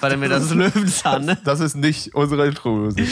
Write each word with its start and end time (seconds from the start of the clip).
Warte 0.00 0.16
mir, 0.16 0.28
das 0.28 0.44
ist 0.44 0.54
Löwenzahn, 0.54 1.24
ne? 1.24 1.38
Das 1.44 1.60
ist 1.60 1.76
nicht 1.76 2.14
unsere 2.16 2.48
Intro-Musik. 2.48 3.06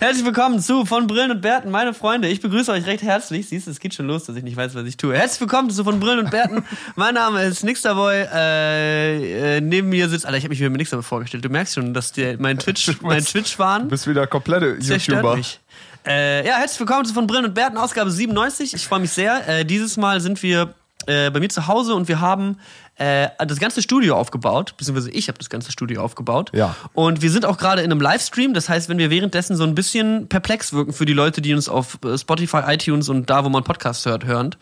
Herzlich 0.00 0.24
willkommen 0.24 0.58
zu 0.60 0.86
von 0.86 1.06
Brillen 1.06 1.30
und 1.30 1.42
Bärten, 1.42 1.70
meine 1.70 1.92
Freunde. 1.92 2.28
Ich 2.28 2.40
begrüße 2.40 2.72
euch 2.72 2.86
recht 2.86 3.02
herzlich. 3.02 3.46
Siehst 3.46 3.66
du, 3.66 3.72
es 3.72 3.78
geht 3.78 3.92
schon 3.92 4.06
los, 4.06 4.24
dass 4.24 4.36
ich 4.36 4.42
nicht 4.42 4.56
weiß, 4.56 4.74
was 4.74 4.86
ich 4.86 4.96
tue. 4.96 5.14
Herzlich 5.14 5.40
willkommen 5.40 5.68
zu 5.68 5.84
von 5.84 6.00
Brillen 6.00 6.20
und 6.20 6.30
Bärten. 6.30 6.64
mein 6.96 7.12
Name 7.12 7.42
ist 7.44 7.62
Nixterboy. 7.62 8.26
Äh, 8.32 9.56
äh, 9.56 9.60
neben 9.60 9.90
mir 9.90 10.08
sitzt, 10.08 10.24
Alter, 10.24 10.38
ich 10.38 10.44
habe 10.44 10.50
mich 10.50 10.60
wieder 10.60 10.70
mit 10.70 10.78
Nixterboy 10.78 11.04
vorgestellt. 11.04 11.44
Du 11.44 11.50
merkst 11.50 11.74
schon, 11.74 11.92
dass 11.92 12.12
der, 12.12 12.40
mein 12.40 12.58
Twitch, 12.58 12.90
mein 13.02 13.22
Twitch 13.22 13.58
waren. 13.58 13.82
Du 13.82 13.88
bist 13.90 14.06
wieder 14.06 14.26
komplette 14.26 14.78
YouTuber. 14.80 15.36
Mich. 15.36 15.60
Äh, 16.06 16.46
ja, 16.46 16.54
herzlich 16.54 16.80
willkommen 16.80 17.04
zu 17.04 17.12
von 17.12 17.26
Brillen 17.26 17.44
und 17.44 17.54
Bärten, 17.54 17.76
Ausgabe 17.76 18.10
97. 18.10 18.72
Ich 18.72 18.86
freue 18.86 19.00
mich 19.00 19.10
sehr. 19.10 19.46
Äh, 19.46 19.66
dieses 19.66 19.98
Mal 19.98 20.22
sind 20.22 20.42
wir 20.42 20.74
äh, 21.06 21.30
bei 21.30 21.40
mir 21.40 21.48
zu 21.48 21.66
Hause 21.66 21.94
und 21.94 22.08
wir 22.08 22.20
haben 22.20 22.58
äh, 22.96 23.28
das 23.46 23.58
ganze 23.58 23.82
Studio 23.82 24.16
aufgebaut, 24.16 24.74
beziehungsweise 24.76 25.10
ich 25.10 25.28
habe 25.28 25.38
das 25.38 25.50
ganze 25.50 25.70
Studio 25.70 26.02
aufgebaut. 26.02 26.50
Ja. 26.54 26.74
Und 26.94 27.22
wir 27.22 27.30
sind 27.30 27.44
auch 27.44 27.58
gerade 27.58 27.82
in 27.82 27.90
einem 27.90 28.00
Livestream, 28.00 28.54
das 28.54 28.68
heißt, 28.68 28.88
wenn 28.88 28.98
wir 28.98 29.10
währenddessen 29.10 29.56
so 29.56 29.64
ein 29.64 29.74
bisschen 29.74 30.28
perplex 30.28 30.72
wirken 30.72 30.92
für 30.92 31.04
die 31.04 31.12
Leute, 31.12 31.42
die 31.42 31.54
uns 31.54 31.68
auf 31.68 31.98
äh, 32.04 32.16
Spotify, 32.16 32.62
iTunes 32.66 33.08
und 33.08 33.28
da, 33.28 33.44
wo 33.44 33.48
man 33.48 33.64
Podcasts 33.64 34.06
hört, 34.06 34.24
hören, 34.24 34.56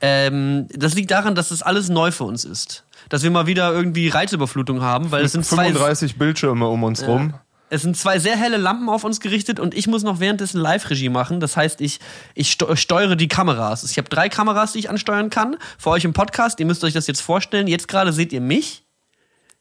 ähm, 0.00 0.66
das 0.74 0.94
liegt 0.94 1.10
daran, 1.10 1.34
dass 1.34 1.48
das 1.48 1.62
alles 1.62 1.88
neu 1.88 2.10
für 2.10 2.24
uns 2.24 2.44
ist. 2.44 2.84
Dass 3.08 3.22
wir 3.22 3.30
mal 3.30 3.46
wieder 3.46 3.72
irgendwie 3.72 4.08
Reizüberflutung 4.08 4.82
haben, 4.82 5.10
weil 5.10 5.24
es 5.24 5.32
sind 5.32 5.44
35 5.44 6.16
Bildschirme 6.16 6.68
um 6.68 6.84
uns 6.84 7.06
rum. 7.06 7.34
Es 7.70 7.82
sind 7.82 7.96
zwei 7.96 8.18
sehr 8.18 8.36
helle 8.36 8.56
Lampen 8.56 8.88
auf 8.88 9.04
uns 9.04 9.20
gerichtet 9.20 9.60
und 9.60 9.74
ich 9.74 9.86
muss 9.86 10.02
noch 10.02 10.18
währenddessen 10.18 10.60
Live-Regie 10.60 11.08
machen. 11.08 11.38
Das 11.38 11.56
heißt, 11.56 11.80
ich, 11.80 12.00
ich 12.34 12.50
steuere 12.50 13.14
die 13.14 13.28
Kameras. 13.28 13.84
Ich 13.84 13.96
habe 13.96 14.08
drei 14.08 14.28
Kameras, 14.28 14.72
die 14.72 14.80
ich 14.80 14.90
ansteuern 14.90 15.30
kann. 15.30 15.56
Für 15.78 15.90
euch 15.90 16.04
im 16.04 16.12
Podcast. 16.12 16.58
Ihr 16.58 16.66
müsst 16.66 16.82
euch 16.82 16.92
das 16.92 17.06
jetzt 17.06 17.20
vorstellen. 17.20 17.68
Jetzt 17.68 17.86
gerade 17.86 18.12
seht 18.12 18.32
ihr 18.32 18.40
mich. 18.40 18.82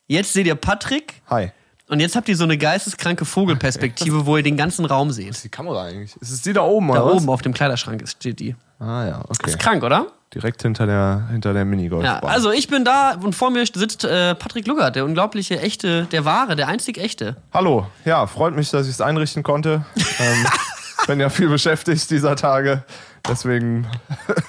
Jetzt 0.08 0.34
seht 0.34 0.48
ihr 0.48 0.56
Patrick. 0.56 1.22
Hi. 1.30 1.52
Und 1.90 2.00
jetzt 2.02 2.16
habt 2.16 2.30
ihr 2.30 2.36
so 2.36 2.44
eine 2.44 2.56
geisteskranke 2.56 3.26
Vogelperspektive, 3.26 4.28
wo 4.28 4.38
ihr 4.38 4.44
den 4.44 4.58
ganzen 4.58 4.86
Raum 4.86 5.12
seht. 5.12 5.30
Was 5.30 5.38
ist 5.38 5.46
die 5.46 5.50
Kamera 5.50 5.86
eigentlich? 5.86 6.16
Ist 6.18 6.30
es 6.30 6.42
die 6.44 6.54
da 6.54 6.62
oben? 6.62 6.90
Da 6.90 7.02
oder 7.02 7.16
oben 7.16 7.30
auf 7.30 7.42
dem 7.42 7.52
Kleiderschrank 7.52 8.08
steht 8.08 8.40
die. 8.40 8.56
Ah 8.80 9.06
ja, 9.06 9.20
okay. 9.22 9.38
Das 9.42 9.52
ist 9.54 9.60
krank, 9.60 9.84
oder? 9.84 10.06
Direkt 10.34 10.62
hinter 10.62 10.86
der, 10.86 11.28
hinter 11.32 11.52
der 11.54 11.66
Minigolfbahn. 11.66 12.22
Ja, 12.22 12.30
also 12.30 12.52
ich 12.52 12.68
bin 12.68 12.86
da 12.86 13.16
und 13.20 13.34
vor 13.34 13.50
mir 13.50 13.66
sitzt 13.66 14.06
äh, 14.06 14.36
Patrick 14.36 14.68
Luggert, 14.68 14.96
der 14.96 15.04
unglaubliche, 15.04 15.60
echte, 15.60 16.06
der 16.06 16.26
wahre, 16.26 16.56
der 16.56 16.68
einzig 16.68 17.00
echte. 17.00 17.38
Hallo, 17.52 17.88
ja, 18.06 18.28
freut 18.28 18.56
mich, 18.56 18.70
dass 18.70 18.86
ich 18.86 18.94
es 18.94 19.02
einrichten 19.02 19.42
konnte. 19.42 19.84
ähm, 20.20 20.46
bin 21.08 21.20
ja 21.20 21.30
viel 21.30 21.50
beschäftigt 21.50 22.12
dieser 22.12 22.36
Tage. 22.36 22.84
Deswegen 23.28 23.88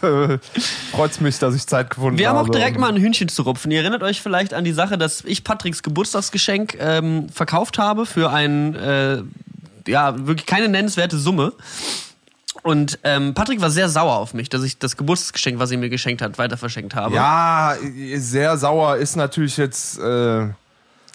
freut 0.93 1.11
es 1.11 1.21
mich, 1.21 1.39
dass 1.39 1.55
ich 1.55 1.67
Zeit 1.67 1.91
gefunden 1.91 2.13
habe. 2.13 2.19
Wir 2.19 2.29
haben 2.29 2.39
auch 2.39 2.49
direkt 2.49 2.79
mal 2.79 2.89
ein 2.89 2.97
Hühnchen 2.97 3.29
zu 3.29 3.43
rupfen. 3.43 3.71
Ihr 3.71 3.81
erinnert 3.81 4.03
euch 4.03 4.23
vielleicht 4.23 4.55
an 4.55 4.65
die 4.65 4.73
Sache, 4.73 4.99
dass 4.99 5.25
ich 5.25 5.45
Patricks 5.45 5.83
Geburtstagsgeschenk 5.83 6.77
ähm, 6.81 7.29
verkauft 7.29 7.79
habe 7.79 8.07
für 8.07 8.31
ein, 8.31 8.75
äh, 8.75 9.23
ja, 9.87 10.27
wirklich 10.27 10.47
keine 10.47 10.69
nennenswerte 10.69 11.19
Summe. 11.19 11.53
Und 12.63 12.99
ähm, 13.05 13.35
Patrick 13.35 13.61
war 13.61 13.71
sehr 13.71 13.89
sauer 13.89 14.17
auf 14.17 14.35
mich, 14.35 14.49
dass 14.49 14.63
ich 14.63 14.79
das 14.79 14.97
Geburtstagsgeschenk, 14.97 15.59
was 15.59 15.71
er 15.71 15.79
mir 15.79 15.89
geschenkt 15.89 16.21
hat, 16.21 16.37
weiter 16.39 16.57
verschenkt 16.57 16.95
habe. 16.95 17.15
Ja, 17.15 17.77
sehr 18.17 18.57
sauer 18.59 18.97
ist 18.97 19.17
natürlich 19.17 19.57
jetzt. 19.57 19.99
Äh 19.99 20.49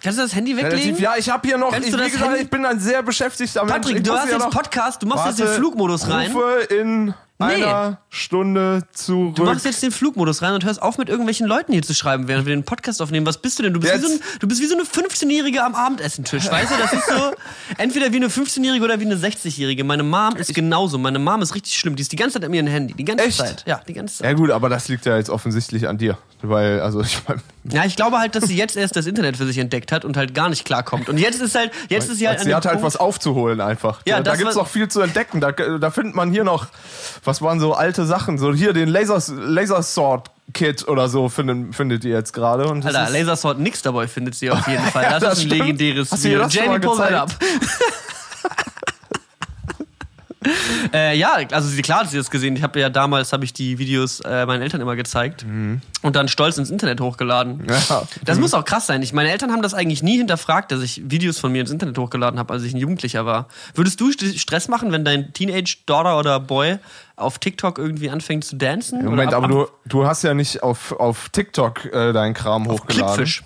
Kannst 0.03 0.19
du 0.19 0.23
das 0.23 0.35
Handy 0.35 0.55
weglegen? 0.55 0.77
Relativ, 0.77 0.99
ja, 0.99 1.15
ich 1.17 1.29
habe 1.29 1.47
hier 1.47 1.57
noch. 1.57 1.71
Kannst 1.71 1.89
ich, 1.89 1.95
das 1.95 2.11
gesagt, 2.11 2.37
ich 2.39 2.49
bin 2.49 2.63
dann 2.63 2.79
sehr 2.79 3.01
beschäftigt 3.01 3.55
damit. 3.55 3.73
Patrick, 3.73 4.03
du 4.03 4.13
hast 4.13 4.29
jetzt 4.29 4.49
Podcast, 4.51 5.01
du 5.01 5.07
machst 5.07 5.25
Warte, 5.25 5.41
jetzt 5.41 5.49
den 5.51 5.57
Flugmodus 5.57 6.07
rein. 6.09 6.31
Rufe 6.31 6.73
in 6.73 7.13
Nee. 7.37 7.55
einer 7.55 7.97
Stunde 8.09 8.83
zurück. 8.93 9.35
Du 9.35 9.43
machst 9.43 9.65
jetzt 9.65 9.83
den 9.83 9.91
Flugmodus 9.91 10.41
rein 10.41 10.53
und 10.53 10.63
hörst 10.63 10.81
auf, 10.81 10.97
mit 10.97 11.09
irgendwelchen 11.09 11.47
Leuten 11.47 11.73
hier 11.73 11.81
zu 11.81 11.93
schreiben, 11.93 12.29
während 12.29 12.45
wir 12.45 12.55
den 12.55 12.63
Podcast 12.63 13.01
aufnehmen. 13.01 13.25
Was 13.25 13.39
bist 13.39 13.59
du 13.59 13.63
denn? 13.63 13.73
Du 13.73 13.81
bist, 13.81 13.93
wie 13.93 13.99
so, 13.99 14.07
ein, 14.07 14.19
du 14.39 14.47
bist 14.47 14.61
wie 14.61 14.67
so 14.67 14.75
eine 14.75 14.83
15-Jährige 14.83 15.61
am 15.61 15.75
Abendessentisch, 15.75 16.49
weißt 16.49 16.71
du? 16.71 16.75
Das 16.77 16.93
ist 16.93 17.07
so 17.07 17.33
entweder 17.77 18.13
wie 18.13 18.17
eine 18.17 18.27
15-Jährige 18.27 18.85
oder 18.85 19.01
wie 19.01 19.05
eine 19.05 19.17
60-Jährige. 19.17 19.83
Meine 19.83 20.03
Mom 20.03 20.37
ist 20.37 20.53
genauso. 20.53 20.97
Meine 20.97 21.19
Mom 21.19 21.41
ist 21.41 21.55
richtig 21.55 21.77
schlimm. 21.77 21.97
Die 21.97 22.03
ist 22.03 22.11
die 22.13 22.15
ganze 22.15 22.35
Zeit 22.35 22.45
an 22.45 22.51
mir 22.51 22.63
ein 22.63 22.67
Handy. 22.67 22.93
Die 22.93 23.03
ganze 23.03 23.25
Echt? 23.25 23.37
Zeit. 23.37 23.63
Ja, 23.67 23.81
die 23.85 23.93
ganze 23.93 24.19
Zeit. 24.19 24.27
Ja 24.27 24.33
gut, 24.33 24.51
aber 24.51 24.69
das 24.69 24.87
liegt 24.87 25.05
ja 25.05 25.17
jetzt 25.17 25.29
offensichtlich 25.29 25.89
an 25.89 25.97
dir. 25.97 26.17
Weil, 26.41 26.79
also 26.79 27.01
ich 27.01 27.17
mein 27.27 27.41
Ja, 27.71 27.85
ich 27.85 27.95
glaube 27.95 28.19
halt, 28.19 28.35
dass 28.35 28.45
sie 28.45 28.55
jetzt 28.55 28.77
erst 28.77 28.95
das 28.95 29.07
Internet 29.07 29.37
für 29.37 29.45
sich 29.45 29.57
entdeckt 29.57 29.91
hat 29.91 30.05
und 30.05 30.15
halt 30.15 30.33
gar 30.33 30.49
nicht 30.49 30.65
klarkommt. 30.65 31.09
Und 31.09 31.17
jetzt 31.17 31.41
ist 31.41 31.55
halt, 31.55 31.71
jetzt 31.89 32.09
ist 32.09 32.19
sie 32.19 32.27
halt 32.27 32.39
Sie 32.39 32.53
hat 32.53 32.65
halt 32.65 32.83
was 32.83 32.95
aufzuholen 32.97 33.61
einfach. 33.61 34.01
Ja, 34.05 34.17
da, 34.17 34.31
da 34.31 34.35
gibt 34.35 34.49
es 34.49 34.55
noch 34.55 34.67
viel 34.67 34.87
zu 34.87 35.01
entdecken. 35.01 35.41
Da, 35.41 35.51
da 35.51 35.91
findet 35.91 36.15
man 36.15 36.31
hier 36.31 36.43
noch, 36.43 36.67
was 37.25 37.41
waren 37.41 37.59
so 37.59 37.73
alte 37.73 38.05
Sachen. 38.05 38.37
So 38.37 38.53
hier 38.53 38.73
den 38.73 38.89
Lasers, 38.89 39.31
Lasersword 39.35 40.31
Kit 40.53 40.87
oder 40.87 41.09
so 41.09 41.27
findet, 41.29 41.75
findet 41.75 42.03
ihr 42.05 42.15
jetzt 42.15 42.33
gerade. 42.33 42.69
Alter, 42.69 43.09
Lasersword 43.09 43.59
nix 43.59 43.81
dabei 43.81 44.07
findet 44.07 44.35
sie 44.35 44.51
auf 44.51 44.67
jeden 44.67 44.83
Fall. 44.83 45.05
Das, 45.05 45.11
ja, 45.11 45.19
das 45.19 45.33
ist 45.33 45.43
ein 45.45 45.47
stimmt. 45.47 45.61
legendäres 45.61 46.23
Video. 46.23 46.47
Jamie, 46.47 46.79
pull 46.79 47.01
ab. 47.01 47.31
äh, 50.93 51.17
ja, 51.17 51.37
also 51.51 51.81
klar 51.81 52.01
hat 52.01 52.09
sie 52.09 52.17
das 52.17 52.29
gesehen. 52.29 52.55
Ich 52.55 52.63
habe 52.63 52.79
ja 52.79 52.89
damals 52.89 53.33
habe 53.33 53.45
ich 53.45 53.53
die 53.53 53.77
Videos 53.77 54.19
äh, 54.21 54.45
meinen 54.45 54.61
Eltern 54.61 54.81
immer 54.81 54.95
gezeigt 54.95 55.45
mhm. 55.45 55.81
und 56.01 56.15
dann 56.15 56.27
stolz 56.27 56.57
ins 56.57 56.69
Internet 56.69 57.01
hochgeladen. 57.01 57.65
Ja. 57.67 58.03
Das 58.23 58.37
mhm. 58.37 58.41
muss 58.41 58.53
auch 58.53 58.65
krass 58.65 58.87
sein. 58.87 59.01
Ich, 59.01 59.13
meine 59.13 59.31
Eltern 59.31 59.51
haben 59.51 59.61
das 59.61 59.73
eigentlich 59.73 60.03
nie 60.03 60.17
hinterfragt, 60.17 60.71
dass 60.71 60.81
ich 60.81 61.01
Videos 61.09 61.39
von 61.39 61.51
mir 61.51 61.61
ins 61.61 61.71
Internet 61.71 61.97
hochgeladen 61.97 62.39
habe, 62.39 62.53
als 62.53 62.63
ich 62.63 62.73
ein 62.73 62.77
Jugendlicher 62.77 63.25
war. 63.25 63.47
Würdest 63.73 63.99
du 63.99 64.11
Stress 64.11 64.67
machen, 64.67 64.91
wenn 64.91 65.05
dein 65.05 65.33
Teenage-Daughter 65.33 66.17
oder 66.17 66.39
Boy 66.39 66.77
auf 67.15 67.39
TikTok 67.39 67.77
irgendwie 67.77 68.09
anfängt 68.09 68.45
zu 68.45 68.55
dancen? 68.55 69.03
Moment, 69.03 69.33
ab, 69.33 69.43
aber 69.43 69.47
du, 69.47 69.67
du 69.85 70.07
hast 70.07 70.23
ja 70.23 70.33
nicht 70.33 70.63
auf, 70.63 70.91
auf 70.93 71.29
TikTok 71.29 71.85
äh, 71.85 72.13
deinen 72.13 72.33
Kram 72.33 72.67
auf 72.67 72.81
hochgeladen. 72.81 73.15
Clipfish. 73.15 73.43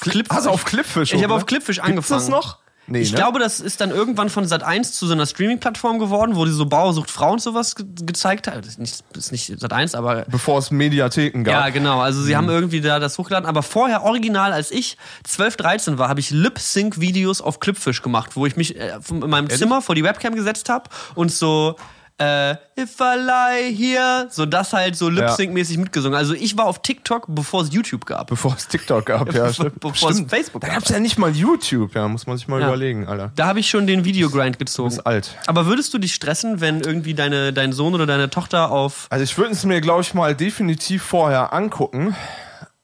Clipfish. 0.00 0.36
Hast 0.36 0.46
du 0.46 0.50
auf 0.50 0.64
Clipfish? 0.64 1.12
Ich 1.12 1.24
habe 1.24 1.34
auf 1.34 1.46
Clipfish 1.46 1.78
angefangen. 1.80 1.96
Gibt's 1.96 2.08
das 2.08 2.28
noch? 2.28 2.58
Nee, 2.88 3.00
ich 3.00 3.12
ne? 3.12 3.18
glaube, 3.18 3.38
das 3.38 3.60
ist 3.60 3.80
dann 3.80 3.90
irgendwann 3.90 4.30
von 4.30 4.46
Sat1 4.46 4.92
zu 4.92 5.06
so 5.06 5.12
einer 5.12 5.26
Streaming-Plattform 5.26 5.98
geworden, 5.98 6.36
wo 6.36 6.44
die 6.46 6.50
so 6.50 6.66
Bauersucht 6.66 7.10
Frau 7.10 7.32
und 7.32 7.42
sowas 7.42 7.74
ge 7.74 7.86
gezeigt 8.02 8.46
hat. 8.46 8.56
Das 8.58 8.66
ist 8.66 8.78
nicht, 8.78 9.04
ist 9.14 9.32
nicht 9.32 9.50
Sat1, 9.50 9.96
aber. 9.96 10.24
Bevor 10.28 10.58
es 10.58 10.70
Mediatheken 10.70 11.44
gab. 11.44 11.54
Ja, 11.54 11.68
genau. 11.68 12.00
Also 12.00 12.22
sie 12.22 12.32
mhm. 12.32 12.36
haben 12.36 12.48
irgendwie 12.48 12.80
da 12.80 12.98
das 12.98 13.18
hochgeladen. 13.18 13.46
Aber 13.46 13.62
vorher, 13.62 14.04
original, 14.04 14.52
als 14.52 14.70
ich 14.70 14.96
12, 15.24 15.56
13 15.56 15.98
war, 15.98 16.08
habe 16.08 16.20
ich 16.20 16.30
Lip-Sync-Videos 16.30 17.40
auf 17.42 17.60
Clipfish 17.60 18.00
gemacht, 18.00 18.30
wo 18.34 18.46
ich 18.46 18.56
mich 18.56 18.76
äh, 18.76 18.98
in 19.10 19.18
meinem 19.20 19.44
Ehrlich? 19.44 19.58
Zimmer 19.58 19.82
vor 19.82 19.94
die 19.94 20.04
Webcam 20.04 20.34
gesetzt 20.34 20.68
habe 20.70 20.88
und 21.14 21.30
so 21.30 21.76
äh, 22.18 22.56
If 22.78 23.00
I 23.00 23.16
lie 23.16 23.74
here, 23.74 24.28
so 24.30 24.46
das 24.46 24.72
halt 24.72 24.96
so 24.96 25.08
Lip-Sync-mäßig 25.08 25.78
mitgesungen. 25.78 26.16
Also 26.16 26.34
ich 26.34 26.56
war 26.56 26.66
auf 26.66 26.82
TikTok, 26.82 27.26
bevor 27.28 27.62
es 27.62 27.72
YouTube 27.72 28.06
gab. 28.06 28.28
Bevor 28.28 28.54
es 28.56 28.68
TikTok 28.68 29.06
gab, 29.06 29.32
ja. 29.34 29.50
bevor 29.80 30.10
es 30.10 30.22
Facebook 30.28 30.62
gab. 30.62 30.70
Da 30.70 30.74
gab 30.76 30.84
es 30.84 30.90
ja 30.90 31.00
nicht 31.00 31.18
mal 31.18 31.30
YouTube, 31.30 31.94
ja, 31.94 32.06
muss 32.06 32.26
man 32.26 32.36
sich 32.36 32.46
mal 32.46 32.60
ja. 32.60 32.68
überlegen, 32.68 33.06
Alter. 33.06 33.32
Da 33.34 33.46
habe 33.46 33.60
ich 33.60 33.68
schon 33.68 33.86
den 33.86 34.04
Videogrind 34.04 34.58
gezogen. 34.58 34.90
Du 34.90 34.96
bist 34.96 35.06
alt. 35.06 35.36
Aber 35.46 35.66
würdest 35.66 35.94
du 35.94 35.98
dich 35.98 36.14
stressen, 36.14 36.60
wenn 36.60 36.80
irgendwie 36.80 37.14
deine, 37.14 37.52
dein 37.52 37.72
Sohn 37.72 37.94
oder 37.94 38.06
deine 38.06 38.30
Tochter 38.30 38.70
auf... 38.70 39.06
Also 39.10 39.24
ich 39.24 39.36
würde 39.36 39.52
es 39.52 39.64
mir, 39.64 39.80
glaube 39.80 40.02
ich, 40.02 40.14
mal 40.14 40.34
definitiv 40.34 41.02
vorher 41.02 41.52
angucken 41.52 42.14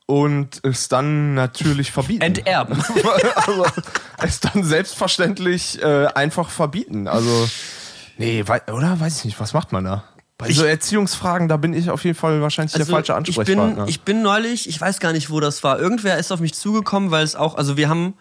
und 0.06 0.60
es 0.64 0.88
dann 0.88 1.34
natürlich 1.34 1.92
verbieten. 1.92 2.22
Enterben. 2.22 2.82
also, 3.36 3.66
es 4.18 4.40
dann 4.40 4.64
selbstverständlich 4.64 5.82
äh, 5.82 6.06
einfach 6.14 6.50
verbieten. 6.50 7.08
Also 7.08 7.48
Nee, 8.16 8.44
wei 8.46 8.60
oder? 8.72 8.98
Weiß 9.00 9.18
ich 9.18 9.24
nicht. 9.24 9.40
Was 9.40 9.52
macht 9.52 9.72
man 9.72 9.84
da? 9.84 10.04
Bei 10.36 10.48
ich, 10.48 10.56
so 10.56 10.64
Erziehungsfragen, 10.64 11.48
da 11.48 11.56
bin 11.56 11.74
ich 11.74 11.90
auf 11.90 12.04
jeden 12.04 12.16
Fall 12.16 12.40
wahrscheinlich 12.40 12.74
also 12.74 12.84
der 12.84 12.92
falsche 12.92 13.14
Ansprechpartner. 13.14 13.70
Ich 13.70 13.76
bin, 13.76 13.88
ich 13.88 14.00
bin 14.02 14.22
neulich, 14.22 14.68
ich 14.68 14.80
weiß 14.80 14.98
gar 14.98 15.12
nicht, 15.12 15.30
wo 15.30 15.38
das 15.38 15.62
war. 15.62 15.78
Irgendwer 15.78 16.18
ist 16.18 16.32
auf 16.32 16.40
mich 16.40 16.54
zugekommen, 16.54 17.12
weil 17.12 17.24
es 17.24 17.36
auch, 17.36 17.54
also 17.54 17.76
wir 17.76 17.88
haben 17.88 18.14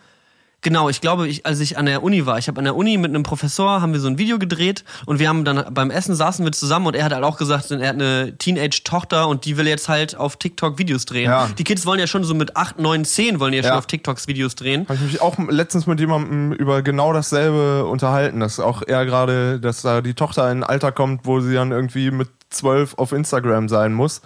Genau, 0.63 0.87
ich 0.87 1.01
glaube, 1.01 1.27
ich, 1.27 1.45
als 1.45 1.59
ich 1.59 1.77
an 1.77 1.85
der 1.85 2.03
Uni 2.03 2.25
war, 2.25 2.37
ich 2.37 2.47
habe 2.47 2.57
an 2.57 2.63
der 2.63 2.75
Uni 2.75 2.97
mit 2.97 3.09
einem 3.09 3.23
Professor, 3.23 3.81
haben 3.81 3.91
wir 3.91 3.99
so 3.99 4.07
ein 4.07 4.17
Video 4.17 4.39
gedreht 4.39 4.85
und 5.05 5.19
wir 5.19 5.27
haben 5.27 5.43
dann 5.43 5.73
beim 5.73 5.91
Essen 5.91 6.15
saßen 6.15 6.45
wir 6.45 6.53
zusammen 6.53 6.87
und 6.87 6.95
er 6.95 7.03
hat 7.03 7.13
halt 7.13 7.25
auch 7.25 7.37
gesagt, 7.37 7.69
er 7.69 7.87
hat 7.89 7.95
eine 7.95 8.37
Teenage-Tochter 8.37 9.27
und 9.27 9.43
die 9.43 9.57
will 9.57 9.67
jetzt 9.67 9.89
halt 9.89 10.15
auf 10.15 10.37
TikTok 10.37 10.79
Videos 10.79 11.05
drehen. 11.05 11.29
Ja. 11.29 11.49
Die 11.57 11.65
Kids 11.65 11.85
wollen 11.85 11.99
ja 11.99 12.07
schon 12.07 12.23
so 12.23 12.33
mit 12.33 12.55
8, 12.55 12.79
9, 12.79 13.03
10 13.03 13.39
wollen 13.41 13.51
ja, 13.53 13.61
ja. 13.61 13.67
schon 13.67 13.77
auf 13.77 13.87
TikToks 13.87 14.27
Videos 14.27 14.55
drehen. 14.55 14.85
Habe 14.87 14.95
ich 14.95 15.01
mich 15.01 15.21
auch 15.21 15.37
letztens 15.49 15.85
mit 15.85 15.99
jemandem 15.99 16.53
über 16.53 16.81
genau 16.81 17.11
dasselbe 17.11 17.85
unterhalten, 17.85 18.39
dass 18.39 18.61
auch 18.61 18.83
er 18.87 19.05
gerade, 19.05 19.59
dass 19.59 19.81
da 19.81 19.99
die 19.99 20.13
Tochter 20.13 20.49
in 20.49 20.59
ein 20.59 20.63
Alter 20.63 20.93
kommt, 20.93 21.25
wo 21.25 21.41
sie 21.41 21.53
dann 21.53 21.71
irgendwie 21.71 22.09
mit 22.09 22.29
12 22.51 22.93
auf 22.97 23.11
Instagram 23.11 23.67
sein 23.67 23.93
muss. 23.93 24.21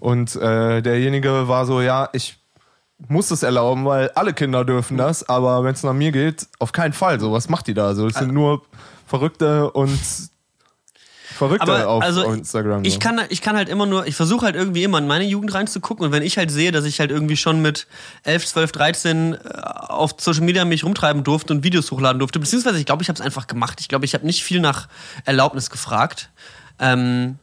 Und 0.00 0.36
äh, 0.36 0.80
derjenige 0.80 1.48
war 1.48 1.66
so, 1.66 1.82
ja, 1.82 2.08
ich 2.14 2.38
muss 3.08 3.30
es 3.30 3.42
erlauben, 3.42 3.84
weil 3.84 4.10
alle 4.10 4.32
Kinder 4.32 4.64
dürfen 4.64 4.96
das, 4.96 5.28
aber 5.28 5.64
wenn 5.64 5.74
es 5.74 5.82
nach 5.82 5.92
mir 5.92 6.12
geht, 6.12 6.46
auf 6.58 6.72
keinen 6.72 6.92
Fall. 6.92 7.20
So, 7.20 7.32
was 7.32 7.48
macht 7.48 7.66
die 7.66 7.74
da? 7.74 7.94
So, 7.94 8.06
es 8.06 8.14
sind 8.14 8.32
nur 8.32 8.62
Verrückte 9.06 9.70
und 9.70 9.98
Verrückte 11.36 11.70
aber, 11.70 11.88
auf 11.88 12.02
also 12.02 12.32
Instagram. 12.32 12.84
Ich 12.84 12.98
kann, 12.98 13.20
ich 13.28 13.42
kann 13.42 13.56
halt 13.56 13.68
immer 13.68 13.84
nur, 13.84 14.06
ich 14.06 14.16
versuche 14.16 14.46
halt 14.46 14.56
irgendwie 14.56 14.84
immer 14.84 14.98
in 14.98 15.06
meine 15.06 15.24
Jugend 15.24 15.52
reinzugucken 15.52 16.06
und 16.06 16.12
wenn 16.12 16.22
ich 16.22 16.38
halt 16.38 16.50
sehe, 16.50 16.72
dass 16.72 16.84
ich 16.84 16.98
halt 16.98 17.10
irgendwie 17.10 17.36
schon 17.36 17.60
mit 17.60 17.86
11, 18.22 18.46
12, 18.46 18.72
13 18.72 19.36
auf 19.46 20.14
Social 20.18 20.44
Media 20.44 20.64
mich 20.64 20.82
rumtreiben 20.82 21.24
durfte 21.24 21.52
und 21.52 21.62
Videos 21.62 21.90
hochladen 21.90 22.18
durfte, 22.18 22.38
beziehungsweise 22.38 22.78
ich 22.78 22.86
glaube, 22.86 23.02
ich 23.02 23.08
habe 23.08 23.16
es 23.16 23.20
einfach 23.20 23.46
gemacht. 23.46 23.80
Ich 23.80 23.88
glaube, 23.88 24.06
ich 24.06 24.14
habe 24.14 24.24
nicht 24.24 24.42
viel 24.42 24.60
nach 24.60 24.88
Erlaubnis 25.26 25.68
gefragt. 25.68 26.30
Ähm, 26.78 27.38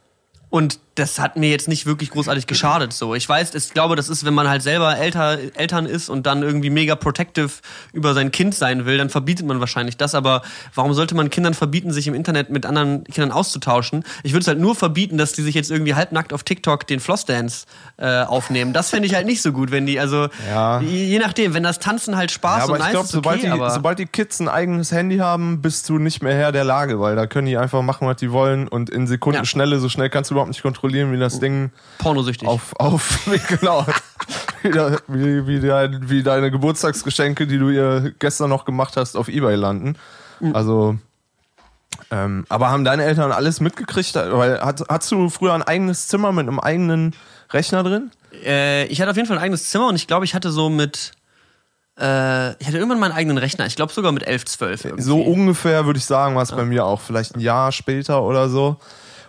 und 0.50 0.80
das 0.94 1.18
hat 1.18 1.36
mir 1.36 1.50
jetzt 1.50 1.66
nicht 1.66 1.86
wirklich 1.86 2.10
großartig 2.10 2.46
geschadet. 2.46 2.92
So, 2.92 3.14
ich 3.14 3.28
weiß, 3.28 3.54
ich 3.54 3.70
glaube, 3.70 3.96
das 3.96 4.08
ist, 4.08 4.24
wenn 4.24 4.34
man 4.34 4.48
halt 4.48 4.62
selber 4.62 4.96
älter, 4.96 5.38
Eltern 5.54 5.86
ist 5.86 6.08
und 6.08 6.24
dann 6.26 6.42
irgendwie 6.42 6.70
mega 6.70 6.94
protective 6.94 7.50
über 7.92 8.14
sein 8.14 8.30
Kind 8.30 8.54
sein 8.54 8.86
will, 8.86 8.96
dann 8.96 9.10
verbietet 9.10 9.46
man 9.46 9.58
wahrscheinlich 9.60 9.96
das. 9.96 10.14
Aber 10.14 10.42
warum 10.74 10.94
sollte 10.94 11.14
man 11.16 11.30
Kindern 11.30 11.54
verbieten, 11.54 11.92
sich 11.92 12.06
im 12.06 12.14
Internet 12.14 12.50
mit 12.50 12.64
anderen 12.64 13.02
Kindern 13.04 13.32
auszutauschen? 13.32 14.04
Ich 14.22 14.32
würde 14.32 14.42
es 14.42 14.48
halt 14.48 14.60
nur 14.60 14.76
verbieten, 14.76 15.18
dass 15.18 15.32
die 15.32 15.42
sich 15.42 15.54
jetzt 15.56 15.70
irgendwie 15.70 15.94
halbnackt 15.94 16.32
auf 16.32 16.44
TikTok 16.44 16.86
den 16.86 17.00
Flossdance 17.00 17.66
äh, 17.96 18.22
aufnehmen. 18.22 18.72
Das 18.72 18.90
fände 18.90 19.06
ich 19.08 19.14
halt 19.14 19.26
nicht 19.26 19.42
so 19.42 19.50
gut, 19.52 19.72
wenn 19.72 19.86
die, 19.86 19.98
also 19.98 20.28
Ja. 20.48 20.80
je, 20.80 21.18
nachdem, 21.18 21.54
wenn 21.54 21.64
das 21.64 21.80
Tanzen 21.80 22.16
halt 22.16 22.30
Spaß 22.30 22.58
Ja, 22.58 22.64
aber 22.64 22.72
und 22.74 22.78
ich 22.78 22.84
nice 22.84 22.92
glaube, 22.92 23.04
ist, 23.06 23.14
okay, 23.14 23.22
sobald, 23.24 23.42
die, 23.42 23.48
aber 23.48 23.70
sobald 23.70 23.98
die 23.98 24.06
Kids 24.06 24.38
ein 24.38 24.48
eigenes 24.48 24.92
Handy 24.92 25.16
haben, 25.18 25.60
bist 25.60 25.88
du 25.88 25.98
nicht 25.98 26.22
mehr 26.22 26.34
Herr 26.34 26.52
der 26.52 26.64
Lage, 26.64 27.00
weil 27.00 27.16
da 27.16 27.26
können 27.26 27.46
die 27.46 27.56
einfach 27.56 27.82
machen, 27.82 28.06
was 28.06 28.16
die 28.18 28.30
wollen 28.30 28.68
und 28.68 28.90
in 28.90 29.08
Sekundenschnelle, 29.08 29.80
so 29.80 29.88
schnell 29.88 30.08
kannst 30.08 30.30
du 30.30 30.34
überhaupt 30.34 30.50
nicht 30.50 30.62
kontrollieren, 30.62 30.83
wie 30.92 31.18
das 31.18 31.40
Ding 31.40 31.70
pornosüchtig. 31.98 32.48
auf, 32.48 32.74
auf, 32.78 33.26
genau, 33.50 33.86
wie, 35.08 35.46
wie, 35.46 35.60
dein, 35.60 36.08
wie 36.08 36.22
deine 36.22 36.50
Geburtstagsgeschenke, 36.50 37.46
die 37.46 37.58
du 37.58 37.70
ihr 37.70 38.12
gestern 38.18 38.50
noch 38.50 38.64
gemacht 38.64 38.96
hast, 38.96 39.16
auf 39.16 39.28
Ebay 39.28 39.54
landen. 39.54 39.96
Mhm. 40.40 40.54
Also, 40.54 40.98
ähm, 42.10 42.44
aber 42.48 42.70
haben 42.70 42.84
deine 42.84 43.04
Eltern 43.04 43.32
alles 43.32 43.60
mitgekriegt? 43.60 44.14
Weil, 44.14 44.60
hat, 44.60 44.82
hast 44.88 45.10
du 45.12 45.28
früher 45.30 45.54
ein 45.54 45.62
eigenes 45.62 46.08
Zimmer 46.08 46.32
mit 46.32 46.46
einem 46.46 46.60
eigenen 46.60 47.14
Rechner 47.50 47.82
drin? 47.82 48.10
Äh, 48.44 48.86
ich 48.86 49.00
hatte 49.00 49.10
auf 49.10 49.16
jeden 49.16 49.28
Fall 49.28 49.38
ein 49.38 49.42
eigenes 49.42 49.70
Zimmer 49.70 49.88
und 49.88 49.96
ich 49.96 50.06
glaube, 50.06 50.24
ich 50.24 50.34
hatte 50.34 50.50
so 50.50 50.68
mit. 50.68 51.12
Äh, 51.98 52.50
ich 52.60 52.66
hatte 52.66 52.78
irgendwann 52.78 52.98
meinen 52.98 53.12
eigenen 53.12 53.38
Rechner. 53.38 53.66
Ich 53.66 53.76
glaube 53.76 53.92
sogar 53.92 54.12
mit 54.12 54.26
11, 54.26 54.44
12. 54.46 54.84
Irgendwie. 54.84 55.02
So 55.02 55.20
ungefähr 55.20 55.86
würde 55.86 55.98
ich 55.98 56.04
sagen, 56.04 56.34
war 56.34 56.42
es 56.42 56.50
bei 56.50 56.64
mir 56.64 56.84
auch. 56.84 57.00
Vielleicht 57.00 57.36
ein 57.36 57.40
Jahr 57.40 57.70
später 57.72 58.22
oder 58.22 58.48
so. 58.48 58.76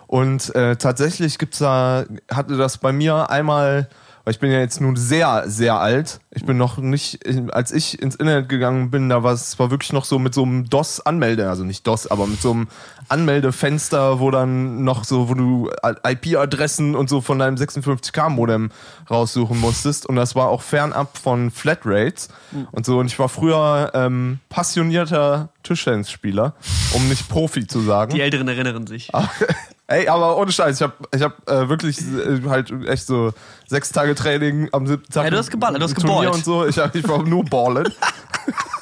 Und 0.06 0.54
äh, 0.54 0.76
tatsächlich 0.76 1.38
gibt's 1.38 1.58
da, 1.58 2.04
hatte 2.30 2.56
das 2.56 2.78
bei 2.78 2.92
mir 2.92 3.30
einmal, 3.30 3.88
weil 4.26 4.32
ich 4.32 4.40
bin 4.40 4.50
ja 4.50 4.58
jetzt 4.58 4.80
nun 4.80 4.96
sehr, 4.96 5.44
sehr 5.46 5.78
alt. 5.78 6.18
Ich 6.32 6.44
bin 6.44 6.56
noch 6.56 6.78
nicht, 6.78 7.20
als 7.52 7.70
ich 7.70 8.02
ins 8.02 8.16
Internet 8.16 8.48
gegangen 8.48 8.90
bin, 8.90 9.08
da 9.08 9.22
war 9.22 9.32
es 9.32 9.56
war 9.60 9.70
wirklich 9.70 9.92
noch 9.92 10.04
so 10.04 10.18
mit 10.18 10.34
so 10.34 10.42
einem 10.42 10.68
DOS-Anmelde, 10.68 11.48
also 11.48 11.62
nicht 11.62 11.86
DOS, 11.86 12.08
aber 12.08 12.26
mit 12.26 12.42
so 12.42 12.50
einem 12.50 12.66
Anmeldefenster, 13.08 14.18
wo 14.18 14.32
dann 14.32 14.82
noch 14.82 15.04
so, 15.04 15.28
wo 15.28 15.34
du 15.34 15.70
IP-Adressen 16.04 16.96
und 16.96 17.08
so 17.08 17.20
von 17.20 17.38
deinem 17.38 17.54
56K-Modem 17.54 18.70
raussuchen 19.08 19.60
musstest. 19.60 20.06
Und 20.06 20.16
das 20.16 20.34
war 20.34 20.48
auch 20.48 20.62
fernab 20.62 21.16
von 21.16 21.52
Flatrates 21.52 22.28
und 22.72 22.84
so. 22.84 22.98
Und 22.98 23.06
ich 23.06 23.18
war 23.20 23.28
früher 23.28 23.92
ähm, 23.94 24.40
passionierter 24.48 25.50
Tischtennisspieler, 25.62 26.54
um 26.94 27.08
nicht 27.08 27.28
Profi 27.28 27.68
zu 27.68 27.80
sagen. 27.80 28.12
Die 28.12 28.20
Älteren 28.20 28.48
erinnern 28.48 28.88
sich. 28.88 29.10
Ey, 29.88 30.08
aber 30.08 30.36
ohne 30.36 30.50
Scheiß, 30.50 30.76
ich 30.76 30.82
habe 30.82 30.94
ich 31.14 31.22
hab, 31.22 31.48
äh, 31.48 31.68
wirklich 31.68 31.98
äh, 32.00 32.42
halt 32.48 32.72
echt 32.86 33.06
so 33.06 33.32
sechs 33.68 33.92
Tage 33.92 34.16
Training 34.16 34.68
am 34.72 34.86
siebten 34.86 35.12
Tag. 35.12 35.24
Ja, 35.24 35.30
du 35.30 35.38
hast 35.38 35.50
geballert, 35.50 35.80
du 35.80 35.84
hast 35.84 35.94
geballt. 35.94 36.34
und 36.34 36.44
so. 36.44 36.66
Ich, 36.66 36.76
hab, 36.78 36.94
ich 36.94 37.06
war 37.08 37.22
nur 37.22 37.44
ballen. 37.44 37.92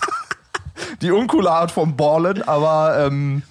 Die 1.02 1.10
uncoole 1.10 1.50
Art 1.50 1.70
vom 1.70 1.94
Ballen, 1.96 2.42
aber 2.42 3.06
ähm, 3.06 3.42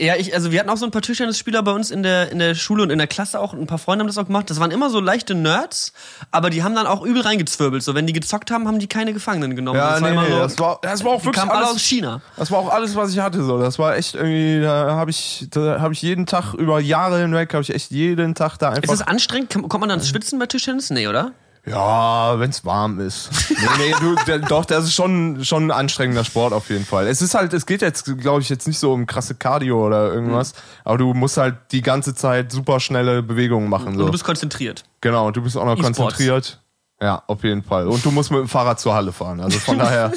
Ja, 0.00 0.16
ich, 0.16 0.34
also 0.34 0.50
wir 0.50 0.58
hatten 0.58 0.70
auch 0.70 0.78
so 0.78 0.86
ein 0.86 0.90
paar 0.90 1.02
Tischtennisspieler 1.02 1.62
bei 1.62 1.72
uns 1.72 1.90
in 1.90 2.02
der, 2.02 2.32
in 2.32 2.38
der 2.38 2.54
Schule 2.54 2.82
und 2.82 2.88
in 2.88 2.96
der 2.96 3.06
Klasse 3.06 3.38
auch. 3.38 3.52
Ein 3.52 3.66
paar 3.66 3.76
Freunde 3.76 4.02
haben 4.02 4.06
das 4.06 4.16
auch 4.16 4.24
gemacht. 4.24 4.48
Das 4.48 4.58
waren 4.58 4.70
immer 4.70 4.88
so 4.88 4.98
leichte 4.98 5.34
Nerds, 5.34 5.92
aber 6.30 6.48
die 6.48 6.62
haben 6.62 6.74
dann 6.74 6.86
auch 6.86 7.02
übel 7.04 7.20
reingezwirbelt. 7.20 7.82
So, 7.82 7.94
wenn 7.94 8.06
die 8.06 8.14
gezockt 8.14 8.50
haben, 8.50 8.66
haben 8.66 8.78
die 8.78 8.86
keine 8.86 9.12
Gefangenen 9.12 9.54
genommen. 9.56 9.78
ja, 9.78 9.90
das 9.90 10.00
nee, 10.00 10.06
war 10.06 10.12
immer 10.12 10.22
nee, 10.22 10.30
so, 10.30 10.38
das 10.38 10.58
war, 10.58 10.78
das 10.80 11.04
war 11.04 11.12
auch 11.12 11.24
wirklich 11.24 11.36
kamen 11.36 11.50
alle 11.50 11.66
alles, 11.66 11.76
aus 11.76 11.82
China. 11.82 12.22
Das 12.38 12.50
war 12.50 12.60
auch 12.60 12.72
alles, 12.72 12.96
was 12.96 13.12
ich 13.12 13.18
hatte. 13.18 13.44
So, 13.44 13.58
das 13.58 13.78
war 13.78 13.94
echt 13.96 14.14
irgendwie. 14.14 14.62
Da 14.62 14.92
habe 14.96 15.10
ich, 15.10 15.46
da 15.50 15.80
habe 15.80 15.92
ich 15.92 16.00
jeden 16.00 16.24
Tag 16.24 16.54
über 16.54 16.80
Jahre 16.80 17.20
hinweg 17.20 17.52
habe 17.52 17.62
ich 17.62 17.74
echt 17.74 17.90
jeden 17.90 18.34
Tag 18.34 18.56
da 18.56 18.70
einfach. 18.70 18.84
Ist 18.84 19.00
das 19.00 19.06
anstrengend? 19.06 19.50
Kann- 19.50 19.68
Kommt 19.68 19.80
man 19.80 19.90
dann 19.90 19.98
ins 19.98 20.08
Schwitzen 20.08 20.38
bei 20.38 20.46
Tischtennis? 20.46 20.88
Nee, 20.88 21.08
oder? 21.08 21.32
Ja, 21.66 22.38
wenn 22.40 22.50
es 22.50 22.64
warm 22.64 22.98
ist. 23.00 23.28
Nee, 23.50 23.56
nee, 23.78 23.94
du, 24.00 24.14
der, 24.26 24.38
doch, 24.38 24.64
das 24.64 24.84
ist 24.84 24.94
schon, 24.94 25.44
schon 25.44 25.66
ein 25.66 25.70
anstrengender 25.70 26.24
Sport 26.24 26.52
auf 26.52 26.70
jeden 26.70 26.86
Fall. 26.86 27.06
Es 27.06 27.20
ist 27.20 27.34
halt, 27.34 27.52
es 27.52 27.66
geht 27.66 27.82
jetzt, 27.82 28.04
glaube 28.18 28.40
ich, 28.40 28.48
jetzt 28.48 28.66
nicht 28.66 28.78
so 28.78 28.92
um 28.92 29.06
krasse 29.06 29.34
Cardio 29.34 29.86
oder 29.86 30.12
irgendwas, 30.12 30.54
aber 30.84 30.98
du 30.98 31.12
musst 31.12 31.36
halt 31.36 31.56
die 31.72 31.82
ganze 31.82 32.14
Zeit 32.14 32.50
super 32.50 32.80
schnelle 32.80 33.22
Bewegungen 33.22 33.68
machen. 33.68 33.88
Und 33.88 33.98
So. 33.98 34.06
du 34.06 34.10
bist 34.12 34.24
konzentriert. 34.24 34.84
Genau, 35.02 35.26
und 35.26 35.36
du 35.36 35.42
bist 35.42 35.56
auch 35.56 35.64
noch 35.66 35.76
E-Sports. 35.76 35.98
konzentriert. 35.98 36.60
Ja, 37.02 37.22
auf 37.26 37.44
jeden 37.44 37.62
Fall. 37.62 37.88
Und 37.88 38.04
du 38.04 38.10
musst 38.10 38.30
mit 38.30 38.40
dem 38.40 38.48
Fahrrad 38.48 38.80
zur 38.80 38.94
Halle 38.94 39.12
fahren. 39.12 39.40
Also 39.40 39.58
von 39.58 39.78
daher. 39.78 40.12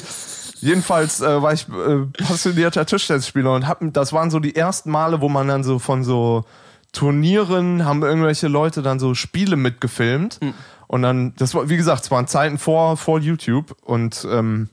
Jedenfalls 0.62 1.20
äh, 1.20 1.42
war 1.42 1.52
ich 1.52 1.68
äh, 1.68 2.24
passionierter 2.26 2.86
Tischtennisspieler 2.86 3.54
und 3.54 3.68
hab, 3.68 3.80
das 3.82 4.14
waren 4.14 4.32
so 4.32 4.40
die 4.40 4.56
ersten 4.56 4.92
Male, 4.92 5.20
wo 5.20 5.28
man 5.28 5.48
dann 5.50 5.64
so 5.66 5.78
von 5.78 6.06
so 6.06 6.46
Turnieren 6.94 7.84
haben 7.86 8.04
irgendwelche 8.04 8.48
Leute 8.48 8.82
dann 8.84 9.00
so 9.00 9.16
Spiele 9.16 9.56
mitgefilmt. 9.56 10.40
Und 10.88 11.02
dann, 11.02 11.34
das 11.38 11.56
war, 11.56 11.70
wie 11.70 11.78
gesagt, 11.78 12.04
es 12.04 12.12
waren 12.12 12.28
Zeiten 12.28 12.58
vor, 12.58 12.98
vor 12.98 13.20
YouTube 13.20 13.76
und 13.84 14.28
ähm, 14.30 14.70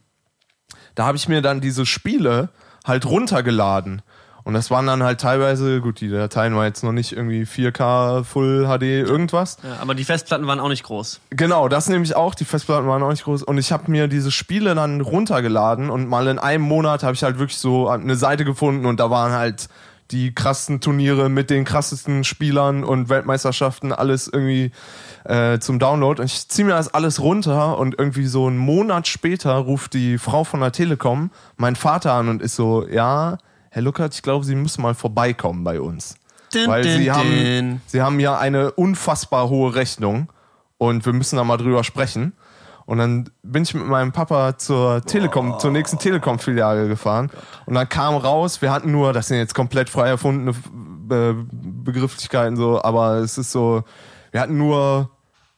da 0.94 1.06
habe 1.06 1.16
ich 1.16 1.28
mir 1.28 1.42
dann 1.42 1.60
diese 1.60 1.86
Spiele 1.86 2.50
halt 2.84 3.06
runtergeladen. 3.06 4.02
Und 4.42 4.54
das 4.54 4.70
waren 4.70 4.86
dann 4.86 5.02
halt 5.02 5.20
teilweise, 5.20 5.80
gut, 5.80 6.00
die 6.00 6.08
Dateien 6.08 6.56
waren 6.56 6.64
jetzt 6.64 6.82
noch 6.82 6.92
nicht 6.92 7.12
irgendwie 7.12 7.42
4K, 7.42 8.24
Full 8.24 8.66
HD, 8.66 8.82
irgendwas. 8.82 9.58
Ja, 9.62 9.76
aber 9.80 9.94
die 9.94 10.04
Festplatten 10.04 10.46
waren 10.46 10.60
auch 10.60 10.68
nicht 10.68 10.82
groß. 10.82 11.20
Genau, 11.30 11.68
das 11.68 11.88
nämlich 11.88 12.16
auch. 12.16 12.34
Die 12.34 12.44
Festplatten 12.44 12.88
waren 12.88 13.02
auch 13.02 13.10
nicht 13.10 13.24
groß. 13.24 13.42
Und 13.42 13.58
ich 13.58 13.70
habe 13.70 13.90
mir 13.90 14.08
diese 14.08 14.30
Spiele 14.30 14.74
dann 14.74 15.02
runtergeladen 15.02 15.90
und 15.90 16.08
mal 16.08 16.26
in 16.26 16.38
einem 16.38 16.64
Monat 16.64 17.02
habe 17.02 17.14
ich 17.14 17.22
halt 17.22 17.38
wirklich 17.38 17.58
so 17.58 17.88
eine 17.88 18.16
Seite 18.16 18.44
gefunden 18.44 18.86
und 18.86 18.98
da 18.98 19.10
waren 19.10 19.32
halt 19.32 19.68
die 20.10 20.34
krassesten 20.34 20.80
Turniere 20.80 21.28
mit 21.28 21.50
den 21.50 21.64
krassesten 21.64 22.24
Spielern 22.24 22.82
und 22.82 23.08
Weltmeisterschaften, 23.08 23.92
alles 23.92 24.26
irgendwie 24.26 24.72
äh, 25.24 25.58
zum 25.58 25.78
Download. 25.78 26.20
Und 26.20 26.26
ich 26.26 26.48
ziehe 26.48 26.66
mir 26.66 26.72
das 26.72 26.92
alles 26.92 27.20
runter 27.20 27.78
und 27.78 27.98
irgendwie 27.98 28.26
so 28.26 28.46
einen 28.46 28.58
Monat 28.58 29.08
später 29.08 29.54
ruft 29.54 29.94
die 29.94 30.18
Frau 30.18 30.44
von 30.44 30.60
der 30.60 30.72
Telekom 30.72 31.30
meinen 31.56 31.76
Vater 31.76 32.12
an 32.12 32.28
und 32.28 32.42
ist 32.42 32.56
so, 32.56 32.86
ja, 32.86 33.38
Herr 33.70 33.82
Luckert, 33.82 34.14
ich 34.14 34.22
glaube, 34.22 34.44
Sie 34.44 34.54
müssen 34.54 34.82
mal 34.82 34.94
vorbeikommen 34.94 35.64
bei 35.64 35.80
uns. 35.80 36.16
Dun, 36.52 36.66
Weil 36.66 36.82
dun, 36.82 36.92
sie, 36.96 37.12
haben, 37.12 37.28
dun. 37.28 37.80
sie 37.86 38.02
haben 38.02 38.18
ja 38.18 38.36
eine 38.36 38.72
unfassbar 38.72 39.48
hohe 39.48 39.74
Rechnung 39.74 40.28
und 40.78 41.06
wir 41.06 41.12
müssen 41.12 41.36
da 41.36 41.44
mal 41.44 41.56
drüber 41.56 41.84
sprechen. 41.84 42.32
Und 42.86 42.98
dann 42.98 43.30
bin 43.44 43.62
ich 43.62 43.72
mit 43.72 43.86
meinem 43.86 44.10
Papa 44.10 44.58
zur 44.58 45.02
Telekom, 45.02 45.60
zur 45.60 45.70
nächsten 45.70 46.00
Telekom-Filiale 46.00 46.88
gefahren. 46.88 47.30
Und 47.66 47.74
dann 47.74 47.88
kam 47.88 48.16
raus, 48.16 48.62
wir 48.62 48.72
hatten 48.72 48.90
nur, 48.90 49.12
das 49.12 49.28
sind 49.28 49.36
jetzt 49.36 49.54
komplett 49.54 49.88
frei 49.88 50.08
erfundene 50.08 50.54
Be 50.72 51.46
Begrifflichkeiten 51.52 52.56
so, 52.56 52.82
aber 52.82 53.18
es 53.18 53.38
ist 53.38 53.52
so, 53.52 53.84
wir 54.30 54.40
hatten 54.40 54.56
nur 54.56 55.10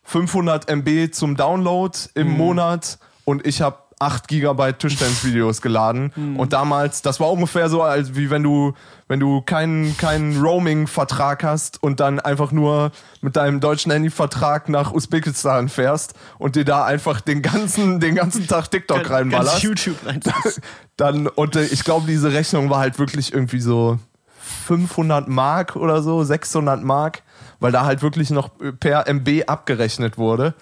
500 0.05 0.69
MB 0.69 1.12
zum 1.12 1.37
Download 1.37 1.97
im 2.14 2.37
Monat 2.37 2.99
und 3.25 3.47
ich 3.47 3.62
habe 3.62 3.79
8 4.02 4.26
Gigabyte 4.26 4.81
Tischtennis-Videos 4.81 5.62
geladen. 5.62 6.12
Und 6.37 6.52
damals, 6.52 7.02
das 7.02 7.21
war 7.21 7.31
ungefähr 7.31 7.69
so, 7.69 7.83
als 7.83 8.17
wie 8.17 8.31
wenn 8.31 8.43
du, 8.43 8.73
wenn 9.07 9.21
du 9.21 9.43
keinen 9.43 9.97
keinen 9.97 10.41
Roaming-Vertrag 10.43 11.45
hast 11.45 11.81
und 11.83 12.00
dann 12.00 12.19
einfach 12.19 12.50
nur 12.50 12.91
mit 13.21 13.37
deinem 13.37 13.61
deutschen 13.61 13.93
Handy-Vertrag 13.93 14.69
nach 14.69 14.93
Usbekistan 14.93 15.69
fährst 15.69 16.14
und 16.38 16.57
dir 16.57 16.64
da 16.64 16.85
einfach 16.85 17.21
den 17.21 17.43
ganzen, 17.43 18.00
den 18.00 18.17
ganzen 18.17 18.49
Tag 18.49 18.73
TikTok 18.73 18.99
Ganz 18.99 19.11
reinballerst. 19.11 19.62
YouTube 19.62 20.05
rein. 20.05 20.21
Dann, 20.97 21.29
und 21.29 21.55
äh, 21.55 21.64
ich 21.67 21.85
glaube, 21.85 22.09
diese 22.09 22.33
Rechnung 22.33 22.71
war 22.71 22.81
halt 22.81 22.99
wirklich 22.99 23.33
irgendwie 23.33 23.61
so 23.61 23.99
500 24.43 25.29
Mark 25.29 25.77
oder 25.77 26.03
so, 26.03 26.25
600 26.25 26.83
Mark, 26.83 27.23
weil 27.61 27.73
da 27.73 27.85
halt 27.85 28.03
wirklich 28.03 28.31
noch 28.31 28.51
per 28.81 29.07
MB 29.07 29.45
abgerechnet 29.47 30.19
wurde. 30.19 30.55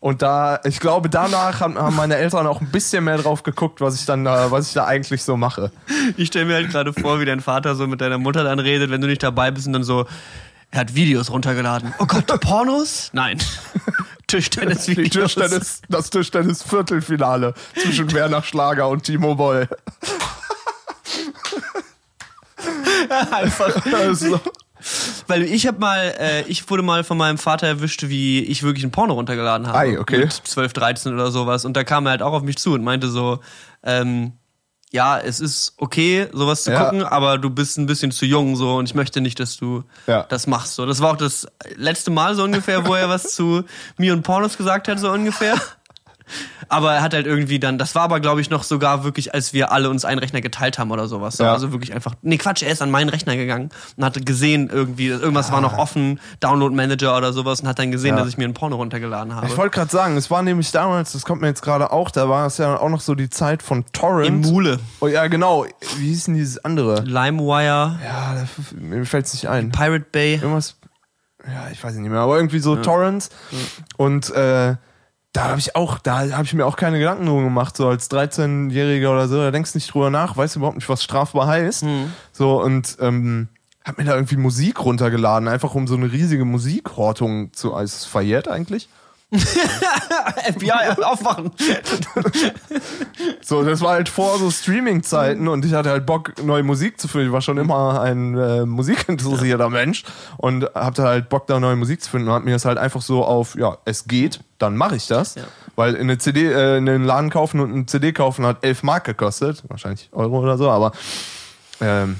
Und 0.00 0.22
da, 0.22 0.60
ich 0.64 0.78
glaube, 0.78 1.08
danach 1.08 1.60
haben, 1.60 1.74
meine 1.96 2.16
Eltern 2.16 2.46
auch 2.46 2.60
ein 2.60 2.70
bisschen 2.70 3.04
mehr 3.04 3.18
drauf 3.18 3.42
geguckt, 3.42 3.80
was 3.80 3.96
ich 3.96 4.06
dann, 4.06 4.24
da, 4.24 4.50
was 4.50 4.68
ich 4.68 4.74
da 4.74 4.86
eigentlich 4.86 5.24
so 5.24 5.36
mache. 5.36 5.72
Ich 6.16 6.28
stelle 6.28 6.44
mir 6.44 6.54
halt 6.54 6.70
gerade 6.70 6.92
vor, 6.92 7.20
wie 7.20 7.24
dein 7.24 7.40
Vater 7.40 7.74
so 7.74 7.86
mit 7.88 8.00
deiner 8.00 8.18
Mutter 8.18 8.44
dann 8.44 8.60
redet, 8.60 8.90
wenn 8.90 9.00
du 9.00 9.08
nicht 9.08 9.22
dabei 9.22 9.50
bist 9.50 9.66
und 9.66 9.72
dann 9.72 9.82
so, 9.82 10.06
er 10.70 10.80
hat 10.80 10.94
Videos 10.94 11.30
runtergeladen. 11.30 11.94
Oh 11.98 12.06
Gott, 12.06 12.26
Pornos? 12.40 13.10
Nein. 13.12 13.38
Tischtennis-Videos. 14.28 15.34
Tischtennis, 15.34 15.82
das 15.88 16.10
Tischtennis-Viertelfinale 16.10 17.54
zwischen 17.74 18.12
Werner 18.12 18.42
Schlager 18.42 18.88
und 18.88 19.02
Timo 19.02 19.34
Boll. 19.34 19.68
Einfach. 23.30 23.84
Also, 23.94 24.40
Weil 25.26 25.42
ich 25.42 25.66
habe 25.66 25.78
mal, 25.80 26.14
äh, 26.18 26.42
ich 26.42 26.68
wurde 26.70 26.82
mal 26.82 27.02
von 27.04 27.16
meinem 27.18 27.38
Vater 27.38 27.66
erwischt, 27.66 28.04
wie 28.08 28.40
ich 28.44 28.62
wirklich 28.62 28.84
ein 28.84 28.90
Porno 28.92 29.14
runtergeladen 29.14 29.66
habe. 29.66 29.78
Ei, 29.78 29.98
okay. 29.98 30.18
Mit 30.18 30.32
12, 30.32 30.72
13 30.72 31.14
oder 31.14 31.30
sowas. 31.30 31.64
Und 31.64 31.76
da 31.76 31.84
kam 31.84 32.06
er 32.06 32.10
halt 32.10 32.22
auch 32.22 32.32
auf 32.32 32.42
mich 32.42 32.58
zu 32.58 32.74
und 32.74 32.84
meinte 32.84 33.08
so, 33.08 33.40
ähm, 33.82 34.32
ja, 34.90 35.18
es 35.18 35.40
ist 35.40 35.74
okay, 35.76 36.28
sowas 36.32 36.64
zu 36.64 36.70
Ja. 36.72 36.84
gucken, 36.84 37.02
aber 37.02 37.36
du 37.36 37.50
bist 37.50 37.76
ein 37.76 37.84
bisschen 37.84 38.10
zu 38.10 38.24
jung 38.24 38.56
so 38.56 38.76
und 38.76 38.86
ich 38.88 38.94
möchte 38.94 39.20
nicht, 39.20 39.38
dass 39.38 39.56
du 39.58 39.84
Ja. 40.06 40.22
das 40.28 40.46
machst. 40.46 40.76
So, 40.76 40.86
das 40.86 41.00
war 41.02 41.10
auch 41.12 41.16
das 41.18 41.46
letzte 41.76 42.10
Mal 42.10 42.34
so 42.34 42.44
ungefähr, 42.44 42.86
wo 42.86 42.94
er 42.94 43.08
was 43.10 43.34
zu 43.34 43.64
mir 43.98 44.14
und 44.14 44.22
Pornos 44.22 44.56
gesagt 44.56 44.88
hat, 44.88 44.98
so 44.98 45.10
ungefähr. 45.10 45.60
Aber 46.68 46.92
er 46.94 47.02
hat 47.02 47.14
halt 47.14 47.26
irgendwie 47.26 47.58
dann, 47.58 47.78
das 47.78 47.94
war 47.94 48.02
aber 48.02 48.20
glaube 48.20 48.40
ich 48.40 48.50
noch 48.50 48.62
sogar 48.62 49.04
wirklich, 49.04 49.32
als 49.34 49.52
wir 49.52 49.72
alle 49.72 49.88
uns 49.90 50.04
einen 50.04 50.18
Rechner 50.18 50.40
geteilt 50.40 50.78
haben 50.78 50.90
oder 50.90 51.08
sowas. 51.08 51.38
Ja. 51.38 51.52
Also 51.52 51.72
wirklich 51.72 51.94
einfach, 51.94 52.14
nee 52.22 52.36
Quatsch, 52.36 52.62
er 52.62 52.70
ist 52.70 52.82
an 52.82 52.90
meinen 52.90 53.08
Rechner 53.08 53.36
gegangen 53.36 53.70
und 53.96 54.04
hatte 54.04 54.20
gesehen 54.20 54.68
irgendwie, 54.70 55.06
irgendwas 55.08 55.50
war 55.52 55.60
noch 55.60 55.78
offen, 55.78 56.20
Download 56.40 56.74
Manager 56.74 57.16
oder 57.16 57.32
sowas 57.32 57.60
und 57.60 57.68
hat 57.68 57.78
dann 57.78 57.90
gesehen, 57.90 58.16
Ja. 58.16 58.20
dass 58.20 58.28
ich 58.28 58.36
mir 58.38 58.44
ein 58.46 58.54
Porno 58.54 58.76
runtergeladen 58.76 59.34
habe. 59.34 59.46
Ich 59.46 59.56
wollte 59.56 59.74
gerade 59.74 59.90
sagen, 59.90 60.16
es 60.16 60.30
war 60.30 60.42
nämlich 60.42 60.70
damals, 60.72 61.12
das 61.12 61.24
kommt 61.24 61.40
mir 61.40 61.48
jetzt 61.48 61.62
gerade 61.62 61.90
auch, 61.92 62.10
da 62.10 62.28
war 62.28 62.46
es 62.46 62.58
ja 62.58 62.78
auch 62.78 62.88
noch 62.90 63.00
so 63.00 63.14
die 63.14 63.30
Zeit 63.30 63.62
von 63.62 63.84
Torrent. 63.92 64.46
Emule, 64.46 64.78
Oh 65.00 65.06
ja, 65.06 65.26
genau. 65.28 65.64
Wie 65.96 66.08
hieß 66.08 66.24
denn 66.24 66.34
dieses 66.34 66.64
andere? 66.64 67.02
LimeWire, 67.02 67.98
Ja, 68.04 68.34
da, 68.34 68.46
mir 68.78 69.04
fällt 69.06 69.26
es 69.26 69.32
nicht 69.34 69.48
ein. 69.48 69.70
Pirate 69.72 70.06
Bay. 70.12 70.34
Irgendwas. 70.34 70.76
Ja, 71.46 71.68
ich 71.72 71.82
weiß 71.82 71.94
nicht 71.94 72.10
mehr, 72.10 72.20
aber 72.20 72.36
irgendwie 72.36 72.58
so 72.58 72.76
Torrents. 72.76 73.30
Und 73.96 74.30
äh, 74.34 74.74
da 75.38 75.44
habe 75.50 75.60
ich 75.60 75.76
auch, 75.76 76.00
da 76.00 76.32
habe 76.32 76.44
ich 76.44 76.52
mir 76.52 76.66
auch 76.66 76.74
keine 76.74 76.98
Gedanken 76.98 77.26
drum 77.26 77.44
gemacht, 77.44 77.76
so 77.76 77.88
als 77.88 78.10
13-Jähriger 78.10 79.10
oder 79.12 79.28
so, 79.28 79.36
da 79.36 79.52
denkst 79.52 79.72
du 79.72 79.78
nicht 79.78 79.94
drüber 79.94 80.10
nach, 80.10 80.36
weißt 80.36 80.56
überhaupt 80.56 80.76
nicht, 80.76 80.88
was 80.88 81.04
strafbar 81.04 81.46
heißt. 81.46 81.84
So, 82.32 82.60
und 82.60 82.96
ähm, 83.00 83.46
hab 83.84 83.98
mir 83.98 84.04
da 84.04 84.14
irgendwie 84.16 84.36
Musik 84.36 84.84
runtergeladen, 84.84 85.46
einfach 85.46 85.76
um 85.76 85.86
so 85.86 85.94
eine 85.94 86.10
riesige 86.10 86.44
Musikhortung 86.44 87.52
zu. 87.52 87.72
Also, 87.72 87.84
ist 87.84 87.98
es 88.00 88.04
verjährt 88.04 88.48
eigentlich? 88.48 88.88
FBI, 90.54 91.02
aufwachen. 91.02 91.50
So, 93.42 93.62
das 93.62 93.82
war 93.82 93.92
halt 93.92 94.08
vor 94.08 94.38
so 94.38 94.50
Streaming-Zeiten 94.50 95.48
und 95.48 95.66
ich 95.66 95.74
hatte 95.74 95.90
halt 95.90 96.06
Bock, 96.06 96.42
neue 96.42 96.62
Musik 96.62 96.98
zu 96.98 97.08
finden. 97.08 97.26
Ich 97.26 97.32
war 97.32 97.42
schon 97.42 97.58
immer 97.58 98.00
ein 98.00 98.36
äh, 98.38 98.64
musikinteressierter 98.64 99.68
Mensch 99.68 100.04
und 100.38 100.64
hatte 100.74 101.02
halt 101.02 101.28
Bock, 101.28 101.46
da 101.46 101.60
neue 101.60 101.76
Musik 101.76 102.02
zu 102.02 102.10
finden 102.10 102.28
und 102.28 102.34
hab 102.34 102.44
mir 102.44 102.52
das 102.52 102.64
halt 102.64 102.78
einfach 102.78 103.02
so 103.02 103.22
auf, 103.22 103.54
ja, 103.56 103.76
es 103.84 104.06
geht, 104.06 104.40
dann 104.56 104.76
mache 104.76 104.96
ich 104.96 105.06
das. 105.08 105.34
Ja. 105.34 105.42
Weil 105.76 105.94
in 105.94 106.02
eine 106.02 106.16
CD, 106.16 106.46
äh, 106.46 106.78
in 106.78 106.88
einen 106.88 107.04
Laden 107.04 107.28
kaufen 107.28 107.60
und 107.60 107.72
eine 107.72 107.86
CD 107.86 108.12
kaufen 108.12 108.46
hat 108.46 108.64
11 108.64 108.82
Mark 108.82 109.04
gekostet, 109.04 109.62
wahrscheinlich 109.68 110.08
Euro 110.12 110.38
oder 110.40 110.56
so, 110.56 110.70
aber 110.70 110.92
ähm, 111.82 112.16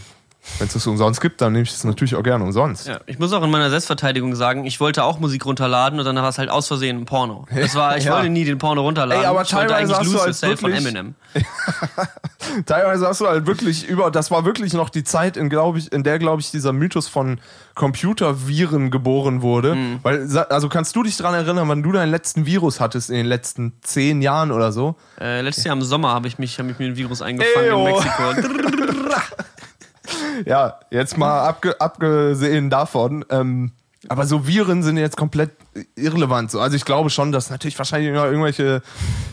wenn 0.59 0.67
es 0.67 0.73
das 0.73 0.87
umsonst 0.87 1.21
gibt, 1.21 1.41
dann 1.41 1.53
nehme 1.53 1.63
ich 1.65 1.71
es 1.71 1.85
natürlich 1.85 2.15
auch 2.17 2.23
gerne 2.23 2.43
umsonst. 2.45 2.89
Ja, 2.89 3.01
ich 3.07 3.19
muss 3.19 3.33
auch 3.33 3.43
in 3.43 3.51
meiner 3.51 3.71
Selbstverteidigung 3.71 4.35
sagen, 4.35 4.65
ich 4.65 4.81
wollte 4.81 5.05
auch 5.05 5.19
Musik 5.21 5.45
runterladen 5.47 5.99
und 5.99 6.05
dann 6.05 6.17
war 6.17 6.29
es 6.29 6.39
halt 6.39 6.51
aus 6.51 6.67
Versehen 6.69 6.99
ein 6.99 7.05
Porno. 7.05 7.47
Das 7.55 7.75
war, 7.75 7.97
ich 7.97 8.05
Ja. 8.05 8.15
wollte 8.15 8.29
nie 8.31 8.45
den 8.45 8.59
Porno 8.59 8.83
runterladen. 8.83 9.23
Ey, 9.23 9.29
aber 9.29 9.43
ich 9.43 9.53
wollte 9.55 9.69
teilweise 9.69 9.97
eigentlich 9.97 9.99
hast 9.99 10.07
du 10.07 10.13
Lose 10.13 10.19
halt 10.19 10.29
Yourself 10.29 10.61
von 10.61 10.73
Eminem. 10.73 11.15
Teilweise 12.67 13.07
hast 13.07 13.21
du 13.21 13.27
halt 13.29 13.47
wirklich 13.47 13.87
über, 13.87 14.11
das 14.11 14.31
war 14.31 14.45
wirklich 14.45 14.73
noch 14.73 14.89
die 14.91 15.05
Zeit, 15.05 15.37
in, 15.37 15.51
ich, 15.77 15.93
in 15.93 16.03
der, 16.03 16.19
glaube 16.19 16.41
ich, 16.41 16.51
dieser 16.51 16.73
Mythos 16.73 17.07
von 17.09 17.41
Computerviren 17.75 18.91
geboren 18.91 19.43
wurde. 19.43 19.75
Mhm. 19.75 19.99
Weil, 20.03 20.27
also 20.51 20.69
kannst 20.69 20.97
du 20.97 21.03
dich 21.03 21.17
daran 21.17 21.35
erinnern, 21.35 21.69
wann 21.69 21.83
du 21.83 21.93
deinen 21.93 22.11
letzten 22.11 22.47
Virus 22.47 22.81
hattest 22.81 23.11
in 23.11 23.17
den 23.17 23.27
letzten 23.27 23.75
zehn 23.83 24.23
Jahren 24.23 24.51
oder 24.51 24.73
so? 24.73 24.97
Äh, 25.21 25.43
letztes 25.43 25.65
Jahr 25.65 25.77
im 25.77 25.83
Sommer 25.83 26.09
habe 26.15 26.27
ich, 26.29 26.39
mich, 26.39 26.59
hab 26.59 26.69
ich 26.71 26.79
mir 26.79 26.87
ein 26.87 26.97
Virus 26.97 27.23
eingefangen 27.23 27.67
Eyo. 27.69 27.87
in 27.87 27.95
Mexiko. 27.95 29.13
Ja, 30.45 30.81
jetzt 30.91 31.19
mal 31.19 31.47
abge 31.47 31.81
abgesehen 31.81 32.71
davon. 32.71 33.25
Ähm, 33.31 33.73
aber 34.09 34.27
so 34.27 34.47
Viren 34.47 34.83
sind 34.83 34.97
jetzt 34.97 35.17
komplett 35.17 35.51
irrelevant. 35.97 36.51
So. 36.51 36.61
Also 36.61 36.77
ich 36.77 36.85
glaube 36.85 37.11
schon, 37.11 37.33
dass 37.33 37.51
natürlich 37.51 37.79
wahrscheinlich 37.79 38.11
irgendwelche 38.13 38.83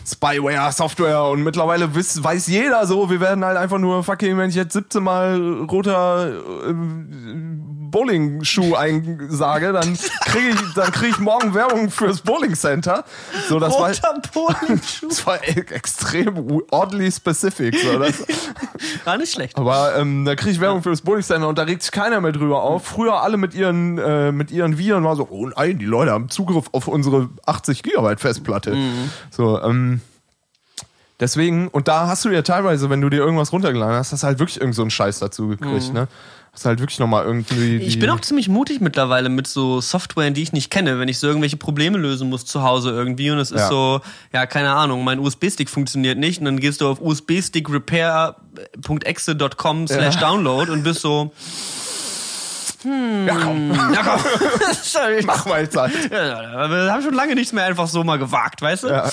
Spyware, 0.06 0.72
Software 0.72 1.24
und 1.24 1.42
mittlerweile 1.42 1.94
wiss, 1.94 2.22
weiß 2.22 2.46
jeder 2.48 2.86
so, 2.86 3.10
wir 3.10 3.20
werden 3.20 3.44
halt 3.44 3.56
einfach 3.56 3.78
nur 3.78 4.04
fucking, 4.04 4.38
wenn 4.38 4.50
ich 4.50 4.56
jetzt 4.56 4.72
17 4.74 5.02
Mal 5.02 5.40
roter 5.70 6.28
äh, 6.68 6.72
Bowling-Schuh 7.88 8.74
einsage, 8.74 9.72
dann 9.72 9.96
kriege 10.26 10.48
ich, 10.50 10.74
dann 10.74 10.92
krieg 10.92 11.10
ich 11.10 11.18
morgen 11.18 11.54
Werbung 11.54 11.90
fürs 11.90 12.20
Bowling 12.20 12.54
Center. 12.54 13.04
So, 13.48 13.58
das 13.58 13.72
war, 13.74 13.88
Roter 13.88 14.20
Polenschuh. 14.32 15.08
das 15.08 15.26
war 15.26 15.42
e- 15.46 15.64
extrem 15.70 16.62
oddly 16.70 17.10
specific. 17.10 17.76
So, 17.78 17.98
das, 17.98 18.24
War 19.04 19.16
nicht 19.16 19.32
schlecht. 19.32 19.56
aber 19.56 19.96
ähm, 19.96 20.24
da 20.24 20.34
kriege 20.34 20.50
ich 20.50 20.60
Werbung 20.60 20.82
für 20.82 20.90
das 20.90 21.00
Bowling 21.00 21.22
Center 21.22 21.48
und 21.48 21.58
da 21.58 21.62
regt 21.62 21.82
sich 21.82 21.92
keiner 21.92 22.20
mehr 22.20 22.32
drüber 22.32 22.62
auf. 22.62 22.84
Früher 22.86 23.22
alle 23.22 23.36
mit 23.36 23.54
ihren, 23.54 23.98
äh, 23.98 24.32
mit 24.32 24.50
ihren 24.50 24.78
Viren 24.78 25.04
war 25.04 25.16
so, 25.16 25.28
oh 25.30 25.46
nein, 25.48 25.78
die 25.78 25.84
Leute 25.84 26.10
haben 26.10 26.28
Zugriff 26.36 26.66
auf 26.72 26.88
unsere 26.88 27.28
80 27.46 27.82
Gigabyte 27.82 28.20
Festplatte. 28.20 28.76
So, 29.30 29.60
ähm, 29.62 30.00
deswegen, 31.18 31.68
und 31.68 31.88
da 31.88 32.06
hast 32.08 32.24
du 32.24 32.30
ja 32.30 32.42
teilweise, 32.42 32.90
wenn 32.90 33.00
du 33.00 33.08
dir 33.08 33.18
irgendwas 33.20 33.52
runtergeladen 33.52 33.96
hast, 33.96 34.12
hast 34.12 34.22
du 34.22 34.26
halt 34.26 34.38
wirklich 34.38 34.60
irgend 34.60 34.74
so 34.74 34.82
einen 34.82 34.90
Scheiß 34.90 35.18
dazu 35.18 35.48
gekriegt, 35.48 35.92
ne? 35.92 36.08
Hast 36.52 36.64
halt 36.64 36.80
wirklich 36.80 36.98
nochmal 36.98 37.24
irgendwie. 37.26 37.76
Ich 37.76 37.98
bin 37.98 38.08
auch 38.08 38.20
ziemlich 38.22 38.48
mutig 38.48 38.80
mittlerweile 38.80 39.28
mit 39.28 39.46
so 39.46 39.82
Software, 39.82 40.30
die 40.30 40.42
ich 40.42 40.54
nicht 40.54 40.70
kenne, 40.70 40.98
wenn 40.98 41.06
ich 41.08 41.18
so 41.18 41.26
irgendwelche 41.26 41.58
Probleme 41.58 41.98
lösen 41.98 42.30
muss 42.30 42.46
zu 42.46 42.62
Hause 42.62 42.90
irgendwie 42.92 43.30
und 43.30 43.38
es 43.38 43.50
ist 43.50 43.60
Ja. 43.60 43.68
so, 43.68 44.00
ja, 44.32 44.46
keine 44.46 44.70
Ahnung, 44.70 45.04
mein 45.04 45.18
USB-Stick 45.18 45.68
funktioniert 45.68 46.16
nicht 46.16 46.38
und 46.38 46.46
dann 46.46 46.58
gehst 46.58 46.80
du 46.80 46.88
auf 46.88 46.98
usbstickrepair.exe.com 47.02 49.86
slash 49.86 50.16
download 50.16 50.72
und 50.72 50.82
bist 50.82 51.02
so, 51.02 51.30
Ja, 52.84 53.34
komm, 53.42 53.70
ja 53.72 54.02
komm, 54.02 54.20
mach 55.26 55.46
mal 55.46 55.62
jetzt 55.62 55.76
halt. 55.76 55.92
Ja, 56.10 56.68
wir 56.70 56.92
haben 56.92 57.02
schon 57.02 57.14
lange 57.14 57.34
nichts 57.34 57.52
mehr 57.52 57.64
einfach 57.64 57.86
so 57.88 58.04
mal 58.04 58.18
gewagt, 58.18 58.62
weißt 58.62 58.84
du? 58.84 58.88
Ja. 58.88 59.10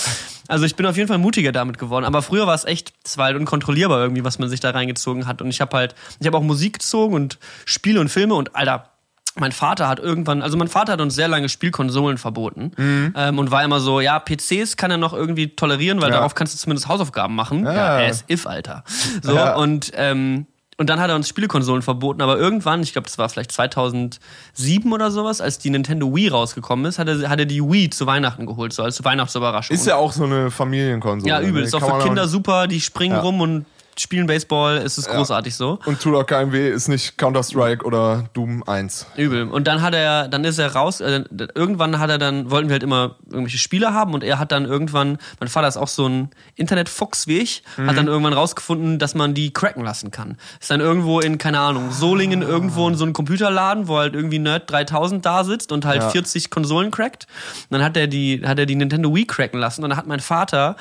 Also 0.48 0.66
ich 0.66 0.76
bin 0.76 0.86
auf 0.86 0.98
jeden 0.98 1.08
Fall 1.08 1.18
mutiger 1.18 1.52
damit 1.52 1.78
geworden. 1.78 2.06
Aber 2.06 2.22
früher 2.22 2.46
war 2.48 2.56
es 2.56 2.66
echt, 2.66 2.94
es 3.06 3.18
war 3.18 3.26
halt 3.26 3.38
unkontrollierbar 3.38 4.00
irgendwie, 4.02 4.24
was 4.24 4.40
man 4.40 4.50
sich 4.50 4.60
da 4.60 4.72
reingezogen 4.72 5.26
hat. 5.28 5.42
Und 5.42 5.50
ich 5.50 5.62
habe 5.62 5.76
halt, 5.78 5.96
ich 6.20 6.28
habe 6.28 6.38
auch 6.38 6.42
Musik 6.44 6.74
gezogen 6.80 7.14
und 7.16 7.40
Spiele 7.66 8.00
und 8.02 8.10
Filme 8.10 8.34
und 8.36 8.56
Alter. 8.56 8.90
Mein 9.36 9.52
Vater 9.52 9.88
hat 9.88 9.98
irgendwann, 9.98 10.44
also 10.44 10.58
mein 10.58 10.68
Vater 10.68 10.92
hat 10.94 11.02
uns 11.02 11.16
sehr 11.16 11.28
lange 11.28 11.50
Spielkonsolen 11.50 12.20
verboten 12.20 12.72
Mhm. 12.78 13.14
ähm, 13.18 13.40
und 13.40 13.50
war 13.50 13.64
immer 13.64 13.80
so, 13.80 14.00
ja, 14.00 14.20
PCs 14.20 14.78
kann 14.78 14.92
er 14.92 14.98
noch 14.98 15.14
irgendwie 15.14 15.56
tolerieren, 15.56 16.02
weil 16.02 16.10
Ja. 16.12 16.18
darauf 16.18 16.36
kannst 16.36 16.54
du 16.54 16.60
zumindest 16.60 16.88
Hausaufgaben 16.88 17.34
machen. 17.34 17.66
Ja, 17.66 17.74
Ja. 17.74 18.00
er 18.02 18.10
ist 18.10 18.30
if, 18.30 18.46
Alter. 18.46 18.84
So, 19.24 19.34
Ja. 19.34 19.56
und 19.56 19.92
ähm, 19.96 20.46
und 20.84 20.90
dann 20.90 21.00
hat 21.00 21.10
er 21.10 21.16
uns 21.16 21.30
Spielekonsolen 21.30 21.82
verboten, 21.82 22.22
aber 22.22 22.38
irgendwann, 22.38 22.84
ich 22.84 22.92
glaube, 22.92 23.06
das 23.06 23.18
war 23.18 23.30
vielleicht 23.30 23.54
2007 23.54 24.92
oder 24.92 25.12
sowas, 25.12 25.40
als 25.40 25.58
die 25.58 25.70
Nintendo 25.70 26.14
Wii 26.14 26.28
rausgekommen 26.28 26.86
ist, 26.86 27.00
hat 27.00 27.08
er, 27.08 27.30
hat 27.30 27.40
er 27.40 27.46
die 27.46 27.62
Wii 27.64 27.90
zu 27.90 28.06
Weihnachten 28.06 28.46
geholt, 28.46 28.74
so 28.74 28.84
als 28.84 29.02
Weihnachtsüberraschung. 29.02 29.74
Ist 29.74 29.88
ja 29.88 29.96
auch 29.96 30.12
so 30.12 30.26
eine 30.26 30.52
Familienkonsole. 30.52 31.30
ja, 31.30 31.40
übel. 31.40 31.62
ne? 31.62 31.68
Ist 31.68 31.74
auch 31.74 32.00
für 32.00 32.06
Kinder 32.06 32.28
super, 32.28 32.68
die 32.68 32.82
springen 32.82 33.14
Ja. 33.16 33.22
rum 33.22 33.40
und 33.40 33.66
spielen 33.98 34.28
Baseball, 34.28 34.78
es 34.78 34.98
ist 34.98 35.10
großartig 35.10 35.56
so. 35.56 35.80
Und 35.86 36.02
tut 36.02 36.16
auch 36.16 36.52
weh, 36.52 36.70
ist 36.70 36.88
nicht 36.88 37.18
Counter-Strike 37.18 37.86
oder 37.86 38.26
Doom 38.34 38.64
1. 38.64 39.08
Übel. 39.18 39.50
Und 39.50 39.68
dann 39.68 39.82
hat 39.82 39.94
er, 39.94 40.28
dann 40.28 40.44
ist 40.44 40.60
er 40.60 40.74
raus, 40.74 41.02
äh, 41.02 41.24
irgendwann 41.56 42.00
hat 42.00 42.10
er 42.10 42.18
dann, 42.18 42.50
wollten 42.52 42.70
wir 42.70 42.74
halt 42.74 42.84
immer 42.84 43.16
irgendwelche 43.30 43.58
Spiele 43.58 43.94
haben 43.94 44.14
und 44.14 44.24
er 44.24 44.40
hat 44.40 44.52
dann 44.52 44.66
irgendwann, 44.66 45.18
mein 45.40 45.50
Vater 45.50 45.68
ist 45.68 45.78
auch 45.78 45.88
so 45.88 46.08
ein 46.08 46.30
Internetfuchs 46.56 47.28
wie 47.28 47.40
ich, 47.40 47.64
hat 47.78 47.98
dann 47.98 48.08
irgendwann 48.08 48.34
rausgefunden, 48.34 49.00
dass 49.00 49.16
man 49.16 49.34
die 49.34 49.52
cracken 49.52 49.84
lassen 49.84 50.12
kann. 50.12 50.38
Ist 50.60 50.72
dann 50.72 50.80
irgendwo 50.82 51.20
in, 51.20 51.38
keine 51.38 51.60
Ahnung, 51.60 51.92
Solingen 51.92 52.42
irgendwo 52.42 52.88
in 52.88 52.96
so 52.96 53.04
einem 53.04 53.14
Computerladen, 53.14 53.88
wo 53.88 53.98
halt 53.98 54.14
irgendwie 54.16 54.40
Nerd 54.40 54.70
3000 54.70 55.26
da 55.26 55.44
sitzt 55.44 55.72
und 55.72 55.86
halt 55.86 56.02
Ja. 56.02 56.10
40 56.10 56.50
Konsolen 56.50 56.92
crackt. 56.92 57.28
Und 57.70 57.78
dann 57.78 57.84
hat 57.84 57.98
er 57.98 58.08
die, 58.08 58.42
hat 58.46 58.60
er 58.60 58.66
die 58.66 58.76
Nintendo 58.76 59.14
Wii 59.14 59.26
cracken 59.26 59.60
lassen 59.60 59.84
und 59.84 59.90
dann 59.90 59.98
hat 59.98 60.08
mein 60.08 60.20
Vater 60.20 60.76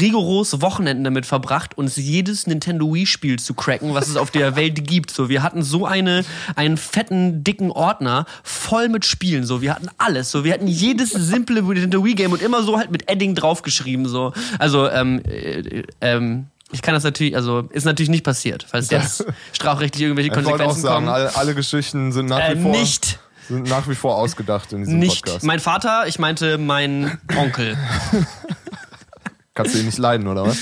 rigoros 0.00 0.60
Wochenenden 0.62 1.04
damit 1.04 1.26
verbracht, 1.26 1.76
uns 1.76 1.96
jedes 1.96 2.46
Nintendo 2.52 2.92
Wii-Spiel 2.92 3.38
zu 3.38 3.54
cracken, 3.54 3.94
was 3.94 4.08
es 4.08 4.16
auf 4.16 4.30
der 4.30 4.56
Welt 4.56 4.86
gibt. 4.86 5.10
So, 5.10 5.28
wir 5.28 5.42
hatten 5.42 5.62
so 5.62 5.86
eine, 5.86 6.24
einen 6.56 6.76
fetten, 6.76 7.42
dicken 7.44 7.70
Ordner 7.70 8.26
voll 8.42 8.88
mit 8.88 9.04
Spielen. 9.04 9.44
So, 9.44 9.60
wir 9.62 9.74
hatten 9.74 9.88
alles. 9.98 10.30
So, 10.30 10.44
wir 10.44 10.52
hatten 10.54 10.66
jedes 10.68 11.10
simple 11.10 11.62
Nintendo 11.62 12.04
Wii-Game 12.04 12.32
und 12.32 12.42
immer 12.42 12.62
so 12.62 12.78
halt 12.78 12.90
mit 12.90 13.10
Edding 13.10 13.34
draufgeschrieben. 13.34 14.06
So, 14.06 14.32
also 14.58 14.88
ähm, 14.88 15.20
äh, 15.24 15.82
ähm, 16.00 16.46
ich 16.74 16.80
kann 16.80 16.94
das 16.94 17.04
natürlich, 17.04 17.36
also 17.36 17.68
ist 17.70 17.84
natürlich 17.84 18.08
nicht 18.08 18.24
passiert, 18.24 18.64
falls 18.68 18.88
jetzt 18.90 19.24
strafrechtlich 19.52 20.02
irgendwelche 20.04 20.30
Ich 20.30 20.36
wollte 20.36 20.48
auch 20.48 20.52
Konsequenzen 20.52 20.80
sagen, 20.82 21.04
kommen. 21.06 21.08
alle, 21.14 21.36
alle 21.36 21.54
Geschichten 21.54 22.12
sind 22.12 22.26
nach 22.26 22.40
Äh, 22.40 22.56
wie 22.56 22.62
vor 22.62 22.70
nicht. 22.72 23.18
sind 23.48 23.68
nach 23.68 23.88
wie 23.88 23.94
vor 23.94 24.16
ausgedacht 24.16 24.72
in 24.72 24.78
diesem 24.84 24.98
Nicht 24.98 25.24
Podcast. 25.24 25.44
mein 25.44 25.60
Vater, 25.60 26.04
ich 26.06 26.18
meinte 26.18 26.56
mein 26.58 27.18
Onkel. 27.36 27.76
Kannst 29.54 29.74
du 29.74 29.78
ihn 29.80 29.84
nicht 29.86 29.98
leiden, 29.98 30.26
oder 30.28 30.46
was? 30.46 30.56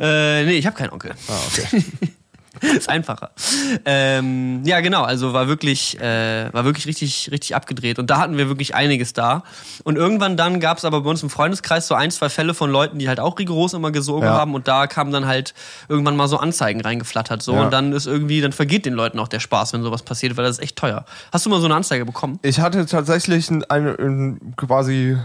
Äh, 0.00 0.44
nee, 0.44 0.52
ich 0.54 0.66
habe 0.66 0.76
keinen 0.76 0.90
Onkel. 0.90 1.12
Ah, 1.28 1.32
okay. 1.48 1.84
ist 2.62 2.88
einfacher. 2.88 3.30
Ähm, 3.84 4.62
ja, 4.64 4.80
genau. 4.80 5.02
Also 5.02 5.32
war 5.32 5.46
wirklich, 5.48 5.98
äh, 6.00 6.52
war 6.52 6.64
wirklich 6.64 6.86
richtig, 6.86 7.28
richtig 7.30 7.54
abgedreht. 7.54 7.98
Und 7.98 8.10
da 8.10 8.18
hatten 8.18 8.36
wir 8.36 8.48
wirklich 8.48 8.74
einiges 8.74 9.12
da. 9.12 9.44
Und 9.84 9.96
irgendwann 9.96 10.36
dann 10.36 10.58
gab 10.60 10.76
es 10.78 10.84
aber 10.84 11.00
bei 11.02 11.10
uns 11.10 11.22
im 11.22 11.30
Freundeskreis 11.30 11.86
so 11.86 11.94
ein, 11.94 12.10
zwei 12.10 12.28
Fälle 12.28 12.52
von 12.52 12.70
Leuten, 12.70 12.98
die 12.98 13.08
halt 13.08 13.20
auch 13.20 13.38
rigoros 13.38 13.72
immer 13.72 13.92
gesogen 13.92 14.24
Ja. 14.26 14.32
haben. 14.34 14.54
Und 14.54 14.68
da 14.68 14.86
kamen 14.88 15.12
dann 15.12 15.26
halt 15.26 15.54
irgendwann 15.88 16.16
mal 16.16 16.28
so 16.28 16.38
Anzeigen 16.38 16.80
reingeflattert. 16.80 17.40
So. 17.42 17.54
Ja. 17.54 17.62
Und 17.62 17.72
dann 17.72 17.92
ist 17.92 18.06
irgendwie, 18.06 18.40
dann 18.40 18.52
vergeht 18.52 18.84
den 18.84 18.94
Leuten 18.94 19.18
auch 19.20 19.28
der 19.28 19.40
Spaß, 19.40 19.72
wenn 19.72 19.82
sowas 19.82 20.02
passiert, 20.02 20.36
weil 20.36 20.44
das 20.44 20.58
ist 20.58 20.62
echt 20.62 20.76
teuer. 20.76 21.04
Hast 21.32 21.46
du 21.46 21.50
mal 21.50 21.60
so 21.60 21.66
eine 21.66 21.76
Anzeige 21.76 22.04
bekommen? 22.04 22.38
Ich 22.42 22.58
hatte 22.60 22.84
tatsächlich 22.86 23.48
ein- 23.50 23.64
eine, 23.70 23.92
ein- 23.98 24.54
quasi 24.56 25.16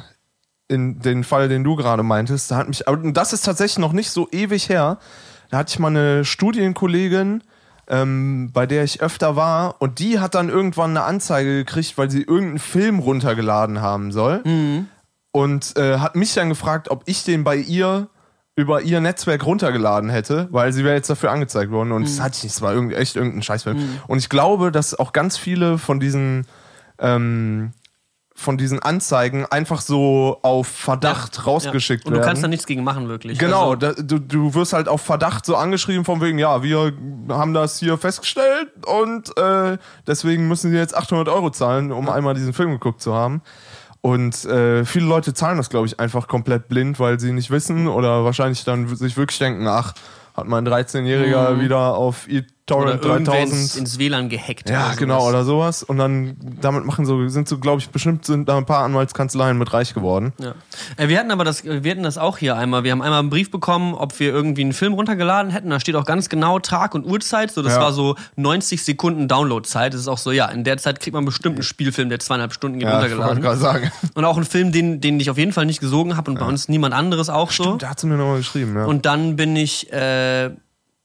in 0.68 1.00
den 1.00 1.24
Fall, 1.24 1.48
den 1.48 1.64
du 1.64 1.76
gerade 1.76 2.04
meintest, 2.04 2.50
da 2.52 2.58
hat 2.58 2.68
mich, 2.68 2.88
aber 2.88 3.12
das 3.12 3.34
ist 3.34 3.46
tatsächlich 3.46 3.78
noch 3.80 3.94
nicht 3.94 4.10
so 4.10 4.28
ewig 4.32 4.70
her. 4.70 4.98
Da 5.52 5.58
hatte 5.60 5.72
ich 5.72 5.80
mal 5.80 5.90
eine 5.90 6.26
Studienkollegin, 6.26 7.44
ähm, 7.88 8.50
bei 8.52 8.66
der 8.66 8.84
ich 8.84 9.02
öfter 9.02 9.36
war, 9.36 9.76
und 9.80 10.00
die 10.00 10.20
hat 10.20 10.34
dann 10.34 10.50
irgendwann 10.50 10.92
eine 10.92 11.04
Anzeige 11.04 11.58
gekriegt, 11.58 11.98
weil 11.98 12.10
sie 12.10 12.22
irgendeinen 12.24 12.60
Film 12.60 13.00
runtergeladen 13.00 13.82
haben 13.82 14.12
soll. 14.12 14.42
und 15.32 15.76
äh, 15.78 15.98
hat 16.00 16.16
mich 16.16 16.34
dann 16.34 16.50
gefragt, 16.50 16.90
ob 16.90 17.04
ich 17.06 17.24
den 17.26 17.44
bei 17.44 17.58
ihr 17.58 18.08
über 18.56 18.82
ihr 18.82 19.02
Netzwerk 19.02 19.46
runtergeladen 19.46 20.10
hätte, 20.10 20.48
weil 20.50 20.72
sie 20.72 20.86
wäre 20.86 20.96
jetzt 20.96 21.10
dafür 21.10 21.30
angezeigt 21.30 21.72
worden 21.72 21.92
und 21.92 22.04
das 22.06 22.22
hatte 22.22 22.38
ich 22.38 22.44
nicht, 22.44 22.54
es 22.54 22.62
war 22.62 22.74
irgendwie 22.74 22.96
echt 22.96 23.18
irgendein 23.18 23.42
Scheißfilm. 23.44 23.78
Und 24.08 24.18
ich 24.18 24.30
glaube, 24.30 24.72
dass 24.72 24.98
auch 24.98 25.12
ganz 25.12 25.36
viele 25.38 25.78
von 25.78 26.00
diesen 26.00 26.48
ähm, 26.98 27.74
von 28.38 28.58
diesen 28.58 28.80
Anzeigen 28.80 29.46
einfach 29.46 29.80
so 29.80 30.40
auf 30.42 30.68
Verdacht 30.68 31.48
rausgeschickt 31.48 32.06
Und 32.06 32.12
du 32.12 32.18
werden. 32.18 32.28
kannst 32.28 32.44
da 32.44 32.50
nichts 32.50 32.66
gegen 32.68 32.84
machen, 32.84 33.08
wirklich. 33.08 33.40
Genau, 33.40 33.72
Also, 33.72 33.76
da, 33.78 33.94
du, 33.94 34.20
du 34.20 34.54
wirst 34.54 34.74
halt 34.74 34.90
auf 34.90 35.02
Verdacht 35.02 35.46
so 35.46 35.56
angeschrieben 35.56 36.04
von 36.04 36.20
wegen, 36.20 36.38
ja, 36.38 36.62
wir 36.62 36.92
haben 37.30 37.54
das 37.54 37.80
hier 37.80 37.98
festgestellt 37.98 38.70
und 38.86 39.36
äh, 39.38 39.78
deswegen 40.06 40.50
müssen 40.50 40.70
sie 40.70 40.78
jetzt 40.78 40.96
800 40.96 41.30
Euro 41.30 41.50
zahlen, 41.50 41.94
um 41.94 42.10
einmal 42.10 42.34
diesen 42.34 42.52
Film 42.54 42.72
geguckt 42.72 43.02
zu 43.02 43.14
haben. 43.16 43.42
Und 44.02 44.44
äh, 44.46 44.84
viele 44.84 45.06
Leute 45.08 45.34
zahlen 45.34 45.58
das, 45.58 45.70
glaube 45.70 45.88
ich, 45.88 46.00
einfach 46.02 46.28
komplett 46.28 46.68
blind, 46.68 47.00
weil 47.00 47.20
sie 47.20 47.32
nicht 47.32 47.50
wissen 47.52 47.88
oder 47.88 48.26
wahrscheinlich 48.26 48.66
dann 48.66 48.94
sich 48.96 49.16
wirklich 49.18 49.40
denken, 49.40 49.66
ach, 49.66 49.94
hat 50.36 50.46
mein 50.48 50.68
13-Jähriger 50.68 51.62
wieder 51.62 51.96
auf 51.96 52.28
ins, 52.68 53.02
3000 53.02 53.76
ins 53.76 54.00
WLAN 54.00 54.28
gehackt. 54.30 54.70
ja, 54.70 54.88
oder 54.88 54.96
genau, 54.96 55.28
oder 55.30 55.44
sowas. 55.44 55.84
Und 55.84 55.98
dann 55.98 56.36
damit 56.62 56.84
machen 56.86 57.06
so, 57.06 57.28
sind 57.28 57.48
so, 57.48 57.60
glaube 57.60 57.80
ich, 57.80 57.90
bestimmt 57.90 58.26
sind 58.26 58.50
da 58.50 58.58
ein 58.58 58.66
paar 58.66 58.84
Anwaltskanzleien 58.84 59.58
mit 59.58 59.72
reich 59.72 59.94
geworden. 59.94 60.34
Ja. 60.40 60.56
Äh, 60.98 61.08
Wir 61.08 61.20
hatten 61.20 61.30
aber 61.30 61.44
das, 61.44 61.64
wir 61.64 61.92
hatten 61.92 62.02
das 62.04 62.18
auch 62.18 62.38
hier 62.40 62.56
einmal. 62.56 62.84
Wir 62.84 62.92
haben 62.92 63.04
einmal 63.04 63.20
einen 63.20 63.30
Brief 63.30 63.52
bekommen, 63.52 63.94
ob 63.94 64.20
wir 64.20 64.30
irgendwie 64.34 64.64
einen 64.64 64.74
Film 64.74 64.94
runtergeladen 64.94 65.52
hätten. 65.52 65.70
Da 65.70 65.80
steht 65.80 65.96
auch 65.96 66.06
ganz 66.06 66.28
genau 66.28 66.58
Tag 66.60 66.96
und 66.96 67.06
Uhrzeit. 67.06 67.52
So, 67.52 67.62
das 67.62 67.74
Ja. 67.74 67.82
war 67.82 67.94
so 67.94 68.16
90 68.36 68.84
Sekunden 68.84 69.28
Downloadzeit. 69.28 69.94
Das 69.94 70.02
ist 70.02 70.08
auch 70.08 70.18
so, 70.18 70.32
ja, 70.32 70.48
in 70.48 70.64
der 70.64 70.78
Zeit 70.78 71.00
kriegt 71.00 71.14
man 71.14 71.26
bestimmt 71.26 71.58
einen 71.58 71.64
Spielfilm, 71.64 72.10
der 72.10 72.20
zweieinhalb 72.20 72.54
Stunden 72.54 72.80
geht, 72.80 72.88
Ja, 72.88 72.98
ich 73.06 73.12
runtergeladen. 73.12 73.42
gerade 73.44 73.58
sagen. 73.60 73.92
Und 74.16 74.26
auch 74.26 74.38
einen 74.38 74.46
Film, 74.46 74.72
den, 74.72 75.02
den 75.02 75.20
ich 75.20 75.30
auf 75.30 75.38
jeden 75.38 75.54
Fall 75.54 75.66
nicht 75.68 75.82
gesogen 75.82 76.18
habe 76.18 76.32
und 76.32 76.40
bei 76.40 76.46
uns 76.46 76.68
niemand 76.68 76.94
anderes 76.96 77.30
auch 77.30 77.52
so. 77.52 77.76
Da 77.76 77.90
hat 77.90 78.00
sie 78.00 78.08
mir 78.08 78.16
nochmal 78.18 78.38
geschrieben, 78.38 78.76
ja. 78.76 78.86
Und 78.86 79.06
dann 79.06 79.36
bin 79.36 79.56
ich, 79.56 79.92
äh, 79.94 80.50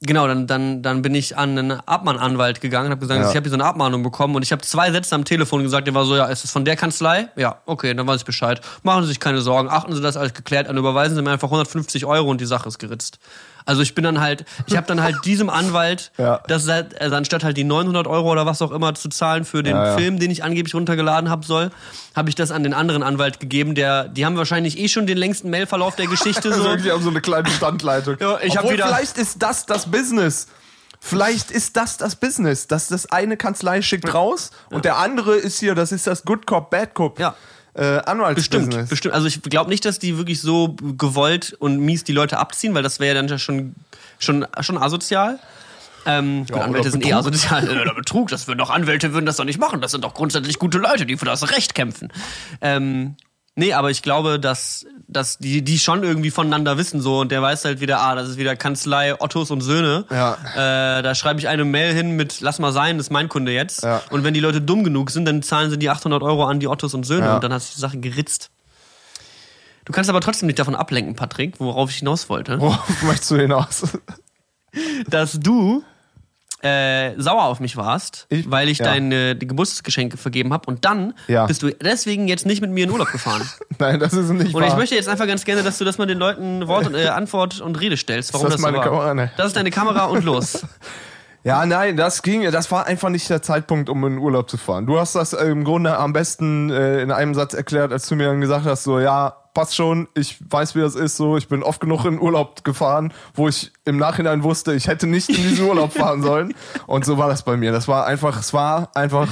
genau, 0.00 0.26
dann, 0.26 0.47
dann, 0.47 0.83
dann 0.83 1.02
bin 1.02 1.14
ich 1.14 1.37
an 1.37 1.59
einen 1.59 1.73
Abmahnanwalt 1.73 2.61
gegangen 2.61 2.87
und 2.87 2.92
habe 2.92 3.00
gesagt, 3.00 3.21
Ja. 3.21 3.30
ich 3.30 3.37
habe 3.37 3.45
hier 3.45 3.50
so 3.50 3.57
eine 3.57 3.64
Abmahnung 3.64 4.02
bekommen 4.02 4.35
und 4.35 4.42
ich 4.42 4.52
habe 4.52 4.62
zwei 4.62 4.90
Sätze 4.90 5.14
am 5.14 5.25
Telefon 5.25 5.62
gesagt, 5.62 5.87
der 5.87 5.95
war 5.95 6.04
so, 6.04 6.16
ja, 6.16 6.26
ist 6.26 6.45
es 6.45 6.50
von 6.50 6.64
der 6.64 6.76
Kanzlei? 6.76 7.28
Ja, 7.37 7.61
okay, 7.66 7.95
dann 7.95 8.07
weiß 8.07 8.21
ich 8.21 8.25
Bescheid. 8.26 8.61
Machen 8.83 9.02
Sie 9.02 9.09
sich 9.09 9.21
keine 9.21 9.40
Sorgen, 9.40 9.69
achten 9.69 9.95
Sie 9.95 10.00
das 10.00 10.16
alles 10.16 10.35
geklärt, 10.35 10.69
dann 10.69 10.76
überweisen 10.76 11.14
Sie 11.16 11.23
mir 11.23 11.30
einfach 11.30 11.49
150 11.49 12.04
Euro 12.07 12.30
und 12.30 12.40
die 12.40 12.47
Sache 12.47 12.69
ist 12.69 12.78
geritzt. 12.78 13.19
Also 13.67 13.83
ich 13.83 13.95
bin 13.95 14.05
dann 14.05 14.21
halt, 14.21 14.45
ich 14.67 14.76
habe 14.76 14.87
dann 14.87 15.02
halt 15.02 15.17
diesem 15.25 15.50
Anwalt, 15.50 16.12
Ja. 16.19 16.40
das 16.49 16.69
halt, 16.69 17.00
also 17.00 17.17
anstatt 17.17 17.45
halt 17.45 17.57
die 17.57 17.64
900 17.64 18.07
Euro 18.07 18.31
oder 18.33 18.47
was 18.47 18.62
auch 18.62 18.71
immer 18.73 18.95
zu 18.95 19.09
zahlen 19.09 19.45
für 19.45 19.62
den 19.62 19.76
Ja. 19.76 19.97
Film, 19.97 20.19
den 20.19 20.31
ich 20.31 20.43
angeblich 20.45 20.75
runtergeladen 20.75 21.31
haben 21.31 21.43
soll, 21.43 21.71
habe 22.17 22.29
ich 22.29 22.35
das 22.35 22.50
an 22.50 22.62
den 22.62 22.75
anderen 22.75 23.02
Anwalt 23.02 23.40
gegeben, 23.40 23.75
der, 23.75 24.09
die 24.09 24.25
haben 24.26 24.37
wahrscheinlich 24.37 24.79
eh 24.79 24.88
schon 24.88 25.07
den 25.07 25.19
längsten 25.19 25.50
Mailverlauf 25.50 25.97
der 25.97 26.07
Geschichte 26.07 26.49
Also 26.50 26.62
so. 26.62 26.69
wirklich 26.71 26.93
haben 26.93 27.02
so 27.02 27.11
eine 27.11 27.21
kleine 27.21 27.49
Standleitung. 27.50 28.17
Ja, 28.21 28.38
ich 28.43 28.59
Obwohl, 28.59 28.75
wieder- 28.75 28.87
vielleicht 28.87 29.17
ist 29.19 29.43
das 29.43 29.67
das 29.67 29.90
Business. 29.90 30.49
Vielleicht 31.02 31.50
ist 31.50 31.76
das 31.76 31.97
das 31.97 32.17
Business, 32.17 32.67
dass 32.67 32.88
das 32.88 33.07
eine 33.11 33.37
Kanzlei 33.38 33.81
schickt 33.81 34.12
raus 34.12 34.50
und 34.71 34.85
der 34.85 34.99
andere 34.99 35.35
ist 35.37 35.59
hier, 35.59 35.75
das 35.75 35.93
ist 35.93 36.07
das 36.07 36.25
Good 36.25 36.47
Cop, 36.47 36.69
Bad 36.71 36.93
Cop. 36.95 37.19
Ja. 37.19 37.35
Äh, 37.75 37.99
Anwaltsbusiness. 37.99 38.69
Bestimmt, 38.69 38.89
bestimmt. 38.89 39.15
Also 39.15 39.27
ich 39.27 39.43
glaube 39.43 39.71
nicht, 39.71 39.85
dass 39.85 39.99
die 39.99 40.19
wirklich 40.19 40.41
so 40.41 40.77
gewollt 40.99 41.57
und 41.59 41.79
mies 41.79 42.05
die 42.05 42.12
Leute 42.12 42.39
abziehen, 42.39 42.75
weil 42.75 42.83
das 42.83 43.00
wäre 43.00 43.15
ja 43.15 43.21
dann 43.21 43.29
ja 43.29 43.39
schon, 43.39 43.75
schon, 44.19 44.47
schon 44.61 44.79
asozial. 44.79 45.39
Ähm, 46.07 46.47
gut, 46.47 46.57
oder 46.57 46.65
Anwälte 46.65 46.91
sind 46.91 47.05
eh 47.05 47.09
Betrug. 47.09 47.27
asozial. 47.27 47.69
Oder 47.81 47.95
Betrug, 47.95 48.29
das 48.29 48.49
würden 48.49 48.59
doch 48.59 48.71
Anwälte 48.71 49.12
würden 49.12 49.27
das 49.27 49.37
doch 49.37 49.45
nicht 49.45 49.59
machen. 49.61 49.83
Das 49.83 49.91
sind 49.91 50.03
doch 50.03 50.15
grundsätzlich 50.15 50.59
gute 50.59 50.79
Leute, 50.79 51.05
die 51.05 51.19
für 51.19 51.27
das 51.27 51.50
Recht 51.50 51.75
kämpfen. 51.75 52.11
Ähm, 52.62 53.17
nee, 53.57 53.73
aber 53.73 53.90
ich 53.90 54.02
glaube, 54.02 54.38
dass, 54.40 54.87
dass 55.09 55.38
die, 55.38 55.62
die 55.62 55.78
schon 55.78 56.02
irgendwie 56.02 56.30
voneinander 56.30 56.78
wissen 56.78 57.00
so 57.00 57.21
und 57.21 57.30
der 57.33 57.42
weiß 57.42 57.64
halt 57.64 57.80
wieder, 57.80 58.00
ah, 58.00 58.15
das 58.15 58.28
ist 58.30 58.36
wieder 58.39 58.56
Kanzlei 58.56 59.21
Ottos 59.21 59.50
und 59.50 59.60
Söhne. 59.60 60.04
Ja. 60.10 60.34
Äh, 60.99 61.02
da 61.02 61.15
schreibe 61.15 61.41
ich 61.41 61.49
eine 61.49 61.65
Mail 61.65 61.93
hin 61.95 62.13
mit, 62.17 62.41
lass 62.41 62.58
mal 62.58 62.73
sein, 62.73 62.97
das 62.99 63.06
ist 63.06 63.10
mein 63.10 63.28
Kunde 63.28 63.52
jetzt. 63.52 63.82
Ja. 63.82 64.02
Und 64.10 64.25
wenn 64.25 64.34
die 64.34 64.41
Leute 64.41 64.60
dumm 64.60 64.84
genug 64.84 65.10
sind, 65.10 65.25
dann 65.26 65.43
zahlen 65.43 65.71
sie 65.71 65.78
die 65.78 65.91
800 65.91 66.23
Euro 66.23 66.45
an 66.45 66.60
die 66.60 66.69
Ottos 66.69 66.95
und 66.95 67.04
Söhne 67.04 67.26
Ja. 67.26 67.34
und 67.36 67.45
dann 67.45 67.52
hat 67.52 67.63
sich 67.63 67.75
die 67.75 67.80
Sache 67.80 67.99
geritzt. 67.99 68.50
Du 69.84 69.93
kannst 69.93 70.08
aber 70.10 70.21
trotzdem 70.21 70.47
nicht 70.47 70.58
davon 70.58 70.75
ablenken, 70.76 71.17
Patrick, 71.17 71.58
worauf 71.58 71.91
ich 71.91 71.97
hinaus 71.97 72.28
wollte, 72.28 72.60
Worauf 72.60 73.02
möchtest 73.02 73.30
du 73.30 73.36
hinaus? 73.36 73.82
dass 75.08 75.41
du 75.41 75.82
äh, 76.63 77.13
sauer 77.21 77.45
auf 77.45 77.61
mich 77.61 77.77
warst, 77.77 78.27
Ich? 78.29 78.51
weil 78.51 78.69
ich 78.69 78.79
Ja. 78.79 78.87
deine 78.87 79.35
die 79.37 79.47
Geburtstagsgeschenke 79.47 80.17
vergeben 80.17 80.53
habe 80.53 80.67
und 80.69 80.85
dann 80.85 81.15
Ja. 81.29 81.47
bist 81.47 81.63
du 81.63 81.71
deswegen 81.75 82.29
jetzt 82.29 82.47
nicht 82.47 82.61
mit 82.61 82.71
mir 82.71 82.85
in 82.85 82.91
Urlaub 82.91 83.11
gefahren. 83.11 83.43
Nein, 83.79 83.99
das 84.01 84.13
ist 84.13 84.31
nicht 84.31 84.55
Und 84.55 84.63
wahr. 84.63 84.69
ich 84.69 84.77
möchte 84.77 84.95
jetzt 84.95 85.09
einfach 85.09 85.27
ganz 85.27 85.45
gerne, 85.45 85.63
dass 85.63 85.79
du 85.79 85.85
das 85.85 85.99
mal 85.99 86.07
den 86.07 86.19
Leuten 86.19 86.67
Wort 86.69 86.87
und, 86.87 86.95
äh, 86.95 87.07
Antwort 87.09 87.61
und 87.61 87.81
Rede 87.81 87.97
stellst, 87.97 88.33
warum 88.35 88.47
das 88.47 88.55
das, 88.55 88.61
meine 88.63 88.77
so 88.79 88.83
war. 88.83 88.91
Kamera? 88.91 89.15
Nee. 89.15 89.31
Das 89.37 89.47
ist 89.49 89.57
deine 89.57 89.71
Kamera 89.71 90.05
und 90.07 90.25
los. 90.25 90.65
Ja, 91.43 91.65
nein, 91.65 91.97
das 91.97 92.21
ging, 92.23 92.43
das 92.51 92.71
war 92.71 92.87
einfach 92.87 93.09
nicht 93.09 93.31
der 93.31 93.41
Zeitpunkt, 93.41 93.89
um 93.89 94.05
in 94.05 94.19
Urlaub 94.19 94.51
zu 94.51 94.59
fahren. 94.59 94.85
Du 94.85 95.01
hast 95.01 95.15
das 95.15 95.33
im 95.33 95.65
Grunde 95.65 95.97
am 95.97 96.13
besten 96.13 96.69
äh, 96.69 97.01
in 97.01 97.11
einem 97.11 97.33
Satz 97.35 97.55
erklärt, 97.55 97.93
als 97.93 98.07
du 98.09 98.15
mir 98.15 98.27
dann 98.27 98.43
gesagt 98.43 98.67
hast, 98.67 98.83
so, 98.85 99.01
ja, 99.01 99.37
passt 99.54 99.75
schon, 99.75 100.08
ich 100.15 100.36
weiß, 100.49 100.75
wie 100.75 100.80
das 100.80 100.95
ist, 100.95 101.17
so, 101.17 101.36
ich 101.36 101.49
bin 101.49 101.63
oft 101.63 101.80
genug 101.80 102.04
in 102.04 102.21
Urlaub 102.21 102.65
gefahren, 102.65 103.13
wo 103.34 103.49
ich 103.49 103.73
im 103.84 103.97
Nachhinein 103.97 104.43
wusste, 104.43 104.75
ich 104.75 104.86
hätte 104.86 105.06
nicht 105.06 105.28
in 105.28 105.36
diesen 105.36 105.67
Urlaub 105.67 105.93
fahren 105.93 106.23
sollen. 106.23 106.54
Und 106.86 107.04
so 107.04 107.19
war 107.19 107.28
das 107.28 107.43
bei 107.43 107.56
mir. 107.56 107.73
Das 107.73 107.89
war 107.89 108.06
einfach, 108.06 108.39
es 108.39 108.52
war 108.52 108.91
einfach 108.95 109.28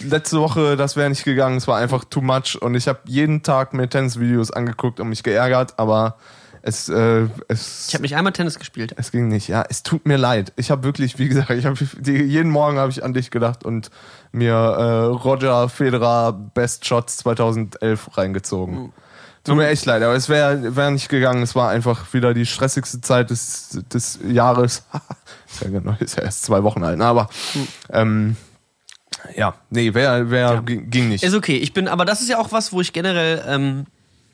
letzte 0.00 0.40
Woche, 0.40 0.76
das 0.76 0.96
wäre 0.96 1.08
nicht 1.08 1.24
gegangen, 1.24 1.56
es 1.56 1.68
war 1.68 1.78
einfach 1.78 2.04
too 2.04 2.20
much 2.20 2.60
und 2.60 2.74
ich 2.74 2.88
habe 2.88 3.00
jeden 3.04 3.42
Tag 3.42 3.72
mir 3.72 3.88
Tennisvideos 3.88 4.50
angeguckt 4.50 5.00
und 5.00 5.08
mich 5.08 5.22
geärgert, 5.22 5.74
aber 5.78 6.16
es, 6.62 6.88
äh, 6.88 7.26
es 7.48 7.88
Ich 7.88 7.94
habe 7.94 8.02
nicht 8.02 8.14
einmal 8.16 8.32
Tennis 8.32 8.58
gespielt. 8.58 8.94
es 8.96 9.10
ging 9.10 9.28
nicht, 9.28 9.48
ja. 9.48 9.64
Es 9.68 9.82
tut 9.82 10.06
mir 10.06 10.16
leid. 10.16 10.52
Ich 10.56 10.70
habe 10.70 10.84
wirklich, 10.84 11.18
wie 11.18 11.28
gesagt, 11.28 11.50
ich 11.50 11.66
habe 11.66 11.76
jeden 12.04 12.50
Morgen 12.50 12.78
habe 12.78 12.90
ich 12.90 13.04
an 13.04 13.12
dich 13.12 13.30
gedacht 13.32 13.64
und 13.64 13.90
mir 14.30 14.54
äh, 14.54 15.04
Roger 15.06 15.68
Federer 15.68 16.32
Best 16.32 16.86
Shots 16.86 17.16
2011 17.18 18.16
reingezogen. 18.16 18.92
Tut 19.44 19.56
mir 19.56 19.68
echt 19.68 19.84
leid, 19.86 20.02
aber 20.02 20.14
es 20.14 20.28
wäre 20.28 20.76
wär 20.76 20.90
nicht 20.92 21.08
gegangen. 21.08 21.42
Es 21.42 21.56
war 21.56 21.70
einfach 21.70 22.12
wieder 22.12 22.32
die 22.32 22.46
stressigste 22.46 23.00
Zeit 23.00 23.30
des, 23.30 23.80
des 23.92 24.20
Jahres. 24.24 24.84
ist, 25.50 25.62
ja 25.62 25.70
genau, 25.70 25.96
ist 25.98 26.16
ja 26.16 26.22
erst 26.22 26.44
zwei 26.44 26.62
Wochen 26.62 26.84
alt, 26.84 26.98
ne? 26.98 27.04
aber 27.04 27.28
ähm, 27.90 28.36
ja, 29.36 29.54
nee, 29.70 29.92
wär, 29.94 30.30
wär, 30.30 30.62
ging, 30.62 30.90
ging 30.90 31.08
nicht. 31.08 31.24
Ist 31.24 31.34
okay. 31.34 31.56
Ich 31.56 31.72
bin, 31.72 31.88
aber 31.88 32.04
das 32.04 32.20
ist 32.20 32.28
ja 32.28 32.38
auch 32.38 32.52
was, 32.52 32.72
wo 32.72 32.80
ich 32.80 32.92
generell, 32.92 33.42
ähm, 33.46 33.86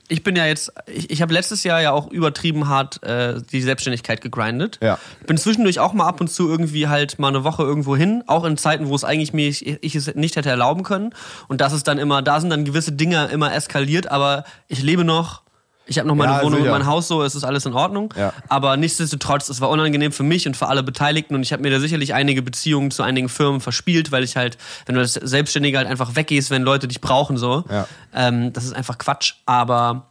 ich 0.08 0.22
bin 0.22 0.36
ja 0.36 0.46
jetzt, 0.46 0.72
ich, 0.86 1.10
ich 1.10 1.22
habe 1.22 1.32
letztes 1.32 1.64
Jahr 1.64 1.80
ja 1.80 1.92
auch 1.92 2.10
übertrieben 2.10 2.68
hart 2.68 3.02
äh, 3.02 3.40
die 3.52 3.60
Selbstständigkeit 3.60 4.20
gegrindet. 4.20 4.78
Ja. 4.82 4.98
Bin 5.26 5.36
zwischendurch 5.36 5.80
auch 5.80 5.92
mal 5.92 6.06
ab 6.06 6.20
und 6.20 6.28
zu 6.28 6.48
irgendwie 6.48 6.88
halt 6.88 7.18
mal 7.18 7.28
eine 7.28 7.44
Woche 7.44 7.62
irgendwo 7.62 7.96
hin, 7.96 8.24
auch 8.26 8.44
in 8.44 8.56
Zeiten, 8.56 8.88
wo 8.88 8.94
es 8.94 9.04
eigentlich 9.04 9.32
mir 9.32 9.48
ich, 9.48 9.66
ich 9.82 9.94
es 9.94 10.14
nicht 10.14 10.36
hätte 10.36 10.50
erlauben 10.50 10.82
können. 10.82 11.14
Und 11.46 11.60
das 11.60 11.72
ist 11.72 11.86
dann 11.86 11.98
immer, 11.98 12.22
da 12.22 12.40
sind 12.40 12.50
dann 12.50 12.64
gewisse 12.64 12.92
Dinge 12.92 13.26
immer 13.26 13.54
eskaliert, 13.54 14.10
aber 14.10 14.44
ich 14.66 14.82
lebe 14.82 15.04
noch. 15.04 15.42
Ich 15.90 15.98
habe 15.98 16.06
noch 16.06 16.14
meine 16.14 16.32
Ja, 16.32 16.38
Wohnung 16.42 16.58
und 16.60 16.64
sicher. 16.66 16.72
mein 16.78 16.86
Haus, 16.86 17.08
so 17.08 17.22
es 17.22 17.34
ist 17.34 17.44
alles 17.44 17.64
in 17.64 17.72
Ordnung. 17.72 18.12
Ja. 18.16 18.32
Aber 18.48 18.76
nichtsdestotrotz, 18.76 19.48
es 19.48 19.60
war 19.62 19.70
unangenehm 19.70 20.12
für 20.12 20.22
mich 20.22 20.46
und 20.46 20.56
für 20.56 20.68
alle 20.68 20.82
Beteiligten 20.82 21.34
und 21.34 21.42
ich 21.42 21.52
habe 21.52 21.62
mir 21.62 21.70
da 21.70 21.80
sicherlich 21.80 22.12
einige 22.14 22.42
Beziehungen 22.42 22.90
zu 22.90 23.02
einigen 23.02 23.28
Firmen 23.30 23.60
verspielt, 23.62 24.12
weil 24.12 24.22
ich 24.22 24.36
halt, 24.36 24.58
wenn 24.86 24.94
du 24.96 25.00
als 25.00 25.14
Selbstständiger 25.14 25.78
halt 25.78 25.88
einfach 25.88 26.14
weggehst, 26.14 26.50
wenn 26.50 26.62
Leute 26.62 26.88
dich 26.88 27.00
brauchen, 27.00 27.38
so, 27.38 27.64
Ja. 27.70 27.86
ähm, 28.14 28.52
das 28.52 28.64
ist 28.64 28.74
einfach 28.74 28.98
Quatsch. 28.98 29.34
Aber 29.46 30.06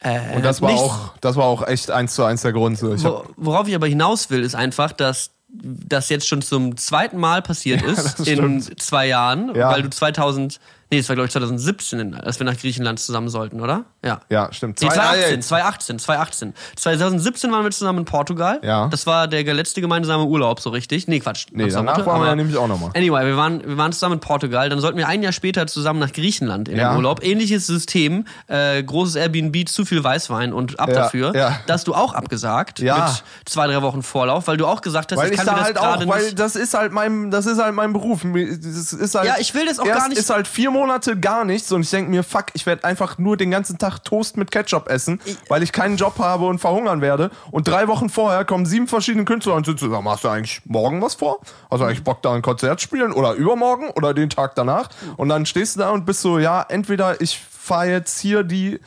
äh, 0.00 0.34
und 0.34 0.44
das 0.44 0.60
war 0.60 0.70
nichts- 0.72 0.82
auch, 0.84 1.14
das 1.20 1.36
war 1.36 1.44
auch 1.44 1.64
echt 1.66 1.90
eins 1.92 2.14
zu 2.16 2.24
eins 2.24 2.42
der 2.42 2.52
Grund. 2.52 2.76
So. 2.78 2.92
Ich 2.92 3.04
wo, 3.04 3.24
worauf 3.36 3.68
ich 3.68 3.74
aber 3.76 3.86
hinaus 3.86 4.28
will, 4.30 4.42
ist 4.42 4.56
einfach, 4.56 4.90
dass 4.92 5.30
das 5.54 6.08
jetzt 6.08 6.26
schon 6.26 6.42
zum 6.42 6.76
zweiten 6.76 7.18
Mal 7.18 7.42
passiert 7.42 7.82
ist 7.86 8.18
in 8.20 8.24
stimmt. 8.24 8.80
zwei 8.82 9.06
Jahren, 9.06 9.54
Ja. 9.54 9.70
weil 9.70 9.82
du 9.82 9.90
2000, 9.90 10.58
nee, 10.92 10.98
es 10.98 11.08
war 11.08 11.16
glaube 11.16 11.26
ich 11.26 11.32
2017, 11.32 12.14
als 12.14 12.38
wir 12.38 12.44
nach 12.44 12.56
Griechenland 12.56 13.00
zusammen 13.00 13.28
sollten, 13.28 13.60
oder? 13.60 13.84
Ja. 14.04 14.20
ja, 14.28 14.52
stimmt. 14.52 14.80
Nee, 14.80 14.88
Zwei- 14.88 14.94
2018, 14.94 15.38
ah, 15.38 15.42
2018, 15.42 15.98
2018. 15.98 16.54
2017 16.76 17.52
waren 17.52 17.64
wir 17.64 17.70
zusammen 17.70 18.00
in 18.00 18.04
Portugal. 18.04 18.60
Ja. 18.62 18.88
Das 18.88 19.06
war 19.06 19.26
der 19.28 19.42
letzte 19.54 19.80
gemeinsame 19.80 20.24
Urlaub, 20.26 20.60
so 20.60 20.70
richtig. 20.70 21.08
Nee, 21.08 21.20
Quatsch. 21.20 21.46
Nee, 21.52 21.64
Nach 21.66 21.72
danach 21.72 21.94
Sommer, 21.96 22.06
waren 22.06 22.20
wir 22.22 22.26
ja 22.28 22.34
nämlich 22.36 22.56
auch 22.56 22.68
nochmal. 22.68 22.90
Anyway, 22.94 23.24
wir 23.26 23.36
waren, 23.36 23.66
wir 23.66 23.76
waren 23.78 23.92
zusammen 23.92 24.14
in 24.14 24.20
Portugal, 24.20 24.68
dann 24.68 24.80
sollten 24.80 24.98
wir 24.98 25.08
ein 25.08 25.22
Jahr 25.22 25.32
später 25.32 25.66
zusammen 25.66 25.98
nach 26.00 26.12
Griechenland 26.12 26.68
in 26.68 26.76
Ja. 26.78 26.90
den 26.92 26.96
Urlaub. 26.98 27.22
Ähnliches 27.24 27.66
System, 27.66 28.26
äh, 28.48 28.82
großes 28.82 29.16
Airbnb, 29.16 29.68
zu 29.68 29.84
viel 29.84 30.04
Weißwein 30.04 30.52
und 30.52 30.78
ab 30.78 30.88
Ja, 30.90 30.94
dafür. 30.94 31.34
ja. 31.34 31.58
Da 31.66 31.74
hast 31.74 31.88
du 31.88 31.94
auch 31.94 32.12
abgesagt 32.12 32.80
Ja. 32.80 33.06
mit 33.06 33.24
zwei, 33.48 33.66
drei 33.66 33.80
Wochen 33.82 34.02
Vorlauf, 34.02 34.46
weil 34.46 34.56
du 34.58 34.66
auch 34.66 34.82
gesagt 34.82 35.12
hast, 35.12 35.18
Weil 35.18 35.28
ich 35.28 35.32
ich 35.32 35.38
kann 35.38 35.46
da 35.46 35.52
mir 35.52 35.58
das 35.58 35.66
halt 35.68 35.78
auch, 35.78 36.06
weil 36.08 36.32
das 36.34 36.56
ist 36.56 36.74
halt 36.74 36.92
mein, 36.92 37.30
das 37.30 37.46
ist 37.46 37.58
halt 37.62 37.74
mein 37.74 37.92
Beruf. 37.92 38.20
Das 38.22 38.92
ist 38.92 39.14
halt, 39.14 39.26
Ja, 39.26 39.36
ich 39.38 39.54
will 39.54 39.64
das 39.66 39.78
auch 39.78 39.84
gar 39.86 40.08
nicht- 40.08 40.18
ist 40.18 40.28
halt 40.30 40.46
vier 40.48 40.70
Monate 40.70 40.81
gar 41.20 41.44
nichts 41.44 41.70
und 41.72 41.82
ich 41.82 41.90
denke 41.90 42.10
mir, 42.10 42.22
fuck, 42.22 42.46
ich 42.54 42.66
werde 42.66 42.84
einfach 42.84 43.18
nur 43.18 43.36
den 43.36 43.50
ganzen 43.50 43.78
Tag 43.78 44.04
Toast 44.04 44.36
mit 44.36 44.50
Ketchup 44.50 44.88
essen, 44.88 45.20
weil 45.48 45.62
ich 45.62 45.72
keinen 45.72 45.96
Job 45.96 46.18
habe 46.18 46.46
und 46.46 46.58
verhungern 46.58 47.00
werde. 47.00 47.30
Und 47.50 47.68
drei 47.68 47.88
Wochen 47.88 48.08
vorher 48.08 48.44
kommen 48.44 48.66
sieben 48.66 48.88
verschiedene 48.88 49.24
Künstler 49.24 49.54
und 49.54 49.66
sitzen 49.66 49.90
sagen, 49.90 50.08
hast 50.08 50.24
du 50.24 50.28
eigentlich 50.28 50.62
morgen 50.64 51.02
was 51.02 51.14
vor? 51.14 51.38
Du 51.70 51.76
eigentlich 51.82 52.04
Bock 52.04 52.22
da 52.22 52.34
ein 52.34 52.42
Konzert 52.42 52.80
spielen 52.80 53.12
oder 53.12 53.34
übermorgen 53.34 53.90
oder 53.90 54.14
den 54.14 54.30
Tag 54.30 54.54
danach? 54.54 54.88
Und 55.16 55.28
dann 55.28 55.46
stehst 55.46 55.76
du 55.76 55.80
da 55.80 55.90
und 55.90 56.06
bist 56.06 56.20
so, 56.20 56.38
ja, 56.38 56.64
entweder 56.68 57.20
ich 57.20 57.38
fahre 57.38 57.90
jetzt 57.90 58.20
hier 58.20 58.42
die 58.42 58.80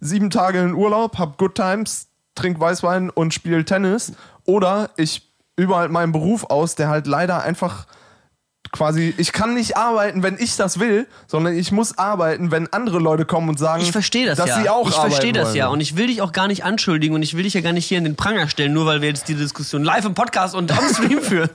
sieben 0.00 0.30
Tage 0.30 0.58
in 0.58 0.74
Urlaub, 0.74 1.18
hab 1.18 1.38
Good 1.38 1.54
Times, 1.54 2.08
trink 2.34 2.58
Weißwein 2.58 3.10
und 3.10 3.32
spiele 3.32 3.64
Tennis. 3.64 4.12
Oder 4.44 4.90
ich 4.96 5.30
übe 5.56 5.76
halt 5.76 5.90
meinen 5.90 6.12
Beruf 6.12 6.44
aus, 6.44 6.74
der 6.74 6.88
halt 6.88 7.06
leider 7.06 7.42
einfach 7.42 7.86
quasi, 8.72 9.14
ich 9.18 9.32
kann 9.32 9.54
nicht 9.54 9.76
arbeiten, 9.76 10.22
wenn 10.22 10.36
ich 10.38 10.56
das 10.56 10.80
will, 10.80 11.06
sondern 11.26 11.54
ich 11.56 11.70
muss 11.72 11.98
arbeiten, 11.98 12.50
wenn 12.50 12.72
andere 12.72 12.98
Leute 12.98 13.24
kommen 13.24 13.48
und 13.50 13.58
sagen, 13.58 13.82
Ich 13.82 13.92
verstehe 13.92 14.26
das 14.26 14.38
dass 14.38 14.48
ja. 14.48 14.60
sie 14.62 14.68
auch 14.68 14.88
ich 14.88 14.94
verstehe 14.94 15.32
das 15.32 15.48
wollen. 15.48 15.56
ja. 15.56 15.68
Und 15.68 15.80
ich 15.80 15.96
will 15.96 16.06
dich 16.08 16.22
auch 16.22 16.32
gar 16.32 16.48
nicht 16.48 16.64
anschuldigen 16.64 17.14
und 17.14 17.22
ich 17.22 17.36
will 17.36 17.44
dich 17.44 17.54
ja 17.54 17.60
gar 17.60 17.72
nicht 17.72 17.86
hier 17.86 17.98
in 17.98 18.04
den 18.04 18.16
Pranger 18.16 18.48
stellen, 18.48 18.72
nur 18.72 18.86
weil 18.86 19.00
wir 19.02 19.08
jetzt 19.08 19.28
die 19.28 19.34
Diskussion 19.34 19.84
live 19.84 20.04
im 20.06 20.14
Podcast 20.14 20.54
und 20.54 20.72
am 20.72 20.84
Stream 20.92 21.20
führen. 21.22 21.50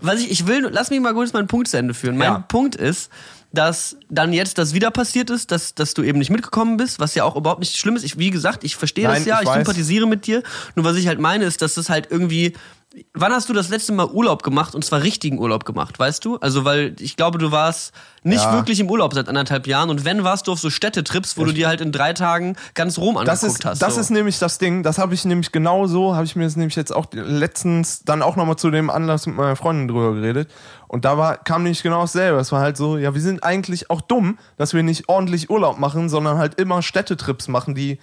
Was 0.00 0.20
ich, 0.20 0.30
ich 0.30 0.46
will, 0.46 0.66
lass 0.72 0.88
mich 0.88 1.00
mal 1.00 1.12
kurz 1.12 1.32
meinen 1.34 1.46
Punkt 1.46 1.68
zu 1.68 1.76
Ende 1.76 1.92
führen. 1.92 2.16
Mein 2.16 2.28
Ja. 2.32 2.38
Punkt 2.48 2.74
ist, 2.74 3.10
dass 3.52 3.96
dann 4.08 4.32
jetzt 4.32 4.56
das 4.56 4.72
wieder 4.72 4.90
passiert 4.90 5.28
ist, 5.28 5.50
dass, 5.50 5.74
dass 5.74 5.92
du 5.92 6.02
eben 6.02 6.18
nicht 6.18 6.30
mitgekommen 6.30 6.78
bist, 6.78 6.98
was 7.00 7.14
ja 7.14 7.24
auch 7.24 7.36
überhaupt 7.36 7.60
nicht 7.60 7.76
schlimm 7.76 7.94
ist. 7.94 8.02
Ich, 8.02 8.16
wie 8.18 8.30
gesagt, 8.30 8.64
ich 8.64 8.76
verstehe 8.76 9.06
das 9.06 9.18
Nein, 9.18 9.26
ja, 9.28 9.40
ich 9.42 9.48
ich, 9.48 9.52
sympathisiere 9.54 10.06
mit 10.06 10.26
dir. 10.26 10.42
Nur 10.74 10.86
was 10.86 10.96
ich 10.96 11.06
halt 11.06 11.20
meine, 11.20 11.44
ist, 11.44 11.60
dass 11.60 11.74
das 11.74 11.90
halt 11.90 12.08
irgendwie. 12.10 12.54
Wann 13.14 13.32
hast 13.32 13.48
du 13.48 13.54
das 13.54 13.70
letzte 13.70 13.92
Mal 13.92 14.06
Urlaub 14.06 14.42
gemacht 14.42 14.74
und 14.74 14.84
zwar 14.84 15.02
richtigen 15.02 15.38
Urlaub 15.38 15.64
gemacht, 15.64 15.98
weißt 15.98 16.24
du? 16.24 16.36
Also, 16.38 16.64
weil 16.66 16.94
ich 17.00 17.16
glaube, 17.16 17.38
du 17.38 17.50
warst 17.50 17.92
nicht 18.22 18.42
Ja. 18.44 18.52
wirklich 18.52 18.80
im 18.80 18.90
Urlaub 18.90 19.14
seit 19.14 19.28
anderthalb 19.28 19.66
Jahren 19.66 19.88
und 19.88 20.04
wenn 20.04 20.24
warst 20.24 20.46
du 20.46 20.52
auf 20.52 20.60
so 20.60 20.68
Städtetrips, 20.68 21.36
wo 21.38 21.44
du 21.44 21.52
dir 21.52 21.68
halt 21.68 21.80
in 21.80 21.90
drei 21.90 22.12
Tagen 22.12 22.54
ganz 22.74 22.98
Rom 22.98 23.16
angeguckt 23.16 23.28
Das 23.28 23.42
ist, 23.42 23.64
hast. 23.64 23.80
das 23.82 23.94
so. 23.94 24.00
ist 24.02 24.10
nämlich 24.10 24.38
das 24.38 24.58
Ding, 24.58 24.82
das 24.82 24.98
habe 24.98 25.14
ich 25.14 25.24
nämlich 25.24 25.52
genau 25.52 25.86
so, 25.86 26.14
habe 26.14 26.24
ich 26.26 26.36
mir 26.36 26.44
das 26.44 26.56
nämlich 26.56 26.76
jetzt 26.76 26.94
auch 26.94 27.06
letztens 27.12 28.02
dann 28.04 28.20
auch 28.22 28.36
nochmal 28.36 28.56
zu 28.56 28.70
dem 28.70 28.90
Anlass 28.90 29.26
mit 29.26 29.36
meiner 29.36 29.56
Freundin 29.56 29.88
drüber 29.88 30.14
geredet. 30.14 30.50
Und 30.86 31.06
da 31.06 31.16
war, 31.16 31.38
kam 31.38 31.62
nämlich 31.62 31.82
genau 31.82 32.02
dasselbe. 32.02 32.38
Es 32.38 32.52
war 32.52 32.60
halt 32.60 32.76
so, 32.76 32.98
ja, 32.98 33.14
wir 33.14 33.20
sind 33.22 33.42
eigentlich 33.42 33.88
auch 33.90 34.02
dumm, 34.02 34.38
dass 34.58 34.74
wir 34.74 34.82
nicht 34.82 35.08
ordentlich 35.08 35.48
Urlaub 35.48 35.78
machen, 35.78 36.10
sondern 36.10 36.36
halt 36.36 36.60
immer 36.60 36.82
Städtetrips 36.82 37.48
machen, 37.48 37.74
die 37.74 37.98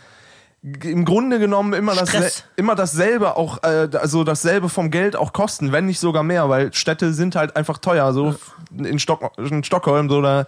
im 0.62 1.06
Grunde 1.06 1.40
genommen 1.40 1.74
immer, 1.74 1.96
das, 1.96 2.44
immer 2.58 2.76
dasselbe 2.76 3.38
auch, 3.38 3.64
äh, 3.64 3.88
also 3.98 4.24
dasselbe 4.26 4.68
vom 4.68 4.92
Geld 4.92 5.16
auch 5.16 5.32
kosten, 5.32 5.72
wenn 5.72 5.86
nicht 5.86 6.00
sogar 6.00 6.24
mehr, 6.24 6.50
weil 6.50 6.74
Städte 6.74 7.14
sind 7.14 7.36
halt 7.36 7.56
einfach 7.56 7.78
teuer. 7.78 8.12
So 8.14 8.36
in, 8.78 9.00
Stock, 9.00 9.32
in 9.38 9.64
Stockholm, 9.64 10.10
so 10.10 10.22
da 10.22 10.46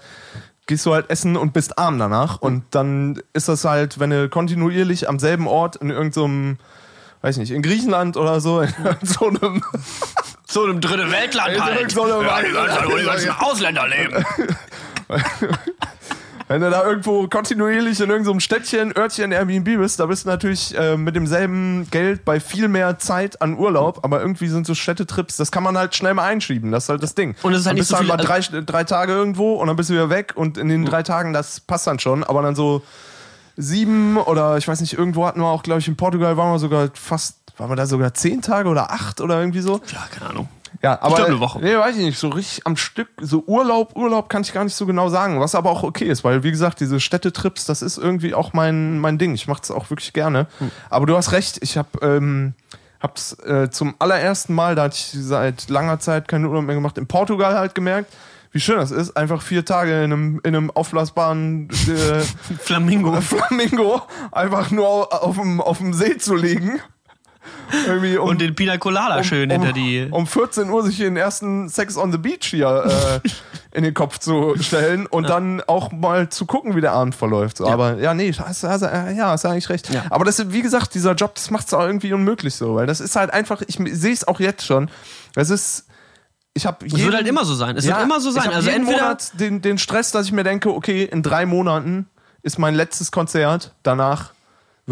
gehst 0.67 0.86
du 0.86 0.93
halt 0.93 1.10
essen 1.10 1.38
und 1.38 1.54
bist 1.54 1.78
arm 1.78 1.97
danach. 1.97 2.41
Und 2.41 2.63
dann 2.71 3.21
ist 3.34 3.47
das 3.47 3.63
halt, 3.65 4.00
wenn 4.00 4.10
du 4.10 4.28
kontinuierlich 4.30 5.08
am 5.08 5.17
selben 5.17 5.47
Ort 5.47 5.78
in 5.78 5.89
irgendeinem, 5.89 6.58
weiß 7.21 7.38
nicht, 7.38 7.52
in 7.52 7.62
Griechenland 7.62 8.17
oder 8.17 8.41
so, 8.41 8.62
in 8.62 8.74
so 9.04 9.28
einem 9.30 9.63
so 10.45 10.65
einem 10.65 10.82
dritte 10.82 11.10
Weltland 11.10 11.54
In 11.56 11.63
halt. 11.63 11.91
so 11.91 12.04
einem- 12.04 12.26
ja, 12.26 13.38
Ausländer 13.39 13.88
leben. 13.88 14.26
Wenn 16.51 16.61
du 16.61 16.69
da 16.69 16.83
irgendwo 16.85 17.27
kontinuierlich 17.27 17.99
in 18.01 18.09
irgendeinem 18.09 18.41
Städtchen, 18.41 18.93
Örtchen 18.97 19.31
Airbnb 19.31 19.77
bist, 19.77 19.99
da 20.01 20.05
bist 20.05 20.25
du 20.25 20.29
natürlich 20.29 20.77
äh, 20.77 20.97
mit 20.97 21.15
demselben 21.15 21.87
Geld 21.91 22.25
bei 22.25 22.39
viel 22.41 22.67
mehr 22.67 22.99
Zeit 22.99 23.41
an 23.41 23.57
Urlaub, 23.57 23.99
aber 24.03 24.19
irgendwie 24.21 24.47
sind 24.49 24.67
so 24.67 24.75
Städtetrips, 24.75 25.37
das 25.37 25.51
kann 25.51 25.63
man 25.63 25.77
halt 25.77 25.95
schnell 25.95 26.13
mal 26.13 26.25
einschieben, 26.25 26.71
das 26.71 26.83
ist 26.83 26.89
halt 26.89 27.03
das 27.03 27.15
Ding. 27.15 27.35
Und 27.41 27.53
es 27.53 27.61
ist 27.61 27.65
halt 27.65 27.71
dann 27.71 27.75
nicht 27.75 27.81
bist 27.83 27.89
so 27.91 27.95
du 27.97 28.01
viel- 28.03 28.09
halt 28.11 28.19
mal 28.19 28.61
drei, 28.61 28.61
drei 28.61 28.83
Tage 28.83 29.13
irgendwo 29.13 29.53
und 29.53 29.67
dann 29.67 29.75
bist 29.77 29.89
du 29.89 29.93
wieder 29.93 30.09
weg 30.09 30.33
und 30.35 30.57
in 30.57 30.67
den 30.67 30.83
drei 30.83 31.03
Tagen, 31.03 31.31
das 31.31 31.61
passt 31.61 31.87
dann 31.87 31.99
schon, 31.99 32.23
aber 32.25 32.41
dann 32.41 32.55
so 32.55 32.81
sieben 33.57 34.17
oder 34.17 34.57
ich 34.57 34.67
weiß 34.67 34.81
nicht, 34.81 34.93
irgendwo 34.93 35.25
hatten 35.25 35.39
wir 35.39 35.47
auch, 35.47 35.63
glaube 35.63 35.79
ich, 35.79 35.87
in 35.87 35.95
Portugal 35.95 36.35
waren 36.37 36.51
wir 36.53 36.59
sogar 36.59 36.89
fast, 36.93 37.37
waren 37.57 37.69
wir 37.69 37.75
da 37.75 37.85
sogar 37.85 38.13
zehn 38.13 38.41
Tage 38.41 38.69
oder 38.69 38.91
acht 38.91 39.21
oder 39.21 39.39
irgendwie 39.39 39.61
so. 39.61 39.79
Ja, 39.91 40.05
keine 40.13 40.29
Ahnung. 40.31 40.49
Ja, 40.82 41.00
aber 41.02 41.15
glaub, 41.15 41.28
eine 41.28 41.39
Woche. 41.39 41.60
Nee, 41.60 41.78
weiß 41.78 41.96
ich 41.98 42.04
nicht, 42.04 42.17
so 42.17 42.30
richtig 42.30 42.65
am 42.65 42.76
Stück, 42.76 43.10
so 43.20 43.44
Urlaub, 43.46 43.96
Urlaub 43.96 44.30
kann 44.30 44.41
ich 44.41 44.52
gar 44.52 44.63
nicht 44.63 44.76
so 44.76 44.86
genau 44.86 45.10
sagen, 45.10 45.39
was 45.39 45.54
aber 45.54 45.70
auch 45.70 45.84
okay 45.84 46.06
ist, 46.06 46.24
weil 46.24 46.44
wie 46.44 46.52
gesagt, 46.52 46.80
diese 46.80 47.00
Städtetrips, 47.00 47.65
das 47.65 47.82
ist 47.82 47.98
irgendwie 47.98 48.34
auch 48.34 48.54
mein 48.54 49.00
mein 49.00 49.17
Ding. 49.17 49.34
Ich 49.36 49.48
mache 49.48 49.62
es 49.63 49.72
auch 49.72 49.89
wirklich 49.89 50.13
gerne. 50.13 50.48
Hm. 50.58 50.72
Aber 50.89 51.06
du 51.06 51.15
hast 51.15 51.32
recht, 51.34 51.60
ich 51.62 51.78
habe 51.78 51.89
ähm, 52.02 52.54
hab's 53.00 53.34
äh, 53.44 53.70
zum 53.70 53.96
allerersten 54.00 54.54
Mal, 54.54 54.76
da 54.76 54.84
hatte 54.84 54.96
ich 54.96 55.12
seit 55.13 55.70
langer 55.70 56.00
Zeit 56.00 56.28
keinen 56.28 56.46
Urlaub 56.46 56.63
mehr 56.63 56.76
gemacht, 56.76 56.98
in 56.98 57.08
Portugal 57.08 57.58
halt 57.58 57.76
gemerkt, 57.76 58.12
wie 58.52 58.60
schön 58.60 58.78
das 58.78 58.91
ist, 58.91 59.15
einfach 59.15 59.41
vier 59.41 59.63
Tage 59.63 60.04
in 60.04 60.12
einem, 60.12 60.41
in 60.44 60.56
einem 60.56 60.72
aufblasbaren 60.72 61.70
äh, 61.70 62.20
Flamingo. 62.60 63.20
Flamingo 63.22 64.02
einfach 64.32 64.72
nur 64.72 65.24
auf 65.24 65.36
dem, 65.36 65.62
auf 65.62 65.78
dem 65.78 65.94
See 65.94 66.17
zu 66.17 66.36
liegen. 66.36 66.80
Irgendwie 67.88 68.17
um, 68.17 68.30
Und 68.30 68.41
den 68.41 68.56
Pina 68.56 68.77
Colada 68.77 69.23
schön 69.23 69.51
um, 69.51 69.58
hinter 69.58 69.73
die. 69.73 70.08
Um 70.12 70.27
14 70.27 70.69
Uhr 70.69 70.84
sich 70.84 70.97
den 70.97 71.17
ersten 71.17 71.69
Sex 71.69 71.97
on 71.97 72.12
the 72.12 72.17
Beach 72.17 72.45
hier 72.45 73.21
äh, 73.23 73.30
in 73.77 73.84
den 73.84 73.93
Kopf 73.93 74.19
zu 74.19 74.56
stellen 74.60 75.06
und 75.08 75.30
dann 75.30 75.62
auch 75.62 75.91
mal 75.91 76.30
zu 76.30 76.45
gucken, 76.45 76.75
wie 76.75 76.82
der 76.82 76.91
Abend 76.91 77.15
verläuft. 77.15 77.58
So. 77.58 77.67
Aber 77.67 77.97
ja, 77.97 78.13
nee, 78.13 78.32
hast, 78.34 78.63
hast, 78.63 78.82
ja, 78.82 79.30
hast 79.30 79.45
eigentlich 79.45 79.69
recht. 79.69 79.93
Ja. 79.93 80.04
Aber 80.10 80.25
das 80.25 80.39
ist, 80.39 80.51
wie 80.54 80.62
gesagt, 80.62 80.93
dieser 80.93 81.13
Job, 81.13 81.36
das 81.36 81.49
macht 81.51 81.67
es 81.67 81.73
auch 81.73 81.82
irgendwie 81.86 82.13
unmöglich 82.13 82.56
so, 82.56 82.75
weil 82.75 82.86
das 82.88 82.99
ist 82.99 83.15
halt 83.15 83.32
einfach, 83.34 83.62
ich 83.65 83.80
sehe 83.91 84.13
es 84.13 84.27
auch 84.27 84.39
jetzt 84.39 84.65
schon. 84.65 84.89
Das 85.34 85.49
ist. 85.49 85.88
Ich 86.54 86.65
habe 86.65 86.86
Es 86.86 86.97
wird 86.97 87.15
halt 87.15 87.27
immer 87.27 87.45
so 87.45 87.56
sein. 87.56 87.77
Es 87.77 87.88
wird 87.88 88.01
immer 88.01 88.19
so 88.19 88.30
Ich 88.30 88.36
sein. 88.36 88.47
hab 88.47 88.56
Also 88.56 88.69
jeden 88.69 88.82
entweder. 88.82 89.04
Monat 89.04 89.39
den, 89.39 89.62
den 89.62 89.77
Stress, 89.77 90.12
dass 90.12 90.25
ich 90.25 90.34
mir 90.34 90.43
denke, 90.43 90.69
okay, 90.69 91.06
in 91.06 91.23
drei 91.23 91.45
Monaten 91.45 92.08
ist 92.43 92.60
mein 92.60 92.75
letztes 92.75 93.10
Konzert. 93.12 93.73
Danach 93.84 94.34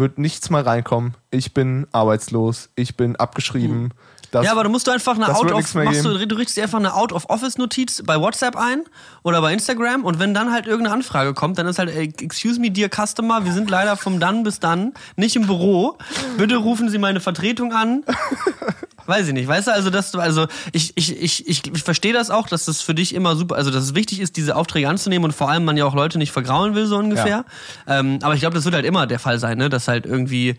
wird 0.00 0.18
nichts 0.18 0.50
mehr 0.50 0.66
reinkommen. 0.66 1.14
Ich 1.30 1.54
bin 1.54 1.86
arbeitslos. 1.92 2.70
Ich 2.74 2.96
bin 2.96 3.14
abgeschrieben. 3.14 3.92
Das, 4.30 4.44
Ja, 4.44 4.52
aber 4.52 4.62
du 4.62 4.70
musst 4.70 4.86
du 4.86 4.92
einfach 4.92 5.16
eine 5.16 5.34
Out 5.34 5.50
of, 5.50 5.74
machst 5.74 6.04
du, 6.04 6.26
du 6.26 6.34
richtest 6.36 6.56
dir 6.56 6.62
einfach 6.62 6.78
eine 6.78 6.94
Out 6.94 7.12
of 7.12 7.28
Office 7.28 7.58
Notiz 7.58 8.02
bei 8.04 8.20
WhatsApp 8.20 8.56
ein 8.56 8.84
oder 9.24 9.40
bei 9.40 9.52
Instagram 9.52 10.04
und 10.04 10.20
wenn 10.20 10.34
dann 10.34 10.52
halt 10.52 10.66
irgendeine 10.66 10.94
Anfrage 10.94 11.34
kommt, 11.34 11.58
dann 11.58 11.66
ist 11.66 11.80
halt, 11.80 11.90
ey, 11.90 12.12
excuse 12.20 12.60
me, 12.60 12.70
dear 12.70 12.88
Customer, 12.88 13.44
wir 13.44 13.52
sind 13.52 13.70
leider 13.70 13.96
vom 13.96 14.20
dann 14.20 14.44
bis 14.44 14.60
dann 14.60 14.94
nicht 15.16 15.34
im 15.34 15.46
Büro. 15.46 15.98
Bitte 16.36 16.56
rufen 16.56 16.88
Sie 16.90 16.98
meine 16.98 17.20
Vertretung 17.20 17.72
an. 17.72 18.04
Weiß 19.10 19.26
ich 19.26 19.34
nicht, 19.34 19.48
weißt 19.48 19.66
du, 19.66 19.72
also 19.72 19.90
dass 19.90 20.12
du, 20.12 20.20
also 20.20 20.46
ich, 20.72 20.96
ich, 20.96 21.20
ich, 21.20 21.48
ich, 21.48 21.82
verstehe 21.82 22.12
das 22.12 22.30
auch, 22.30 22.46
dass 22.46 22.66
das 22.66 22.80
für 22.80 22.94
dich 22.94 23.12
immer 23.12 23.34
super, 23.34 23.56
also 23.56 23.72
dass 23.72 23.82
es 23.82 23.94
wichtig 23.96 24.20
ist, 24.20 24.36
diese 24.36 24.54
Aufträge 24.54 24.88
anzunehmen 24.88 25.24
und 25.24 25.32
vor 25.32 25.50
allem 25.50 25.64
man 25.64 25.76
ja 25.76 25.84
auch 25.84 25.94
Leute 25.94 26.16
nicht 26.16 26.30
vergraulen 26.30 26.76
will, 26.76 26.86
so 26.86 26.96
ungefähr. 26.96 27.44
Ähm, 27.88 28.20
aber 28.22 28.34
ich 28.34 28.40
glaube, 28.40 28.54
das 28.54 28.64
wird 28.64 28.76
halt 28.76 28.86
immer 28.86 29.08
der 29.08 29.18
Fall 29.18 29.40
sein, 29.40 29.58
ne? 29.58 29.68
dass 29.68 29.88
halt 29.88 30.06
irgendwie 30.06 30.56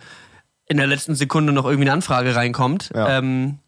in 0.68 0.76
der 0.76 0.88
letzten 0.88 1.16
Sekunde 1.16 1.54
noch 1.54 1.64
irgendwie 1.64 1.86
eine 1.86 1.94
Anfrage 1.94 2.36
reinkommt. 2.36 2.92
Ja. 2.94 3.18
Ähm, 3.18 3.60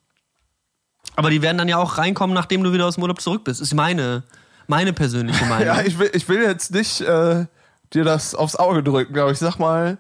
aber 1.15 1.29
die 1.29 1.41
werden 1.41 1.57
dann 1.57 1.69
ja 1.69 1.77
auch 1.77 1.97
reinkommen, 1.97 2.33
nachdem 2.33 2.61
du 2.63 2.73
wieder 2.73 2.85
aus 2.85 2.95
dem 2.95 3.03
Urlaub 3.03 3.21
zurück 3.21 3.45
bist. 3.45 3.61
Ist 3.61 3.73
meine, 3.73 4.23
meine 4.67 4.91
persönliche 4.91 5.45
Meinung. 5.49 5.67
Ja, 5.67 5.81
ich 5.81 5.97
will, 5.97 6.09
ich 6.13 6.27
will 6.27 6.41
jetzt 6.41 6.73
nicht 6.73 7.01
äh, 7.01 7.45
dir 7.93 8.03
das 8.03 8.35
aufs 8.35 8.57
Auge 8.57 8.83
drücken, 8.83 9.17
aber 9.17 9.31
ich 9.31 9.39
sag 9.39 9.59
mal, 9.59 9.97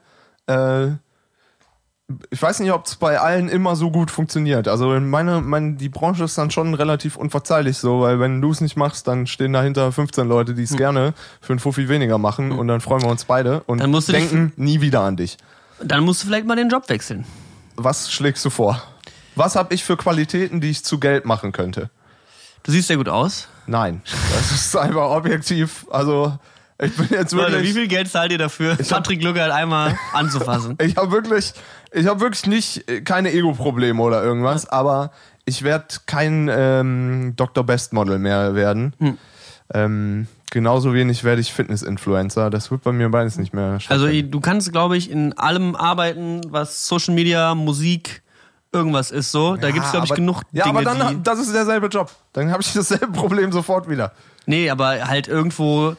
äh, 0.47 0.91
ich 2.29 2.41
weiß 2.41 2.59
nicht, 2.59 2.71
ob 2.71 2.85
es 2.85 2.95
bei 2.97 3.19
allen 3.19 3.47
immer 3.47 3.75
so 3.75 3.89
gut 3.89 4.11
funktioniert. 4.11 4.67
Also 4.67 4.87
meine, 4.99 5.41
meine, 5.41 5.73
die 5.75 5.89
Branche 5.89 6.25
ist 6.25 6.37
dann 6.37 6.51
schon 6.51 6.73
relativ 6.73 7.15
unverzeihlich 7.15 7.77
so, 7.77 8.01
weil 8.01 8.19
wenn 8.19 8.41
du 8.41 8.51
es 8.51 8.59
nicht 8.61 8.75
machst, 8.75 9.07
dann 9.07 9.25
stehen 9.25 9.53
dahinter 9.53 9.91
15 9.91 10.27
Leute, 10.27 10.53
die 10.53 10.63
es 10.63 10.75
gerne 10.75 11.13
für 11.41 11.53
einen 11.53 11.59
Fuffi 11.59 11.87
weniger 11.89 12.17
machen 12.17 12.51
und 12.51 12.67
dann 12.67 12.81
freuen 12.81 13.01
wir 13.03 13.09
uns 13.09 13.25
beide 13.25 13.61
und 13.67 13.79
Dann 13.79 13.89
musst 13.91 14.09
du 14.09 14.13
dich- 14.13 14.29
denken 14.29 14.51
nie 14.57 14.81
wieder 14.81 15.01
an 15.01 15.15
dich. 15.15 15.37
Dann 15.81 16.03
musst 16.03 16.21
du 16.23 16.27
vielleicht 16.27 16.45
mal 16.45 16.55
den 16.55 16.69
Job 16.69 16.87
wechseln. 16.89 17.25
Was 17.77 18.11
schlägst 18.11 18.43
du 18.45 18.49
vor? 18.49 18.81
Was 19.35 19.55
habe 19.55 19.73
ich 19.73 19.83
für 19.83 19.97
Qualitäten, 19.97 20.61
die 20.61 20.69
ich 20.69 20.83
zu 20.83 20.99
Geld 20.99 21.25
machen 21.25 21.51
könnte? 21.53 21.89
Du 22.63 22.71
siehst 22.71 22.87
sehr 22.89 22.97
gut 22.97 23.09
aus. 23.09 23.47
Nein, 23.65 24.01
das 24.35 24.51
ist 24.51 24.75
einfach 24.77 25.09
objektiv. 25.09 25.85
Also 25.89 26.37
ich 26.77 26.95
bin 26.95 27.07
jetzt 27.11 27.33
wirklich. 27.33 27.53
Leute, 27.53 27.63
wie 27.63 27.73
viel 27.73 27.87
Geld 27.87 28.09
zahlt 28.11 28.31
ihr 28.31 28.37
dafür, 28.37 28.75
Patrick 28.75 29.23
Luckert 29.23 29.51
einmal 29.51 29.97
anzufassen? 30.13 30.77
Ich 30.81 30.95
habe 30.95 31.11
wirklich, 31.11 31.53
ich 31.93 32.07
habe 32.07 32.19
wirklich 32.21 32.45
nicht 32.47 32.89
äh, 32.89 33.01
keine 33.01 33.31
Ego-Probleme 33.31 34.01
oder 34.01 34.23
irgendwas, 34.23 34.67
aber 34.67 35.11
ich 35.45 35.63
werde 35.63 35.85
kein 36.05 36.49
ähm, 36.51 37.33
Dr. 37.35 37.63
Best 37.65 37.93
Model 37.93 38.19
mehr 38.19 38.55
werden. 38.55 38.93
Hm. 38.99 39.17
Ähm, 39.73 40.27
genauso 40.51 40.93
wenig 40.93 41.23
werde 41.23 41.41
ich 41.41 41.51
Fitness-Influencer. 41.53 42.49
Das 42.49 42.69
wird 42.71 42.83
bei 42.83 42.91
mir 42.91 43.09
beides 43.09 43.37
nicht 43.37 43.53
mehr 43.53 43.79
Also 43.87 44.05
stattfinden. 44.05 44.31
du 44.31 44.39
kannst, 44.39 44.71
glaube 44.71 44.97
ich, 44.97 45.09
in 45.09 45.33
allem 45.37 45.75
arbeiten, 45.75 46.41
was 46.49 46.87
Social 46.87 47.13
Media, 47.15 47.55
Musik, 47.55 48.21
irgendwas 48.71 49.11
ist 49.11 49.31
so. 49.31 49.55
Da 49.55 49.71
gibt's 49.71 49.91
glaube 49.91 50.05
ich, 50.05 50.11
aber- 50.11 50.19
genug 50.19 50.41
Ja, 50.51 50.65
Dinge, 50.65 50.79
aber 50.79 50.97
dann, 50.97 51.23
das 51.23 51.39
ist 51.39 51.53
derselbe 51.53 51.87
Job. 51.87 52.11
Dann 52.33 52.51
habe 52.51 52.61
ich 52.61 52.71
dasselbe 52.73 53.07
Problem 53.07 53.51
sofort 53.51 53.89
wieder. 53.89 54.11
Nee, 54.45 54.69
aber 54.69 55.07
halt 55.07 55.27
irgendwo, 55.27 55.95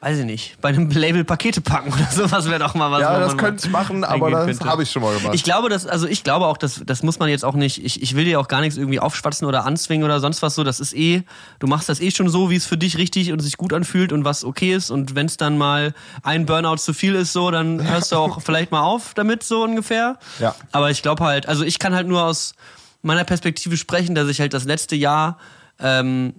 weiß 0.00 0.18
ich 0.18 0.24
nicht, 0.24 0.60
bei 0.60 0.68
einem 0.68 0.88
Label 0.90 1.24
Pakete 1.24 1.60
packen 1.60 1.92
oder 1.92 2.06
sowas 2.12 2.48
wäre 2.48 2.60
doch 2.60 2.74
mal 2.74 2.90
was. 2.92 3.00
Ja, 3.00 3.18
das 3.18 3.36
könnte 3.36 3.66
ich 3.66 3.72
machen, 3.72 4.04
aber 4.04 4.30
das 4.30 4.60
habe 4.60 4.84
ich 4.84 4.90
schon 4.92 5.02
mal 5.02 5.16
gemacht. 5.16 5.34
Ich 5.34 5.42
glaube, 5.42 5.68
dass, 5.68 5.86
also 5.86 6.06
ich 6.06 6.22
glaube 6.22 6.46
auch, 6.46 6.56
dass, 6.56 6.82
das 6.86 7.02
muss 7.02 7.18
man 7.18 7.28
jetzt 7.28 7.44
auch 7.44 7.54
nicht, 7.54 7.84
ich, 7.84 8.00
ich 8.00 8.14
will 8.14 8.24
dir 8.24 8.38
auch 8.38 8.46
gar 8.46 8.60
nichts 8.60 8.76
irgendwie 8.76 9.00
aufschwatzen 9.00 9.48
oder 9.48 9.64
anzwingen 9.64 10.04
oder 10.04 10.20
sonst 10.20 10.40
was 10.40 10.54
so. 10.54 10.62
Das 10.62 10.78
ist 10.78 10.94
eh, 10.94 11.24
du 11.58 11.66
machst 11.66 11.88
das 11.88 12.00
eh 12.00 12.12
schon 12.12 12.28
so, 12.28 12.48
wie 12.48 12.56
es 12.56 12.64
für 12.64 12.76
dich 12.76 12.96
richtig 12.96 13.32
und 13.32 13.40
sich 13.40 13.56
gut 13.56 13.72
anfühlt 13.72 14.12
und 14.12 14.24
was 14.24 14.44
okay 14.44 14.72
ist. 14.72 14.92
Und 14.92 15.16
wenn 15.16 15.26
es 15.26 15.36
dann 15.36 15.58
mal 15.58 15.94
ein 16.22 16.46
Burnout 16.46 16.76
zu 16.76 16.94
viel 16.94 17.16
ist, 17.16 17.32
so, 17.32 17.50
dann 17.50 17.82
hörst 17.82 18.12
du 18.12 18.16
auch 18.16 18.40
vielleicht 18.44 18.70
mal 18.70 18.82
auf 18.82 19.14
damit, 19.14 19.42
so 19.42 19.64
ungefähr. 19.64 20.16
Ja. 20.38 20.54
Aber 20.70 20.92
ich 20.92 21.02
glaube 21.02 21.24
halt, 21.24 21.46
also 21.46 21.64
ich 21.64 21.80
kann 21.80 21.94
halt 21.96 22.06
nur 22.06 22.22
aus 22.22 22.54
meiner 23.02 23.24
Perspektive 23.24 23.76
sprechen, 23.76 24.14
dass 24.14 24.28
ich 24.28 24.40
halt 24.40 24.54
das 24.54 24.62
letzte 24.62 24.94
Jahr 24.94 25.38
ähm, 25.80 26.34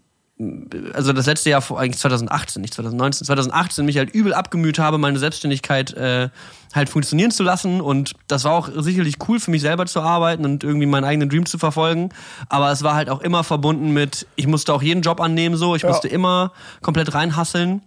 also 0.93 1.11
das 1.11 1.25
letzte 1.25 1.49
Jahr, 1.49 1.61
eigentlich 1.77 1.99
2018, 1.99 2.61
nicht 2.61 2.73
2019, 2.73 3.25
2018 3.25 3.85
mich 3.85 3.97
halt 3.97 4.09
übel 4.11 4.33
abgemüht 4.33 4.79
habe, 4.79 4.97
meine 4.97 5.19
Selbstständigkeit 5.19 5.93
äh, 5.93 6.29
halt 6.73 6.87
funktionieren 6.87 7.31
zu 7.31 7.43
lassen. 7.43 7.81
Und 7.81 8.13
das 8.27 8.45
war 8.45 8.53
auch 8.53 8.69
sicherlich 8.73 9.15
cool 9.27 9.41
für 9.41 9.51
mich 9.51 9.61
selber 9.61 9.85
zu 9.85 9.99
arbeiten 10.01 10.45
und 10.45 10.63
irgendwie 10.63 10.85
meinen 10.85 11.03
eigenen 11.03 11.29
Dream 11.29 11.45
zu 11.45 11.57
verfolgen. 11.57 12.09
Aber 12.47 12.71
es 12.71 12.83
war 12.83 12.95
halt 12.95 13.09
auch 13.09 13.19
immer 13.19 13.43
verbunden 13.43 13.91
mit, 13.91 14.27
ich 14.37 14.47
musste 14.47 14.73
auch 14.73 14.81
jeden 14.81 15.01
Job 15.01 15.19
annehmen, 15.19 15.57
so. 15.57 15.75
Ich 15.75 15.81
ja. 15.81 15.89
musste 15.89 16.07
immer 16.07 16.53
komplett 16.81 17.13
reinhasseln. 17.13 17.81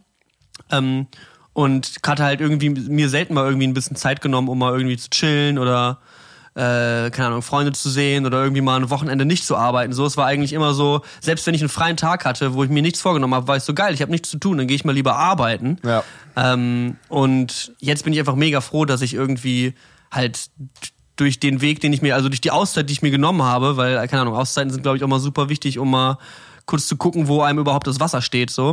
Ähm, 0.71 1.07
und 1.55 1.97
hatte 2.07 2.25
halt 2.25 2.41
irgendwie 2.41 2.71
mir 2.71 3.09
selten 3.09 3.35
mal 3.35 3.45
irgendwie 3.45 3.67
ein 3.67 3.75
bisschen 3.75 3.97
Zeit 3.97 4.21
genommen, 4.23 4.49
um 4.49 4.59
mal 4.59 4.73
irgendwie 4.73 4.97
zu 4.97 5.11
chillen 5.11 5.59
oder 5.59 5.99
äh, 6.55 7.11
keine 7.11 7.29
Ahnung, 7.29 7.43
Freunde 7.43 7.73
zu 7.73 7.89
sehen 7.89 8.27
oder 8.27 8.43
irgendwie 8.43 8.61
mal 8.61 8.77
ein 8.77 8.91
Wochenende 8.91 9.25
nicht 9.25 9.45
zu 9.45 9.57
arbeiten. 9.57 9.93
So, 9.93 10.05
es 10.05 10.17
war 10.17 10.27
eigentlich 10.27 10.53
immer 10.53 10.75
so, 10.75 11.01
selbst 11.21 11.47
wenn 11.47 11.55
ich 11.55 11.63
einen 11.63 11.71
freien 11.71 11.97
Tag 11.97 12.25
hatte, 12.25 12.55
wo 12.55 12.63
ich 12.65 12.71
mir 12.71 12.83
nichts 12.83 13.01
vorgenommen 13.01 13.35
habe, 13.35 13.49
war 13.49 13.57
ich 13.57 13.63
so 13.63 13.73
geil, 13.73 13.95
ich 13.95 14.03
habe 14.03 14.13
nichts 14.13 14.29
zu 14.31 14.39
tun, 14.39 14.59
dann 14.59 14.67
gehe 14.67 14.77
ich 14.77 14.85
mal 14.85 14.93
lieber 14.93 15.17
arbeiten. 15.17 15.79
Ja. 15.85 16.05
Ähm, 16.37 16.97
und 17.09 17.73
jetzt 17.79 18.05
bin 18.05 18.13
ich 18.13 18.19
einfach 18.19 18.37
mega 18.37 18.61
froh, 18.61 18.85
dass 18.85 19.01
ich 19.01 19.15
irgendwie 19.15 19.75
halt 20.11 20.51
durch 21.17 21.41
den 21.41 21.61
Weg, 21.61 21.81
den 21.81 21.93
ich 21.93 22.03
mir, 22.03 22.15
also 22.15 22.29
durch 22.29 22.41
die 22.41 22.51
Auszeit, 22.51 22.89
die 22.89 22.93
ich 22.93 23.03
mir 23.03 23.11
genommen 23.11 23.43
habe, 23.43 23.77
weil, 23.77 24.07
keine 24.09 24.23
Ahnung, 24.23 24.35
Auszeiten 24.35 24.71
sind, 24.71 24.83
glaube 24.83 24.97
ich, 24.97 25.05
auch 25.05 25.09
mal 25.09 25.21
super 25.21 25.49
wichtig, 25.49 25.79
um 25.79 25.91
mal 25.91 26.19
kurz 26.67 26.87
zu 26.87 26.97
gucken, 26.97 27.29
wo 27.29 27.43
einem 27.43 27.59
überhaupt 27.59 27.87
das 27.87 28.01
Wasser 28.01 28.23
steht, 28.23 28.51
so. 28.51 28.73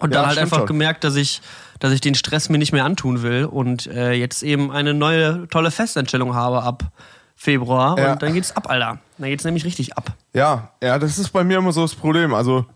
Und 0.00 0.12
ja, 0.12 0.20
dann 0.20 0.26
halt 0.26 0.38
einfach 0.38 0.58
schon. 0.58 0.66
gemerkt, 0.66 1.04
dass 1.04 1.16
ich, 1.16 1.40
dass 1.78 1.92
ich 1.92 2.00
den 2.00 2.14
Stress 2.14 2.48
mir 2.48 2.58
nicht 2.58 2.72
mehr 2.72 2.84
antun 2.84 3.22
will 3.22 3.44
und 3.44 3.86
äh, 3.86 4.12
jetzt 4.12 4.42
eben 4.42 4.70
eine 4.70 4.94
neue 4.94 5.48
tolle 5.48 5.70
Festanstellung 5.70 6.34
habe 6.34 6.62
ab 6.62 6.90
Februar 7.36 7.98
ja. 7.98 8.12
und 8.12 8.22
dann 8.22 8.34
geht's 8.34 8.56
ab, 8.56 8.68
Alter. 8.68 8.98
Dann 9.16 9.28
geht's 9.28 9.44
nämlich 9.44 9.64
richtig 9.64 9.96
ab. 9.96 10.12
Ja, 10.32 10.72
ja, 10.82 10.98
das 10.98 11.18
ist 11.18 11.30
bei 11.30 11.44
mir 11.44 11.58
immer 11.58 11.72
so 11.72 11.82
das 11.82 11.94
Problem. 11.94 12.34
Also 12.34 12.66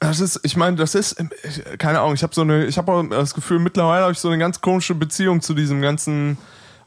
das 0.00 0.20
ist, 0.20 0.40
ich 0.42 0.56
meine, 0.56 0.76
das 0.76 0.94
ist, 0.94 1.16
keine 1.78 2.00
Ahnung, 2.00 2.14
ich 2.14 2.22
habe 2.22 2.34
so 2.34 2.42
eine, 2.42 2.66
ich 2.66 2.78
habe 2.78 3.06
das 3.10 3.34
Gefühl, 3.34 3.58
mittlerweile 3.58 4.02
habe 4.02 4.12
ich 4.12 4.18
so 4.18 4.28
eine 4.28 4.38
ganz 4.38 4.60
komische 4.60 4.94
Beziehung 4.94 5.40
zu 5.40 5.54
diesem 5.54 5.80
ganzen 5.80 6.38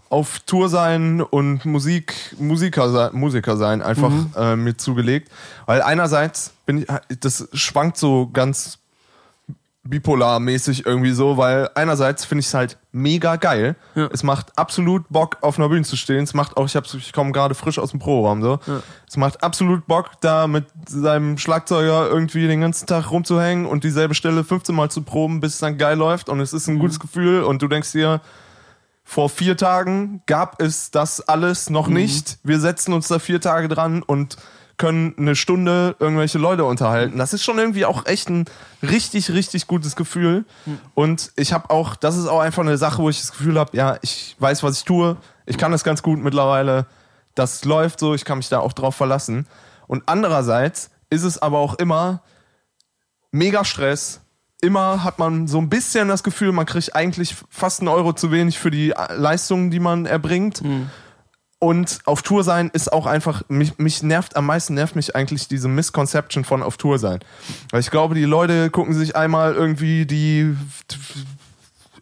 auf 0.09 0.39
Tour 0.45 0.69
sein 0.69 1.21
und 1.21 1.65
Musik, 1.65 2.35
Musiker 2.39 2.89
sein, 2.89 3.09
Musiker 3.13 3.57
sein 3.57 3.81
einfach 3.81 4.09
mhm. 4.09 4.31
äh, 4.35 4.55
mir 4.55 4.77
zugelegt. 4.77 5.29
Weil 5.65 5.81
einerseits 5.81 6.53
bin 6.65 6.79
ich, 6.79 6.87
das 7.19 7.47
schwankt 7.53 7.97
so 7.97 8.29
ganz 8.31 8.79
bipolar-mäßig 9.89 10.85
irgendwie 10.85 11.11
so, 11.11 11.37
weil 11.37 11.69
einerseits 11.75 12.25
finde 12.25 12.41
ich 12.41 12.47
es 12.47 12.53
halt 12.53 12.77
mega 12.91 13.35
geil. 13.35 13.75
Ja. 13.95 14.09
Es 14.11 14.23
macht 14.23 14.57
absolut 14.57 15.07
Bock, 15.09 15.37
auf 15.41 15.57
einer 15.57 15.69
Bühne 15.69 15.83
zu 15.83 15.95
stehen. 15.95 16.23
Es 16.23 16.33
macht 16.33 16.57
auch, 16.57 16.65
ich, 16.65 16.75
ich 16.75 17.13
komme 17.13 17.31
gerade 17.31 17.55
frisch 17.55 17.79
aus 17.79 17.91
dem 17.91 17.99
Proberaum 17.99 18.41
so. 18.41 18.59
Ja. 18.65 18.81
Es 19.07 19.17
macht 19.17 19.43
absolut 19.43 19.87
Bock, 19.87 20.11
da 20.21 20.47
mit 20.47 20.65
seinem 20.87 21.37
Schlagzeuger 21.37 22.09
irgendwie 22.09 22.47
den 22.47 22.61
ganzen 22.61 22.87
Tag 22.87 23.11
rumzuhängen 23.11 23.65
und 23.65 23.83
dieselbe 23.83 24.15
Stelle 24.15 24.43
15 24.43 24.75
Mal 24.75 24.89
zu 24.89 25.01
proben, 25.01 25.39
bis 25.39 25.55
es 25.55 25.59
dann 25.59 25.77
geil 25.77 25.97
läuft. 25.97 26.29
Und 26.29 26.39
es 26.39 26.53
ist 26.53 26.67
ein 26.67 26.75
mhm. 26.75 26.79
gutes 26.79 26.99
Gefühl 26.99 27.43
und 27.43 27.61
du 27.61 27.67
denkst 27.67 27.91
dir, 27.91 28.21
vor 29.03 29.29
vier 29.29 29.55
Tagen 29.55 30.21
gab 30.25 30.61
es 30.61 30.91
das 30.91 31.21
alles 31.21 31.69
noch 31.69 31.87
mhm. 31.87 31.93
nicht. 31.93 32.39
Wir 32.43 32.59
setzen 32.59 32.93
uns 32.93 33.07
da 33.07 33.19
vier 33.19 33.39
Tage 33.39 33.69
dran 33.69 34.03
und 34.03 34.35
können 34.77 35.15
eine 35.17 35.35
Stunde 35.35 35.95
irgendwelche 35.99 36.37
Leute 36.37 36.63
unterhalten. 36.63 37.17
Das 37.17 37.33
ist 37.33 37.43
schon 37.43 37.57
irgendwie 37.57 37.85
auch 37.85 38.05
echt 38.05 38.29
ein 38.29 38.45
richtig, 38.83 39.31
richtig 39.31 39.67
gutes 39.67 39.95
Gefühl. 39.95 40.45
Und 40.93 41.31
ich 41.35 41.51
habe 41.51 41.71
auch, 41.71 41.95
das 41.95 42.15
ist 42.15 42.27
auch 42.27 42.39
einfach 42.39 42.61
eine 42.61 42.77
Sache, 42.77 43.01
wo 43.01 43.09
ich 43.09 43.19
das 43.19 43.31
Gefühl 43.31 43.57
habe, 43.59 43.75
ja, 43.75 43.97
ich 44.01 44.35
weiß, 44.39 44.61
was 44.61 44.77
ich 44.77 44.83
tue. 44.85 45.17
Ich 45.47 45.57
kann 45.57 45.71
das 45.71 45.83
ganz 45.83 46.03
gut 46.03 46.19
mittlerweile. 46.19 46.85
Das 47.33 47.65
läuft 47.65 47.99
so, 47.99 48.13
ich 48.13 48.23
kann 48.23 48.37
mich 48.37 48.49
da 48.49 48.59
auch 48.59 48.73
drauf 48.73 48.95
verlassen. 48.95 49.47
Und 49.87 50.03
andererseits 50.05 50.91
ist 51.09 51.23
es 51.23 51.41
aber 51.41 51.57
auch 51.57 51.75
immer 51.75 52.21
mega 53.31 53.65
Stress. 53.65 54.21
Immer 54.61 55.03
hat 55.03 55.19
man 55.19 55.47
so 55.47 55.59
ein 55.59 55.69
bisschen 55.69 56.07
das 56.07 56.23
Gefühl, 56.23 56.51
man 56.51 56.65
kriegt 56.65 56.95
eigentlich 56.95 57.35
fast 57.49 57.79
einen 57.79 57.89
Euro 57.89 58.13
zu 58.13 58.31
wenig 58.31 58.59
für 58.59 58.71
die 58.71 58.93
Leistungen, 59.15 59.71
die 59.71 59.79
man 59.79 60.05
erbringt. 60.05 60.63
Mhm. 60.63 60.89
Und 61.59 61.99
auf 62.05 62.21
Tour 62.21 62.43
sein 62.43 62.69
ist 62.71 62.93
auch 62.93 63.07
einfach, 63.07 63.41
mich, 63.47 63.79
mich 63.79 64.03
nervt, 64.03 64.35
am 64.35 64.45
meisten 64.45 64.75
nervt 64.75 64.95
mich 64.95 65.15
eigentlich 65.15 65.47
diese 65.47 65.67
Misconception 65.67 66.43
von 66.45 66.61
auf 66.61 66.77
Tour 66.77 66.99
sein. 66.99 67.19
Weil 67.71 67.79
ich 67.79 67.89
glaube, 67.89 68.13
die 68.13 68.25
Leute 68.25 68.69
gucken 68.69 68.93
sich 68.93 69.15
einmal 69.15 69.55
irgendwie 69.55 70.05
die, 70.05 70.55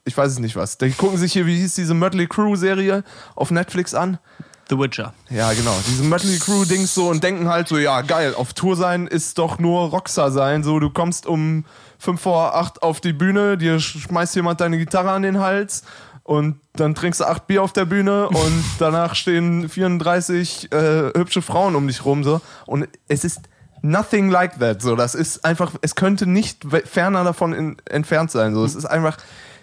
ich 0.03 0.17
weiß 0.17 0.33
es 0.33 0.39
nicht 0.39 0.57
was, 0.57 0.77
die 0.77 0.91
gucken 0.91 1.17
sich 1.17 1.31
hier, 1.31 1.45
wie 1.45 1.57
hieß 1.57 1.73
diese 1.73 1.93
Mötley 1.93 2.27
Crew 2.27 2.57
Serie 2.57 3.05
auf 3.35 3.49
Netflix 3.49 3.93
an. 3.93 4.19
The 4.69 4.79
Witcher. 4.79 5.13
Ja, 5.29 5.53
genau. 5.53 5.77
Diese 5.87 6.03
Mötley 6.03 6.39
Crew 6.39 6.65
Dings 6.65 6.93
so 6.93 7.09
und 7.09 7.23
denken 7.23 7.47
halt 7.47 7.67
so, 7.67 7.77
ja, 7.77 8.01
geil, 8.01 8.33
auf 8.35 8.53
Tour 8.53 8.75
sein 8.75 9.05
ist 9.07 9.37
doch 9.37 9.59
nur 9.59 9.89
Rockstar 9.89 10.31
sein. 10.31 10.63
So, 10.63 10.79
du 10.79 10.89
kommst 10.89 11.27
um 11.27 11.65
5 11.99 12.19
vor 12.19 12.55
8 12.55 12.81
auf 12.81 12.99
die 12.99 13.13
Bühne, 13.13 13.57
dir 13.57 13.79
schmeißt 13.79 14.35
jemand 14.35 14.59
deine 14.61 14.77
Gitarre 14.79 15.11
an 15.11 15.21
den 15.21 15.39
Hals 15.39 15.83
und 16.25 16.59
dann 16.73 16.95
trinkst 16.95 17.21
du 17.21 17.25
acht 17.25 17.45
Bier 17.45 17.61
auf 17.61 17.71
der 17.71 17.85
Bühne 17.85 18.27
und 18.27 18.63
danach 18.79 19.13
stehen 19.13 19.69
34 19.69 20.71
äh, 20.71 21.11
hübsche 21.15 21.43
Frauen 21.43 21.75
um 21.75 21.87
dich 21.87 22.03
rum 22.03 22.23
so. 22.23 22.41
Und 22.65 22.89
es 23.07 23.23
ist 23.23 23.41
nothing 23.83 24.31
like 24.31 24.59
that 24.59 24.81
so. 24.81 24.95
Das 24.95 25.13
ist 25.13 25.45
einfach 25.45 25.73
es 25.81 25.93
könnte 25.93 26.25
nicht 26.25 26.65
ferner 26.85 27.23
davon 27.23 27.53
in, 27.53 27.77
entfernt 27.85 28.31
sein 28.31 28.55
so. 28.55 28.65
Es 28.65 28.73
ist 28.73 28.85
einfach 28.85 29.17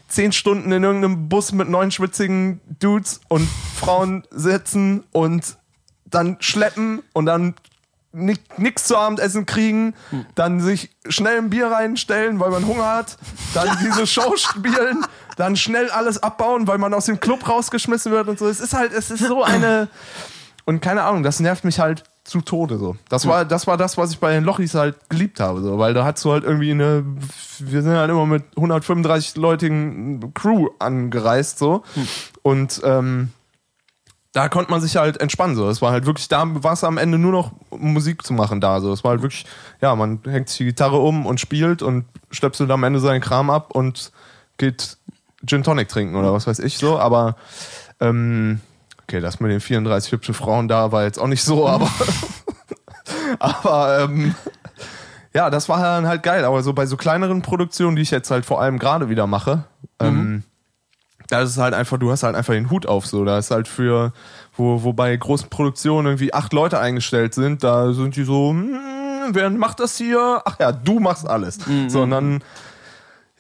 zehn 0.07 0.31
Stunden 0.31 0.70
in 0.70 0.85
irgendeinem 0.85 1.29
Bus 1.29 1.51
mit 1.51 1.68
neun 1.68 1.90
schwitzigen 1.90 2.61
Dudes 2.79 3.20
und 3.27 3.48
Frauen 3.75 4.25
sitzen 4.31 5.03
und 5.11 5.57
dann 6.05 6.37
schleppen 6.38 7.03
und 7.12 7.27
dann 7.27 7.55
nichts 8.12 8.85
zu 8.85 8.96
Abendessen 8.96 9.46
kriegen, 9.46 9.94
dann 10.35 10.61
sich 10.61 10.90
schnell 11.09 11.38
ein 11.38 11.51
Bier 11.51 11.68
reinstellen, 11.68 12.38
weil 12.40 12.51
man 12.51 12.66
Hunger 12.66 12.87
hat, 12.87 13.16
dann 13.55 13.77
diese 13.85 14.07
Show 14.07 14.37
spielen, 14.37 15.05
dann 15.37 15.57
schnell 15.57 15.90
alles 15.90 16.23
abbauen, 16.23 16.66
weil 16.66 16.79
man 16.79 16.95
aus 16.95 17.07
dem 17.07 17.21
Club 17.21 17.49
rausgeschmissen 17.49 18.12
wird 18.12 18.29
und 18.29 18.38
so. 18.38 18.49
Es 18.49 18.61
ist 18.61 18.75
halt, 18.75 18.92
es 18.92 19.11
ist 19.11 19.25
so 19.27 19.42
eine 19.42 19.88
und 20.64 20.81
keine 20.81 21.03
Ahnung, 21.03 21.23
das 21.23 21.40
nervt 21.40 21.64
mich 21.64 21.81
halt 21.81 22.05
zu 22.25 22.40
Tode 22.40 22.79
so. 22.79 22.97
Das 23.09 23.27
war 23.27 23.45
das 23.45 23.66
war 23.66 23.77
das, 23.77 23.97
was 23.97 24.12
ich 24.12 24.18
bei 24.18 24.33
den 24.33 24.45
Lochis 24.45 24.75
halt 24.75 24.97
geliebt 25.09 25.40
habe, 25.40 25.61
so, 25.61 25.79
weil 25.79 25.92
da 25.92 26.05
hast 26.05 26.25
du 26.25 26.33
halt 26.33 26.45
irgendwie 26.45 26.71
eine 26.71 27.05
wir 27.59 27.83
sind 27.83 27.92
halt 27.92 28.11
immer 28.11 28.27
mit 28.27 28.45
135 28.57 29.37
leutigen 29.37 30.33
Crew 30.35 30.68
angereist 30.79 31.59
so 31.59 31.83
und 32.42 32.81
ähm, 32.85 33.31
da 34.33 34.49
konnte 34.49 34.71
man 34.71 34.81
sich 34.81 34.97
halt 34.97 35.21
entspannen. 35.21 35.57
So. 35.57 35.68
Es 35.68 35.83
war 35.83 35.92
halt 35.92 36.07
wirklich, 36.07 36.27
da 36.29 36.42
war 36.62 36.73
es 36.73 36.85
am 36.85 36.97
Ende 36.97 37.18
nur 37.18 37.33
noch 37.33 37.53
Musik 37.71 38.25
zu 38.25 38.33
machen 38.33 38.61
da. 38.61 38.81
So. 38.81 38.92
Es 38.92 39.05
war 39.05 39.11
halt 39.11 39.23
wirklich, 39.23 39.45
ja, 39.81 39.95
man 39.95 40.21
hängt 40.25 40.49
sich 40.49 40.59
die 40.59 40.64
Gitarre 40.64 40.99
um 40.99 41.27
und 41.27 41.38
spielt 41.38 41.83
und 41.83 42.07
stöpselt 42.31 42.71
am 42.71 42.83
Ende 42.83 42.99
seinen 42.99 43.21
Kram 43.21 43.51
ab 43.51 43.73
und 43.75 44.11
geht 44.57 44.97
Gin 45.46 45.62
Tonic 45.62 45.88
trinken 45.88 46.16
oder 46.16 46.33
was 46.33 46.46
weiß 46.46 46.59
ich 46.61 46.78
so. 46.78 46.98
Aber 46.98 47.37
ähm, 48.00 48.61
okay, 49.02 49.20
das 49.20 49.40
mit 49.40 49.50
den 49.50 49.61
34 49.61 50.12
hübschen 50.12 50.35
Frauen 50.35 50.68
da 50.68 50.92
war 50.92 51.05
jetzt 51.05 51.18
auch 51.18 51.26
nicht 51.26 51.44
so, 51.44 51.68
aber 51.68 51.90
aber 53.38 54.00
ähm, 54.00 54.35
ja, 55.35 55.50
das 55.50 55.68
war 55.68 55.83
dann 55.83 56.07
halt 56.07 56.22
geil. 56.22 56.44
Aber 56.44 56.62
so 56.62 56.72
bei 56.72 56.87
so 56.87 56.96
kleineren 56.96 57.42
Produktionen, 57.42 57.96
die 57.96 58.02
ich 58.02 58.11
jetzt 58.11 58.31
halt 58.31 58.44
vor 58.44 58.61
allem 58.61 58.78
gerade 58.78 59.09
wieder 59.09 59.26
mache, 59.26 59.64
mhm. 60.00 60.07
ähm, 60.07 60.42
da 61.28 61.40
ist 61.40 61.50
es 61.50 61.59
halt 61.59 61.72
einfach, 61.72 61.98
du 61.98 62.11
hast 62.11 62.24
halt 62.24 62.37
einfach 62.37 62.52
den 62.52 62.70
Hut 62.70 62.87
auf, 62.87 63.07
so. 63.07 63.24
Da 63.24 63.38
ist 63.38 63.50
halt 63.50 63.66
für, 63.66 64.12
wo, 64.55 64.83
wo 64.83 64.92
bei 64.92 65.16
großen 65.16 65.48
Produktionen 65.48 66.07
irgendwie 66.07 66.35
acht 66.35 66.52
Leute 66.52 66.78
eingestellt 66.78 67.33
sind, 67.33 67.64
da 67.64 67.92
sind 67.94 68.16
die 68.16 68.24
so, 68.24 68.50
hm, 68.50 68.78
wer 69.31 69.48
macht 69.48 69.81
das 69.81 69.96
hier? 69.96 70.42
Ach 70.44 70.59
ja, 70.61 70.72
du 70.72 71.00
machst 71.00 71.26
alles. 71.26 71.66
Mhm. 71.66 71.88
So, 71.88 72.02
und 72.02 72.11
dann, 72.11 72.42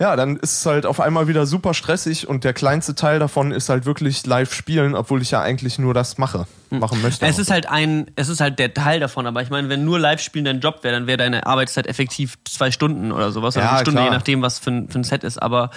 ja, 0.02 0.16
dann 0.16 0.36
ist 0.36 0.58
es 0.58 0.66
halt 0.66 0.84
auf 0.84 0.98
einmal 0.98 1.28
wieder 1.28 1.46
super 1.46 1.74
stressig 1.74 2.26
und 2.26 2.42
der 2.42 2.52
kleinste 2.52 2.96
Teil 2.96 3.20
davon 3.20 3.52
ist 3.52 3.68
halt 3.68 3.86
wirklich 3.86 4.26
live 4.26 4.52
spielen, 4.52 4.96
obwohl 4.96 5.22
ich 5.22 5.30
ja 5.30 5.40
eigentlich 5.40 5.78
nur 5.78 5.94
das 5.94 6.18
mache, 6.18 6.48
hm. 6.70 6.80
machen 6.80 7.00
möchte. 7.02 7.24
Es 7.24 7.38
ist 7.38 7.52
halt 7.52 7.68
ein, 7.68 8.10
es 8.16 8.28
ist 8.28 8.40
halt 8.40 8.58
der 8.58 8.74
Teil 8.74 8.98
davon, 8.98 9.28
aber 9.28 9.42
ich 9.42 9.50
meine, 9.50 9.68
wenn 9.68 9.84
nur 9.84 10.00
live 10.00 10.20
spielen 10.20 10.44
dein 10.44 10.58
Job 10.58 10.82
wäre, 10.82 10.92
dann 10.92 11.06
wäre 11.06 11.18
deine 11.18 11.46
Arbeitszeit 11.46 11.86
effektiv 11.86 12.36
zwei 12.44 12.72
Stunden 12.72 13.12
oder 13.12 13.30
sowas, 13.30 13.56
oder 13.56 13.64
ja, 13.64 13.70
eine 13.70 13.80
Stunde, 13.82 14.00
klar. 14.00 14.10
je 14.10 14.16
nachdem, 14.16 14.42
was 14.42 14.58
für 14.58 14.72
ein, 14.72 14.88
für 14.88 14.98
ein 14.98 15.04
Set 15.04 15.22
ist, 15.22 15.40
aber 15.40 15.70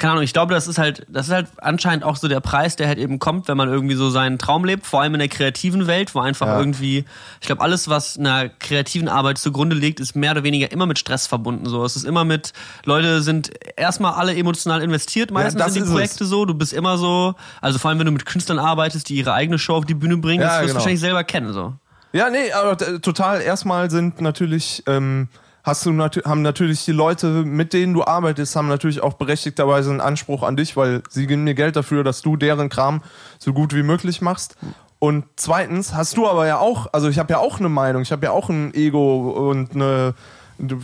keine 0.00 0.12
Ahnung, 0.12 0.24
ich 0.24 0.32
glaube, 0.32 0.54
das 0.54 0.66
ist 0.66 0.78
halt, 0.78 1.06
das 1.08 1.28
ist 1.28 1.32
halt 1.32 1.48
anscheinend 1.58 2.04
auch 2.04 2.16
so 2.16 2.26
der 2.26 2.40
Preis, 2.40 2.74
der 2.74 2.88
halt 2.88 2.98
eben 2.98 3.18
kommt, 3.18 3.48
wenn 3.48 3.56
man 3.56 3.68
irgendwie 3.68 3.94
so 3.94 4.08
seinen 4.08 4.38
Traum 4.38 4.64
lebt, 4.64 4.86
vor 4.86 5.02
allem 5.02 5.12
in 5.14 5.20
der 5.20 5.28
kreativen 5.28 5.86
Welt, 5.86 6.14
wo 6.14 6.20
einfach 6.20 6.46
ja. 6.46 6.58
irgendwie, 6.58 7.04
ich 7.40 7.46
glaube, 7.46 7.60
alles, 7.60 7.88
was 7.88 8.18
einer 8.18 8.48
kreativen 8.48 9.08
Arbeit 9.08 9.36
zugrunde 9.36 9.76
liegt, 9.76 10.00
ist 10.00 10.16
mehr 10.16 10.32
oder 10.32 10.42
weniger 10.42 10.72
immer 10.72 10.86
mit 10.86 10.98
Stress 10.98 11.26
verbunden. 11.26 11.66
So, 11.66 11.84
es 11.84 11.96
ist 11.96 12.04
immer 12.04 12.24
mit, 12.24 12.54
Leute 12.84 13.20
sind 13.20 13.50
erstmal 13.76 14.14
alle 14.14 14.34
emotional 14.34 14.82
investiert, 14.82 15.30
meistens 15.30 15.60
ja, 15.60 15.66
in 15.66 15.74
die 15.74 15.90
Projekte 15.90 16.24
es. 16.24 16.30
so. 16.30 16.46
Du 16.46 16.54
bist 16.54 16.72
immer 16.72 16.96
so, 16.96 17.34
also 17.60 17.78
vor 17.78 17.90
allem, 17.90 17.98
wenn 17.98 18.06
du 18.06 18.12
mit 18.12 18.24
Künstlern 18.24 18.58
arbeitest, 18.58 19.10
die 19.10 19.16
ihre 19.16 19.34
eigene 19.34 19.58
Show 19.58 19.74
auf 19.74 19.84
die 19.84 19.94
Bühne 19.94 20.16
bringen, 20.16 20.40
ja, 20.40 20.48
das 20.48 20.54
wirst 20.54 20.62
du 20.62 20.66
genau. 20.66 20.74
wahrscheinlich 20.76 21.00
selber 21.00 21.24
kennen. 21.24 21.52
So. 21.52 21.74
Ja, 22.12 22.30
nee, 22.30 22.50
aber 22.52 22.78
total. 23.02 23.42
Erstmal 23.42 23.90
sind 23.90 24.22
natürlich 24.22 24.82
ähm, 24.86 25.28
hast 25.62 25.86
du 25.86 25.92
nat 25.92 26.16
haben 26.24 26.42
natürlich 26.42 26.84
die 26.84 26.92
Leute, 26.92 27.44
mit 27.44 27.72
denen 27.72 27.94
du 27.94 28.04
arbeitest, 28.04 28.56
haben 28.56 28.68
natürlich 28.68 29.02
auch 29.02 29.14
berechtigterweise 29.14 29.90
einen 29.90 30.00
Anspruch 30.00 30.42
an 30.42 30.56
dich, 30.56 30.76
weil 30.76 31.02
sie 31.08 31.26
geben 31.26 31.46
dir 31.46 31.54
Geld 31.54 31.76
dafür, 31.76 32.04
dass 32.04 32.22
du 32.22 32.36
deren 32.36 32.68
Kram 32.68 33.02
so 33.38 33.52
gut 33.52 33.74
wie 33.74 33.82
möglich 33.82 34.20
machst. 34.20 34.56
Und 34.98 35.24
zweitens 35.36 35.94
hast 35.94 36.16
du 36.16 36.28
aber 36.28 36.46
ja 36.46 36.58
auch, 36.58 36.88
also 36.92 37.08
ich 37.08 37.18
habe 37.18 37.32
ja 37.32 37.38
auch 37.38 37.58
eine 37.58 37.70
Meinung, 37.70 38.02
ich 38.02 38.12
habe 38.12 38.26
ja 38.26 38.32
auch 38.32 38.50
ein 38.50 38.74
Ego 38.74 39.30
und 39.30 39.74
eine 39.74 40.14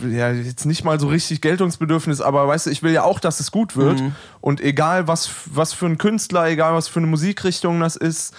ja, 0.09 0.31
jetzt 0.31 0.65
nicht 0.65 0.83
mal 0.83 0.99
so 0.99 1.07
richtig 1.07 1.41
Geltungsbedürfnis, 1.41 2.21
aber 2.21 2.47
weißt 2.47 2.65
du, 2.65 2.69
ich 2.71 2.83
will 2.83 2.91
ja 2.93 3.03
auch, 3.03 3.19
dass 3.19 3.39
es 3.39 3.51
gut 3.51 3.75
wird. 3.75 3.99
Mhm. 3.99 4.15
Und 4.41 4.61
egal, 4.61 5.07
was, 5.07 5.29
was 5.45 5.73
für 5.73 5.85
ein 5.85 5.97
Künstler, 5.97 6.47
egal, 6.47 6.73
was 6.73 6.87
für 6.87 6.99
eine 6.99 7.07
Musikrichtung 7.07 7.79
das 7.79 7.95
ist, 7.95 8.33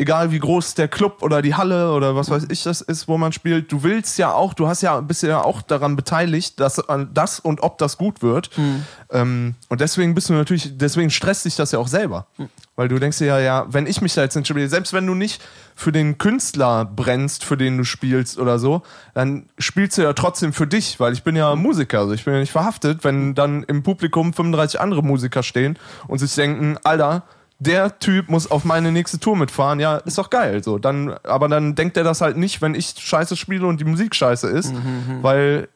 egal 0.00 0.32
wie 0.32 0.38
groß 0.38 0.74
der 0.74 0.88
Club 0.88 1.22
oder 1.22 1.42
die 1.42 1.54
Halle 1.54 1.92
oder 1.92 2.16
was 2.16 2.30
weiß 2.30 2.46
ich 2.48 2.62
das 2.62 2.80
ist, 2.80 3.06
wo 3.06 3.18
man 3.18 3.32
spielt, 3.32 3.70
du 3.70 3.82
willst 3.82 4.18
ja 4.18 4.32
auch, 4.32 4.54
du 4.54 4.66
hast 4.66 4.80
ja 4.80 4.98
bist 5.00 5.22
ja 5.22 5.44
auch 5.44 5.60
daran 5.60 5.94
beteiligt, 5.94 6.58
dass 6.58 6.82
das 7.12 7.38
und 7.38 7.62
ob 7.62 7.76
das 7.76 7.98
gut 7.98 8.22
wird. 8.22 8.56
Mhm. 8.56 8.84
Ähm, 9.10 9.54
und 9.68 9.80
deswegen 9.82 10.14
bist 10.14 10.30
du 10.30 10.32
natürlich, 10.32 10.78
deswegen 10.78 11.10
stresst 11.10 11.44
dich 11.44 11.54
das 11.54 11.72
ja 11.72 11.78
auch 11.78 11.88
selber. 11.88 12.26
Mhm. 12.38 12.48
Weil 12.76 12.88
du 12.88 12.98
denkst 12.98 13.18
dir 13.18 13.26
ja, 13.26 13.38
ja, 13.40 13.66
wenn 13.68 13.86
ich 13.86 14.00
mich 14.00 14.14
da 14.14 14.22
jetzt 14.22 14.36
entscheide, 14.36 14.66
selbst 14.70 14.94
wenn 14.94 15.06
du 15.06 15.14
nicht 15.14 15.42
für 15.76 15.92
den 15.92 16.16
Künstler 16.16 16.86
brennst, 16.86 17.44
für 17.44 17.58
den 17.58 17.76
du 17.76 17.84
spielst 17.84 18.38
oder 18.38 18.58
so, 18.58 18.82
dann 19.12 19.50
spielst 19.58 19.98
du 19.98 20.02
ja 20.02 20.14
trotzdem 20.14 20.54
für 20.54 20.66
dich, 20.66 20.98
weil 20.98 21.12
ich 21.12 21.22
bin 21.22 21.36
ja 21.36 21.54
Musiker, 21.56 21.98
also 22.00 22.14
ich 22.14 22.24
bin 22.24 22.32
ja 22.32 22.40
nicht 22.40 22.52
verhaftet, 22.52 23.04
wenn 23.04 23.34
dann 23.34 23.64
im 23.64 23.82
Publikum 23.82 24.32
35 24.32 24.80
andere 24.80 25.02
Musiker 25.02 25.42
stehen 25.42 25.78
und 26.08 26.20
sich 26.20 26.34
denken, 26.34 26.78
Alter, 26.82 27.24
der 27.60 27.98
Typ 27.98 28.30
muss 28.30 28.50
auf 28.50 28.64
meine 28.64 28.90
nächste 28.90 29.20
Tour 29.20 29.36
mitfahren, 29.36 29.80
ja, 29.80 29.96
ist 29.98 30.18
doch 30.18 30.30
geil. 30.30 30.64
So, 30.64 30.78
dann, 30.78 31.14
aber 31.24 31.46
dann 31.46 31.74
denkt 31.74 31.96
er 31.96 32.04
das 32.04 32.22
halt 32.22 32.36
nicht, 32.36 32.62
wenn 32.62 32.74
ich 32.74 32.94
scheiße 32.98 33.36
spiele 33.36 33.66
und 33.66 33.80
die 33.80 33.84
Musik 33.84 34.14
scheiße 34.14 34.48
ist, 34.48 34.72
mhm, 34.72 34.78
mhm. 34.78 35.22
weil 35.22 35.68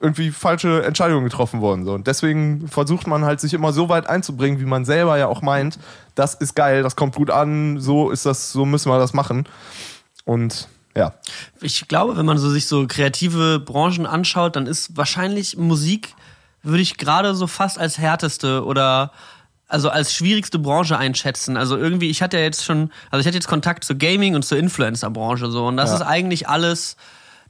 irgendwie 0.00 0.30
falsche 0.30 0.82
Entscheidungen 0.84 1.24
getroffen 1.24 1.60
worden. 1.60 1.84
So. 1.84 1.92
Und 1.92 2.06
deswegen 2.06 2.68
versucht 2.68 3.06
man 3.06 3.24
halt 3.24 3.40
sich 3.40 3.52
immer 3.52 3.72
so 3.72 3.90
weit 3.90 4.08
einzubringen, 4.08 4.60
wie 4.60 4.64
man 4.64 4.86
selber 4.86 5.18
ja 5.18 5.26
auch 5.26 5.42
meint, 5.42 5.78
das 6.14 6.34
ist 6.34 6.54
geil, 6.54 6.82
das 6.82 6.96
kommt 6.96 7.16
gut 7.16 7.30
an, 7.30 7.78
so 7.80 8.10
ist 8.10 8.24
das, 8.24 8.50
so 8.52 8.64
müssen 8.64 8.90
wir 8.90 8.98
das 8.98 9.12
machen. 9.12 9.46
Und 10.24 10.68
ja. 10.96 11.12
Ich 11.60 11.86
glaube, 11.86 12.16
wenn 12.16 12.24
man 12.24 12.38
so 12.38 12.48
sich 12.48 12.66
so 12.66 12.86
kreative 12.86 13.58
Branchen 13.58 14.06
anschaut, 14.06 14.56
dann 14.56 14.66
ist 14.66 14.96
wahrscheinlich 14.96 15.58
Musik, 15.58 16.14
würde 16.62 16.80
ich 16.80 16.96
gerade 16.96 17.34
so 17.34 17.46
fast 17.46 17.78
als 17.78 17.98
härteste 17.98 18.64
oder 18.64 19.10
also 19.68 19.88
als 19.88 20.14
schwierigste 20.14 20.58
Branche 20.58 20.98
einschätzen. 20.98 21.56
Also 21.56 21.76
irgendwie, 21.76 22.10
ich 22.10 22.22
hatte 22.22 22.36
ja 22.36 22.42
jetzt 22.42 22.64
schon, 22.64 22.90
also 23.10 23.20
ich 23.20 23.26
hatte 23.26 23.36
jetzt 23.36 23.48
Kontakt 23.48 23.84
zur 23.84 23.96
Gaming 23.96 24.34
und 24.34 24.44
zur 24.44 24.58
Influencer-Branche 24.58 25.50
so 25.50 25.66
und 25.66 25.76
das 25.76 25.90
ja. 25.90 25.96
ist 25.96 26.02
eigentlich 26.02 26.48
alles 26.48 26.96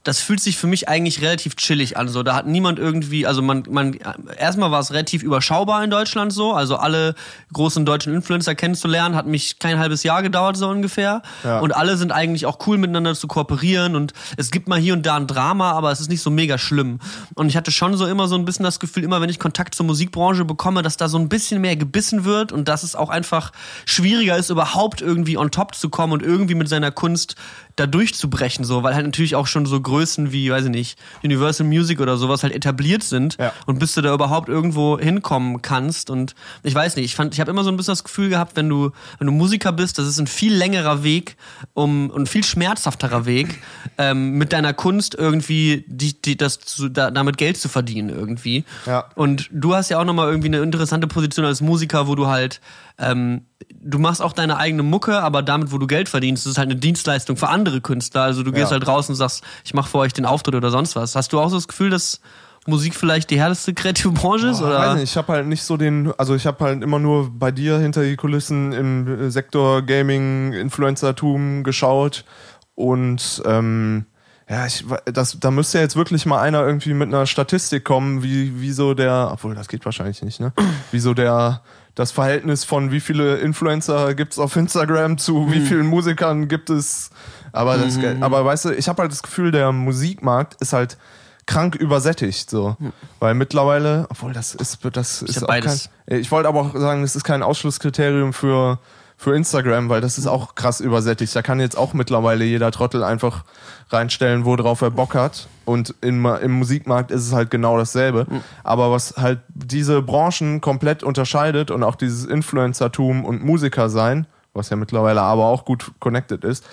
das 0.05 0.19
fühlt 0.19 0.39
sich 0.39 0.55
für 0.55 0.67
mich 0.67 0.87
eigentlich 0.87 1.21
relativ 1.21 1.55
chillig 1.55 1.97
an. 1.97 2.07
So, 2.07 2.21
da 2.21 2.35
hat 2.35 2.45
niemand 2.45 2.77
irgendwie, 2.77 3.25
also 3.25 3.41
man, 3.41 3.63
man, 3.69 3.97
erstmal 4.37 4.69
war 4.69 4.79
es 4.79 4.91
relativ 4.91 5.23
überschaubar 5.23 5.83
in 5.83 5.89
Deutschland 5.89 6.31
so. 6.31 6.53
Also 6.53 6.77
alle 6.77 7.15
großen 7.51 7.85
deutschen 7.85 8.13
Influencer 8.13 8.53
kennenzulernen, 8.53 9.15
hat 9.15 9.25
mich 9.25 9.57
kein 9.57 9.79
halbes 9.79 10.03
Jahr 10.03 10.21
gedauert, 10.21 10.57
so 10.57 10.69
ungefähr. 10.69 11.23
Ja. 11.43 11.59
Und 11.59 11.75
alle 11.75 11.97
sind 11.97 12.11
eigentlich 12.11 12.45
auch 12.45 12.59
cool 12.67 12.77
miteinander 12.77 13.15
zu 13.15 13.27
kooperieren 13.27 13.95
und 13.95 14.13
es 14.37 14.51
gibt 14.51 14.67
mal 14.67 14.79
hier 14.79 14.93
und 14.93 15.07
da 15.07 15.15
ein 15.15 15.25
Drama, 15.25 15.71
aber 15.71 15.91
es 15.91 15.99
ist 15.99 16.09
nicht 16.11 16.21
so 16.21 16.29
mega 16.29 16.59
schlimm. 16.59 16.99
Und 17.33 17.49
ich 17.49 17.57
hatte 17.57 17.71
schon 17.71 17.97
so 17.97 18.05
immer 18.05 18.27
so 18.27 18.35
ein 18.35 18.45
bisschen 18.45 18.63
das 18.63 18.79
Gefühl, 18.79 19.03
immer 19.03 19.21
wenn 19.21 19.29
ich 19.31 19.39
Kontakt 19.39 19.73
zur 19.73 19.87
Musikbranche 19.87 20.45
bekomme, 20.45 20.83
dass 20.83 20.97
da 20.97 21.09
so 21.09 21.17
ein 21.17 21.29
bisschen 21.29 21.61
mehr 21.61 21.77
gebissen 21.77 22.25
wird 22.25 22.51
und 22.51 22.67
dass 22.67 22.83
es 22.83 22.95
auch 22.95 23.09
einfach 23.09 23.51
schwieriger 23.87 24.37
ist, 24.37 24.51
überhaupt 24.51 25.01
irgendwie 25.01 25.35
on 25.35 25.49
top 25.49 25.73
zu 25.73 25.89
kommen 25.89 26.13
und 26.13 26.21
irgendwie 26.21 26.53
mit 26.53 26.69
seiner 26.69 26.91
Kunst 26.91 27.35
da 27.75 27.87
durchzubrechen, 27.87 28.63
so, 28.63 28.83
weil 28.83 28.95
halt 28.95 29.05
natürlich 29.05 29.35
auch 29.35 29.47
schon 29.47 29.65
so 29.65 29.79
Größen 29.79 30.31
wie, 30.31 30.49
weiß 30.49 30.65
ich 30.65 30.71
nicht, 30.71 30.99
Universal 31.23 31.67
Music 31.67 31.99
oder 31.99 32.15
sowas 32.17 32.43
halt 32.43 32.53
etabliert 32.53 33.03
sind 33.03 33.37
ja. 33.37 33.51
und 33.65 33.79
bis 33.79 33.93
du 33.93 34.01
da 34.01 34.13
überhaupt 34.13 34.47
irgendwo 34.47 34.97
hinkommen 34.97 35.61
kannst. 35.61 36.09
Und 36.09 36.35
ich 36.63 36.73
weiß 36.73 36.95
nicht, 36.95 37.05
ich 37.05 37.15
fand, 37.15 37.33
ich 37.33 37.41
habe 37.41 37.51
immer 37.51 37.63
so 37.63 37.69
ein 37.69 37.77
bisschen 37.77 37.91
das 37.91 38.03
Gefühl 38.03 38.29
gehabt, 38.29 38.55
wenn 38.55 38.69
du, 38.69 38.91
wenn 39.19 39.27
du 39.27 39.33
Musiker 39.33 39.73
bist, 39.73 39.99
das 39.99 40.07
ist 40.07 40.19
ein 40.19 40.27
viel 40.27 40.53
längerer 40.55 41.03
Weg 41.03 41.35
um 41.73 42.09
und 42.09 42.23
ein 42.23 42.27
viel 42.27 42.43
schmerzhafterer 42.43 43.25
Weg, 43.25 43.61
ähm, 43.97 44.31
mit 44.31 44.53
deiner 44.53 44.73
Kunst 44.73 45.15
irgendwie 45.15 45.83
die, 45.87 46.21
die, 46.21 46.37
das 46.37 46.59
zu, 46.59 46.87
da, 46.87 47.11
damit 47.11 47.37
Geld 47.37 47.57
zu 47.57 47.67
verdienen 47.67 48.09
irgendwie. 48.09 48.63
Ja. 48.85 49.09
Und 49.15 49.49
du 49.51 49.75
hast 49.75 49.89
ja 49.89 49.99
auch 49.99 50.05
nochmal 50.05 50.29
irgendwie 50.29 50.47
eine 50.47 50.59
interessante 50.59 51.07
Position 51.07 51.45
als 51.45 51.59
Musiker, 51.59 52.07
wo 52.07 52.15
du 52.15 52.27
halt 52.27 52.61
ähm, 52.97 53.41
du 53.71 53.99
machst 53.99 54.21
auch 54.21 54.33
deine 54.33 54.57
eigene 54.57 54.83
Mucke, 54.83 55.21
aber 55.21 55.41
damit, 55.41 55.71
wo 55.71 55.77
du 55.77 55.87
Geld 55.87 56.09
verdienst, 56.09 56.45
das 56.45 56.51
ist 56.53 56.57
halt 56.57 56.69
eine 56.69 56.79
Dienstleistung 56.79 57.37
für 57.37 57.49
andere 57.49 57.81
Künstler. 57.81 58.23
Also 58.23 58.43
du 58.43 58.51
gehst 58.51 58.71
ja. 58.71 58.71
halt 58.71 58.87
raus 58.87 59.09
und 59.09 59.15
sagst, 59.15 59.43
ich 59.63 59.73
mache 59.73 59.89
für 59.89 59.99
euch 59.99 60.13
den 60.13 60.25
Auftritt 60.25 60.55
oder 60.55 60.71
sonst 60.71 60.95
was. 60.95 61.15
Hast 61.15 61.33
du 61.33 61.39
auch 61.39 61.49
so 61.49 61.55
das 61.55 61.67
Gefühl, 61.67 61.89
dass 61.89 62.19
Musik 62.67 62.95
vielleicht 62.95 63.29
die 63.29 63.39
härteste 63.39 63.73
kreative 63.73 64.11
Branche 64.11 64.47
ist? 64.47 64.61
oder? 64.61 64.79
Weiß 64.79 64.95
nicht, 64.95 65.11
ich 65.11 65.17
habe 65.17 65.33
halt 65.33 65.47
nicht 65.47 65.63
so 65.63 65.77
den, 65.77 66.11
also 66.17 66.35
ich 66.35 66.47
habe 66.47 66.63
halt 66.65 66.83
immer 66.83 66.99
nur 66.99 67.29
bei 67.31 67.51
dir 67.51 67.77
hinter 67.77 68.03
die 68.03 68.15
Kulissen 68.15 68.73
im 68.73 69.29
Sektor 69.29 69.83
Gaming, 69.83 70.53
Influencertum 70.53 71.63
geschaut 71.63 72.25
und 72.73 73.41
ähm, 73.45 74.05
ja, 74.49 74.65
ich, 74.65 74.85
das, 75.05 75.39
da 75.39 75.49
müsste 75.49 75.79
jetzt 75.79 75.95
wirklich 75.95 76.25
mal 76.25 76.39
einer 76.39 76.65
irgendwie 76.65 76.93
mit 76.93 77.07
einer 77.07 77.25
Statistik 77.25 77.83
kommen, 77.83 78.21
wie, 78.21 78.61
wie 78.61 78.71
so 78.71 78.93
der, 78.93 79.29
obwohl 79.31 79.55
das 79.55 79.67
geht 79.67 79.85
wahrscheinlich 79.85 80.21
nicht, 80.21 80.39
ne? 80.39 80.53
Wie 80.91 80.99
so 80.99 81.15
der 81.15 81.61
das 81.95 82.11
Verhältnis 82.11 82.65
von 82.65 82.91
wie 82.91 82.99
viele 82.99 83.37
Influencer 83.37 84.13
gibt 84.13 84.33
es 84.33 84.39
auf 84.39 84.55
Instagram 84.55 85.17
zu 85.17 85.51
wie 85.51 85.61
vielen 85.61 85.87
Musikern 85.87 86.47
gibt 86.47 86.69
es. 86.69 87.09
Aber, 87.53 87.77
das, 87.77 87.95
mhm. 87.95 88.21
aber 88.21 88.43
weißt 88.43 88.65
du, 88.65 88.71
ich 88.71 88.89
habe 88.89 89.01
halt 89.01 89.11
das 89.11 89.23
Gefühl, 89.23 89.51
der 89.51 89.71
Musikmarkt 89.71 90.61
ist 90.61 90.73
halt 90.73 90.97
krank 91.45 91.75
übersättigt 91.75 92.49
so, 92.49 92.75
mhm. 92.79 92.91
weil 93.19 93.33
mittlerweile, 93.33 94.07
obwohl 94.09 94.33
das 94.33 94.55
ist 94.55 94.79
das 94.91 95.21
ist 95.21 95.43
auch 95.43 95.47
beides. 95.47 95.89
kein, 96.07 96.19
ich 96.19 96.31
wollte 96.31 96.49
aber 96.49 96.61
auch 96.61 96.75
sagen, 96.75 97.01
das 97.01 97.15
ist 97.15 97.23
kein 97.23 97.43
Ausschlusskriterium 97.43 98.33
für 98.33 98.79
für 99.17 99.35
Instagram, 99.35 99.89
weil 99.89 100.01
das 100.01 100.17
ist 100.17 100.27
auch 100.27 100.55
krass 100.55 100.79
übersättigt. 100.79 101.35
Da 101.35 101.41
kann 101.41 101.59
jetzt 101.59 101.77
auch 101.77 101.93
mittlerweile 101.93 102.43
jeder 102.45 102.71
Trottel 102.71 103.03
einfach 103.03 103.43
reinstellen, 103.89 104.45
worauf 104.45 104.81
er 104.81 104.91
Bock 104.91 105.15
hat. 105.15 105.47
Und 105.63 105.95
im, 106.01 106.25
im 106.25 106.51
Musikmarkt 106.51 107.11
ist 107.11 107.25
es 107.25 107.33
halt 107.33 107.49
genau 107.49 107.77
dasselbe. 107.77 108.27
Mhm. 108.29 108.41
Aber 108.63 108.91
was 108.91 109.15
halt 109.17 109.39
diese 109.49 110.01
Branchen 110.01 110.61
komplett 110.61 111.01
unterscheidet 111.01 111.71
und 111.71 111.83
auch 111.83 111.95
dieses 111.95 112.25
Influencertum 112.25 113.25
und 113.25 113.43
Musiker 113.43 113.89
sein, 113.89 114.27
was 114.53 114.69
ja 114.69 114.75
mittlerweile 114.75 115.21
aber 115.21 115.45
auch 115.45 115.65
gut 115.65 115.91
connected 115.99 116.43
ist, 116.43 116.65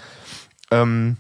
ähm, 0.71 1.17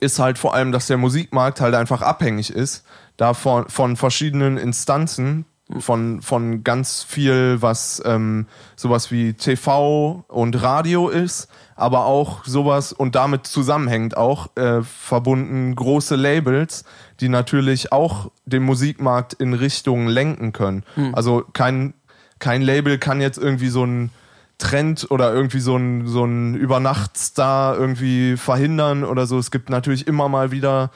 ist 0.00 0.18
halt 0.18 0.38
vor 0.38 0.54
allem, 0.54 0.72
dass 0.72 0.86
der 0.86 0.96
Musikmarkt 0.96 1.60
halt 1.60 1.74
einfach 1.74 2.02
abhängig 2.02 2.50
ist 2.50 2.84
davon 3.16 3.68
von 3.68 3.96
verschiedenen 3.96 4.56
Instanzen, 4.56 5.44
von, 5.80 6.22
von 6.22 6.64
ganz 6.64 7.02
viel, 7.02 7.60
was 7.60 8.02
ähm, 8.04 8.46
sowas 8.76 9.10
wie 9.10 9.34
TV 9.34 10.24
und 10.28 10.62
Radio 10.62 11.08
ist, 11.08 11.48
aber 11.76 12.06
auch 12.06 12.44
sowas 12.44 12.92
und 12.92 13.14
damit 13.14 13.46
zusammenhängt 13.46 14.16
auch 14.16 14.56
äh, 14.56 14.82
verbunden 14.82 15.74
große 15.74 16.16
Labels, 16.16 16.84
die 17.20 17.28
natürlich 17.28 17.92
auch 17.92 18.30
den 18.44 18.62
Musikmarkt 18.62 19.34
in 19.34 19.54
Richtungen 19.54 20.08
lenken 20.08 20.52
können. 20.52 20.84
Mhm. 20.96 21.14
Also 21.14 21.44
kein, 21.52 21.94
kein 22.38 22.62
Label 22.62 22.98
kann 22.98 23.20
jetzt 23.20 23.38
irgendwie 23.38 23.68
so 23.68 23.84
ein 23.84 24.10
Trend 24.58 25.10
oder 25.10 25.32
irgendwie 25.34 25.60
so 25.60 25.76
ein, 25.76 26.06
so 26.06 26.24
ein 26.24 26.54
Übernachtstar 26.54 27.76
irgendwie 27.76 28.36
verhindern 28.36 29.02
oder 29.02 29.26
so. 29.26 29.38
Es 29.38 29.50
gibt 29.50 29.70
natürlich 29.70 30.06
immer 30.06 30.28
mal 30.28 30.52
wieder 30.52 30.90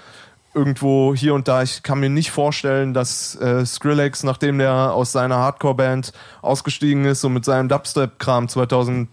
irgendwo 0.57 1.15
hier 1.15 1.35
und 1.35 1.47
da. 1.49 1.63
Ich 1.63 1.83
kann 1.83 2.01
mir 2.01 2.09
nicht 2.09 2.31
vorstellen, 2.31 2.95
dass 2.95 3.37
äh, 3.37 3.65
Skrillex, 3.67 4.23
nachdem 4.23 4.59
der 4.59 4.95
aus 4.95 5.13
seiner 5.13 5.37
Hardcore-Band 5.37 6.13
ausgestiegen 6.41 7.05
ist 7.05 7.23
und 7.25 7.35
mit 7.35 7.45
seinem 7.45 7.69
Dubstep-Kram 7.69 8.49
2007 8.49 9.09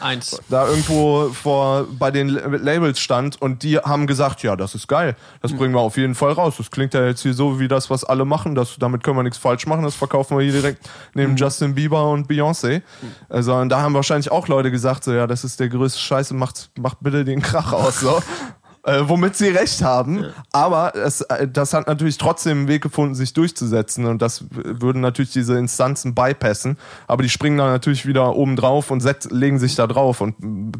Eins. 0.00 0.40
da 0.48 0.68
irgendwo 0.68 1.30
vor 1.30 1.86
bei 1.98 2.10
den 2.10 2.28
Labels 2.28 3.00
stand 3.00 3.40
und 3.40 3.62
die 3.62 3.78
haben 3.78 4.06
gesagt, 4.06 4.42
ja, 4.42 4.54
das 4.54 4.74
ist 4.74 4.86
geil, 4.86 5.16
das 5.40 5.52
bringen 5.54 5.74
wir 5.74 5.80
auf 5.80 5.96
jeden 5.96 6.14
Fall 6.14 6.32
raus. 6.32 6.54
Das 6.58 6.70
klingt 6.70 6.94
ja 6.94 7.04
jetzt 7.06 7.22
hier 7.22 7.34
so 7.34 7.58
wie 7.58 7.68
das, 7.68 7.90
was 7.90 8.04
alle 8.04 8.24
machen. 8.24 8.54
Das, 8.54 8.76
damit 8.78 9.02
können 9.02 9.16
wir 9.16 9.22
nichts 9.22 9.38
falsch 9.38 9.66
machen. 9.66 9.82
Das 9.82 9.94
verkaufen 9.94 10.36
wir 10.36 10.44
hier 10.44 10.52
direkt 10.52 10.88
neben 11.14 11.32
mhm. 11.32 11.36
Justin 11.36 11.74
Bieber 11.74 12.10
und 12.10 12.30
Beyoncé. 12.30 12.82
Mhm. 13.00 13.12
Also, 13.28 13.54
und 13.54 13.70
da 13.70 13.80
haben 13.80 13.94
wahrscheinlich 13.94 14.30
auch 14.30 14.46
Leute 14.46 14.70
gesagt, 14.70 15.02
so 15.02 15.12
ja, 15.12 15.26
das 15.26 15.42
ist 15.42 15.58
der 15.58 15.68
größte 15.68 15.98
Scheiße, 15.98 16.34
macht, 16.34 16.70
macht 16.78 16.98
bitte 17.00 17.24
den 17.24 17.42
Krach 17.42 17.72
aus. 17.72 18.00
So 18.00 18.22
äh, 18.84 19.00
womit 19.02 19.36
sie 19.36 19.48
recht 19.48 19.82
haben. 19.82 20.24
Ja. 20.24 20.30
Aber 20.52 20.94
es, 20.96 21.20
äh, 21.22 21.46
das 21.48 21.74
hat 21.74 21.86
natürlich 21.86 22.18
trotzdem 22.18 22.58
einen 22.58 22.68
Weg 22.68 22.82
gefunden, 22.82 23.14
sich 23.14 23.32
durchzusetzen. 23.32 24.06
Und 24.06 24.22
das 24.22 24.44
würden 24.50 25.00
natürlich 25.00 25.32
diese 25.32 25.58
Instanzen 25.58 26.14
bypassen. 26.14 26.78
Aber 27.06 27.22
die 27.22 27.28
springen 27.28 27.58
dann 27.58 27.70
natürlich 27.70 28.06
wieder 28.06 28.34
oben 28.36 28.56
drauf 28.56 28.90
und 28.90 29.04
legen 29.30 29.58
sich 29.58 29.74
da 29.74 29.86
drauf 29.86 30.20
und 30.20 30.34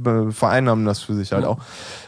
äh, 0.07 0.31
vereinnahmen 0.31 0.85
das 0.85 1.03
für 1.03 1.15
sich 1.15 1.33
halt 1.33 1.45
auch. 1.45 1.59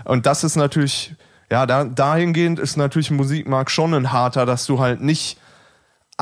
Und 0.05 0.27
das 0.27 0.45
ist 0.45 0.57
natürlich, 0.57 1.15
ja, 1.51 1.67
da, 1.67 1.85
dahingehend 1.85 2.59
ist 2.59 2.77
natürlich 2.77 3.11
Musikmarkt 3.11 3.71
schon 3.71 3.95
ein 3.95 4.13
harter, 4.13 4.47
dass 4.47 4.67
du 4.67 4.81
halt 4.81 5.01
nicht 5.01 5.39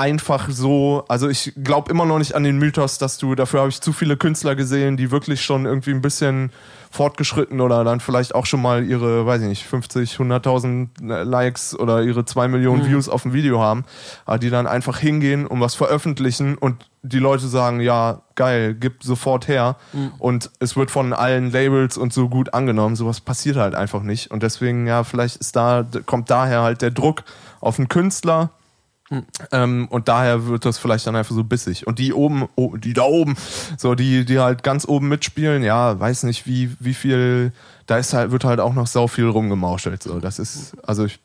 einfach 0.01 0.49
so, 0.49 1.05
also 1.09 1.29
ich 1.29 1.53
glaube 1.63 1.91
immer 1.91 2.07
noch 2.07 2.19
nicht 2.19 2.35
an 2.35 2.43
den 2.43 2.59
Mythos, 2.59 2.97
dass 2.97 3.19
du, 3.19 3.35
dafür 3.35 3.61
habe 3.61 3.69
ich 3.69 3.83
zu 3.83 3.93
viele 3.93 4.17
Künstler 4.17 4.57
gesehen, 4.57 4.97
die 4.97 5.11
wirklich 5.11 5.43
schon 5.43 5.67
irgendwie 5.67 5.91
ein 5.91 6.01
bisschen 6.01 6.53
fortgeschritten 6.91 7.61
oder 7.61 7.85
dann 7.85 8.01
vielleicht 8.01 8.35
auch 8.35 8.47
schon 8.47 8.63
mal 8.63 8.83
ihre, 8.83 9.27
weiß 9.27 9.43
ich 9.43 9.49
nicht, 9.49 9.67
50, 9.67 10.15
100.000 10.15 11.23
Likes 11.25 11.79
oder 11.79 12.03
ihre 12.03 12.25
2 12.25 12.49
Millionen 12.49 12.83
mhm. 12.83 12.89
Views 12.89 13.11
auf 13.11 13.23
dem 13.23 13.35
Video 13.35 13.61
haben, 13.61 13.85
die 14.41 14.49
dann 14.49 14.67
einfach 14.67 14.99
hingehen 14.99 15.47
und 15.47 15.61
was 15.61 15.75
veröffentlichen 15.75 16.57
und 16.57 16.89
die 17.03 17.19
Leute 17.19 17.47
sagen, 17.47 17.81
ja, 17.81 18.23
geil, 18.37 18.75
gib 18.75 19.05
sofort 19.05 19.49
her 19.49 19.77
mhm. 19.93 20.13
und 20.19 20.51
es 20.61 20.77
wird 20.77 20.91
von 20.91 21.13
allen 21.13 21.53
Labels 21.53 21.99
und 21.99 22.15
so 22.15 22.31
gut 22.31 22.55
angenommen. 22.55 22.97
Sowas 22.97 23.21
passiert 23.21 23.57
halt 23.57 23.75
einfach 23.75 24.03
nicht 24.03 24.31
und 24.31 24.43
deswegen, 24.43 24.87
ja, 24.87 25.05
vielleicht 25.05 25.37
ist 25.37 25.55
da, 25.57 25.87
kommt 26.07 26.31
daher 26.31 26.63
halt 26.63 26.81
der 26.81 26.91
Druck 26.91 27.23
auf 27.61 27.79
einen 27.79 27.89
Künstler, 27.89 28.51
ähm, 29.51 29.89
und 29.91 30.09
daher 30.09 30.47
wird 30.47 30.65
das 30.65 30.79
vielleicht 30.79 31.07
dann 31.07 31.17
einfach 31.17 31.35
so 31.35 31.43
bissig. 31.43 31.87
Und 31.87 31.99
die 31.99 32.13
oben, 32.13 32.49
oh, 32.55 32.77
die 32.77 32.93
da 32.93 33.03
oben, 33.03 33.37
so 33.77 33.95
die, 33.95 34.25
die 34.25 34.39
halt 34.39 34.63
ganz 34.63 34.87
oben 34.87 35.09
mitspielen, 35.09 35.63
ja, 35.63 35.99
weiß 35.99 36.23
nicht, 36.25 36.47
wie, 36.47 36.71
wie 36.79 36.95
viel, 36.95 37.53
da 37.87 37.99
ist 37.99 38.15
halt, 38.15 38.31
wird 38.31 38.45
halt 38.45 38.61
auch 38.61 38.73
noch 38.73 38.87
sau 38.87 39.09
viel 39.09 39.27
rumgemauschelt. 39.27 40.03
So, 40.03 40.21
das 40.21 40.39
ist, 40.39 40.77
also 40.85 41.07
ich, 41.07 41.19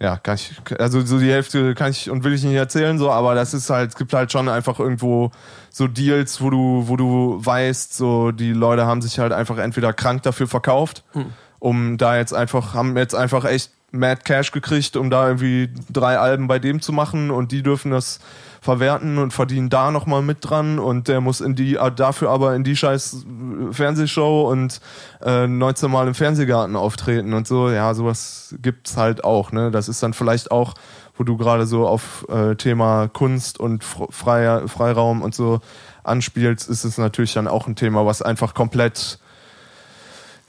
ja, 0.00 0.16
kann 0.16 0.36
ich, 0.36 0.54
also 0.78 1.04
so 1.04 1.18
die 1.18 1.30
Hälfte 1.30 1.74
kann 1.74 1.90
ich 1.90 2.08
und 2.08 2.22
will 2.22 2.32
ich 2.32 2.44
nicht 2.44 2.54
erzählen, 2.54 2.98
so, 2.98 3.10
aber 3.10 3.34
das 3.34 3.52
ist 3.52 3.68
halt, 3.68 3.90
es 3.90 3.96
gibt 3.96 4.12
halt 4.12 4.30
schon 4.30 4.48
einfach 4.48 4.78
irgendwo 4.78 5.32
so 5.70 5.88
Deals, 5.88 6.40
wo 6.40 6.50
du, 6.50 6.84
wo 6.86 6.96
du 6.96 7.40
weißt, 7.44 7.96
so 7.96 8.30
die 8.30 8.52
Leute 8.52 8.86
haben 8.86 9.02
sich 9.02 9.18
halt 9.18 9.32
einfach 9.32 9.58
entweder 9.58 9.92
krank 9.92 10.22
dafür 10.22 10.46
verkauft, 10.46 11.02
hm. 11.12 11.32
um 11.58 11.98
da 11.98 12.16
jetzt 12.16 12.32
einfach, 12.32 12.74
haben 12.74 12.96
jetzt 12.96 13.16
einfach 13.16 13.44
echt 13.44 13.72
Mad 13.90 14.22
Cash 14.24 14.52
gekriegt, 14.52 14.96
um 14.96 15.10
da 15.10 15.28
irgendwie 15.28 15.70
drei 15.90 16.18
Alben 16.18 16.46
bei 16.46 16.58
dem 16.58 16.80
zu 16.80 16.92
machen 16.92 17.30
und 17.30 17.52
die 17.52 17.62
dürfen 17.62 17.90
das 17.90 18.20
verwerten 18.60 19.18
und 19.18 19.32
verdienen 19.32 19.70
da 19.70 19.90
nochmal 19.90 20.20
mit 20.20 20.38
dran 20.40 20.78
und 20.78 21.08
der 21.08 21.20
muss 21.20 21.40
in 21.40 21.54
die, 21.54 21.76
äh, 21.76 21.92
dafür 21.92 22.30
aber 22.30 22.54
in 22.54 22.64
die 22.64 22.76
scheiß 22.76 23.24
Fernsehshow 23.70 24.50
und 24.50 24.80
äh, 25.22 25.46
19 25.46 25.90
Mal 25.90 26.08
im 26.08 26.14
Fernsehgarten 26.14 26.76
auftreten 26.76 27.32
und 27.32 27.46
so. 27.46 27.70
Ja, 27.70 27.94
sowas 27.94 28.54
gibt's 28.60 28.96
halt 28.96 29.24
auch, 29.24 29.52
ne? 29.52 29.70
Das 29.70 29.88
ist 29.88 30.02
dann 30.02 30.12
vielleicht 30.12 30.50
auch, 30.50 30.74
wo 31.16 31.24
du 31.24 31.36
gerade 31.36 31.66
so 31.66 31.86
auf 31.86 32.26
äh, 32.28 32.56
Thema 32.56 33.08
Kunst 33.08 33.60
und 33.60 33.84
Freier, 33.84 34.68
Freiraum 34.68 35.22
und 35.22 35.34
so 35.34 35.60
anspielst, 36.02 36.68
ist 36.68 36.84
es 36.84 36.98
natürlich 36.98 37.34
dann 37.34 37.48
auch 37.48 37.66
ein 37.66 37.76
Thema, 37.76 38.06
was 38.06 38.22
einfach 38.22 38.54
komplett 38.54 39.18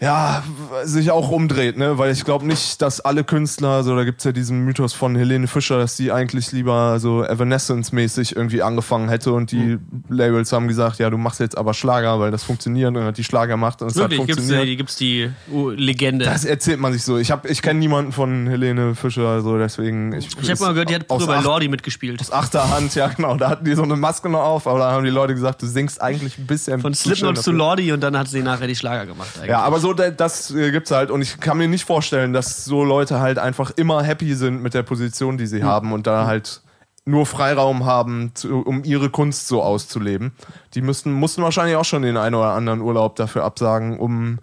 ja, 0.02 0.44
sich 0.86 1.12
auch 1.12 1.30
umdreht, 1.30 1.78
ne? 1.78 1.98
Weil 1.98 2.14
ich 2.14 2.24
glaube 2.24 2.48
nicht, 2.48 2.82
dass 2.82 3.02
alle 3.02 3.26
Künstler, 3.26 3.84
so 3.84 3.96
da 3.98 4.06
gibt's 4.06 4.24
ja 4.24 4.32
diesen 4.32 4.64
Mythos 4.64 4.94
von 4.94 5.14
Helene 5.14 5.48
Fischer, 5.48 5.78
dass 5.78 5.98
die 5.98 6.14
eigentlich 6.14 6.54
lieber 6.54 7.00
so 7.00 7.24
Evanescence-mäßig 7.26 8.34
irgendwie 8.34 8.62
angefangen 8.62 9.10
hätte 9.10 9.34
und 9.34 9.52
die 9.52 9.78
mhm. 9.78 10.04
Labels 10.08 10.54
haben 10.54 10.70
gesagt, 10.70 11.00
ja, 11.00 11.10
du 11.10 11.18
machst 11.18 11.42
jetzt 11.42 11.58
aber 11.58 11.74
Schlager, 11.74 12.18
weil 12.22 12.32
das 12.32 12.44
funktioniert 12.44 12.96
und 12.96 13.04
hat 13.04 13.18
die 13.18 13.26
Schlager 13.26 13.54
gemacht 13.56 13.82
und 13.82 13.90
es 13.90 13.98
Wirklich? 13.98 14.22
hat 14.22 14.28
funktioniert. 14.28 14.78
Gibt's 14.78 14.96
die, 14.96 15.24
gibt's 15.24 15.38
die 15.48 15.54
uh, 15.54 15.70
Legende? 15.72 16.24
Das 16.24 16.46
erzählt 16.46 16.80
man 16.80 16.94
sich 16.94 17.04
so. 17.04 17.18
Ich 17.18 17.30
hab, 17.30 17.50
ich 17.50 17.62
kenne 17.62 17.80
niemanden 17.80 18.14
von 18.14 18.48
Helene 18.48 18.96
Fischer, 18.96 19.42
so 19.42 19.58
deswegen. 19.58 20.14
Ich, 20.14 20.30
ich 20.42 20.50
habe 20.50 20.62
mal 20.62 20.72
gehört, 20.72 20.90
die 20.92 20.96
hat 20.96 21.06
früher 21.10 21.28
bei 21.28 21.42
Lordi 21.42 21.68
mitgespielt. 21.68 22.22
Aus 22.22 22.32
achter 22.32 22.70
Hand, 22.70 22.96
ja 22.96 23.08
genau. 23.08 23.36
Da 23.36 23.50
hatten 23.50 23.66
die 23.66 23.76
so 23.76 23.84
eine 23.84 23.98
Maske 23.98 24.30
noch 24.30 24.44
auf, 24.44 24.66
aber 24.66 24.80
da 24.80 24.92
haben 24.94 25.04
die 25.04 25.10
Leute 25.10 25.34
gesagt, 25.34 25.62
du 25.62 25.68
singst 25.68 26.02
eigentlich 26.02 26.38
ein 26.38 26.48
bisschen. 26.48 26.80
Von 26.80 26.94
Slipknot 26.94 27.40
zu 27.40 27.52
Lordi 27.52 27.92
und 27.92 28.00
dann 28.00 28.18
hat 28.18 28.30
sie 28.30 28.42
nachher 28.42 28.68
die 28.68 28.78
Schlager 28.78 29.06
gemacht. 29.06 29.32
Eigentlich. 29.36 29.50
Ja, 29.50 29.60
aber 29.62 29.80
so 29.80 29.89
das 29.94 30.52
äh, 30.52 30.72
gibt's 30.72 30.92
halt 30.92 31.12
und 31.12 31.22
ich 31.22 31.40
kann 31.40 31.58
mir 31.58 31.68
nicht 31.68 31.86
vorstellen, 31.86 32.34
dass 32.34 32.66
so 32.66 32.84
Leute 32.84 33.20
halt 33.20 33.40
einfach 33.40 33.72
immer 33.72 34.04
happy 34.04 34.34
sind 34.36 34.62
mit 34.62 34.74
der 34.74 34.84
Position, 34.84 35.38
die 35.38 35.48
sie 35.48 35.60
mhm. 35.60 35.66
haben 35.66 35.94
und 35.94 36.08
da 36.08 36.26
halt 36.26 36.62
nur 37.06 37.26
Freiraum 37.26 37.86
haben, 37.86 38.32
zu, 38.36 38.62
um 38.62 38.84
ihre 38.84 39.10
Kunst 39.10 39.48
so 39.48 39.64
auszuleben. 39.64 40.34
Die 40.74 40.82
müssten, 40.82 41.12
mussten 41.12 41.42
wahrscheinlich 41.42 41.76
auch 41.76 41.86
schon 41.86 42.04
den 42.04 42.18
einen 42.18 42.36
oder 42.36 42.54
anderen 42.54 42.82
Urlaub 42.82 43.16
dafür 43.16 43.44
absagen, 43.44 44.00
um 44.00 44.40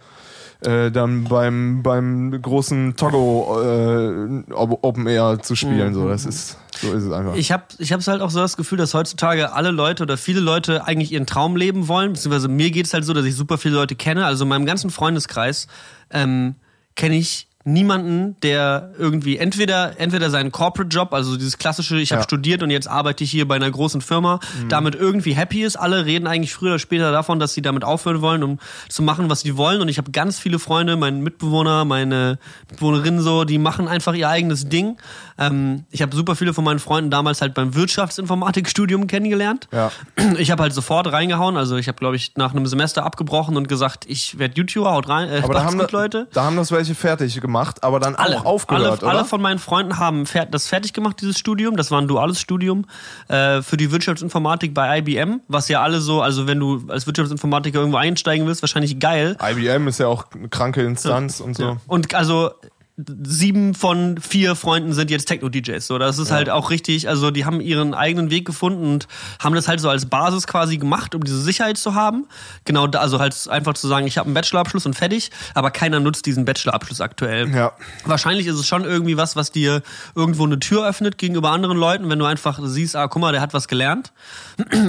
äh, 0.60 0.90
dann 0.90 1.24
beim, 1.24 1.82
beim 1.82 2.40
großen 2.40 2.96
Togo 2.96 3.60
äh, 3.62 4.52
Open 4.52 5.06
Air 5.06 5.38
zu 5.40 5.54
spielen. 5.54 5.90
Mhm. 5.90 5.94
So, 5.94 6.08
das 6.08 6.26
ist, 6.26 6.58
so 6.80 6.92
ist 6.92 7.04
es 7.04 7.12
einfach. 7.12 7.34
Ich 7.36 7.52
habe 7.52 7.64
ich 7.78 7.92
hab's 7.92 8.08
halt 8.08 8.20
auch 8.20 8.30
so 8.30 8.40
das 8.40 8.56
Gefühl, 8.56 8.78
dass 8.78 8.94
heutzutage 8.94 9.52
alle 9.52 9.70
Leute 9.70 10.02
oder 10.02 10.16
viele 10.16 10.40
Leute 10.40 10.84
eigentlich 10.84 11.12
ihren 11.12 11.26
Traum 11.26 11.56
leben 11.56 11.88
wollen. 11.88 12.12
Beziehungsweise 12.12 12.48
mir 12.48 12.70
geht 12.70 12.86
es 12.86 12.94
halt 12.94 13.04
so, 13.04 13.12
dass 13.12 13.24
ich 13.24 13.34
super 13.34 13.58
viele 13.58 13.74
Leute 13.74 13.94
kenne. 13.94 14.26
Also 14.26 14.44
in 14.44 14.48
meinem 14.48 14.66
ganzen 14.66 14.90
Freundeskreis 14.90 15.66
ähm, 16.10 16.56
kenne 16.94 17.16
ich 17.16 17.45
niemanden, 17.66 18.36
der 18.42 18.92
irgendwie 18.96 19.38
entweder 19.38 19.98
entweder 19.98 20.30
seinen 20.30 20.52
Corporate 20.52 20.88
Job, 20.88 21.12
also 21.12 21.36
dieses 21.36 21.58
klassische, 21.58 21.98
ich 21.98 22.12
habe 22.12 22.20
ja. 22.20 22.24
studiert 22.24 22.62
und 22.62 22.70
jetzt 22.70 22.88
arbeite 22.88 23.24
ich 23.24 23.30
hier 23.30 23.46
bei 23.46 23.56
einer 23.56 23.70
großen 23.70 24.00
Firma, 24.00 24.38
mhm. 24.62 24.68
damit 24.68 24.94
irgendwie 24.94 25.34
happy 25.34 25.62
ist. 25.62 25.76
Alle 25.76 26.06
reden 26.06 26.26
eigentlich 26.26 26.54
früher 26.54 26.70
oder 26.70 26.78
später 26.78 27.10
davon, 27.10 27.38
dass 27.40 27.54
sie 27.54 27.62
damit 27.62 27.84
aufhören 27.84 28.20
wollen, 28.22 28.42
um 28.44 28.58
zu 28.88 29.02
machen, 29.02 29.28
was 29.28 29.40
sie 29.40 29.56
wollen. 29.56 29.80
Und 29.80 29.88
ich 29.88 29.98
habe 29.98 30.12
ganz 30.12 30.38
viele 30.38 30.58
Freunde, 30.58 30.96
meine 30.96 31.18
Mitbewohner, 31.18 31.84
meine 31.84 32.38
Mitbewohnerinnen 32.70 33.20
so, 33.20 33.44
die 33.44 33.58
machen 33.58 33.88
einfach 33.88 34.14
ihr 34.14 34.28
eigenes 34.28 34.68
Ding. 34.68 34.96
Ähm, 35.38 35.84
ich 35.90 36.02
habe 36.02 36.14
super 36.14 36.36
viele 36.36 36.54
von 36.54 36.64
meinen 36.64 36.78
Freunden 36.78 37.10
damals 37.10 37.40
halt 37.40 37.54
beim 37.54 37.74
Wirtschaftsinformatikstudium 37.74 39.06
kennengelernt. 39.06 39.68
Ja. 39.72 39.90
Ich 40.38 40.50
habe 40.50 40.62
halt 40.62 40.74
sofort 40.74 41.10
reingehauen. 41.12 41.56
Also 41.56 41.76
ich 41.76 41.88
habe, 41.88 41.98
glaube 41.98 42.16
ich, 42.16 42.32
nach 42.36 42.52
einem 42.52 42.66
Semester 42.66 43.04
abgebrochen 43.04 43.56
und 43.56 43.68
gesagt, 43.68 44.04
ich 44.06 44.38
werde 44.38 44.54
YouTuber, 44.56 44.92
haut 44.92 45.08
rein. 45.08 45.28
Äh, 45.28 45.40
Aber 45.42 45.54
da 45.54 45.64
haben, 45.64 45.78
gut, 45.78 45.92
Leute. 45.92 46.28
da 46.32 46.44
haben 46.44 46.56
das 46.56 46.70
welche 46.72 46.94
fertig 46.94 47.40
gemacht, 47.40 47.55
aber 47.82 48.00
dann 48.00 48.14
alle, 48.14 48.40
auch 48.40 48.44
aufgehört, 48.44 49.02
alle? 49.02 49.12
Alle 49.12 49.24
von 49.24 49.40
meinen 49.40 49.58
Freunden 49.58 49.98
haben 49.98 50.24
das 50.50 50.68
fertig 50.68 50.92
gemacht, 50.92 51.20
dieses 51.20 51.38
Studium. 51.38 51.76
Das 51.76 51.90
war 51.90 52.00
ein 52.00 52.08
duales 52.08 52.40
Studium 52.40 52.86
äh, 53.28 53.62
für 53.62 53.76
die 53.76 53.90
Wirtschaftsinformatik 53.90 54.74
bei 54.74 54.98
IBM, 54.98 55.40
was 55.48 55.68
ja 55.68 55.82
alle 55.82 56.00
so, 56.00 56.22
also 56.22 56.46
wenn 56.46 56.60
du 56.60 56.84
als 56.88 57.06
Wirtschaftsinformatiker 57.06 57.78
irgendwo 57.78 57.98
einsteigen 57.98 58.46
willst, 58.46 58.62
wahrscheinlich 58.62 58.98
geil. 58.98 59.36
IBM 59.42 59.88
ist 59.88 59.98
ja 59.98 60.08
auch 60.08 60.26
eine 60.32 60.48
kranke 60.48 60.82
Instanz 60.82 61.38
ja. 61.38 61.44
und 61.44 61.56
so. 61.56 61.62
Ja. 61.62 61.76
Und 61.86 62.14
also 62.14 62.50
sieben 62.96 63.74
von 63.74 64.18
vier 64.18 64.56
Freunden 64.56 64.94
sind 64.94 65.10
jetzt 65.10 65.26
Techno-DJs. 65.26 65.86
So, 65.86 65.98
das 65.98 66.18
ist 66.18 66.30
ja. 66.30 66.36
halt 66.36 66.48
auch 66.50 66.70
richtig. 66.70 67.08
Also, 67.08 67.30
die 67.30 67.44
haben 67.44 67.60
ihren 67.60 67.92
eigenen 67.92 68.30
Weg 68.30 68.46
gefunden 68.46 68.92
und 68.92 69.08
haben 69.38 69.54
das 69.54 69.68
halt 69.68 69.80
so 69.80 69.90
als 69.90 70.06
Basis 70.06 70.46
quasi 70.46 70.78
gemacht, 70.78 71.14
um 71.14 71.22
diese 71.22 71.40
Sicherheit 71.40 71.76
zu 71.76 71.94
haben. 71.94 72.26
Genau, 72.64 72.86
da, 72.86 73.00
also 73.00 73.18
halt 73.18 73.48
einfach 73.48 73.74
zu 73.74 73.86
sagen, 73.86 74.06
ich 74.06 74.16
habe 74.16 74.26
einen 74.26 74.34
Bachelorabschluss 74.34 74.86
und 74.86 74.94
fertig, 74.94 75.30
aber 75.54 75.70
keiner 75.70 76.00
nutzt 76.00 76.24
diesen 76.24 76.46
Bachelorabschluss 76.46 77.02
aktuell. 77.02 77.54
Ja. 77.54 77.72
Wahrscheinlich 78.04 78.46
ist 78.46 78.56
es 78.56 78.66
schon 78.66 78.84
irgendwie 78.84 79.18
was, 79.18 79.36
was 79.36 79.52
dir 79.52 79.82
irgendwo 80.14 80.44
eine 80.44 80.58
Tür 80.58 80.88
öffnet 80.88 81.18
gegenüber 81.18 81.50
anderen 81.50 81.76
Leuten, 81.76 82.08
wenn 82.08 82.18
du 82.18 82.24
einfach 82.24 82.58
siehst, 82.62 82.96
ah, 82.96 83.08
guck 83.08 83.20
mal, 83.20 83.32
der 83.32 83.42
hat 83.42 83.52
was 83.52 83.68
gelernt. 83.68 84.12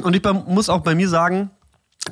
Und 0.03 0.16
ich 0.16 0.24
muss 0.45 0.70
auch 0.70 0.82
bei 0.82 0.95
mir 0.95 1.10
sagen, 1.10 1.51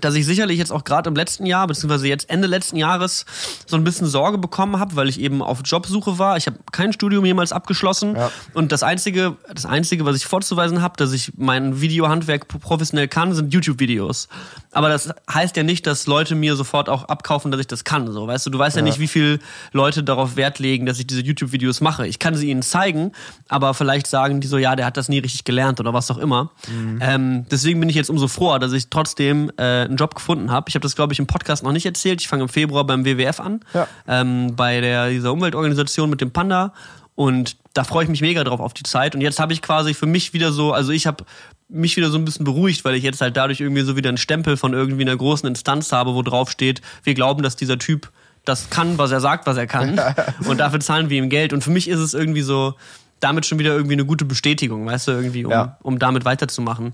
dass 0.02 0.16
ich 0.16 0.26
sicherlich 0.26 0.58
jetzt 0.58 0.72
auch 0.72 0.84
gerade 0.84 1.10
im 1.10 1.16
letzten 1.16 1.46
Jahr, 1.46 1.68
beziehungsweise 1.68 2.08
jetzt 2.08 2.30
Ende 2.30 2.48
letzten 2.48 2.78
Jahres, 2.78 3.26
so 3.66 3.76
ein 3.76 3.84
bisschen 3.84 4.08
Sorge 4.08 4.38
bekommen 4.38 4.80
habe, 4.80 4.96
weil 4.96 5.10
ich 5.10 5.20
eben 5.20 5.42
auf 5.42 5.60
Jobsuche 5.64 6.20
war. 6.20 6.38
Ich 6.38 6.48
habe 6.48 6.58
kein 6.72 6.94
Studium 6.94 7.26
jemals 7.26 7.52
abgeschlossen. 7.52 8.16
Ja. 8.16 8.32
Und 8.54 8.72
das 8.72 8.84
Einzige, 8.84 9.38
das 9.54 9.66
Einzige, 9.66 10.06
was 10.06 10.16
ich 10.16 10.26
vorzuweisen 10.26 10.82
habe, 10.82 10.96
dass 10.98 11.14
ich 11.14 11.34
mein 11.38 11.82
Videohandwerk 11.82 12.48
professionell 12.48 13.08
kann, 13.08 13.34
sind 13.34 13.54
YouTube-Videos. 13.54 14.28
Aber 14.72 14.90
das 14.90 15.14
heißt 15.32 15.56
ja 15.58 15.64
nicht, 15.64 15.88
dass 15.88 16.08
Leute 16.08 16.36
mir 16.36 16.56
sofort 16.56 16.90
auch 16.90 17.06
abkaufen, 17.06 17.52
dass 17.52 17.62
ich 17.62 17.68
das 17.68 17.84
kann. 17.84 18.12
So, 18.12 18.28
weißt 18.28 18.46
du, 18.46 18.50
du 18.50 18.60
weißt 18.60 18.76
ja, 18.76 18.82
ja 18.82 18.86
nicht, 18.86 19.00
wie 19.00 19.08
viele 19.08 19.40
Leute 19.72 20.04
darauf 20.04 20.36
Wert 20.36 20.60
legen, 20.60 20.86
dass 20.86 21.00
ich 21.00 21.08
diese 21.08 21.22
YouTube-Videos 21.22 21.82
mache. 21.82 22.08
Ich 22.08 22.20
kann 22.20 22.36
sie 22.36 22.50
ihnen 22.50 22.62
zeigen, 22.62 23.12
aber 23.48 23.74
vielleicht 23.74 24.08
sagen 24.08 24.42
die 24.42 24.48
so, 24.48 24.58
ja, 24.58 24.76
der 24.76 24.86
hat 24.86 24.98
das 24.98 25.10
nie 25.10 25.20
richtig 25.20 25.44
gelernt 25.44 25.80
oder 25.80 25.94
was 25.94 26.12
auch 26.12 26.18
immer. 26.18 26.52
Mhm. 26.68 27.00
Ähm, 27.02 27.46
deswegen 27.50 27.80
bin 27.80 27.90
ich 27.90 27.96
jetzt 27.96 28.10
umso 28.10 28.28
froher, 28.28 28.60
dass 28.60 28.74
ich 28.74 28.90
trotzdem 28.90 29.52
äh, 29.58 29.85
einen 29.86 29.98
Job 29.98 30.16
gefunden 30.16 30.52
habe. 30.52 30.70
Ich 30.70 30.76
habe 30.76 30.84
das, 30.84 30.96
glaube 30.96 31.14
ich, 31.14 31.20
im 31.20 31.28
Podcast 31.28 31.64
noch 31.64 31.72
nicht 31.72 31.86
erzählt. 31.86 32.22
Ich 32.22 32.28
fange 32.28 32.44
im 32.44 32.50
Februar 32.50 32.84
beim 32.86 33.06
WWF 33.06 33.40
an, 33.40 33.62
ja. 33.74 33.88
ähm, 34.08 34.56
bei 34.56 34.82
der, 34.82 35.10
dieser 35.10 35.32
Umweltorganisation 35.32 36.10
mit 36.10 36.22
dem 36.22 36.32
Panda. 36.32 36.74
Und 37.16 37.56
da 37.74 37.84
freue 37.84 38.04
ich 38.04 38.10
mich 38.10 38.22
mega 38.22 38.44
drauf 38.44 38.60
auf 38.60 38.74
die 38.74 38.84
Zeit. 38.84 39.16
Und 39.16 39.22
jetzt 39.22 39.40
habe 39.40 39.54
ich 39.54 39.62
quasi 39.62 39.94
für 39.94 40.06
mich 40.06 40.34
wieder 40.34 40.52
so, 40.52 40.74
also 40.74 40.92
ich 40.92 41.08
habe 41.08 41.24
mich 41.70 41.96
wieder 41.98 42.10
so 42.10 42.18
ein 42.18 42.26
bisschen 42.26 42.46
beruhigt, 42.46 42.86
weil 42.86 42.96
ich 42.96 43.04
jetzt 43.04 43.22
halt 43.22 43.38
dadurch 43.38 43.62
irgendwie 43.62 43.82
so 43.82 43.96
wieder 43.96 44.10
einen 44.10 44.18
Stempel 44.18 44.58
von 44.58 44.74
irgendwie 44.74 45.04
einer 45.04 45.16
großen 45.16 45.48
Instanz 45.48 45.92
habe, 45.92 46.14
wo 46.14 46.22
drauf 46.22 46.52
steht, 46.52 46.82
wir 47.04 47.14
glauben, 47.14 47.42
dass 47.42 47.56
dieser 47.56 47.80
Typ 47.80 48.12
das 48.44 48.70
kann, 48.70 48.98
was 48.98 49.12
er 49.12 49.22
sagt, 49.22 49.48
was 49.48 49.58
er 49.58 49.66
kann. 49.66 50.00
und 50.48 50.60
dafür 50.60 50.80
zahlen 50.80 51.10
wir 51.10 51.18
ihm 51.18 51.30
Geld. 51.30 51.54
Und 51.54 51.64
für 51.64 51.72
mich 51.72 51.88
ist 51.88 52.00
es 52.00 52.14
irgendwie 52.14 52.42
so, 52.42 52.76
damit 53.20 53.46
schon 53.46 53.60
wieder 53.60 53.74
irgendwie 53.74 53.94
eine 53.94 54.06
gute 54.06 54.26
Bestätigung, 54.26 54.86
weißt 54.86 55.08
du, 55.08 55.12
irgendwie, 55.14 55.46
um, 55.46 55.52
ja. 55.52 55.78
um 55.82 56.00
damit 56.00 56.26
weiterzumachen. 56.26 56.94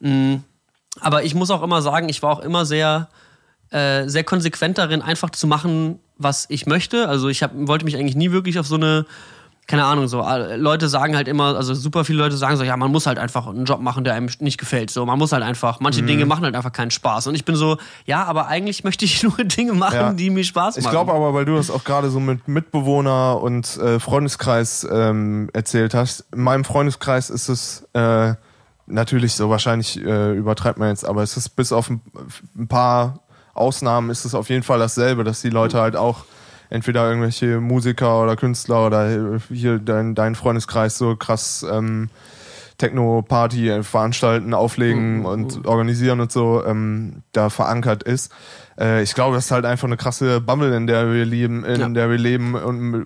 Mhm. 0.00 0.42
Aber 1.00 1.24
ich 1.24 1.34
muss 1.34 1.50
auch 1.50 1.62
immer 1.62 1.82
sagen, 1.82 2.08
ich 2.08 2.22
war 2.22 2.32
auch 2.32 2.40
immer 2.40 2.64
sehr, 2.64 3.08
äh, 3.70 4.08
sehr 4.08 4.24
konsequent 4.24 4.78
darin, 4.78 5.02
einfach 5.02 5.30
zu 5.30 5.46
machen, 5.46 5.98
was 6.18 6.46
ich 6.48 6.66
möchte. 6.66 7.08
Also 7.08 7.28
ich 7.28 7.42
hab, 7.42 7.52
wollte 7.54 7.84
mich 7.84 7.96
eigentlich 7.96 8.16
nie 8.16 8.30
wirklich 8.30 8.58
auf 8.58 8.66
so 8.66 8.76
eine 8.76 9.06
keine 9.70 9.84
Ahnung, 9.84 10.08
so 10.08 10.26
Leute 10.56 10.88
sagen 10.88 11.14
halt 11.14 11.28
immer, 11.28 11.54
also 11.54 11.74
super 11.74 12.04
viele 12.04 12.18
Leute 12.18 12.36
sagen 12.36 12.56
so, 12.56 12.64
ja, 12.64 12.76
man 12.76 12.90
muss 12.90 13.06
halt 13.06 13.20
einfach 13.20 13.46
einen 13.46 13.66
Job 13.66 13.80
machen, 13.80 14.02
der 14.02 14.14
einem 14.14 14.28
nicht 14.40 14.58
gefällt. 14.58 14.90
So, 14.90 15.06
man 15.06 15.16
muss 15.16 15.30
halt 15.30 15.44
einfach, 15.44 15.78
manche 15.78 16.02
mhm. 16.02 16.08
Dinge 16.08 16.26
machen 16.26 16.42
halt 16.42 16.56
einfach 16.56 16.72
keinen 16.72 16.90
Spaß. 16.90 17.28
Und 17.28 17.36
ich 17.36 17.44
bin 17.44 17.54
so, 17.54 17.76
ja, 18.04 18.24
aber 18.24 18.48
eigentlich 18.48 18.82
möchte 18.84 19.04
ich 19.04 19.22
nur 19.22 19.36
Dinge 19.38 19.74
machen, 19.74 19.94
ja. 19.94 20.12
die 20.12 20.28
mir 20.30 20.42
Spaß 20.42 20.76
machen. 20.76 20.84
Ich 20.84 20.90
glaube 20.90 21.12
aber, 21.12 21.34
weil 21.34 21.44
du 21.44 21.54
das 21.54 21.70
auch 21.70 21.84
gerade 21.84 22.10
so 22.10 22.18
mit 22.18 22.48
Mitbewohner 22.48 23.40
und 23.40 23.76
äh, 23.76 24.00
Freundeskreis 24.00 24.84
ähm, 24.90 25.50
erzählt 25.52 25.94
hast, 25.94 26.24
in 26.34 26.42
meinem 26.42 26.64
Freundeskreis 26.64 27.30
ist 27.30 27.48
es 27.48 27.86
äh, 27.92 28.34
natürlich 28.90 29.34
so 29.34 29.48
wahrscheinlich 29.50 30.02
äh, 30.04 30.32
übertreibt 30.36 30.78
man 30.78 30.88
jetzt, 30.88 31.06
aber 31.06 31.22
es 31.22 31.36
ist 31.36 31.50
bis 31.50 31.72
auf 31.72 31.88
ein, 31.90 32.00
ein 32.56 32.68
paar 32.68 33.20
Ausnahmen 33.54 34.10
ist 34.10 34.24
es 34.24 34.34
auf 34.34 34.48
jeden 34.48 34.62
Fall 34.62 34.78
dasselbe, 34.78 35.24
dass 35.24 35.42
die 35.42 35.50
Leute 35.50 35.80
halt 35.80 35.96
auch 35.96 36.24
entweder 36.70 37.08
irgendwelche 37.08 37.60
Musiker 37.60 38.22
oder 38.22 38.36
Künstler 38.36 38.86
oder 38.86 39.10
äh, 39.10 39.38
hier 39.52 39.78
dein, 39.78 40.14
dein 40.14 40.34
Freundeskreis 40.36 40.96
so 40.96 41.16
krass 41.16 41.66
ähm, 41.70 42.10
Techno-Party 42.78 43.82
veranstalten, 43.82 44.54
auflegen 44.54 45.18
Mhm, 45.18 45.26
und 45.26 45.66
organisieren 45.66 46.20
und 46.20 46.32
so 46.32 46.64
ähm, 46.64 47.22
da 47.32 47.50
verankert 47.50 48.02
ist. 48.02 48.32
Äh, 48.78 49.02
ich 49.02 49.14
glaube, 49.14 49.34
das 49.36 49.46
ist 49.46 49.50
halt 49.50 49.66
einfach 49.66 49.86
eine 49.86 49.96
krasse 49.96 50.40
Bubble, 50.40 50.74
in 50.76 50.86
der 50.86 51.12
wir 51.12 51.24
leben, 51.24 51.64
in 51.64 51.80
Ja. 51.80 51.88
der 51.88 52.10
wir 52.10 52.18
leben 52.18 52.54
und 52.54 53.04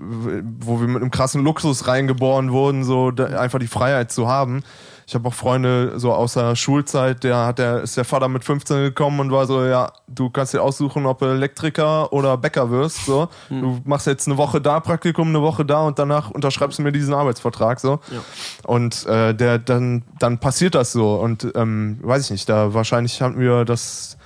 wo 0.61 0.81
wir 0.81 0.87
mit 0.89 1.03
einem 1.03 1.11
krassen 1.11 1.43
Luxus 1.43 1.87
reingeboren 1.89 2.53
wurden, 2.53 2.85
so 2.85 3.11
da, 3.11 3.25
einfach 3.41 3.59
die 3.59 3.67
Freiheit 3.67 4.13
zu 4.13 4.29
haben. 4.29 4.63
Ich 5.07 5.15
habe 5.15 5.29
auch 5.29 5.35
Freunde 5.35 5.99
so 5.99 6.13
aus 6.13 6.35
der 6.35 6.57
Schulzeit, 6.57 7.25
der 7.25 7.47
hat 7.47 7.59
der 7.59 7.83
ist 7.83 7.97
der 7.97 8.05
Vater 8.05 8.29
mit 8.29 8.45
15 8.45 8.83
gekommen 8.83 9.21
und 9.21 9.31
war 9.31 9.47
so, 9.47 9.65
ja, 9.65 9.93
du 10.09 10.31
kannst 10.31 10.55
dir 10.55 10.63
aussuchen, 10.63 11.07
ob 11.07 11.19
du 11.19 11.27
Elektriker 11.27 12.13
oder 12.13 12.37
Bäcker 12.37 12.71
wirst, 12.71 13.05
so. 13.05 13.29
Du 13.49 13.81
machst 13.85 14.07
jetzt 14.07 14.27
eine 14.27 14.37
Woche 14.37 14.61
da 14.61 14.81
Praktikum, 14.81 15.29
eine 15.29 15.43
Woche 15.43 15.65
da 15.65 15.83
und 15.83 15.99
danach 15.99 16.31
unterschreibst 16.31 16.79
du 16.79 16.83
mir 16.83 16.93
diesen 16.93 17.15
Arbeitsvertrag, 17.15 17.81
so. 17.81 18.01
Ja. 18.11 18.21
Und 18.65 19.07
äh, 19.07 19.35
der 19.35 19.59
dann 19.59 20.03
dann 20.19 20.39
passiert 20.39 20.75
das 20.75 20.93
so 20.93 21.17
und 21.17 21.53
ähm, 21.55 21.99
weiß 22.03 22.25
ich 22.25 22.31
nicht, 22.31 22.49
da 22.49 22.75
wahrscheinlich 22.75 23.21
hatten 23.21 23.39
wir 23.39 23.65
das 23.65 24.17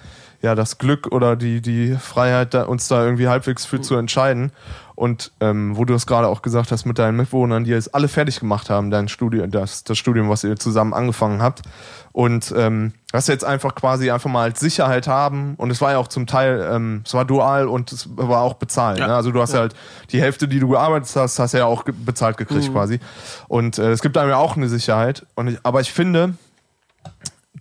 ja 0.40 0.54
das 0.54 0.78
Glück 0.78 1.08
oder 1.10 1.36
die 1.36 1.60
die 1.60 1.96
Freiheit, 1.96 2.54
da, 2.54 2.64
uns 2.64 2.88
da 2.88 3.04
irgendwie 3.04 3.28
halbwegs 3.28 3.64
für 3.66 3.80
zu 3.80 3.96
entscheiden. 3.96 4.52
Und 4.98 5.30
ähm, 5.38 5.76
wo 5.76 5.84
du 5.84 5.94
es 5.94 6.08
gerade 6.08 6.26
auch 6.26 6.42
gesagt 6.42 6.72
hast 6.72 6.84
mit 6.84 6.98
deinen 6.98 7.16
Mitbewohnern, 7.16 7.62
die 7.62 7.70
es 7.70 7.86
alle 7.94 8.08
fertig 8.08 8.40
gemacht 8.40 8.68
haben, 8.68 8.90
dein 8.90 9.06
Studium, 9.06 9.48
das, 9.48 9.84
das 9.84 9.96
Studium, 9.96 10.28
was 10.28 10.42
ihr 10.42 10.56
zusammen 10.56 10.92
angefangen 10.92 11.40
habt. 11.40 11.62
Und 12.10 12.52
ähm, 12.56 12.92
das 13.12 13.28
jetzt 13.28 13.44
einfach 13.44 13.76
quasi 13.76 14.10
einfach 14.10 14.28
mal 14.28 14.42
als 14.42 14.58
Sicherheit 14.58 15.06
haben. 15.06 15.54
Und 15.54 15.70
es 15.70 15.80
war 15.80 15.92
ja 15.92 15.98
auch 15.98 16.08
zum 16.08 16.26
Teil, 16.26 16.68
ähm, 16.72 17.02
es 17.04 17.14
war 17.14 17.24
dual 17.24 17.68
und 17.68 17.92
es 17.92 18.08
war 18.16 18.42
auch 18.42 18.54
bezahlt. 18.54 18.98
Ja. 18.98 19.06
Ne? 19.06 19.14
Also 19.14 19.30
du 19.30 19.40
hast 19.40 19.52
ja. 19.52 19.60
halt 19.60 19.76
die 20.10 20.20
Hälfte, 20.20 20.48
die 20.48 20.58
du 20.58 20.70
gearbeitet 20.70 21.14
hast, 21.14 21.38
hast 21.38 21.54
ja 21.54 21.64
auch 21.64 21.84
ge 21.84 21.94
bezahlt 21.96 22.36
gekriegt 22.36 22.72
quasi. 22.72 22.98
Und 23.46 23.78
äh, 23.78 23.92
es 23.92 24.02
gibt 24.02 24.16
einem 24.16 24.30
ja 24.30 24.38
auch 24.38 24.56
eine 24.56 24.68
Sicherheit. 24.68 25.24
Und 25.36 25.46
ich, 25.46 25.58
aber 25.62 25.80
ich 25.80 25.92
finde, 25.92 26.34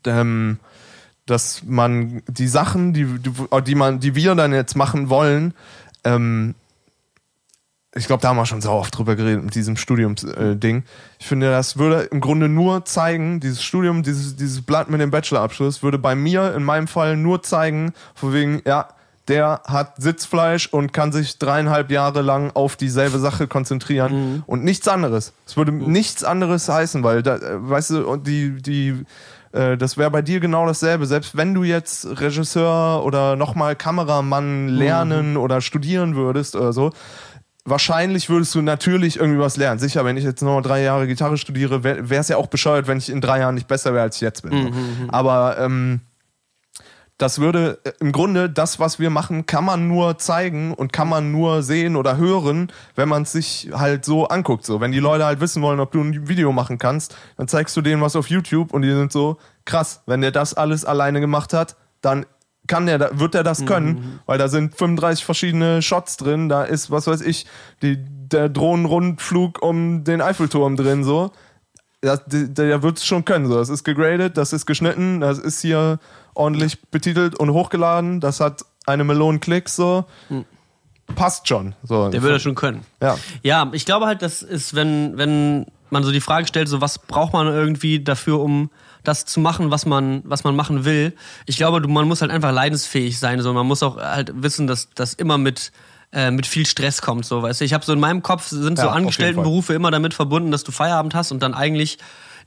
ähm, 0.07 0.57
dass 1.27 1.61
man 1.63 2.23
die 2.27 2.47
Sachen, 2.47 2.93
die, 2.93 3.05
die, 3.05 3.31
die 3.63 3.75
man, 3.75 3.99
die 3.99 4.15
wir 4.15 4.33
dann 4.33 4.53
jetzt 4.53 4.75
machen 4.75 5.09
wollen, 5.09 5.53
ähm, 6.03 6.55
ich 7.97 8.07
glaube, 8.07 8.21
da 8.21 8.29
haben 8.29 8.37
wir 8.37 8.45
schon 8.45 8.61
so 8.61 8.71
oft 8.71 8.97
drüber 8.97 9.15
geredet 9.15 9.43
mit 9.43 9.55
diesem 9.55 9.75
Studiumsding. 9.75 10.83
ich 11.19 11.27
finde, 11.27 11.49
das 11.49 11.77
würde 11.77 12.03
im 12.11 12.21
Grunde 12.21 12.47
nur 12.47 12.85
zeigen, 12.85 13.39
dieses 13.39 13.63
Studium, 13.63 14.03
dieses, 14.03 14.35
dieses 14.35 14.61
Blatt 14.61 14.89
mit 14.89 15.01
dem 15.01 15.11
Bachelorabschluss, 15.11 15.83
würde 15.83 15.97
bei 15.97 16.15
mir 16.15 16.53
in 16.55 16.63
meinem 16.63 16.87
Fall 16.87 17.17
nur 17.17 17.43
zeigen, 17.43 17.93
von 18.15 18.33
wegen, 18.33 18.61
ja, 18.65 18.89
der 19.27 19.61
hat 19.65 19.95
Sitzfleisch 19.97 20.67
und 20.67 20.93
kann 20.93 21.11
sich 21.11 21.37
dreieinhalb 21.37 21.91
Jahre 21.91 22.21
lang 22.21 22.51
auf 22.53 22.75
dieselbe 22.75 23.19
Sache 23.19 23.47
konzentrieren 23.47 24.43
und 24.47 24.63
nichts 24.63 24.87
anderes. 24.87 25.33
Es 25.45 25.57
würde 25.57 25.71
nichts 25.71 26.23
anderes 26.23 26.69
heißen, 26.69 27.03
weil, 27.03 27.23
da, 27.23 27.35
äh, 27.35 27.69
weißt 27.69 27.89
du, 27.89 28.15
die, 28.17 28.61
die, 28.61 29.05
äh, 29.51 29.77
das 29.77 29.97
wäre 29.97 30.11
bei 30.11 30.21
dir 30.21 30.39
genau 30.39 30.65
dasselbe. 30.65 31.05
Selbst 31.05 31.35
wenn 31.35 31.53
du 31.53 31.63
jetzt 31.63 32.07
Regisseur 32.21 33.03
oder 33.03 33.35
nochmal 33.35 33.75
Kameramann 33.75 34.69
lernen 34.69 35.35
oder 35.35 35.59
studieren 35.59 36.15
würdest 36.15 36.55
oder 36.55 36.71
so, 36.71 36.91
wahrscheinlich 37.68 38.30
würdest 38.30 38.55
du 38.55 38.61
natürlich 38.61 39.18
irgendwie 39.18 39.39
was 39.39 39.57
lernen. 39.57 39.80
Sicher, 39.80 40.05
wenn 40.05 40.18
ich 40.18 40.24
jetzt 40.24 40.41
noch 40.41 40.61
drei 40.61 40.82
Jahre 40.82 41.05
Gitarre 41.05 41.38
studiere, 41.38 41.84
wäre 41.84 42.15
es 42.15 42.30
ja 42.30 42.38
auch 42.38 42.47
bescheuert, 42.47 42.88
wenn 42.88 42.97
ich 42.97 43.09
in 43.09 43.22
drei 43.22 43.39
Jahren 43.39 43.55
nicht 43.55 43.68
besser 43.68 43.93
wäre, 43.93 44.03
als 44.03 44.15
ich 44.15 44.22
jetzt 44.22 44.41
bin. 44.41 44.74
so. 44.74 45.11
Aber 45.11 45.57
ähm, 45.59 46.01
das 47.18 47.39
würde 47.39 47.80
äh, 47.84 47.91
im 47.99 48.11
Grunde 48.11 48.49
das, 48.49 48.80
was 48.80 48.99
wir 48.99 49.09
machen, 49.09 49.45
kann 49.45 49.65
man 49.65 49.88
nur 49.88 50.18
zeigen 50.18 50.74
und 50.74 50.93
kann 50.93 51.09
man 51.09 51.32
nur 51.32 51.63
sehen 51.63 51.95
oder 51.95 52.18
hören, 52.18 52.72
wenn 52.95 53.09
man 53.09 53.24
es 53.24 53.32
sich 53.32 53.70
halt 53.74 54.05
so 54.05 54.28
anguckt. 54.28 54.65
So, 54.65 54.80
wenn 54.80 54.91
die 54.91 54.99
Leute 54.99 55.26
halt 55.26 55.41
wissen 55.41 55.61
wollen, 55.61 55.80
ob 55.80 55.91
du 55.91 56.01
ein 56.01 56.28
Video 56.28 56.51
machen 56.51 56.78
kannst, 56.78 57.15
dann 57.36 57.47
zeigst 57.47 57.76
du 57.76 57.82
denen 57.82 58.01
was 58.01 58.15
auf 58.15 58.30
YouTube 58.30 58.74
und 58.74 58.84
die 58.84 58.91
sind 58.91 59.11
so 59.11 59.38
krass. 59.65 60.03
Wenn 60.05 60.22
der 60.22 60.32
das 60.32 60.53
alles 60.53 60.86
alleine 60.86 61.20
gemacht 61.20 61.53
hat, 61.53 61.76
dann 62.01 62.26
kann 62.68 62.86
der, 62.86 62.97
da- 62.99 63.20
wird 63.20 63.34
er 63.36 63.43
das 63.43 63.65
können, 63.65 64.20
weil 64.26 64.38
da 64.38 64.47
sind 64.47 64.76
35 64.76 65.24
verschiedene 65.26 65.82
Shots 65.82 66.18
drin. 66.18 66.49
Da 66.49 66.63
ist, 66.63 66.91
was 66.91 67.07
weiß 67.07 67.22
ich, 67.22 67.45
die, 67.82 67.97
der 67.97 68.49
Drohnenrundflug 68.49 69.61
um 69.61 70.03
den 70.03 70.22
Eiffelturm 70.22 70.76
drin, 70.76 71.03
so. 71.03 71.32
Das, 72.01 72.22
der, 72.28 72.43
der 72.47 72.84
wird 72.84 72.97
es 72.97 73.05
schon 73.05 73.26
können. 73.26 73.47
So. 73.47 73.55
Das 73.57 73.70
ist 73.70 73.84
gegradet, 73.84 74.38
das 74.38 74.53
ist 74.53 74.65
geschnitten, 74.68 75.20
das 75.20 75.39
ist 75.39 75.61
hier 75.61 75.97
ordentlich 76.36 76.80
betitelt 76.91 77.36
und 77.39 77.49
hochgeladen. 77.51 78.20
Das 78.20 78.39
hat 78.39 78.63
eine 78.86 79.03
Million 79.03 79.39
Klicks, 79.39 79.76
so. 79.76 80.05
Passt 81.15 81.47
schon. 81.47 81.74
So. 81.84 82.09
Der 82.09 82.22
würde 82.22 82.34
das 82.36 82.43
schon 82.43 82.55
können. 82.55 82.82
Ja. 83.01 83.18
Ja, 83.41 83.70
ich 83.72 83.86
glaube 83.86 84.05
halt, 84.05 84.22
das 84.22 84.41
ist, 84.41 84.76
wenn, 84.76 85.18
wenn 85.18 85.65
man 85.89 86.03
so 86.03 86.11
die 86.11 86.20
Frage 86.22 86.45
stellt, 86.47 86.68
so 86.68 86.82
was 86.82 86.99
braucht 86.99 87.32
man 87.34 87.47
irgendwie 87.47 88.03
dafür, 88.03 88.41
um 88.41 88.70
das 89.07 89.25
zu 89.25 89.39
machen, 89.39 89.71
was 89.71 89.85
man, 89.85 90.21
was 90.25 90.43
man 90.43 90.55
machen 90.55 90.83
will. 90.83 91.13
Ich 91.45 91.55
glaube, 91.57 91.85
man 91.87 92.07
muss 92.07 92.21
halt 92.21 92.31
einfach 92.31 92.51
leidensfähig 92.51 93.17
sein. 93.19 93.41
So. 93.41 93.53
Man 93.53 93.65
muss 93.65 93.81
auch 93.81 93.97
halt 93.97 94.31
wissen, 94.35 94.67
dass 94.67 94.89
das 94.93 95.13
immer 95.13 95.37
mit, 95.37 95.71
äh, 96.11 96.29
mit 96.29 96.45
viel 96.45 96.65
Stress 96.65 97.01
kommt. 97.01 97.25
So, 97.25 97.41
weißt 97.41 97.61
du? 97.61 97.65
Ich 97.65 97.73
habe 97.73 97.85
so 97.85 97.93
in 97.93 97.99
meinem 97.99 98.21
Kopf 98.21 98.47
sind 98.47 98.77
Ja, 98.77 98.85
so 98.85 98.89
Angestelltenberufe 98.89 99.73
immer 99.73 99.91
damit 99.91 100.13
verbunden, 100.13 100.51
dass 100.51 100.63
du 100.63 100.71
Feierabend 100.71 101.15
hast 101.15 101.31
und 101.31 101.41
dann 101.41 101.53
eigentlich 101.53 101.99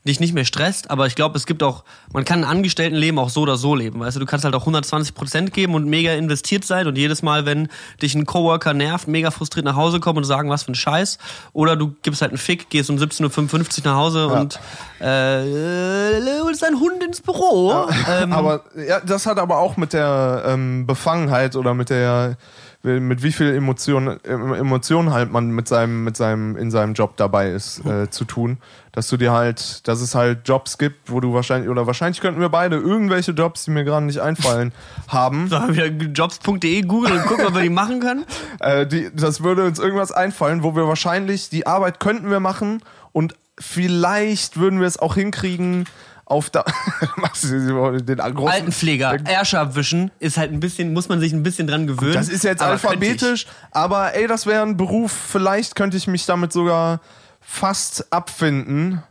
dich 0.07 0.19
nicht 0.19 0.33
mehr 0.33 0.45
stresst, 0.45 0.89
aber 0.89 1.05
ich 1.05 1.15
glaube, 1.15 1.37
es 1.37 1.45
gibt 1.45 1.61
auch, 1.61 1.83
man 2.11 2.25
kann 2.25 2.43
ein 2.43 2.49
Angestelltenleben 2.49 3.19
auch 3.19 3.29
so 3.29 3.41
oder 3.41 3.55
so 3.55 3.75
leben, 3.75 3.99
weißt 3.99 4.15
du, 4.15 4.19
du 4.19 4.25
kannst 4.25 4.45
halt 4.45 4.55
auch 4.55 4.61
120 4.61 5.13
Prozent 5.13 5.53
geben 5.53 5.75
und 5.75 5.85
mega 5.85 6.13
investiert 6.13 6.65
sein 6.65 6.87
und 6.87 6.97
jedes 6.97 7.21
Mal, 7.21 7.45
wenn 7.45 7.69
dich 8.01 8.15
ein 8.15 8.25
Coworker 8.25 8.73
nervt, 8.73 9.07
mega 9.07 9.29
frustriert 9.29 9.65
nach 9.65 9.75
Hause 9.75 9.99
kommen 9.99 10.17
und 10.17 10.23
sagen, 10.23 10.49
was 10.49 10.63
für 10.63 10.71
ein 10.71 10.75
Scheiß, 10.75 11.19
oder 11.53 11.75
du 11.75 11.93
gibst 12.01 12.21
halt 12.21 12.31
einen 12.31 12.39
Fick, 12.39 12.69
gehst 12.69 12.89
um 12.89 12.97
17.55 12.97 13.79
Uhr 13.79 13.91
nach 13.91 13.95
Hause 13.95 14.27
und 14.27 14.59
äh, 14.99 16.17
äh, 16.17 16.41
holst 16.41 16.63
deinen 16.63 16.79
Hund 16.79 17.03
ins 17.03 17.21
Büro. 17.21 17.87
Ähm, 18.09 18.33
aber 18.33 18.63
ja, 18.75 18.99
das 18.99 19.25
hat 19.25 19.37
aber 19.37 19.59
auch 19.59 19.77
mit 19.77 19.93
der 19.93 20.43
ähm, 20.47 20.87
Befangenheit 20.87 21.55
oder 21.55 21.73
mit 21.73 21.89
der 21.89 22.37
mit 22.83 23.21
wie 23.21 23.31
viel 23.31 23.53
Emotionen 23.53 24.23
Emotionen 24.23 25.11
halt 25.11 25.31
man 25.31 25.51
mit 25.51 25.67
seinem 25.67 26.03
mit 26.03 26.17
seinem 26.17 26.55
in 26.57 26.71
seinem 26.71 26.93
Job 26.93 27.15
dabei 27.15 27.51
ist 27.51 27.85
äh, 27.85 28.09
zu 28.09 28.25
tun, 28.25 28.57
dass 28.91 29.07
du 29.07 29.17
dir 29.17 29.31
halt, 29.31 29.87
dass 29.87 30.01
es 30.01 30.15
halt 30.15 30.47
Jobs 30.47 30.77
gibt, 30.77 31.11
wo 31.11 31.19
du 31.19 31.33
wahrscheinlich 31.33 31.69
oder 31.69 31.85
wahrscheinlich 31.85 32.21
könnten 32.21 32.41
wir 32.41 32.49
beide 32.49 32.77
irgendwelche 32.77 33.31
Jobs, 33.31 33.65
die 33.65 33.71
mir 33.71 33.83
gerade 33.83 34.05
nicht 34.05 34.19
einfallen, 34.19 34.73
haben. 35.07 35.47
Sollen 35.47 35.75
wir 35.75 35.87
jobs.de 35.87 36.81
googeln 36.81 37.19
und 37.19 37.25
gucken, 37.25 37.45
ob 37.45 37.53
wir 37.53 37.61
die 37.61 37.69
machen 37.69 37.99
können? 37.99 38.25
Äh, 38.59 38.85
die, 38.85 39.09
das 39.13 39.43
würde 39.43 39.65
uns 39.65 39.79
irgendwas 39.79 40.11
einfallen, 40.11 40.61
wo 40.61 40.75
wir 40.75 40.87
wahrscheinlich 40.87 41.49
die 41.49 41.65
Arbeit 41.65 41.99
könnten 41.99 42.29
wir 42.29 42.39
machen 42.39 42.83
und 43.11 43.33
vielleicht 43.59 44.57
würden 44.57 44.79
wir 44.79 44.87
es 44.87 44.99
auch 44.99 45.15
hinkriegen 45.15 45.85
auf 46.31 46.49
da 46.49 46.63
machst 47.17 47.43
du 47.43 47.99
den 47.99 48.19
Agro 48.19 48.47
Altenpfleger, 48.47 49.17
Ärsche 49.25 49.59
abwischen, 49.59 50.11
ist 50.19 50.37
halt 50.37 50.51
ein 50.51 50.59
bisschen, 50.59 50.93
muss 50.93 51.09
man 51.09 51.19
sich 51.19 51.33
ein 51.33 51.43
bisschen 51.43 51.67
dran 51.67 51.85
gewöhnen. 51.87 52.13
Das 52.13 52.29
ist 52.29 52.43
jetzt 52.43 52.61
aber 52.61 52.71
alphabetisch, 52.71 53.45
aber 53.71 54.15
ey, 54.15 54.27
das 54.27 54.45
wäre 54.45 54.63
ein 54.63 54.77
Beruf, 54.77 55.11
vielleicht 55.11 55.75
könnte 55.75 55.97
ich 55.97 56.07
mich 56.07 56.25
damit 56.25 56.53
sogar 56.53 57.01
fast 57.41 58.11
abfinden. 58.11 59.03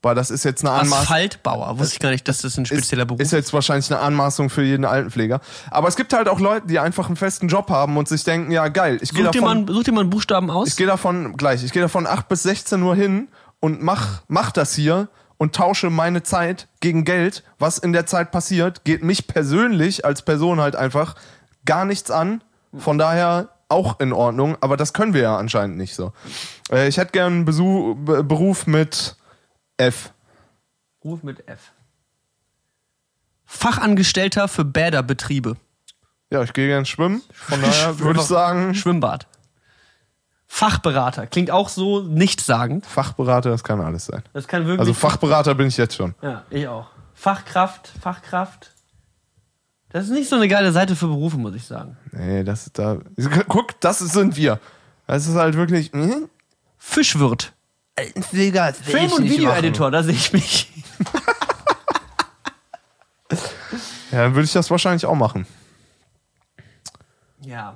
Weil 0.00 0.14
das 0.14 0.30
ist 0.30 0.44
jetzt 0.44 0.64
eine. 0.64 0.70
Anmaßung. 0.70 0.98
Asphaltbauer, 0.98 1.76
wusste 1.76 1.94
ich 1.94 1.98
gar 1.98 2.10
nicht, 2.10 2.28
dass 2.28 2.42
das 2.42 2.56
ein 2.56 2.64
spezieller 2.64 3.02
ist, 3.02 3.08
Beruf 3.08 3.20
ist 3.20 3.32
jetzt 3.32 3.52
wahrscheinlich 3.52 3.90
eine 3.90 4.00
Anmaßung 4.00 4.48
für 4.48 4.62
jeden 4.62 4.84
Altenpfleger. 4.84 5.40
Aber 5.72 5.88
es 5.88 5.96
gibt 5.96 6.12
halt 6.12 6.28
auch 6.28 6.38
Leute, 6.38 6.68
die 6.68 6.78
einfach 6.78 7.08
einen 7.08 7.16
festen 7.16 7.48
Job 7.48 7.68
haben 7.68 7.96
und 7.96 8.06
sich 8.06 8.22
denken, 8.22 8.52
ja 8.52 8.68
geil, 8.68 9.00
ich 9.02 9.10
gehe 9.10 9.24
Such 9.24 9.32
dir, 9.32 9.40
davon, 9.40 9.64
mal, 9.64 9.74
such 9.74 9.82
dir 9.82 9.92
mal 9.92 10.02
einen 10.02 10.10
Buchstaben 10.10 10.50
aus. 10.50 10.68
ich 10.68 10.76
gehe 10.76 10.86
davon 10.86 11.36
gleich, 11.36 11.64
ich 11.64 11.72
gehe 11.72 11.82
davon 11.82 12.06
8 12.06 12.28
bis 12.28 12.44
16 12.44 12.80
Uhr 12.80 12.94
hin 12.94 13.26
und 13.58 13.82
mach, 13.82 14.22
mach 14.28 14.52
das 14.52 14.72
hier 14.72 15.08
und 15.38 15.54
tausche 15.54 15.88
meine 15.90 16.22
Zeit 16.22 16.68
gegen 16.80 17.04
Geld. 17.04 17.42
Was 17.58 17.78
in 17.78 17.92
der 17.92 18.06
Zeit 18.06 18.30
passiert, 18.30 18.84
geht 18.84 19.02
mich 19.02 19.26
persönlich 19.26 20.04
als 20.04 20.22
Person 20.22 20.60
halt 20.60 20.76
einfach 20.76 21.14
gar 21.64 21.84
nichts 21.84 22.10
an. 22.10 22.42
Von 22.76 22.98
daher 22.98 23.48
auch 23.70 23.98
in 24.00 24.12
Ordnung, 24.12 24.56
aber 24.60 24.76
das 24.76 24.92
können 24.92 25.14
wir 25.14 25.22
ja 25.22 25.36
anscheinend 25.38 25.76
nicht 25.78 25.94
so. 25.94 26.12
Äh, 26.70 26.88
ich 26.88 26.96
hätte 26.98 27.12
gern 27.12 27.32
einen 27.32 27.44
Besuch, 27.44 27.94
Be- 27.96 28.22
Beruf 28.24 28.66
mit 28.66 29.16
F. 29.76 30.12
Ruf 31.04 31.22
mit 31.22 31.46
F. 31.48 31.72
Fachangestellter 33.44 34.48
für 34.48 34.64
Bäderbetriebe. 34.64 35.56
Ja, 36.30 36.42
ich 36.42 36.52
gehe 36.52 36.66
gern 36.68 36.84
schwimmen. 36.84 37.22
Von 37.32 37.60
daher 37.62 37.98
würde 38.00 38.20
ich 38.20 38.26
sagen, 38.26 38.74
Schwimmbad. 38.74 39.26
Fachberater. 40.48 41.26
Klingt 41.26 41.50
auch 41.50 41.68
so 41.68 42.00
nichtssagend. 42.00 42.84
Fachberater, 42.86 43.50
das 43.50 43.62
kann 43.62 43.80
alles 43.80 44.06
sein. 44.06 44.22
Das 44.32 44.48
kann 44.48 44.62
wirklich. 44.62 44.80
Also 44.80 44.94
Fachberater 44.94 45.54
bin 45.54 45.68
ich 45.68 45.76
jetzt 45.76 45.94
schon. 45.94 46.14
ja, 46.22 46.42
ich 46.50 46.66
auch. 46.66 46.86
Fachkraft, 47.14 47.92
Fachkraft. 48.00 48.72
Das 49.90 50.04
ist 50.04 50.10
nicht 50.10 50.28
so 50.28 50.36
eine 50.36 50.48
geile 50.48 50.72
Seite 50.72 50.96
für 50.96 51.06
Berufe, 51.06 51.36
muss 51.36 51.54
ich 51.54 51.64
sagen. 51.64 51.96
Nee, 52.12 52.44
das 52.44 52.70
da. 52.72 52.98
Guck, 53.48 53.80
das 53.80 53.98
sind 54.00 54.36
wir. 54.36 54.58
Das 55.06 55.26
ist 55.26 55.34
halt 55.36 55.54
wirklich. 55.54 55.92
Hm? 55.92 56.28
Fischwirt. 56.78 57.52
Film- 57.96 59.12
und 59.12 59.24
Videoeditor, 59.24 59.90
da 59.90 60.02
sehe 60.02 60.14
ich 60.14 60.32
mich. 60.32 60.72
Ja, 64.10 64.22
dann 64.22 64.34
würde 64.34 64.44
ich 64.46 64.52
das 64.52 64.70
wahrscheinlich 64.70 65.04
auch 65.04 65.14
machen. 65.14 65.46
Ja. 67.42 67.74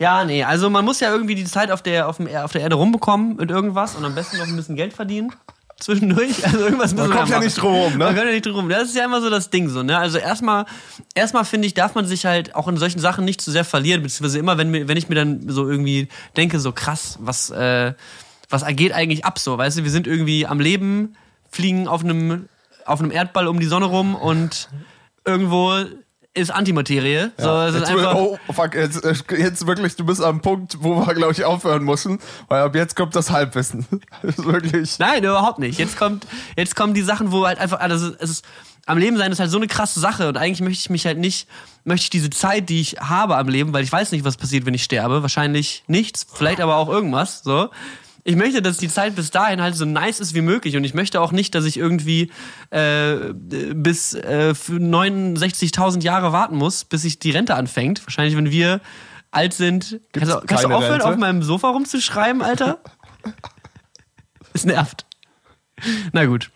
Ja, 0.00 0.24
nee, 0.24 0.44
also 0.44 0.70
man 0.70 0.84
muss 0.84 1.00
ja 1.00 1.10
irgendwie 1.10 1.34
die 1.34 1.44
Zeit 1.44 1.72
auf 1.72 1.82
der, 1.82 2.08
auf, 2.08 2.18
dem, 2.18 2.28
auf 2.36 2.52
der 2.52 2.60
Erde 2.60 2.76
rumbekommen 2.76 3.36
mit 3.36 3.50
irgendwas 3.50 3.96
und 3.96 4.04
am 4.04 4.14
besten 4.14 4.38
noch 4.38 4.46
ein 4.46 4.54
bisschen 4.54 4.76
Geld 4.76 4.92
verdienen. 4.92 5.32
Zwischendurch. 5.80 6.44
Also 6.44 6.58
irgendwas 6.58 6.94
Man 6.94 7.10
kommt 7.10 7.28
ja 7.28 7.38
nicht 7.38 7.56
drum 7.56 7.72
rum, 7.72 7.92
ne? 7.92 7.98
Man 7.98 8.14
kommt 8.14 8.26
ja 8.26 8.32
nicht 8.32 8.46
drum 8.46 8.54
rum. 8.54 8.68
Das 8.68 8.84
ist 8.84 8.96
ja 8.96 9.04
immer 9.04 9.20
so 9.20 9.30
das 9.30 9.50
Ding 9.50 9.68
so, 9.68 9.82
ne? 9.82 9.98
Also 9.98 10.18
erstmal, 10.18 10.66
erstmal 11.14 11.44
finde 11.44 11.66
ich, 11.66 11.74
darf 11.74 11.94
man 11.94 12.04
sich 12.04 12.26
halt 12.26 12.54
auch 12.54 12.68
in 12.68 12.76
solchen 12.76 12.98
Sachen 13.00 13.24
nicht 13.24 13.40
zu 13.40 13.50
sehr 13.50 13.64
verlieren, 13.64 14.02
beziehungsweise 14.02 14.38
immer, 14.38 14.58
wenn, 14.58 14.70
mir, 14.70 14.88
wenn 14.88 14.96
ich 14.96 15.08
mir 15.08 15.14
dann 15.14 15.48
so 15.48 15.68
irgendwie 15.68 16.08
denke, 16.36 16.58
so 16.58 16.72
krass, 16.72 17.18
was, 17.20 17.50
äh, 17.50 17.94
was 18.48 18.64
geht 18.70 18.92
eigentlich 18.92 19.24
ab 19.24 19.38
so, 19.38 19.58
weißt 19.58 19.78
du? 19.78 19.84
Wir 19.84 19.90
sind 19.90 20.06
irgendwie 20.06 20.46
am 20.46 20.58
Leben, 20.58 21.16
fliegen 21.50 21.86
auf 21.86 22.02
einem, 22.02 22.48
auf 22.84 23.00
einem 23.00 23.10
Erdball 23.10 23.46
um 23.46 23.60
die 23.60 23.66
Sonne 23.66 23.86
rum 23.86 24.14
und 24.14 24.68
irgendwo 25.24 25.84
ist 26.38 26.50
Antimaterie. 26.50 27.30
So, 27.36 27.50
es 27.62 27.74
ist 27.74 27.86
einfach, 27.86 28.14
oh, 28.14 28.38
fuck, 28.52 28.74
jetzt, 28.74 29.04
äh, 29.04 29.14
jetzt 29.36 29.66
wirklich, 29.66 29.96
du 29.96 30.04
bist 30.04 30.22
am 30.22 30.40
Punkt, 30.40 30.78
wo 30.80 31.06
wir, 31.06 31.14
glaube 31.14 31.32
ich, 31.32 31.44
aufhören 31.44 31.84
müssen, 31.84 32.18
weil 32.48 32.62
ab 32.62 32.74
jetzt 32.74 32.96
kommt 32.96 33.14
das 33.14 33.30
Halbwissen. 33.30 33.86
Das 34.22 34.44
wirklich. 34.44 34.98
Nein, 34.98 35.22
überhaupt 35.22 35.58
nicht. 35.58 35.78
Jetzt 35.78 35.96
kommt, 35.96 36.26
jetzt 36.56 36.74
kommen 36.74 36.92
die 36.94 37.02
Sachen, 37.02 37.30
wo 37.30 37.46
halt 37.46 37.58
einfach, 37.58 37.78
also 37.80 38.12
es 38.18 38.30
ist, 38.30 38.44
am 38.86 38.98
Leben 38.98 39.16
sein 39.16 39.30
ist 39.30 39.38
halt 39.38 39.50
so 39.50 39.58
eine 39.58 39.66
krasse 39.66 40.00
Sache 40.00 40.28
und 40.28 40.36
eigentlich 40.36 40.60
möchte 40.60 40.80
ich 40.80 40.90
mich 40.90 41.06
halt 41.06 41.18
nicht, 41.18 41.46
möchte 41.84 42.04
ich 42.04 42.10
diese 42.10 42.30
Zeit, 42.30 42.68
die 42.68 42.80
ich 42.80 42.96
habe 43.00 43.36
am 43.36 43.48
Leben, 43.48 43.72
weil 43.72 43.84
ich 43.84 43.92
weiß 43.92 44.12
nicht, 44.12 44.24
was 44.24 44.36
passiert, 44.36 44.66
wenn 44.66 44.74
ich 44.74 44.82
sterbe, 44.82 45.22
wahrscheinlich 45.22 45.84
nichts, 45.86 46.26
vielleicht 46.32 46.60
aber 46.60 46.76
auch 46.76 46.88
irgendwas, 46.88 47.42
so. 47.42 47.68
Ich 48.24 48.36
möchte, 48.36 48.60
dass 48.60 48.76
die 48.76 48.88
Zeit 48.88 49.14
bis 49.16 49.30
dahin 49.30 49.60
halt 49.62 49.74
so 49.74 49.84
nice 49.84 50.20
ist 50.20 50.34
wie 50.34 50.40
möglich 50.42 50.76
und 50.76 50.84
ich 50.84 50.92
möchte 50.94 51.20
auch 51.20 51.32
nicht, 51.32 51.54
dass 51.54 51.64
ich 51.64 51.76
irgendwie 51.78 52.30
äh, 52.70 53.32
bis 53.32 54.14
äh, 54.14 54.54
für 54.54 54.74
69.000 54.74 56.02
Jahre 56.02 56.32
warten 56.32 56.56
muss, 56.56 56.84
bis 56.84 57.02
sich 57.02 57.18
die 57.18 57.30
Rente 57.30 57.54
anfängt. 57.54 58.04
Wahrscheinlich, 58.06 58.36
wenn 58.36 58.50
wir 58.50 58.80
alt 59.30 59.54
sind. 59.54 60.00
Kannst, 60.12 60.32
du- 60.32 60.40
kannst 60.46 60.64
du 60.64 60.68
aufhören, 60.68 60.92
Rente? 61.00 61.06
auf 61.08 61.16
meinem 61.16 61.42
Sofa 61.42 61.70
rumzuschreiben, 61.70 62.42
Alter? 62.42 62.78
Es 64.54 64.64
nervt. 64.64 65.06
Na 66.12 66.24
gut. 66.24 66.50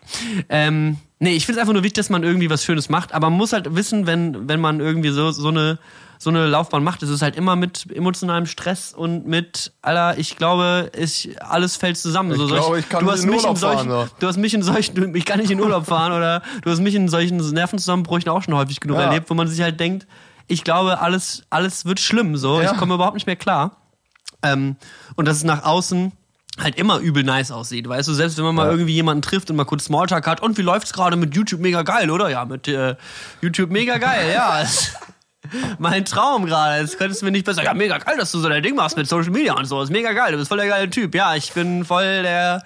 Ähm, 0.49 0.97
nee, 1.19 1.35
ich 1.35 1.45
finde 1.45 1.59
es 1.59 1.61
einfach 1.61 1.73
nur 1.73 1.83
wichtig, 1.83 1.95
dass 1.95 2.09
man 2.09 2.23
irgendwie 2.23 2.49
was 2.49 2.65
Schönes 2.65 2.89
macht, 2.89 3.13
aber 3.13 3.29
man 3.29 3.37
muss 3.37 3.53
halt 3.53 3.73
wissen, 3.75 4.05
wenn, 4.07 4.49
wenn 4.49 4.59
man 4.59 4.79
irgendwie 4.81 5.09
so, 5.09 5.31
so, 5.31 5.47
eine, 5.47 5.79
so 6.23 6.29
eine 6.29 6.47
Laufbahn 6.47 6.83
macht, 6.83 7.03
ist 7.03 7.09
es 7.09 7.21
halt 7.21 7.35
immer 7.35 7.55
mit 7.55 7.85
emotionalem 7.93 8.45
Stress 8.45 8.93
und 8.93 9.27
mit, 9.27 9.71
Alter, 9.81 10.17
ich 10.17 10.37
glaube, 10.37 10.91
ich, 10.97 11.35
alles 11.43 11.75
fällt 11.75 11.97
zusammen. 11.97 12.31
Ich 12.31 12.37
so, 12.37 12.47
glaube, 12.47 12.79
ich 12.79 12.89
kann 12.89 13.03
du 13.03 13.11
hast 13.11 13.23
in 13.23 13.29
mich 13.29 13.39
in 13.39 13.45
Urlaub 13.45 13.57
solchen, 13.57 13.89
fahren, 13.89 14.09
Du 14.19 14.27
hast 14.27 14.37
mich 14.37 14.53
in 14.53 14.63
solchen, 14.63 15.15
ich 15.15 15.25
kann 15.25 15.39
nicht 15.39 15.51
in 15.51 15.59
Urlaub 15.59 15.85
fahren 15.85 16.13
oder 16.13 16.41
du 16.63 16.71
hast 16.71 16.79
mich 16.79 16.95
in 16.95 17.09
solchen 17.09 17.37
Nervenzusammenbrüchen 17.37 18.29
auch 18.29 18.41
schon 18.41 18.55
häufig 18.55 18.79
genug 18.79 18.97
Ja. 18.97 19.03
erlebt, 19.03 19.29
wo 19.29 19.33
man 19.33 19.47
sich 19.47 19.61
halt 19.61 19.79
denkt, 19.79 20.07
ich 20.47 20.63
glaube, 20.63 20.99
alles, 20.99 21.43
alles 21.49 21.85
wird 21.85 21.99
schlimm, 21.99 22.37
so, 22.37 22.61
Ja. 22.61 22.71
ich 22.71 22.77
komme 22.77 22.95
überhaupt 22.95 23.15
nicht 23.15 23.27
mehr 23.27 23.35
klar. 23.35 23.77
Ähm, 24.41 24.75
und 25.15 25.25
dass 25.27 25.37
es 25.37 25.43
nach 25.43 25.63
außen 25.63 26.11
halt 26.59 26.75
immer 26.75 26.99
übel 26.99 27.23
nice 27.23 27.49
aussieht, 27.51 27.89
weißt 27.89 28.07
du, 28.09 28.13
selbst 28.13 28.37
wenn 28.37 28.45
man 28.45 28.53
mal 28.55 28.65
Ja. 28.67 28.71
irgendwie 28.73 28.93
jemanden 28.93 29.23
trifft 29.23 29.49
und 29.49 29.55
mal 29.55 29.63
kurz 29.65 29.85
Smalltalk 29.85 30.27
hat 30.27 30.41
und 30.41 30.57
wie 30.57 30.61
läuft's 30.61 30.93
gerade 30.93 31.15
mit 31.15 31.35
YouTube 31.35 31.59
mega 31.61 31.81
geil, 31.81 32.11
oder? 32.11 32.29
Ja, 32.29 32.45
mit 32.45 32.67
äh, 32.67 32.95
YouTube 33.41 33.71
mega 33.71 33.97
geil, 33.97 34.31
ja. 34.33 34.63
mein 35.79 36.05
Traum 36.05 36.45
gerade. 36.45 36.81
Jetzt 36.81 36.97
könntest 36.97 37.21
du 37.21 37.25
mir 37.25 37.31
nicht 37.31 37.45
besser. 37.45 37.63
Ja, 37.63 37.73
mega 37.73 37.97
geil, 37.97 38.15
dass 38.17 38.31
du 38.31 38.39
so 38.39 38.49
dein 38.49 38.63
Ding 38.63 38.75
machst 38.75 38.97
mit 38.97 39.07
Social 39.07 39.31
Media 39.31 39.53
und 39.53 39.65
so. 39.65 39.81
Ist 39.81 39.89
mega 39.91 40.11
geil. 40.13 40.31
Du 40.31 40.37
bist 40.37 40.47
voll 40.49 40.57
der 40.57 40.67
geile 40.67 40.89
Typ. 40.89 41.13
Ja, 41.15 41.35
ich 41.35 41.51
bin 41.53 41.85
voll 41.85 42.23
der 42.23 42.63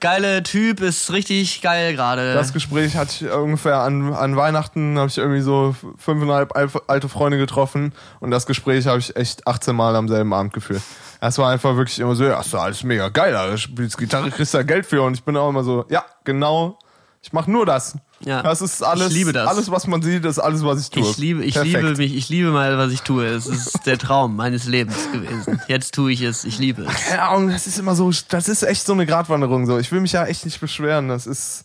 geile 0.00 0.42
Typ. 0.42 0.80
Ist 0.80 1.12
richtig 1.12 1.60
geil 1.62 1.94
gerade. 1.94 2.34
Das 2.34 2.52
Gespräch 2.52 2.96
hatte 2.96 3.24
ich 3.26 3.30
ungefähr 3.32 3.78
an, 3.78 4.12
an 4.14 4.36
Weihnachten, 4.36 4.98
habe 4.98 5.08
ich 5.08 5.18
irgendwie 5.18 5.40
so 5.40 5.74
fünfeinhalb 5.98 6.56
al- 6.56 6.70
alte 6.86 7.08
Freunde 7.08 7.38
getroffen 7.38 7.92
und 8.20 8.30
das 8.30 8.46
Gespräch 8.46 8.86
habe 8.86 8.98
ich 8.98 9.14
echt 9.16 9.46
18 9.46 9.74
Mal 9.74 9.96
am 9.96 10.08
selben 10.08 10.32
Abend 10.32 10.52
geführt. 10.52 10.82
Es 11.20 11.38
war 11.38 11.50
einfach 11.50 11.76
wirklich 11.76 12.00
immer 12.00 12.16
so, 12.16 12.24
ja, 12.24 12.40
ist 12.40 12.52
alles 12.54 12.82
mega 12.82 13.08
geil, 13.08 13.32
du 13.50 13.56
spielst 13.56 13.96
Gitarre, 13.96 14.30
kriegst 14.30 14.54
da 14.54 14.62
Geld 14.64 14.86
für 14.86 15.02
und 15.02 15.14
ich 15.14 15.22
bin 15.22 15.36
auch 15.36 15.48
immer 15.50 15.62
so, 15.62 15.84
ja, 15.88 16.04
genau, 16.24 16.78
ich 17.22 17.32
mache 17.32 17.50
nur 17.50 17.64
das. 17.64 17.96
Ja. 18.24 18.42
Das 18.42 18.60
ist 18.60 18.82
alles, 18.82 19.08
Ich 19.08 19.14
liebe 19.14 19.32
das. 19.32 19.48
alles, 19.48 19.70
was 19.70 19.86
man 19.86 20.02
sieht, 20.02 20.24
ist 20.24 20.38
alles, 20.40 20.64
was 20.64 20.80
ich 20.80 20.90
tue. 20.90 21.02
Ich 21.08 21.18
liebe, 21.18 21.44
ich 21.44 21.54
Perfekt. 21.54 21.74
liebe 21.82 21.96
mich, 21.96 22.14
ich 22.16 22.28
liebe 22.28 22.50
mal, 22.50 22.76
was 22.78 22.92
ich 22.92 23.02
tue. 23.02 23.24
Es 23.26 23.46
ist 23.46 23.86
der 23.86 23.96
Traum 23.98 24.34
meines 24.36 24.66
Lebens 24.66 24.96
gewesen. 25.12 25.60
Jetzt 25.68 25.94
tue 25.94 26.12
ich 26.12 26.20
es, 26.22 26.44
ich 26.44 26.58
liebe 26.58 26.82
es. 26.82 26.94
Keine 27.08 27.22
Ahnung, 27.22 27.50
das 27.50 27.66
ist 27.66 27.78
immer 27.78 27.94
so, 27.94 28.10
das 28.28 28.48
ist 28.48 28.62
echt 28.64 28.84
so 28.86 28.92
eine 28.92 29.06
Gratwanderung 29.06 29.66
so. 29.66 29.78
Ich 29.78 29.90
will 29.92 30.00
mich 30.00 30.12
ja 30.12 30.24
echt 30.26 30.44
nicht 30.44 30.60
beschweren. 30.60 31.08
Das 31.08 31.26
ist, 31.28 31.64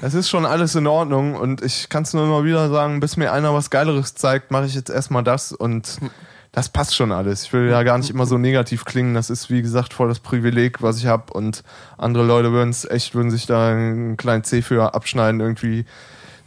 das 0.00 0.14
ist 0.14 0.28
schon 0.28 0.44
alles 0.46 0.74
in 0.74 0.86
Ordnung 0.88 1.34
und 1.36 1.62
ich 1.62 1.88
kann 1.88 2.02
es 2.02 2.12
nur 2.12 2.24
immer 2.24 2.44
wieder 2.44 2.68
sagen, 2.68 2.98
bis 3.00 3.16
mir 3.16 3.32
einer 3.32 3.54
was 3.54 3.70
Geileres 3.70 4.14
zeigt, 4.14 4.50
mache 4.50 4.66
ich 4.66 4.74
jetzt 4.74 4.90
erstmal 4.90 5.22
das 5.24 5.52
und 5.52 5.98
das 6.52 6.68
passt 6.70 6.96
schon 6.96 7.12
alles. 7.12 7.44
Ich 7.44 7.52
will 7.52 7.68
ja 7.68 7.82
gar 7.82 7.98
nicht 7.98 8.10
immer 8.10 8.26
so 8.26 8.38
negativ 8.38 8.84
klingen. 8.84 9.14
Das 9.14 9.30
ist, 9.30 9.50
wie 9.50 9.62
gesagt, 9.62 9.92
voll 9.92 10.08
das 10.08 10.18
Privileg, 10.20 10.82
was 10.82 10.98
ich 10.98 11.06
habe 11.06 11.32
und 11.32 11.62
andere 11.98 12.24
Leute 12.24 12.52
würden 12.52 12.70
es 12.70 12.84
echt, 12.84 13.14
würden 13.14 13.30
sich 13.30 13.46
da 13.46 13.68
einen 13.68 14.16
kleinen 14.16 14.44
C 14.44 14.62
für 14.62 14.94
abschneiden, 14.94 15.40
irgendwie 15.40 15.84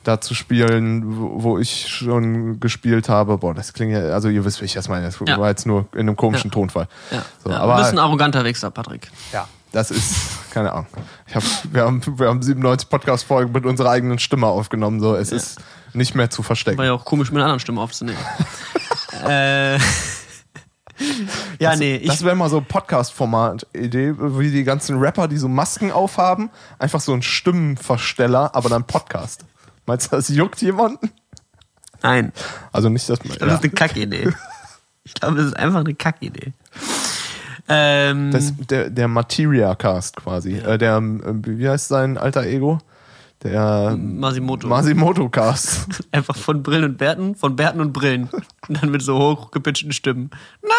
da 0.04 0.20
zu 0.20 0.34
spielen, 0.34 1.04
wo 1.44 1.60
ich 1.60 1.88
schon 1.88 2.60
gespielt 2.60 3.08
habe. 3.08 3.38
Boah, 3.38 3.54
das 3.54 3.72
klingt 3.74 3.94
ja, 3.94 4.00
also 4.10 4.30
ihr 4.30 4.44
wisst, 4.44 4.60
wie 4.62 4.66
ich 4.66 4.74
das 4.74 4.90
meine. 4.90 5.06
Das 5.06 5.20
Ja. 5.28 5.38
war 5.40 5.50
jetzt 5.50 5.68
nur 5.68 5.86
in 5.94 6.02
einem 6.02 6.16
komischen 6.16 6.50
Ja. 6.50 6.56
Tonfall. 6.56 6.88
Ja. 7.12 7.24
So, 7.44 7.52
ja, 7.52 7.60
aber 7.60 7.74
du 7.76 7.80
bist 7.82 7.92
ein 7.94 8.00
arroganter 8.00 8.44
Wichser, 8.44 8.72
Patrick. 8.72 9.12
ja, 9.32 9.48
das 9.72 9.92
ist, 9.92 10.50
keine 10.52 10.72
Ahnung. 10.74 10.88
Ich 11.28 11.36
hab, 11.36 11.44
wir, 11.72 11.84
haben, 11.86 12.02
wir 12.18 12.28
haben 12.28 12.42
97 12.42 12.90
Podcast-Folgen 12.90 13.52
mit 13.52 13.66
unserer 13.68 13.92
eigenen 13.92 14.18
Stimme 14.18 14.48
aufgenommen. 14.48 15.00
So. 15.00 15.16
Es 15.16 15.32
ist 15.32 15.60
nicht 15.94 16.16
mehr 16.16 16.32
zu 16.32 16.42
verstecken. 16.42 16.80
War 16.80 16.86
ja 16.86 16.94
auch 16.94 17.06
komisch, 17.06 17.30
mit 17.30 17.38
einer 17.38 17.46
anderen 17.46 17.60
Stimme 17.60 17.80
aufzunehmen. 17.80 18.18
äh, 19.28 19.78
ja, 21.60 21.76
nee, 21.76 21.96
ich, 21.96 22.08
das 22.08 22.24
wäre 22.24 22.36
mal 22.36 22.50
so 22.50 22.58
ein 22.58 22.66
Podcast-Format-Idee, 22.66 24.16
wie 24.18 24.52
die 24.52 24.64
ganzen 24.64 25.00
Rapper, 25.00 25.28
die 25.28 25.38
so 25.38 25.48
Masken 25.48 25.92
aufhaben. 25.92 26.50
Einfach 26.80 27.02
so 27.02 27.14
ein 27.14 27.22
Stimmenversteller, 27.22 28.56
aber 28.56 28.70
dann 28.70 28.86
Podcast. 28.86 29.46
Meinst 29.86 30.12
du, 30.12 30.16
das 30.16 30.30
juckt 30.30 30.62
jemanden? 30.62 31.12
nein. 32.04 32.32
Also 32.72 32.90
nicht, 32.90 33.08
dass 33.10 33.24
man. 33.24 33.38
Das 33.38 33.54
ist 33.54 33.64
eine 33.64 33.72
Kackidee. 33.74 34.30
Ich 35.04 35.16
glaube, 35.16 35.36
das 35.38 35.48
ist 35.48 35.58
einfach 35.58 35.80
eine 35.80 35.96
Kackidee. 35.96 36.54
Ähm, 37.68 38.30
Das, 38.32 38.54
der, 38.70 38.92
der 38.92 39.08
Materia-Cast 39.08 40.16
quasi. 40.16 40.58
Äh, 40.60 40.78
der, 40.78 40.98
äh, 40.98 41.34
wie 41.44 41.68
heißt 41.68 41.88
sein 41.88 42.20
alter 42.20 42.44
Ego? 42.44 42.78
Der 43.44 43.98
Masimoto. 43.98 44.68
Masimoto-Cast. 44.68 46.04
einfach 46.12 46.36
von 46.36 46.62
Brillen 46.62 46.84
und 46.84 46.98
Bärten, 46.98 47.36
von 47.36 47.56
Bärten 47.56 47.82
und 47.82 47.92
Brillen. 47.92 48.30
Und 48.68 48.82
dann 48.82 48.92
mit 48.92 49.02
so 49.02 49.18
hochgepitchten 49.18 49.92
Stimmen. 49.92 50.30
Na! 50.62 50.70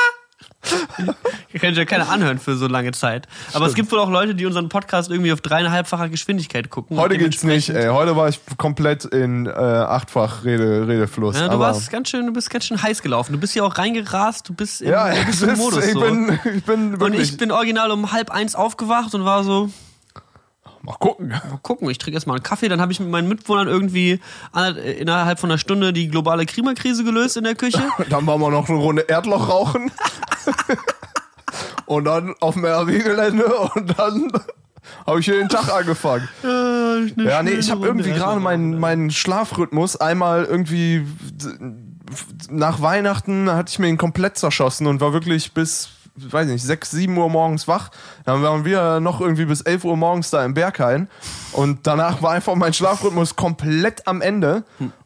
Ihr 1.52 1.60
könnt 1.60 1.76
ja 1.76 1.84
keiner 1.84 2.08
anhören 2.08 2.38
für 2.38 2.56
so 2.56 2.66
lange 2.66 2.92
Zeit. 2.92 3.26
Aber 3.52 3.66
es 3.66 3.74
gibt 3.74 3.90
wohl 3.90 3.98
auch 3.98 4.10
Leute, 4.10 4.34
die 4.34 4.46
unseren 4.46 4.68
Podcast 4.68 5.10
irgendwie 5.10 5.32
auf 5.32 5.40
dreieinhalbfacher 5.40 6.08
Geschwindigkeit 6.08 6.70
gucken. 6.70 6.96
Heute 6.98 7.18
geht's 7.18 7.42
nicht, 7.42 7.68
ey. 7.70 7.88
Heute 7.88 8.16
war 8.16 8.28
ich 8.28 8.40
komplett 8.58 9.04
in 9.04 9.46
äh, 9.46 9.50
achtfach 9.50 10.44
Rede, 10.44 10.86
Redefluss. 10.86 11.38
Ja, 11.38 11.48
du 11.48 11.58
warst 11.58 11.90
ganz 11.90 12.10
schön, 12.10 12.26
du 12.26 12.32
bist 12.32 12.48
ganz 12.48 12.66
schön 12.66 12.80
heiß 12.80 13.02
gelaufen. 13.02 13.32
Du 13.32 13.38
bist 13.38 13.52
hier 13.52 13.64
auch 13.64 13.76
reingerast, 13.76 14.48
du 14.48 14.54
bist 14.54 14.82
im, 14.82 14.90
ja, 14.90 15.12
du 15.12 15.24
bist 15.26 15.42
im 15.42 15.58
Modus. 15.58 15.84
ich, 15.84 15.92
so. 15.92 16.00
bin, 16.00 16.38
ich 16.54 16.64
bin 16.64 16.94
und 16.94 17.14
ich 17.14 17.36
bin 17.36 17.50
original 17.50 17.90
um 17.90 18.12
halb 18.12 18.30
eins 18.30 18.54
aufgewacht 18.54 19.14
und 19.14 19.24
war 19.24 19.44
so, 19.44 19.68
mal 20.82 20.96
gucken. 20.98 21.28
mal 21.28 21.58
gucken, 21.62 21.88
ich 21.90 21.98
trinke 21.98 22.16
erstmal 22.16 22.36
einen 22.36 22.42
Kaffee. 22.42 22.68
Dann 22.68 22.80
habe 22.80 22.92
ich 22.92 23.00
mit 23.00 23.08
meinen 23.08 23.28
Mitwohnern 23.28 23.68
irgendwie 23.68 24.20
innerhalb 24.98 25.38
von 25.38 25.50
einer 25.50 25.58
Stunde 25.58 25.92
die 25.92 26.08
globale 26.08 26.46
Klimakrise 26.46 27.04
gelöst 27.04 27.36
in 27.36 27.44
der 27.44 27.54
Küche. 27.54 27.82
Dann 28.10 28.26
waren 28.26 28.40
wir 28.40 28.50
noch 28.50 28.68
eine 28.68 28.78
Runde 28.78 29.02
Erdloch 29.02 29.48
rauchen. 29.48 29.90
und 31.86 32.04
dann 32.04 32.34
auf 32.40 32.54
dem 32.54 32.64
RW-Gelände 32.64 33.44
und 33.44 33.98
dann 33.98 34.32
habe 35.06 35.20
ich 35.20 35.26
hier 35.26 35.36
den 35.36 35.48
Tag 35.48 35.72
angefangen. 35.72 36.28
Ja, 36.42 37.42
nee, 37.42 37.50
ich 37.50 37.70
habe 37.70 37.86
irgendwie 37.86 38.12
gerade 38.12 38.40
meinen, 38.40 38.78
meinen 38.78 39.10
Schlafrhythmus 39.10 39.96
einmal 39.96 40.44
irgendwie 40.44 41.04
nach 42.50 42.80
Weihnachten 42.82 43.50
hatte 43.50 43.70
ich 43.70 43.78
mir 43.78 43.88
ihn 43.88 43.96
komplett 43.96 44.36
zerschossen 44.36 44.86
und 44.86 45.00
war 45.00 45.12
wirklich 45.12 45.52
bis, 45.52 45.90
weiß 46.16 46.48
nicht, 46.48 46.62
6, 46.62 46.90
7 46.90 47.16
Uhr 47.16 47.28
morgens 47.28 47.68
wach. 47.68 47.90
Dann 48.24 48.42
waren 48.42 48.64
wir 48.64 49.00
noch 49.00 49.20
irgendwie 49.20 49.44
bis 49.44 49.60
11 49.62 49.84
Uhr 49.84 49.96
morgens 49.96 50.30
da 50.30 50.44
im 50.44 50.54
Berghain 50.54 51.08
und 51.52 51.86
danach 51.86 52.22
war 52.22 52.32
einfach 52.32 52.54
mein 52.54 52.72
Schlafrhythmus 52.72 53.36
komplett 53.36 54.06
am 54.06 54.20
Ende. 54.20 54.64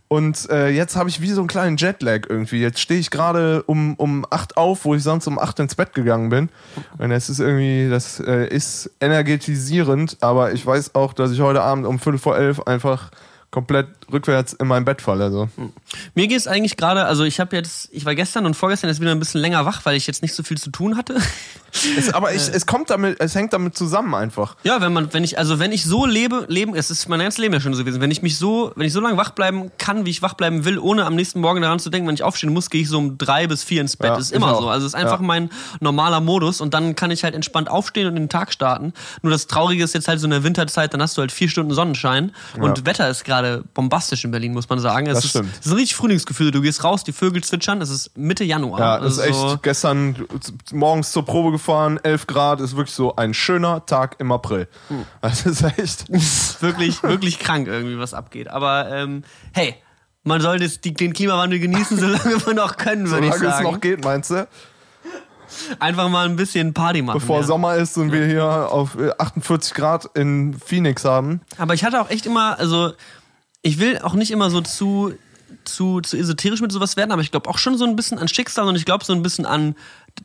Und 0.08 0.48
äh, 0.50 0.68
jetzt 0.68 0.94
habe 0.94 1.08
ich 1.08 1.20
wie 1.20 1.30
so 1.30 1.40
einen 1.40 1.48
kleinen 1.48 1.76
Jetlag 1.76 2.26
irgendwie. 2.28 2.60
Jetzt 2.60 2.78
stehe 2.78 3.00
ich 3.00 3.10
gerade 3.10 3.64
um, 3.64 3.94
um 3.94 4.24
8 4.30 4.56
auf, 4.56 4.84
wo 4.84 4.94
ich 4.94 5.02
sonst 5.02 5.26
um 5.26 5.38
8 5.38 5.60
ins 5.60 5.74
Bett 5.74 5.94
gegangen 5.94 6.28
bin. 6.28 6.48
Und 6.98 7.10
es 7.10 7.28
ist 7.28 7.40
irgendwie, 7.40 7.88
das 7.90 8.20
äh, 8.20 8.46
ist 8.46 8.90
energetisierend, 9.00 10.18
aber 10.20 10.52
ich 10.52 10.64
weiß 10.64 10.94
auch, 10.94 11.12
dass 11.12 11.32
ich 11.32 11.40
heute 11.40 11.62
Abend 11.62 11.86
um 11.86 11.98
5 11.98 12.22
vor 12.22 12.36
11 12.38 12.62
einfach 12.66 13.10
komplett 13.50 13.88
rückwärts 14.12 14.52
in 14.54 14.66
mein 14.68 14.84
Bett 14.84 15.02
falle. 15.02 15.30
So. 15.30 15.48
Mir 16.14 16.26
geht 16.28 16.38
es 16.38 16.46
eigentlich 16.46 16.76
gerade, 16.76 17.04
also 17.04 17.24
ich 17.24 17.40
habe 17.40 17.56
jetzt, 17.56 17.88
ich 17.92 18.04
war 18.04 18.14
gestern 18.14 18.46
und 18.46 18.54
vorgestern 18.54 18.88
jetzt 18.90 19.00
wieder 19.00 19.10
ein 19.12 19.18
bisschen 19.18 19.40
länger 19.40 19.64
wach, 19.66 19.84
weil 19.84 19.96
ich 19.96 20.06
jetzt 20.06 20.22
nicht 20.22 20.34
so 20.34 20.42
viel 20.42 20.58
zu 20.58 20.70
tun 20.70 20.96
hatte. 20.96 21.16
Es, 21.98 22.14
aber 22.14 22.32
ich, 22.32 22.48
es 22.48 22.64
kommt 22.64 22.88
damit, 22.88 23.20
es 23.20 23.34
hängt 23.34 23.52
damit 23.52 23.76
zusammen 23.76 24.14
einfach. 24.14 24.56
Ja, 24.62 24.80
wenn 24.80 24.94
man, 24.94 25.12
wenn 25.12 25.24
ich, 25.24 25.38
also 25.38 25.58
wenn 25.58 25.72
ich 25.72 25.84
so 25.84 26.06
lebe, 26.06 26.46
leben, 26.48 26.74
es 26.74 26.90
ist 26.90 27.06
mein 27.06 27.20
ganzes 27.20 27.36
Leben 27.36 27.52
ja 27.52 27.60
schon 27.60 27.74
so 27.74 27.84
gewesen. 27.84 28.00
Wenn 28.00 28.10
ich 28.10 28.22
mich 28.22 28.38
so, 28.38 28.72
wenn 28.76 28.86
ich 28.86 28.94
so 28.94 29.00
lange 29.00 29.18
wach 29.18 29.30
bleiben 29.30 29.70
kann, 29.76 30.06
wie 30.06 30.10
ich 30.10 30.22
wach 30.22 30.32
bleiben 30.34 30.64
will, 30.64 30.78
ohne 30.78 31.04
am 31.04 31.14
nächsten 31.14 31.40
Morgen 31.40 31.60
daran 31.60 31.78
zu 31.78 31.90
denken, 31.90 32.08
wenn 32.08 32.14
ich 32.14 32.22
aufstehen 32.22 32.50
muss, 32.54 32.70
gehe 32.70 32.80
ich 32.80 32.88
so 32.88 32.96
um 32.96 33.18
drei 33.18 33.46
bis 33.46 33.62
vier 33.62 33.82
ins 33.82 33.98
Bett. 33.98 34.08
Ja, 34.08 34.16
das 34.16 34.26
ist 34.26 34.32
immer 34.32 34.54
so. 34.54 34.70
Also 34.70 34.86
es 34.86 34.94
ist 34.94 34.98
einfach 34.98 35.20
Ja. 35.20 35.26
mein 35.26 35.50
normaler 35.80 36.20
Modus 36.20 36.62
und 36.62 36.72
dann 36.72 36.96
kann 36.96 37.10
ich 37.10 37.24
halt 37.24 37.34
entspannt 37.34 37.68
aufstehen 37.68 38.06
und 38.06 38.14
den 38.14 38.30
Tag 38.30 38.54
starten. 38.54 38.94
Nur 39.20 39.32
das 39.32 39.46
Traurige 39.46 39.84
ist 39.84 39.92
jetzt 39.92 40.08
halt 40.08 40.18
so 40.18 40.24
in 40.26 40.30
der 40.30 40.44
Winterzeit, 40.44 40.94
dann 40.94 41.02
hast 41.02 41.18
du 41.18 41.20
halt 41.20 41.30
vier 41.30 41.50
Stunden 41.50 41.74
Sonnenschein 41.74 42.32
und 42.58 42.78
Ja. 42.78 42.86
Wetter 42.86 43.10
ist 43.10 43.24
gerade 43.24 43.64
bombastisch 43.96 44.24
in 44.24 44.30
Berlin, 44.30 44.52
muss 44.52 44.68
man 44.68 44.78
sagen. 44.78 45.06
Es 45.06 45.14
Das 45.14 45.24
ist, 45.24 45.30
stimmt. 45.30 45.50
Es 45.58 45.66
ist 45.66 45.72
ein 45.72 45.76
richtig 45.76 45.96
Frühlingsgefühl. 45.96 46.50
Du 46.50 46.60
gehst 46.60 46.84
raus, 46.84 47.02
die 47.04 47.12
Vögel 47.12 47.42
zwitschern, 47.42 47.80
es 47.80 47.90
ist 47.90 48.16
Mitte 48.16 48.44
Januar. 48.44 48.78
Ja, 48.80 49.00
das 49.00 49.14
ist 49.14 49.20
Also- 49.20 49.54
echt 49.54 49.62
gestern 49.62 50.26
morgens 50.72 51.12
zur 51.12 51.24
Probe 51.24 51.52
gefahren, 51.52 51.98
11 52.02 52.26
Grad, 52.26 52.60
ist 52.60 52.76
wirklich 52.76 52.94
so 52.94 53.16
ein 53.16 53.32
schöner 53.34 53.84
Tag 53.86 54.16
im 54.18 54.30
April. 54.32 54.68
Hm. 54.88 55.06
Das 55.22 55.46
ist 55.46 55.62
echt. 55.62 56.10
wirklich, 56.62 57.02
wirklich 57.02 57.38
krank 57.38 57.68
irgendwie, 57.68 57.98
was 57.98 58.12
abgeht. 58.14 58.48
Aber 58.48 58.90
ähm, 58.90 59.24
hey, 59.52 59.74
man 60.24 60.40
soll 60.40 60.58
das, 60.58 60.80
die, 60.80 60.92
den 60.92 61.12
Klimawandel 61.12 61.58
genießen, 61.58 61.96
solange 61.98 62.44
wir 62.46 62.54
noch 62.54 62.76
können, 62.76 63.10
würde 63.10 63.26
ich 63.26 63.32
Solange 63.34 63.48
es 63.50 63.56
sagen. 63.58 63.72
noch 63.72 63.80
geht, 63.80 64.04
meinst 64.04 64.30
du? 64.30 64.46
Einfach 65.78 66.08
mal 66.08 66.26
ein 66.26 66.34
bisschen 66.36 66.74
Party 66.74 67.02
machen. 67.02 67.20
Bevor 67.20 67.38
ja. 67.40 67.46
Sommer 67.46 67.76
ist 67.76 67.96
und 67.96 68.10
wir 68.12 68.26
hier 68.26 68.44
auf 68.44 68.98
äh, 68.98 69.10
48 69.16 69.74
Grad 69.74 70.04
in 70.14 70.54
Phoenix 70.58 71.04
haben. 71.04 71.40
Aber 71.56 71.72
ich 71.72 71.84
hatte 71.84 72.00
auch 72.00 72.10
echt 72.10 72.26
immer, 72.26 72.58
also 72.58 72.92
ich 73.62 73.78
will 73.78 73.98
auch 73.98 74.14
nicht 74.14 74.30
immer 74.30 74.50
so 74.50 74.60
zu, 74.60 75.14
zu, 75.64 76.00
zu 76.00 76.16
esoterisch 76.16 76.60
mit 76.60 76.72
sowas 76.72 76.96
werden, 76.96 77.12
aber 77.12 77.22
ich 77.22 77.30
glaube 77.30 77.48
auch 77.48 77.58
schon 77.58 77.76
so 77.76 77.84
ein 77.84 77.96
bisschen 77.96 78.18
an 78.18 78.28
Schicksal 78.28 78.68
und 78.68 78.76
ich 78.76 78.84
glaube 78.84 79.04
so 79.04 79.12
ein 79.12 79.22
bisschen 79.22 79.46
an, 79.46 79.74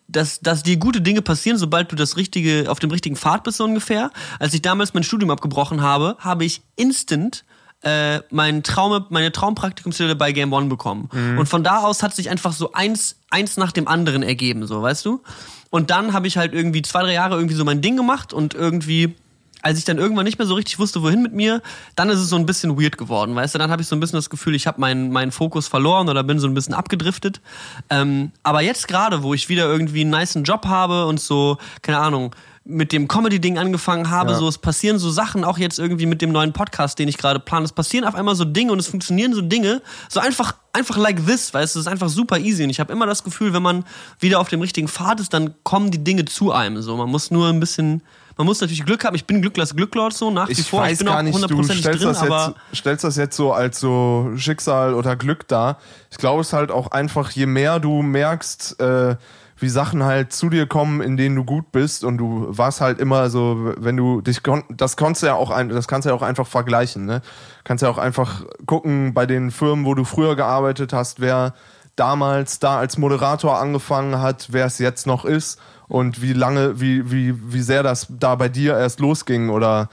dass, 0.07 0.39
dass 0.39 0.63
dir 0.63 0.77
gute 0.77 1.01
Dinge 1.01 1.21
passieren, 1.21 1.57
sobald 1.57 1.91
du 1.91 1.95
das 1.95 2.17
richtige, 2.17 2.65
auf 2.69 2.79
dem 2.79 2.91
richtigen 2.91 3.15
Pfad 3.15 3.43
bist, 3.43 3.57
so 3.57 3.63
ungefähr. 3.63 4.11
Als 4.39 4.53
ich 4.53 4.61
damals 4.61 4.93
mein 4.93 5.03
Studium 5.03 5.31
abgebrochen 5.31 5.81
habe, 5.81 6.17
habe 6.19 6.45
ich 6.45 6.61
instant 6.75 7.43
äh, 7.83 8.21
mein 8.29 8.63
Traum, 8.63 9.05
meine 9.09 9.31
Traumpraktikumsstelle 9.31 10.15
bei 10.15 10.31
Game 10.31 10.53
One 10.53 10.67
bekommen. 10.67 11.09
Und 11.39 11.47
von 11.47 11.63
da 11.63 11.79
aus 11.79 12.03
hat 12.03 12.15
sich 12.15 12.29
einfach 12.29 12.53
so 12.53 12.73
eins, 12.73 13.17
eins 13.29 13.57
nach 13.57 13.71
dem 13.71 13.87
anderen 13.87 14.23
ergeben, 14.23 14.67
so, 14.67 14.81
weißt 14.81 15.05
du? 15.05 15.23
Und 15.71 15.89
dann 15.89 16.13
habe 16.13 16.27
ich 16.27 16.37
halt 16.37 16.53
irgendwie 16.53 16.81
zwei, 16.83 17.01
drei 17.01 17.13
Jahre 17.13 17.35
irgendwie 17.35 17.55
so 17.55 17.65
mein 17.65 17.81
Ding 17.81 17.97
gemacht 17.97 18.33
und 18.33 18.53
irgendwie 18.53 19.15
als 19.61 19.77
ich 19.77 19.85
dann 19.85 19.97
irgendwann 19.97 20.25
nicht 20.25 20.37
mehr 20.39 20.47
so 20.47 20.55
richtig 20.55 20.79
wusste, 20.79 21.01
wohin 21.03 21.21
mit 21.21 21.33
mir, 21.33 21.61
dann 21.95 22.09
ist 22.09 22.19
es 22.19 22.29
so 22.29 22.35
ein 22.35 22.45
bisschen 22.45 22.79
weird 22.81 22.97
geworden, 22.97 23.35
weißt 23.35 23.55
du? 23.55 23.59
Dann 23.59 23.71
habe 23.71 23.81
ich 23.81 23.87
so 23.87 23.95
ein 23.95 23.99
bisschen 23.99 24.17
das 24.17 24.29
Gefühl, 24.29 24.55
ich 24.55 24.67
habe 24.67 24.79
meinen 24.81 25.11
meinen 25.11 25.31
Fokus 25.31 25.67
verloren 25.67 26.09
oder 26.09 26.23
bin 26.23 26.39
so 26.39 26.47
ein 26.47 26.53
bisschen 26.53 26.73
abgedriftet. 26.73 27.41
Ähm, 27.89 28.31
aber 28.43 28.61
jetzt 28.61 28.87
gerade, 28.87 29.23
wo 29.23 29.33
ich 29.33 29.49
wieder 29.49 29.65
irgendwie 29.65 30.01
einen 30.01 30.11
niceen 30.11 30.43
Job 30.43 30.65
habe 30.65 31.05
und 31.05 31.19
so, 31.19 31.57
keine 31.81 31.99
Ahnung, 31.99 32.35
mit 32.63 32.91
dem 32.91 33.07
Comedy-Ding 33.07 33.57
angefangen 33.57 34.11
habe, 34.11 34.33
Ja. 34.33 34.37
so 34.37 34.47
es 34.47 34.59
passieren 34.59 34.99
so 34.99 35.09
Sachen, 35.09 35.43
auch 35.43 35.57
jetzt 35.57 35.79
irgendwie 35.79 36.05
mit 36.05 36.21
dem 36.21 36.31
neuen 36.31 36.53
Podcast, 36.53 36.99
den 36.99 37.07
ich 37.07 37.17
gerade 37.17 37.39
plane, 37.39 37.65
es 37.65 37.71
passieren 37.71 38.05
auf 38.05 38.13
einmal 38.13 38.35
so 38.35 38.45
Dinge 38.45 38.71
und 38.71 38.77
es 38.77 38.85
funktionieren 38.87 39.33
so 39.33 39.41
Dinge, 39.41 39.81
so 40.09 40.19
einfach, 40.19 40.53
einfach 40.71 40.95
like 40.97 41.25
this, 41.25 41.53
weißt 41.55 41.73
du, 41.73 41.79
es 41.79 41.85
ist 41.87 41.91
einfach 41.91 42.09
super 42.09 42.37
easy 42.37 42.63
und 42.63 42.69
ich 42.69 42.79
habe 42.79 42.93
immer 42.93 43.07
das 43.07 43.23
Gefühl, 43.23 43.53
wenn 43.53 43.63
man 43.63 43.83
wieder 44.19 44.39
auf 44.39 44.47
dem 44.49 44.61
richtigen 44.61 44.87
Pfad 44.87 45.19
ist, 45.19 45.33
dann 45.33 45.55
kommen 45.63 45.89
die 45.89 46.03
Dinge 46.03 46.25
zu 46.25 46.51
einem, 46.51 46.79
so, 46.83 46.95
man 46.97 47.09
muss 47.09 47.31
nur 47.31 47.49
ein 47.49 47.59
bisschen, 47.59 48.03
man 48.41 48.47
muss 48.47 48.59
natürlich 48.59 48.83
Glück 48.83 49.05
haben, 49.05 49.15
ich 49.15 49.27
bin 49.27 49.39
Glückler 49.39 49.65
Glücklord 49.67 50.13
so, 50.13 50.31
nach 50.31 50.49
wie 50.49 50.53
Ich 50.53 50.67
vor, 50.67 50.81
weiß 50.81 50.93
ich 50.93 50.97
bin 50.97 51.07
gar 51.09 51.19
auch 51.19 51.21
nicht, 51.21 51.51
du 51.51 51.63
stellst 51.63 51.85
drin, 51.85 52.07
das, 52.07 52.23
aber 52.23 52.55
jetzt, 52.71 52.79
stellst 52.79 53.03
das 53.03 53.15
jetzt 53.15 53.37
so 53.37 53.53
als 53.53 53.79
so 53.79 54.31
Schicksal 54.35 54.95
oder 54.95 55.15
Glück 55.15 55.47
dar. 55.47 55.77
Ich 56.09 56.17
glaube, 56.17 56.41
es 56.41 56.47
ist 56.47 56.53
halt 56.53 56.71
auch 56.71 56.87
einfach, 56.87 57.29
je 57.29 57.45
mehr 57.45 57.79
du 57.79 58.01
merkst, 58.01 58.79
äh, 58.79 59.15
wie 59.59 59.69
Sachen 59.69 60.03
halt 60.03 60.33
zu 60.33 60.49
dir 60.49 60.65
kommen, 60.65 61.01
in 61.01 61.17
denen 61.17 61.35
du 61.35 61.43
gut 61.43 61.71
bist 61.71 62.03
und 62.03 62.17
du 62.17 62.47
warst 62.49 62.81
halt 62.81 62.97
immer 62.97 63.29
so, 63.29 63.75
wenn 63.77 63.95
du 63.95 64.21
dich, 64.21 64.41
kon 64.41 64.63
das 64.69 64.97
konntest 64.97 65.21
du 65.21 65.27
ja 65.27 65.35
auch, 65.35 65.51
ein, 65.51 65.69
das 65.69 65.87
kannst 65.87 66.07
du 66.07 66.09
ja 66.09 66.15
auch 66.15 66.23
einfach 66.23 66.47
vergleichen, 66.47 67.05
ne? 67.05 67.21
Kannst 67.63 67.83
ja 67.83 67.91
auch 67.91 67.99
einfach 67.99 68.43
gucken 68.65 69.13
bei 69.13 69.27
den 69.27 69.51
Firmen, 69.51 69.85
wo 69.85 69.93
du 69.93 70.03
früher 70.03 70.35
gearbeitet 70.35 70.93
hast, 70.93 71.19
wer 71.19 71.53
damals 71.95 72.57
da 72.57 72.79
als 72.79 72.97
Moderator 72.97 73.59
angefangen 73.59 74.19
hat, 74.19 74.47
wer 74.49 74.65
es 74.65 74.79
jetzt 74.79 75.05
noch 75.05 75.25
ist 75.25 75.59
und 75.91 76.21
wie 76.21 76.31
lange, 76.31 76.79
wie, 76.79 77.11
wie, 77.11 77.35
wie 77.51 77.61
sehr 77.61 77.83
das 77.83 78.07
da 78.09 78.35
bei 78.35 78.47
dir 78.47 78.77
erst 78.77 79.01
losging 79.01 79.49
oder 79.49 79.89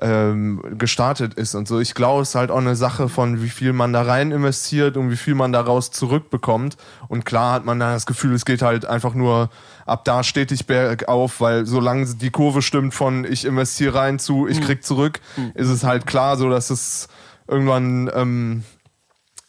ähm, 0.00 0.62
gestartet 0.78 1.34
ist 1.34 1.56
und 1.56 1.66
so. 1.66 1.80
Ich 1.80 1.94
glaube, 1.94 2.22
es 2.22 2.28
ist 2.28 2.34
halt 2.36 2.52
auch 2.52 2.58
eine 2.58 2.76
Sache 2.76 3.08
von, 3.08 3.42
wie 3.42 3.48
viel 3.48 3.72
man 3.72 3.92
da 3.92 4.02
rein 4.02 4.30
investiert 4.30 4.96
und 4.96 5.10
wie 5.10 5.16
viel 5.16 5.34
man 5.34 5.52
daraus 5.52 5.90
zurückbekommt. 5.90 6.76
Und 7.08 7.24
klar 7.24 7.54
hat 7.54 7.64
man 7.64 7.80
dann 7.80 7.92
das 7.92 8.06
Gefühl, 8.06 8.34
es 8.34 8.44
geht 8.44 8.62
halt 8.62 8.86
einfach 8.86 9.14
nur 9.14 9.50
ab 9.84 10.04
da 10.04 10.22
stetig 10.22 10.66
bergauf, 10.68 11.40
weil 11.40 11.66
solange 11.66 12.06
die 12.14 12.30
Kurve 12.30 12.62
stimmt 12.62 12.94
von 12.94 13.24
ich 13.24 13.44
investiere 13.44 13.96
rein 13.96 14.20
zu 14.20 14.46
ich 14.46 14.60
krieg 14.60 14.84
zurück, 14.84 15.20
ist 15.54 15.68
es 15.68 15.82
halt 15.82 16.06
klar 16.06 16.36
so, 16.36 16.50
dass 16.50 16.70
es 16.70 17.08
irgendwann 17.48 18.08
ähm, 18.14 18.62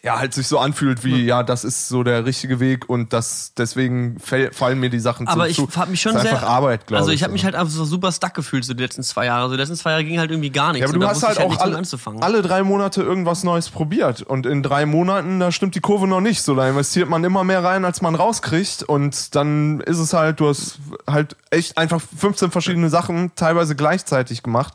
ja 0.04 0.20
halt 0.20 0.34
sich 0.34 0.48
so 0.48 0.60
anfühlt 0.60 1.06
wie 1.06 1.24
ja 1.24 1.44
das 1.44 1.64
ist 1.64 1.88
so 1.88 2.04
der 2.04 2.26
richtige 2.26 2.60
Weg 2.60 2.90
und 2.90 3.14
das 3.14 3.54
deswegen 3.58 4.20
fall, 4.20 4.52
fallen 4.52 4.80
mir 4.80 4.90
die 4.90 5.00
Sachen 5.00 5.28
aber 5.28 5.46
zu. 5.46 5.50
ich 5.50 5.56
zu. 5.56 5.80
habe 5.80 5.92
mich 5.92 6.02
schon 6.02 6.12
sehr 6.20 6.34
einfach 6.34 6.44
Arbeit, 6.44 6.88
glaube 6.88 7.00
also 7.00 7.12
ich. 7.12 7.20
ich 7.20 7.24
habe 7.24 7.34
mich 7.34 7.46
halt 7.46 7.56
einfach 7.56 7.72
so 7.72 7.86
super 7.86 8.12
stuck 8.12 8.34
gefühlt 8.34 8.66
so 8.66 8.74
die 8.74 8.84
letzten 8.84 9.04
zwei 9.04 9.26
Jahre. 9.26 9.48
So 9.48 9.56
die 9.56 9.62
letzten 9.62 9.76
zwei 9.76 9.92
Jahre 9.92 10.04
ging 10.04 10.20
halt 10.20 10.32
irgendwie 10.32 10.50
gar 10.50 10.74
nichts. 10.74 10.90
Ja, 10.90 10.96
aber 10.96 11.00
du 11.00 11.08
hast 11.08 11.24
halt 11.24 11.38
ich 11.38 11.44
auch 11.44 11.58
alle, 11.60 11.82
alle 12.22 12.42
drei 12.42 12.64
Monate 12.64 13.02
irgendwas 13.02 13.44
Neues 13.44 13.70
probiert. 13.70 14.22
Und 14.22 14.46
in 14.46 14.64
drei 14.64 14.86
Monaten, 14.86 15.40
da 15.40 15.52
stimmt 15.52 15.76
die 15.76 15.82
Kurve 15.82 16.08
noch 16.08 16.22
nicht. 16.22 16.42
So, 16.44 16.56
da 16.56 16.68
investiert 16.68 17.10
man 17.10 17.24
immer 17.24 17.44
mehr 17.44 17.64
rein, 17.64 17.86
als 17.86 18.02
man 18.02 18.16
rauskriegt. 18.16 18.84
Und 18.84 19.36
dann 19.36 19.82
ist 19.82 20.00
es 20.00 20.14
halt, 20.14 20.40
du 20.40 20.50
hast 20.50 20.80
halt 21.10 21.36
echt 21.50 21.78
einfach 21.78 22.02
15 22.02 22.52
verschiedene 22.52 22.90
Sachen 22.90 23.32
teilweise 23.36 23.76
gleichzeitig 23.76 24.44
gemacht. 24.44 24.74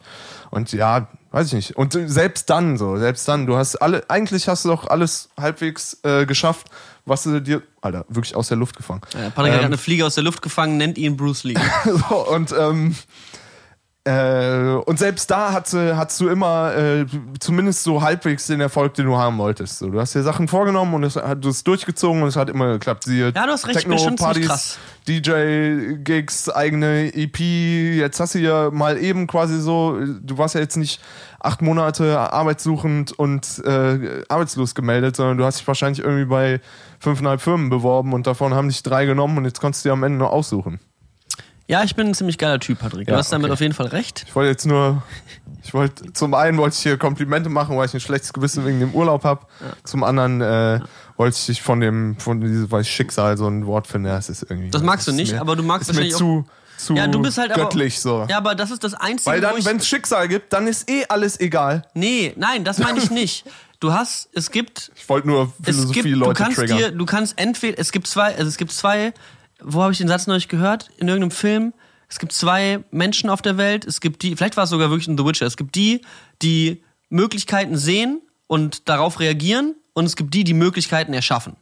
Und 0.51 0.73
ja, 0.73 1.09
weiß 1.31 1.49
ich 1.49 1.53
nicht. 1.53 1.77
Und 1.77 1.93
selbst 1.93 2.51
dann 2.51 2.77
so, 2.79 2.97
selbst 2.97 3.27
dann, 3.29 3.47
du 3.47 3.57
hast 3.57 3.77
alle, 3.77 4.09
eigentlich 4.09 4.49
hast 4.49 4.65
du 4.65 4.69
doch 4.69 4.89
alles 4.89 5.29
halbwegs 5.39 5.99
äh, 6.03 6.27
geschafft, 6.27 6.69
was 7.05 7.23
du 7.23 7.41
dir, 7.41 7.63
Alter, 7.81 8.05
wirklich 8.09 8.37
aus 8.37 8.49
der 8.49 8.57
Luft 8.57 8.77
gefangen. 8.77 9.01
Äh, 9.15 9.31
Patrick 9.31 9.53
hat 9.53 9.61
Ähm, 9.61 9.67
eine 9.67 9.79
Fliege 9.79 10.05
aus 10.05 10.15
der 10.15 10.25
Luft 10.25 10.43
gefangen, 10.43 10.77
nennt 10.77 10.99
ihn 10.99 11.17
Bruce 11.17 11.45
Lee. 11.45 11.55
so, 11.85 12.29
und 12.29 12.53
ähm, 12.59 12.95
äh, 14.09 14.81
und 14.87 14.99
selbst 14.99 15.31
da 15.31 15.53
hast 15.53 15.75
du, 15.75 15.95
hast 15.95 16.19
du 16.19 16.29
immer 16.29 16.75
äh, 16.75 17.05
zumindest 17.41 17.83
so 17.83 18.01
halbwegs 18.01 18.47
den 18.47 18.63
Erfolg, 18.63 18.95
den 18.95 19.05
du 19.05 19.19
haben 19.19 19.37
wolltest. 19.37 19.81
So, 19.81 19.91
du 19.91 20.01
hast 20.01 20.15
dir 20.15 20.23
Sachen 20.23 20.49
vorgenommen 20.49 20.95
und 20.95 21.05
es 21.05 21.17
hat 21.17 21.45
du 21.45 21.51
hast 21.51 21.65
durchgezogen 21.65 22.23
und 22.23 22.29
es 22.29 22.37
hat 22.37 22.49
immer 22.49 22.73
geklappt. 22.73 23.05
Siehe 23.05 23.33
Ja, 23.35 23.45
du 23.45 23.53
hast 23.53 23.67
recht, 23.67 23.81
Techno-Partys. 23.81 24.79
DJ-Gigs, 25.07 26.49
eigene 26.49 27.15
EP. 27.15 27.39
Jetzt 27.39 28.19
hast 28.21 28.35
du 28.35 28.39
ja 28.39 28.71
mal 28.71 28.97
eben 28.97 29.27
quasi 29.27 29.61
so, 29.61 29.99
du 30.01 30.39
warst 30.39 30.55
ja 30.55 30.63
jetzt 30.63 30.77
nicht 30.77 31.03
acht 31.39 31.61
Monate 31.61 32.19
arbeitssuchend 32.19 33.13
und 33.13 33.63
äh, 33.65 34.23
arbeitslos 34.29 34.75
gemeldet, 34.75 35.17
sondern 35.17 35.37
du 35.37 35.45
hast 35.45 35.61
dich 35.61 35.67
wahrscheinlich 35.69 36.05
irgendwie 36.05 36.27
bei 36.27 36.61
fünfeinhalb 36.99 37.43
Firmen 37.43 37.69
beworben 37.69 38.15
und 38.15 38.27
davon 38.27 38.55
haben 38.55 38.69
dich 38.69 38.83
drei 38.83 39.05
genommen 39.05 39.37
und 39.37 39.45
jetzt 39.45 39.61
konntest 39.61 39.85
du 39.85 39.91
dir 39.91 39.93
am 39.93 40.03
Ende 40.03 40.19
nur 40.19 40.33
aussuchen. 40.33 40.81
Ja, 41.69 41.85
ich 41.85 41.95
bin 41.95 42.07
ein 42.09 42.15
ziemlich 42.15 42.39
geiler 42.39 42.59
Typ, 42.59 42.79
Patrick. 42.79 43.07
Du 43.07 43.13
Ja, 43.13 43.19
hast 43.19 43.31
damit 43.31 43.47
okay. 43.47 43.53
auf 43.53 43.61
jeden 43.61 43.75
Fall 43.75 43.87
recht. 43.89 44.25
Ich 44.27 44.35
wollte 44.35 44.51
jetzt 44.51 44.65
nur, 44.67 45.03
ich 45.63 45.75
wollte, 45.75 46.13
zum 46.15 46.33
einen 46.33 46.57
wollte 46.57 46.75
ich 46.75 46.83
hier 46.83 46.97
Komplimente 46.97 47.51
machen, 47.51 47.77
weil 47.77 47.85
ich 47.87 47.93
ein 47.95 48.01
schlechtes 48.01 48.33
Gewissen 48.33 48.65
wegen 48.65 48.81
dem 48.81 48.95
Urlaub 48.95 49.23
habe. 49.25 49.47
Zum 49.85 50.03
anderen 50.03 50.41
äh, 50.41 50.81
wollte 51.19 51.37
ich 51.39 51.45
dich 51.47 51.61
von 51.63 51.81
dem, 51.81 52.19
von 52.19 52.41
diesem, 52.41 52.71
weil 52.71 52.81
ich 52.83 52.91
Schicksal 52.91 53.37
so 53.37 53.47
ein 53.49 53.67
Wort 53.67 53.87
finde, 53.87 54.09
das 54.09 54.31
ist 54.31 54.45
irgendwie. 54.49 54.71
Das 54.71 54.83
magst 54.83 55.07
du 55.07 55.11
ist 55.11 55.17
nicht, 55.19 55.33
mir, 55.35 55.41
aber 55.43 55.57
du 55.57 55.63
magst 55.63 55.91
ist 55.91 55.97
mir 55.97 56.05
wahrscheinlich 56.05 56.17
zu, 56.17 56.47
zu 56.79 56.95
Ja, 56.95 57.07
du 57.07 57.21
bist 57.21 57.37
halt 57.37 57.53
aber- 57.53 57.65
göttlich 57.65 58.01
so. 58.01 58.25
Ja, 58.31 58.39
aber 58.39 58.55
das 58.55 58.71
ist 58.71 58.83
das 58.83 58.95
Einzige, 58.95 59.31
weil 59.31 59.41
dann, 59.43 59.63
wenn 59.63 59.77
es 59.77 59.87
Schicksal 59.87 60.27
gibt, 60.27 60.55
dann 60.55 60.67
ist 60.69 60.89
eh 60.89 61.05
alles 61.11 61.39
egal. 61.39 61.83
Nee, 61.93 62.33
nein, 62.37 62.65
das 62.65 62.79
meine 62.79 62.99
ich 62.99 63.11
nicht. 63.13 63.45
Du 63.81 63.93
hast, 63.93 64.31
es 64.33 64.51
gibt, 64.51 64.91
Ich 64.97 65.07
wollte 65.09 65.29
nur 65.29 65.53
du 65.59 65.65
Philosophie-Leute 65.65 66.33
kannst 66.35 66.59
triggern. 66.59 66.79
dir, 66.79 66.91
du 66.93 67.05
kannst 67.05 67.39
entweder, 67.39 67.79
es 67.79 67.93
gibt 67.93 68.07
zwei, 68.09 68.35
also 68.35 68.49
es 68.49 68.57
gibt 68.57 68.73
zwei, 68.73 69.13
wo 69.63 69.83
habe 69.83 69.93
ich 69.93 69.99
den 69.99 70.09
Satz 70.09 70.27
neulich 70.27 70.49
gehört? 70.49 70.91
In 70.99 71.09
irgendeinem 71.09 71.31
Film. 71.31 71.73
Es 72.09 72.19
gibt 72.19 72.33
zwei 72.33 72.81
Menschen 72.91 73.29
auf 73.29 73.43
der 73.43 73.59
Welt. 73.59 73.85
Es 73.85 74.01
gibt 74.01 74.23
die, 74.23 74.35
vielleicht 74.35 74.57
war 74.57 74.65
es 74.65 74.71
sogar 74.71 74.91
wirklich 74.91 75.09
in 75.09 75.19
The 75.19 75.25
Witcher. 75.25 75.47
Es 75.47 75.57
gibt 75.57 75.75
die, 75.75 76.01
die 76.41 76.83
Möglichkeiten 77.11 77.77
sehen 77.77 78.23
und 78.47 78.89
darauf 78.89 79.21
reagieren, 79.21 79.75
und 79.99 80.05
es 80.05 80.15
gibt 80.15 80.33
die, 80.33 80.45
die 80.45 80.55
Möglichkeiten 80.55 81.13
erschaffen. 81.13 81.57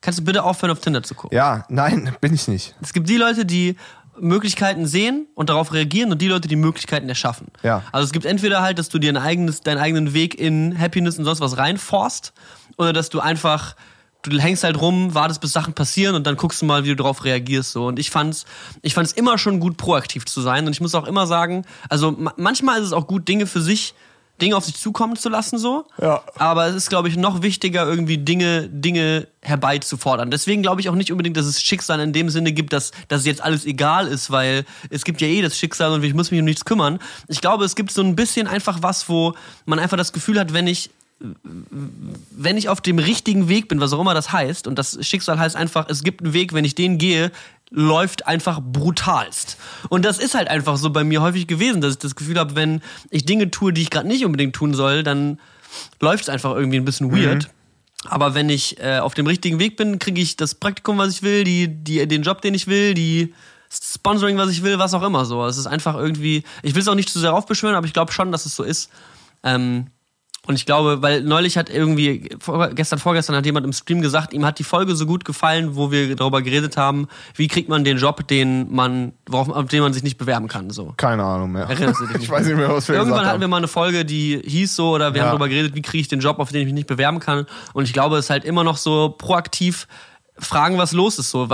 Kannst 0.00 0.20
du 0.20 0.24
bitte 0.24 0.44
aufhören, 0.44 0.70
auf 0.70 0.80
Tinder 0.80 1.02
zu 1.02 1.14
gucken? 1.16 1.36
ja, 1.36 1.66
nein, 1.68 2.14
bin 2.20 2.32
ich 2.32 2.46
nicht. 2.46 2.74
Es 2.80 2.92
gibt 2.92 3.08
die 3.08 3.16
Leute, 3.16 3.44
die 3.44 3.76
Möglichkeiten 4.18 4.86
sehen 4.86 5.26
und 5.34 5.50
darauf 5.50 5.72
reagieren 5.72 6.12
und 6.12 6.22
die 6.22 6.28
Leute, 6.28 6.46
die 6.46 6.56
Möglichkeiten 6.56 7.08
erschaffen. 7.08 7.48
Ja. 7.62 7.82
Also 7.90 8.04
es 8.04 8.12
gibt 8.12 8.26
entweder 8.26 8.62
halt, 8.62 8.78
dass 8.78 8.90
du 8.90 8.98
dir 8.98 9.12
ein 9.12 9.16
eigenes, 9.16 9.62
deinen 9.62 9.78
eigenen 9.78 10.14
Weg 10.14 10.38
in 10.38 10.78
Happiness 10.78 11.18
und 11.18 11.24
sonst 11.24 11.40
was 11.40 11.56
reinforst 11.56 12.32
oder 12.76 12.92
dass 12.92 13.10
du 13.10 13.20
einfach 13.20 13.74
du 14.22 14.38
hängst 14.38 14.64
halt 14.64 14.80
rum, 14.80 15.14
wartest 15.14 15.40
bis 15.40 15.52
Sachen 15.52 15.74
passieren 15.74 16.14
und 16.14 16.26
dann 16.26 16.36
guckst 16.36 16.62
du 16.62 16.66
mal, 16.66 16.84
wie 16.84 16.88
du 16.88 16.96
darauf 16.96 17.24
reagierst 17.24 17.72
so 17.72 17.86
und 17.86 17.98
ich 17.98 18.10
fand's 18.10 18.44
ich 18.82 18.94
fand's 18.94 19.12
immer 19.12 19.38
schon 19.38 19.60
gut 19.60 19.76
proaktiv 19.76 20.26
zu 20.26 20.40
sein 20.40 20.66
und 20.66 20.72
ich 20.72 20.80
muss 20.80 20.94
auch 20.94 21.06
immer 21.06 21.26
sagen, 21.26 21.64
also 21.88 22.12
ma 22.12 22.32
manchmal 22.36 22.80
ist 22.80 22.86
es 22.86 22.92
auch 22.92 23.06
gut 23.06 23.28
Dinge 23.28 23.46
für 23.46 23.60
sich 23.60 23.94
Dinge 24.40 24.56
auf 24.56 24.64
sich 24.64 24.76
zukommen 24.76 25.16
zu 25.16 25.28
lassen, 25.28 25.58
so. 25.58 25.86
Ja. 26.00 26.22
Aber 26.36 26.66
es 26.66 26.74
ist, 26.74 26.88
glaube 26.88 27.08
ich, 27.08 27.16
noch 27.16 27.42
wichtiger, 27.42 27.86
irgendwie 27.86 28.18
Dinge, 28.18 28.68
Dinge 28.68 29.28
herbeizufordern. 29.42 30.30
Deswegen 30.30 30.62
glaube 30.62 30.80
ich 30.80 30.88
auch 30.88 30.94
nicht 30.94 31.10
unbedingt, 31.10 31.36
dass 31.36 31.46
es 31.46 31.62
Schicksal 31.62 32.00
in 32.00 32.12
dem 32.12 32.30
Sinne 32.30 32.52
gibt, 32.52 32.72
dass, 32.72 32.90
dass 33.08 33.26
jetzt 33.26 33.42
alles 33.42 33.64
egal 33.64 34.06
ist, 34.06 34.30
weil 34.30 34.64
es 34.90 35.04
gibt 35.04 35.20
ja 35.20 35.28
eh 35.28 35.42
das 35.42 35.58
Schicksal 35.58 35.92
und 35.92 36.02
ich 36.02 36.14
muss 36.14 36.30
mich 36.30 36.40
um 36.40 36.46
nichts 36.46 36.64
kümmern. 36.64 36.98
Ich 37.28 37.40
glaube, 37.40 37.64
es 37.64 37.76
gibt 37.76 37.90
so 37.90 38.02
ein 38.02 38.16
bisschen 38.16 38.46
einfach 38.46 38.78
was, 38.82 39.08
wo 39.08 39.34
man 39.66 39.78
einfach 39.78 39.96
das 39.96 40.12
Gefühl 40.12 40.38
hat, 40.38 40.52
wenn 40.52 40.66
ich 40.66 40.90
wenn 41.20 42.56
ich 42.56 42.68
auf 42.68 42.80
dem 42.80 42.98
richtigen 42.98 43.48
Weg 43.48 43.68
bin, 43.68 43.80
was 43.80 43.92
auch 43.92 44.00
immer 44.00 44.14
das 44.14 44.32
heißt, 44.32 44.66
und 44.66 44.78
das 44.78 44.98
Schicksal 45.06 45.38
heißt 45.38 45.54
einfach, 45.54 45.86
es 45.88 46.02
gibt 46.02 46.22
einen 46.22 46.32
Weg, 46.32 46.54
wenn 46.54 46.64
ich 46.64 46.74
den 46.74 46.96
gehe, 46.96 47.30
läuft 47.70 48.26
einfach 48.26 48.60
brutalst. 48.60 49.56
Und 49.90 50.04
das 50.04 50.18
ist 50.18 50.34
halt 50.34 50.48
einfach 50.48 50.76
so 50.76 50.90
bei 50.90 51.04
mir 51.04 51.22
häufig 51.22 51.46
gewesen, 51.46 51.80
dass 51.80 51.92
ich 51.92 51.98
das 51.98 52.16
Gefühl 52.16 52.38
habe, 52.38 52.56
wenn 52.56 52.80
ich 53.10 53.26
Dinge 53.26 53.50
tue, 53.50 53.72
die 53.72 53.82
ich 53.82 53.90
gerade 53.90 54.08
nicht 54.08 54.24
unbedingt 54.24 54.56
tun 54.56 54.74
soll, 54.74 55.02
dann 55.02 55.38
läuft 56.00 56.24
es 56.24 56.28
einfach 56.28 56.54
irgendwie 56.54 56.78
ein 56.78 56.84
bisschen 56.84 57.12
weird. 57.12 57.44
Mhm. 57.44 57.50
Aber 58.10 58.34
wenn 58.34 58.48
ich 58.48 58.80
äh, 58.80 58.98
auf 58.98 59.14
dem 59.14 59.26
richtigen 59.26 59.58
Weg 59.58 59.76
bin, 59.76 59.98
kriege 59.98 60.20
ich 60.20 60.36
das 60.36 60.54
Praktikum, 60.54 60.98
was 60.98 61.10
ich 61.10 61.22
will, 61.22 61.44
die, 61.44 61.68
die, 61.68 62.08
den 62.08 62.22
Job, 62.22 62.40
den 62.40 62.54
ich 62.54 62.66
will, 62.66 62.94
die 62.94 63.34
Sponsoring, 63.70 64.36
was 64.36 64.50
ich 64.50 64.62
will, 64.62 64.78
was 64.78 64.94
auch 64.94 65.02
immer 65.02 65.24
so. 65.26 65.46
Es 65.46 65.58
ist 65.58 65.66
einfach 65.66 65.94
irgendwie, 65.94 66.42
ich 66.62 66.74
will 66.74 66.82
es 66.82 66.88
auch 66.88 66.94
nicht 66.94 67.10
zu 67.10 67.20
sehr 67.20 67.34
aufbeschwören, 67.34 67.76
aber 67.76 67.86
ich 67.86 67.92
glaube 67.92 68.10
schon, 68.10 68.32
dass 68.32 68.46
es 68.46 68.56
so 68.56 68.64
ist. 68.64 68.90
Ähm, 69.44 69.86
und 70.46 70.54
ich 70.54 70.64
glaube, 70.64 71.02
weil 71.02 71.22
neulich 71.22 71.58
hat 71.58 71.68
irgendwie, 71.68 72.30
gestern, 72.74 72.98
vorgestern 72.98 73.36
hat 73.36 73.44
jemand 73.44 73.66
im 73.66 73.72
Stream 73.72 74.00
gesagt, 74.00 74.32
ihm 74.32 74.44
hat 74.46 74.58
die 74.58 74.64
Folge 74.64 74.96
so 74.96 75.04
gut 75.04 75.24
gefallen, 75.24 75.76
wo 75.76 75.90
wir 75.90 76.16
darüber 76.16 76.40
geredet 76.40 76.78
haben, 76.78 77.08
wie 77.34 77.46
kriegt 77.46 77.68
man 77.68 77.84
den 77.84 77.98
Job, 77.98 78.26
den 78.26 78.72
man, 78.74 79.12
worauf, 79.28 79.50
auf 79.50 79.66
den 79.66 79.82
man 79.82 79.92
sich 79.92 80.02
nicht 80.02 80.16
bewerben 80.16 80.48
kann. 80.48 80.70
So. 80.70 80.94
Keine 80.96 81.24
Ahnung 81.24 81.52
mehr. 81.52 81.64
Erinnerst 81.64 82.00
du 82.00 82.06
dich 82.06 82.14
nicht 82.14 82.24
ich 82.24 82.30
weiß 82.30 82.46
nicht 82.46 82.56
mehr, 82.56 82.70
was 82.70 82.88
wir 82.88 82.94
Irgendwann 82.94 83.26
hatten 83.26 83.40
wir 83.40 83.48
mal 83.48 83.58
eine 83.58 83.68
Folge, 83.68 84.04
die 84.04 84.40
hieß 84.44 84.74
so, 84.74 84.90
oder 84.90 85.12
wir 85.12 85.18
ja. 85.18 85.24
haben 85.24 85.30
darüber 85.32 85.48
geredet, 85.48 85.74
wie 85.74 85.82
kriege 85.82 86.00
ich 86.00 86.08
den 86.08 86.20
Job, 86.20 86.38
auf 86.38 86.50
den 86.50 86.60
ich 86.62 86.66
mich 86.66 86.74
nicht 86.74 86.88
bewerben 86.88 87.20
kann. 87.20 87.46
Und 87.74 87.84
ich 87.84 87.92
glaube, 87.92 88.16
es 88.16 88.26
ist 88.26 88.30
halt 88.30 88.44
immer 88.44 88.64
noch 88.64 88.78
so 88.78 89.14
proaktiv 89.16 89.86
fragen, 90.40 90.78
was 90.78 90.92
los 90.92 91.18
ist. 91.18 91.30
So, 91.30 91.48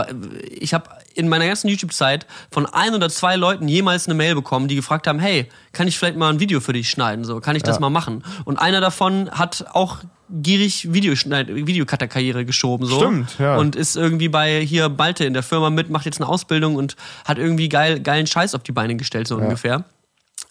ich 0.49 0.73
habe 0.75 0.89
in 1.15 1.29
meiner 1.29 1.47
ganzen 1.47 1.69
YouTube-Zeit 1.69 2.27
von 2.51 2.67
ein 2.67 2.95
oder 2.95 3.09
zwei 3.09 3.37
Leuten 3.37 3.69
jemals 3.69 4.07
eine 4.07 4.15
Mail 4.15 4.35
bekommen, 4.35 4.69
die 4.69 4.77
gefragt 4.77 5.07
haben, 5.07 5.19
hey, 5.19 5.49
kann 5.73 5.89
ich 5.89 5.99
vielleicht 5.99 6.17
mal 6.17 6.33
ein 6.33 6.41
Video 6.41 6.61
für 6.61 6.73
dich 6.73 6.91
schneiden? 6.91 7.25
So, 7.25 7.41
kann 7.41 7.57
ich 7.57 7.63
das 7.63 7.77
ja. 7.77 7.81
mal 7.81 7.91
machen? 7.91 8.25
Und 8.45 8.59
einer 8.59 8.81
davon 8.81 9.31
hat 9.31 9.67
auch 9.73 9.99
gierig 10.31 10.93
Videocutter-Karriere 10.93 12.45
geschoben 12.45 12.87
so 12.87 12.97
Stimmt, 12.97 13.39
ja. 13.39 13.57
und 13.57 13.77
ist 13.77 13.97
irgendwie 13.97 14.29
bei 14.29 14.61
hier 14.61 14.89
Balte 14.89 15.25
in 15.25 15.35
der 15.35 15.43
Firma 15.43 15.71
mit, 15.71 15.89
macht 15.91 16.05
jetzt 16.05 16.21
eine 16.21 16.29
Ausbildung 16.29 16.75
und 16.75 16.97
hat 17.25 17.39
irgendwie 17.39 17.69
geil, 17.69 18.01
geilen 18.01 18.27
Scheiß 18.27 18.55
auf 18.55 18.63
die 18.63 18.73
Beine 18.73 18.97
gestellt 18.97 19.29
so 19.29 19.39
ja. 19.39 19.45
ungefähr. 19.45 19.85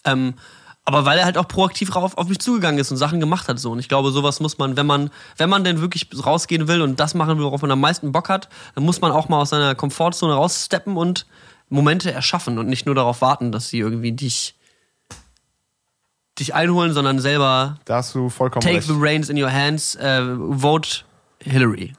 Ähm, 0.06 0.36
aber 0.86 1.04
weil 1.04 1.18
er 1.18 1.26
halt 1.26 1.38
auch 1.38 1.48
proaktiv 1.48 1.96
rauf, 1.96 2.16
auf 2.18 2.28
mich 2.28 2.40
zugegangen 2.40 2.80
ist 2.80 2.92
und 2.92 2.98
Sachen 2.98 3.20
gemacht 3.20 3.48
hat 3.48 3.60
so. 3.60 3.72
Und 3.72 3.80
ich 3.80 3.90
glaube, 3.90 4.12
sowas 4.12 4.40
muss 4.40 4.60
man, 4.60 4.78
wenn 4.78 4.86
man, 4.86 5.10
wenn 5.38 5.50
man 5.50 5.64
denn 5.64 5.82
wirklich 5.82 6.08
rausgehen 6.24 6.68
will 6.68 6.82
und 6.84 7.00
das 7.00 7.16
machen 7.16 7.38
will, 7.38 7.46
worauf 7.46 7.64
man 7.64 7.72
am 7.72 7.80
meisten 7.80 8.12
Bock 8.12 8.30
hat, 8.30 8.50
dann 8.76 8.84
muss 8.84 9.02
man 9.02 9.12
auch 9.12 9.28
mal 9.28 9.42
aus 9.42 9.50
seiner 9.50 9.74
Komfortzone 9.74 10.36
raussteppen 10.36 10.96
und 10.96 11.26
Momente 11.70 12.12
erschaffen 12.12 12.60
und 12.60 12.68
nicht 12.68 12.86
nur 12.86 12.94
darauf 12.94 13.22
warten, 13.22 13.52
dass 13.52 13.70
sie 13.70 13.80
irgendwie 13.80 14.12
dich 14.12 14.56
dich 16.38 16.54
einholen, 16.54 16.94
sondern 16.94 17.20
selber 17.20 17.78
da 17.86 17.96
hast 17.96 18.14
du 18.14 18.30
vollkommen 18.30 18.62
take 18.62 18.78
recht. 18.78 18.88
the 18.88 18.94
reins 18.96 19.30
in 19.30 19.42
your 19.42 19.52
hands, 19.52 19.98
uh, 19.98 20.54
vote 20.54 21.06
Hillary. 21.40 21.94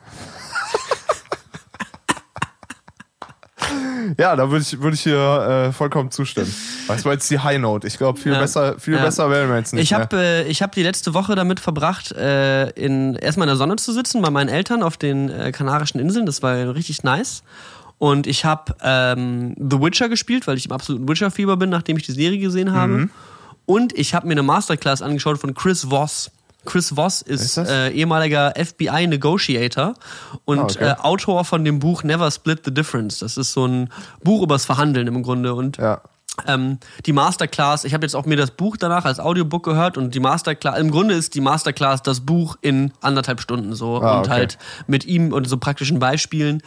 Ja, 4.19 4.37
da 4.37 4.51
würde 4.51 4.63
ich, 4.63 4.81
würd 4.81 4.95
ich 4.95 5.03
hier 5.03 5.69
äh, 5.69 5.73
vollkommen 5.73 6.11
zustimmen. 6.11 6.53
Was 6.87 7.05
war 7.05 7.13
jetzt 7.13 7.31
die 7.31 7.39
High 7.39 7.59
Note? 7.59 7.87
Ich 7.87 7.99
glaube, 7.99 8.19
viel, 8.19 8.33
ja. 8.33 8.39
besser, 8.39 8.79
viel 8.79 8.95
ja. 8.95 9.03
besser 9.03 9.31
wären 9.31 9.49
wir 9.49 9.57
jetzt 9.57 9.73
nicht. 9.73 9.83
Ich 9.83 9.93
habe 9.93 10.17
äh, 10.17 10.53
hab 10.53 10.73
die 10.73 10.83
letzte 10.83 11.15
Woche 11.15 11.35
damit 11.35 11.61
verbracht, 11.61 12.13
äh, 12.13 12.71
in, 12.71 13.15
erstmal 13.17 13.47
in 13.47 13.51
der 13.51 13.57
Sonne 13.57 13.77
zu 13.77 13.93
sitzen 13.93 14.23
bei 14.23 14.31
meinen 14.31 14.49
Eltern 14.49 14.83
auf 14.83 14.97
den 14.97 15.29
äh, 15.29 15.53
Kanarischen 15.53 16.01
Inseln. 16.01 16.27
Das 16.27 16.43
war 16.43 16.75
richtig 16.75 17.03
nice. 17.03 17.43
Und 17.99 18.27
ich 18.27 18.45
habe 18.45 18.75
ähm, 18.83 19.55
The 19.59 19.81
Witcher 19.81 20.09
gespielt, 20.09 20.47
weil 20.47 20.57
ich 20.57 20.67
im 20.67 20.73
absoluten 20.73 21.09
Witcher-Fieber 21.09 21.57
bin, 21.57 21.71
nachdem 21.71 21.97
ich 21.97 22.05
die 22.05 22.13
Serie 22.13 22.39
gesehen 22.39 22.73
habe. 22.73 22.93
Mhm. 22.93 23.11
Und 23.65 23.99
ich 23.99 24.15
habe 24.15 24.27
mir 24.27 24.33
eine 24.33 24.43
Masterclass 24.43 25.03
angeschaut 25.03 25.39
von 25.39 25.55
Chris 25.55 25.91
Voss. 25.91 26.31
Chris 26.67 26.95
Voss 26.97 27.23
ist, 27.23 27.57
ist 27.57 27.69
äh, 27.69 27.91
ehemaliger 27.91 28.53
FBI-Negotiator 28.57 29.95
und 30.45 30.59
ah, 30.59 30.65
okay. 30.65 30.85
äh, 30.85 30.95
Autor 31.01 31.45
von 31.45 31.65
dem 31.65 31.79
Buch 31.79 32.03
Never 32.03 32.31
Split 32.31 32.63
the 32.65 32.75
Difference. 32.75 33.21
Das 33.21 33.37
ist 33.37 33.53
so 33.53 33.67
ein 33.67 33.91
Buch 34.23 34.43
übers 34.43 34.67
Verhandeln 34.67 35.07
im 35.07 35.23
Grunde. 35.23 35.55
Und 35.55 35.79
ja. 35.79 36.03
ähm, 36.47 36.79
die 37.07 37.13
Masterclass, 37.13 37.85
ich 37.85 37.95
habe 37.95 38.05
jetzt 38.05 38.15
auch 38.15 38.27
mir 38.27 38.37
das 38.37 38.51
Buch 38.51 38.77
danach 38.77 39.05
als 39.05 39.19
Audiobook 39.19 39.65
gehört 39.65 39.97
und 39.97 40.15
die 40.15 40.21
Masterclass, 40.21 40.79
im 40.79 40.91
Grunde 40.91 41.15
ist 41.15 41.35
die 41.35 41.41
Masterclass 41.41 42.03
das 42.03 42.21
Buch 42.21 42.57
in 42.61 42.93
anderthalb 43.01 43.41
Stunden 43.41 43.75
so 43.75 44.03
ah, 44.03 44.19
und 44.19 44.27
okay. 44.27 44.31
halt 44.31 44.59
mit 44.87 45.07
ihm 45.07 45.33
und 45.33 45.49
so 45.49 45.57
praktischen 45.57 45.99
Beispielen. 45.99 46.63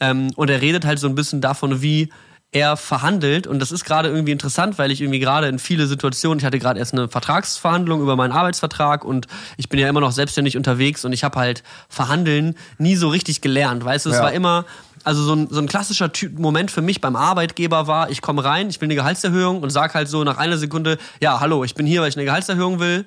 Ähm, 0.00 0.30
und 0.36 0.48
er 0.48 0.60
redet 0.60 0.86
halt 0.86 0.98
so 0.98 1.08
ein 1.08 1.14
bisschen 1.14 1.40
davon, 1.40 1.82
wie 1.82 2.10
er 2.52 2.76
verhandelt 2.76 3.46
und 3.46 3.60
das 3.60 3.70
ist 3.70 3.84
gerade 3.84 4.08
irgendwie 4.08 4.32
interessant, 4.32 4.76
weil 4.76 4.90
ich 4.90 5.00
irgendwie 5.00 5.20
gerade 5.20 5.46
in 5.46 5.60
viele 5.60 5.86
Situationen, 5.86 6.40
ich 6.40 6.44
hatte 6.44 6.58
gerade 6.58 6.80
erst 6.80 6.92
eine 6.92 7.08
Vertragsverhandlung 7.08 8.00
über 8.00 8.16
meinen 8.16 8.32
Arbeitsvertrag 8.32 9.04
und 9.04 9.28
ich 9.56 9.68
bin 9.68 9.78
ja 9.78 9.88
immer 9.88 10.00
noch 10.00 10.10
selbstständig 10.10 10.56
unterwegs 10.56 11.04
und 11.04 11.12
ich 11.12 11.22
habe 11.22 11.38
halt 11.38 11.62
Verhandeln 11.88 12.56
nie 12.78 12.96
so 12.96 13.08
richtig 13.08 13.40
gelernt, 13.40 13.84
weißt 13.84 14.06
du, 14.06 14.10
es 14.10 14.16
ja. 14.16 14.22
war 14.22 14.32
immer 14.32 14.64
also 15.04 15.22
so 15.22 15.34
ein, 15.34 15.48
so 15.48 15.60
ein 15.60 15.66
klassischer 15.66 16.10
Moment 16.36 16.70
für 16.70 16.82
mich 16.82 17.00
beim 17.00 17.16
Arbeitgeber 17.16 17.86
war, 17.86 18.10
ich 18.10 18.20
komme 18.20 18.44
rein, 18.44 18.68
ich 18.68 18.80
will 18.80 18.86
eine 18.86 18.96
Gehaltserhöhung 18.96 19.62
und 19.62 19.70
sag 19.70 19.94
halt 19.94 20.08
so 20.08 20.24
nach 20.24 20.36
einer 20.36 20.58
Sekunde, 20.58 20.98
ja, 21.20 21.40
hallo, 21.40 21.64
ich 21.64 21.74
bin 21.74 21.86
hier, 21.86 22.02
weil 22.02 22.08
ich 22.08 22.16
eine 22.16 22.26
Gehaltserhöhung 22.26 22.80
will, 22.80 23.06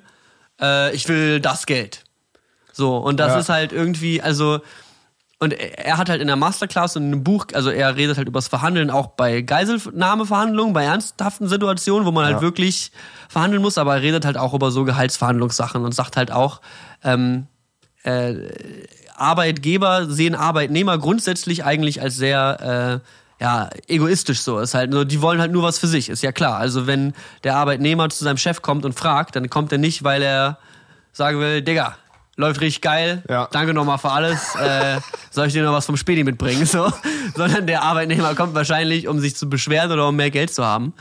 äh, 0.60 0.94
ich 0.94 1.08
will 1.08 1.40
das 1.40 1.66
Geld. 1.66 2.04
So, 2.72 2.96
und 2.96 3.20
das 3.20 3.34
ja. 3.34 3.38
ist 3.38 3.48
halt 3.48 3.72
irgendwie, 3.72 4.20
also 4.20 4.60
und 5.44 5.52
er 5.52 5.98
hat 5.98 6.08
halt 6.08 6.20
in 6.20 6.26
der 6.26 6.36
Masterclass 6.36 6.96
und 6.96 7.04
in 7.04 7.12
einem 7.12 7.24
Buch, 7.24 7.46
also 7.52 7.70
er 7.70 7.96
redet 7.96 8.16
halt 8.16 8.26
übers 8.28 8.48
Verhandeln 8.48 8.90
auch 8.90 9.08
bei 9.08 9.42
Geiselnahmeverhandlungen, 9.42 10.72
bei 10.72 10.84
ernsthaften 10.84 11.48
Situationen, 11.48 12.06
wo 12.06 12.10
man 12.12 12.24
halt 12.24 12.40
wirklich 12.40 12.90
verhandeln 13.28 13.62
muss, 13.62 13.78
aber 13.78 13.96
er 13.96 14.02
redet 14.02 14.24
halt 14.24 14.38
auch 14.38 14.54
über 14.54 14.70
so 14.70 14.84
Gehaltsverhandlungssachen 14.84 15.84
und 15.84 15.94
sagt 15.94 16.16
halt 16.16 16.32
auch, 16.32 16.60
ähm, 17.04 17.46
äh, 18.02 18.34
Arbeitgeber 19.16 20.06
sehen 20.06 20.34
Arbeitnehmer 20.34 20.98
grundsätzlich 20.98 21.64
eigentlich 21.64 22.02
als 22.02 22.16
sehr 22.16 23.02
äh, 23.40 23.42
ja, 23.42 23.70
egoistisch 23.86 24.40
so. 24.40 24.58
Ist 24.58 24.74
halt 24.74 24.90
nur, 24.90 25.04
die 25.04 25.20
wollen 25.20 25.40
halt 25.40 25.52
nur 25.52 25.62
was 25.62 25.78
für 25.78 25.86
sich, 25.86 26.08
ist 26.08 26.22
ja 26.22 26.32
klar. 26.32 26.56
Also 26.56 26.86
wenn 26.86 27.12
der 27.44 27.56
Arbeitnehmer 27.56 28.08
zu 28.08 28.24
seinem 28.24 28.38
Chef 28.38 28.62
kommt 28.62 28.84
und 28.84 28.94
fragt, 28.94 29.36
dann 29.36 29.50
kommt 29.50 29.72
er 29.72 29.78
nicht, 29.78 30.04
weil 30.04 30.22
er 30.22 30.58
sagen 31.12 31.38
will, 31.38 31.62
Digga, 31.62 31.96
läuft 32.36 32.60
richtig 32.60 32.82
geil. 32.82 33.22
Ja. 33.28 33.48
Danke 33.52 33.74
nochmal 33.74 33.98
für 33.98 34.10
alles. 34.10 34.54
äh, 34.56 35.00
soll 35.30 35.46
ich 35.46 35.52
dir 35.52 35.62
noch 35.62 35.72
was 35.72 35.86
vom 35.86 35.96
Späti 35.96 36.24
mitbringen? 36.24 36.66
So. 36.74 36.92
Sondern 37.36 37.66
der 37.66 37.82
Arbeitnehmer 37.82 38.34
kommt 38.34 38.54
wahrscheinlich, 38.54 39.06
um 39.06 39.20
sich 39.20 39.36
zu 39.36 39.48
beschweren 39.48 39.92
oder 39.92 40.08
um 40.08 40.16
mehr 40.16 40.30
Geld 40.30 40.52
zu 40.52 40.64
haben. 40.64 40.92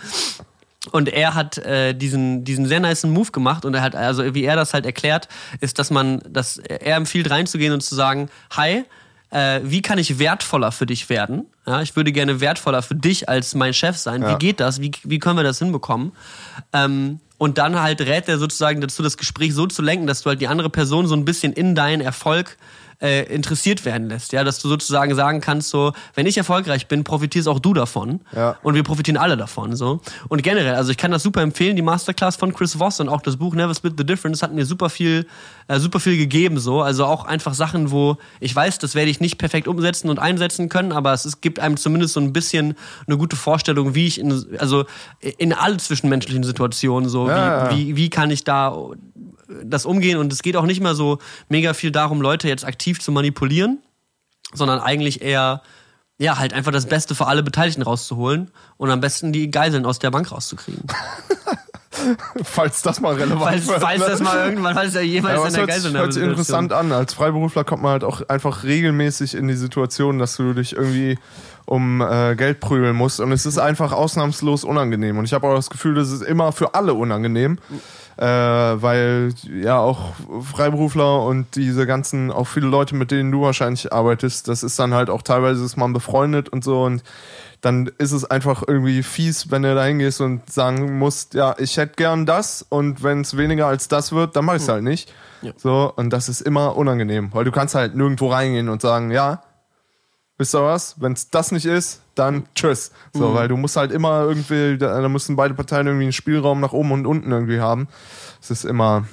Und 0.92 1.10
er 1.10 1.34
hat 1.34 1.58
äh, 1.60 1.94
diesen, 1.94 2.44
diesen 2.44 2.68
sehr 2.68 2.80
nice 2.80 3.06
Move 3.06 3.32
gemacht 3.32 3.66
und 3.66 3.74
er 3.74 3.82
hat, 3.82 3.96
also 3.96 4.36
wie 4.36 4.44
er 4.44 4.56
das 4.56 4.74
halt 4.74 4.86
erklärt, 4.86 5.30
ist, 5.62 5.80
dass 5.80 5.90
man, 5.90 6.22
dass 6.30 6.58
er 6.58 6.98
empfiehlt 6.98 7.30
reinzugehen 7.30 7.74
und 7.74 7.82
zu 7.82 7.96
sagen, 7.96 8.30
hi, 8.52 8.84
äh, 9.30 9.62
wie 9.64 9.82
kann 9.82 9.98
ich 9.98 10.20
wertvoller 10.20 10.72
für 10.72 10.86
dich 10.86 11.10
werden? 11.10 11.48
Ja, 11.66 11.82
ich 11.82 11.96
würde 11.96 12.12
gerne 12.12 12.42
wertvoller 12.42 12.82
für 12.82 12.96
dich 12.96 13.30
als 13.30 13.56
mein 13.56 13.74
Chef 13.74 13.98
sein. 13.98 14.22
Ja. 14.22 14.32
Wie 14.32 14.36
geht 14.38 14.60
das? 14.60 14.82
Wie, 14.82 14.92
wie 15.04 15.20
können 15.20 15.38
wir 15.38 15.44
das 15.44 15.60
hinbekommen? 15.60 16.12
Ähm, 16.74 17.20
und 17.44 17.58
dann 17.58 17.82
halt 17.82 18.00
rät 18.00 18.30
er 18.30 18.38
sozusagen 18.38 18.80
dazu, 18.80 19.04
das 19.04 19.18
Gespräch 19.18 19.54
so 19.54 19.68
zu 19.68 19.82
lenken, 19.82 20.08
dass 20.08 20.22
du 20.22 20.30
halt 20.30 20.40
die 20.40 20.48
andere 20.48 20.70
Person 20.70 21.08
so 21.08 21.16
ein 21.16 21.26
bisschen 21.26 21.52
in 21.52 21.76
deinen 21.76 22.00
Erfolg 22.00 22.52
äh, 22.52 22.83
interessiert 23.00 23.86
werden 23.86 24.10
lässt. 24.10 24.34
Ja, 24.34 24.44
dass 24.44 24.60
du 24.60 24.70
sozusagen 24.70 25.14
sagen 25.16 25.42
kannst, 25.42 25.70
so, 25.70 25.94
wenn 26.16 26.26
ich 26.26 26.38
erfolgreich 26.38 26.88
bin, 26.88 27.04
profitierst 27.04 27.48
auch 27.48 27.60
du 27.60 27.74
davon. 27.74 28.22
Ja. 28.36 28.58
Und 28.64 28.76
wir 28.76 28.84
profitieren 28.84 29.18
alle 29.18 29.38
davon. 29.38 29.76
So. 29.76 30.02
Und 30.30 30.44
generell, 30.44 30.76
also 30.76 30.92
ich 30.92 30.98
kann 30.98 31.12
das 31.12 31.24
super 31.24 31.42
empfehlen, 31.42 31.76
die 31.76 31.82
Masterclass 31.82 32.36
von 32.36 32.54
Chris 32.54 32.80
Voss 32.80 33.00
und 33.00 33.10
auch 33.10 33.22
das 33.22 33.38
Buch 33.38 33.56
Never 33.56 33.74
Split 33.76 33.94
the 33.98 34.06
Difference 34.06 34.42
hat 34.42 34.54
mir 34.54 34.66
super 34.66 34.90
viel, 34.90 35.28
äh, 35.68 35.80
super 35.80 36.00
viel 36.00 36.18
gegeben. 36.18 36.60
So. 36.60 36.82
Also 36.82 37.06
auch 37.06 37.26
einfach 37.26 37.54
Sachen, 37.54 37.92
wo 37.92 38.18
ich 38.40 38.56
weiß, 38.56 38.80
das 38.80 38.96
werde 38.96 39.12
ich 39.12 39.20
nicht 39.20 39.38
perfekt 39.38 39.68
umsetzen 39.68 40.10
und 40.10 40.20
einsetzen 40.20 40.70
können, 40.70 40.92
aber 40.92 41.14
es, 41.14 41.26
es 41.26 41.42
gibt 41.42 41.60
einem 41.60 41.78
zumindest 41.78 42.14
so 42.14 42.20
ein 42.20 42.34
bisschen 42.34 42.76
eine 43.08 43.18
gute 43.18 43.36
Vorstellung, 43.36 43.96
wie 43.96 44.08
ich 44.08 44.20
in, 44.20 44.46
also 44.60 44.86
in 45.38 45.54
alle 45.54 45.78
zwischenmenschlichen 45.78 46.44
Situationen 46.44 47.10
so, 47.10 47.28
ja, 47.28 47.72
wie, 47.72 47.88
wie, 47.88 47.96
wie 47.96 48.10
kann 48.10 48.32
ich 48.32 48.44
da 48.44 48.76
das 49.64 49.86
umgehen 49.86 50.18
und 50.18 50.32
es 50.32 50.42
geht 50.42 50.56
auch 50.56 50.66
nicht 50.66 50.82
mehr 50.82 50.96
so 50.96 51.20
mega 51.50 51.74
viel 51.74 51.92
darum, 51.92 52.22
Leute 52.22 52.48
jetzt 52.48 52.66
aktiv 52.66 53.00
zu 53.00 53.12
manipulieren, 53.12 53.80
sondern 54.54 54.80
eigentlich 54.80 55.22
eher 55.22 55.62
ja, 56.20 56.38
halt 56.38 56.54
einfach 56.54 56.72
das 56.72 56.86
Beste 56.86 57.16
für 57.16 57.28
alle 57.28 57.44
Beteiligten 57.44 57.82
rauszuholen 57.82 58.52
und 58.78 58.90
am 58.90 59.02
besten 59.02 59.34
die 59.34 59.50
Geiseln 59.50 59.86
aus 59.86 60.00
der 60.00 60.12
Bank 60.12 60.32
rauszukriegen. 60.32 60.84
falls 62.44 62.82
das 62.82 63.02
mal 63.02 63.16
relevant 63.16 63.42
falls, 63.42 63.68
wird. 63.68 63.82
Falls 63.82 64.06
das 64.06 64.20
mal 64.22 64.50
irgendwann, 64.50 64.74
falls 64.74 64.96
er 64.96 65.02
jemals 65.02 65.40
ja, 65.40 65.48
in 65.48 65.54
der 65.54 65.68
Geisel 65.68 65.94
hört 65.94 66.14
sich 66.14 66.24
interessant 66.24 66.74
an. 66.74 66.92
Als 66.92 67.14
Freiberufler 67.14 67.64
kommt 67.64 67.84
man 67.84 67.94
halt 67.94 68.04
auch 68.04 68.28
einfach 68.30 68.64
regelmäßig 68.64 69.36
in 69.36 69.48
die 69.48 69.56
Situation, 69.56 70.20
dass 70.20 70.36
du 70.36 70.54
dich 70.54 70.76
irgendwie 70.76 71.18
um 71.66 72.02
äh, 72.02 72.36
Geld 72.36 72.60
prügeln 72.60 72.96
musst 72.96 73.20
und 73.20 73.32
es 73.32 73.46
ist 73.46 73.58
einfach 73.58 73.92
ausnahmslos 73.92 74.64
unangenehm 74.64 75.18
und 75.18 75.26
ich 75.26 75.34
habe 75.34 75.48
auch 75.48 75.56
das 75.56 75.70
Gefühl, 75.70 75.96
das 75.96 76.12
ist 76.12 76.22
immer 76.22 76.52
für 76.52 76.76
alle 76.76 76.94
unangenehm. 76.94 77.58
Äh, 78.18 78.26
weil 78.26 79.34
ja 79.62 79.80
auch 79.80 80.14
Freiberufler 80.42 81.24
und 81.24 81.56
diese 81.56 81.88
ganzen, 81.88 82.32
auch 82.32 82.46
viele 82.46 82.68
Leute, 82.68 82.96
mit 82.96 83.12
denen 83.12 83.32
du 83.32 83.42
wahrscheinlich 83.42 83.92
arbeitest, 83.92 84.48
das 84.48 84.64
ist 84.64 84.78
dann 84.80 84.94
halt 84.94 85.10
auch 85.10 85.22
teilweise 85.22 85.64
ist 85.64 85.78
man 85.78 85.94
befreundet 85.94 86.50
und 86.50 86.64
so 86.64 86.84
und 86.84 87.04
dann 87.62 87.90
ist 87.98 88.12
es 88.12 88.26
einfach 88.26 88.64
irgendwie 88.68 89.04
fies, 89.04 89.50
wenn 89.50 89.62
du 89.62 89.74
da 89.74 89.86
hingehst 89.86 90.20
und 90.20 90.52
sagen 90.52 90.98
musst, 91.00 91.34
ja, 91.34 91.56
ich 91.58 91.78
hätte 91.78 91.94
gern 91.96 92.26
das 92.26 92.66
und 92.68 93.04
wenn 93.04 93.22
es 93.22 93.38
weniger 93.38 93.68
als 93.68 93.88
das 93.88 94.12
wird, 94.12 94.36
dann 94.36 94.46
mach 94.46 94.56
ich 94.56 94.64
es 94.64 94.68
halt 94.68 94.84
nicht. 94.84 95.12
Ja. 95.42 95.54
So, 95.58 95.92
und 95.96 96.12
das 96.12 96.30
ist 96.30 96.42
immer 96.42 96.76
unangenehm, 96.76 97.30
weil 97.34 97.46
du 97.46 97.52
kannst 97.52 97.76
halt 97.76 97.96
nirgendwo 97.96 98.28
reingehen 98.28 98.70
und 98.70 98.82
sagen, 98.82 99.12
ja, 99.12 99.44
wisst 100.44 100.56
ihr 100.56 100.62
was, 100.62 101.00
wenn 101.00 101.14
es 101.14 101.30
das 101.30 101.54
nicht 101.54 101.66
ist, 101.66 102.02
dann 102.16 102.44
tschüss. 102.54 102.92
So, 103.14 103.30
mhm. 103.30 103.34
weil 103.34 103.48
du 103.48 103.56
musst 103.56 103.78
halt 103.78 103.94
immer 103.94 104.24
irgendwie, 104.24 104.78
da, 104.78 105.00
da 105.00 105.08
müssen 105.08 105.38
beide 105.38 105.54
Parteien 105.54 105.88
irgendwie 105.88 106.04
einen 106.04 106.12
Spielraum 106.12 106.60
nach 106.60 106.74
oben 106.74 106.92
und 106.92 107.08
unten 107.08 107.32
irgendwie 107.32 107.62
haben. 107.62 107.88
Es 108.42 108.52
ist 108.52 108.66
immer. 108.66 109.06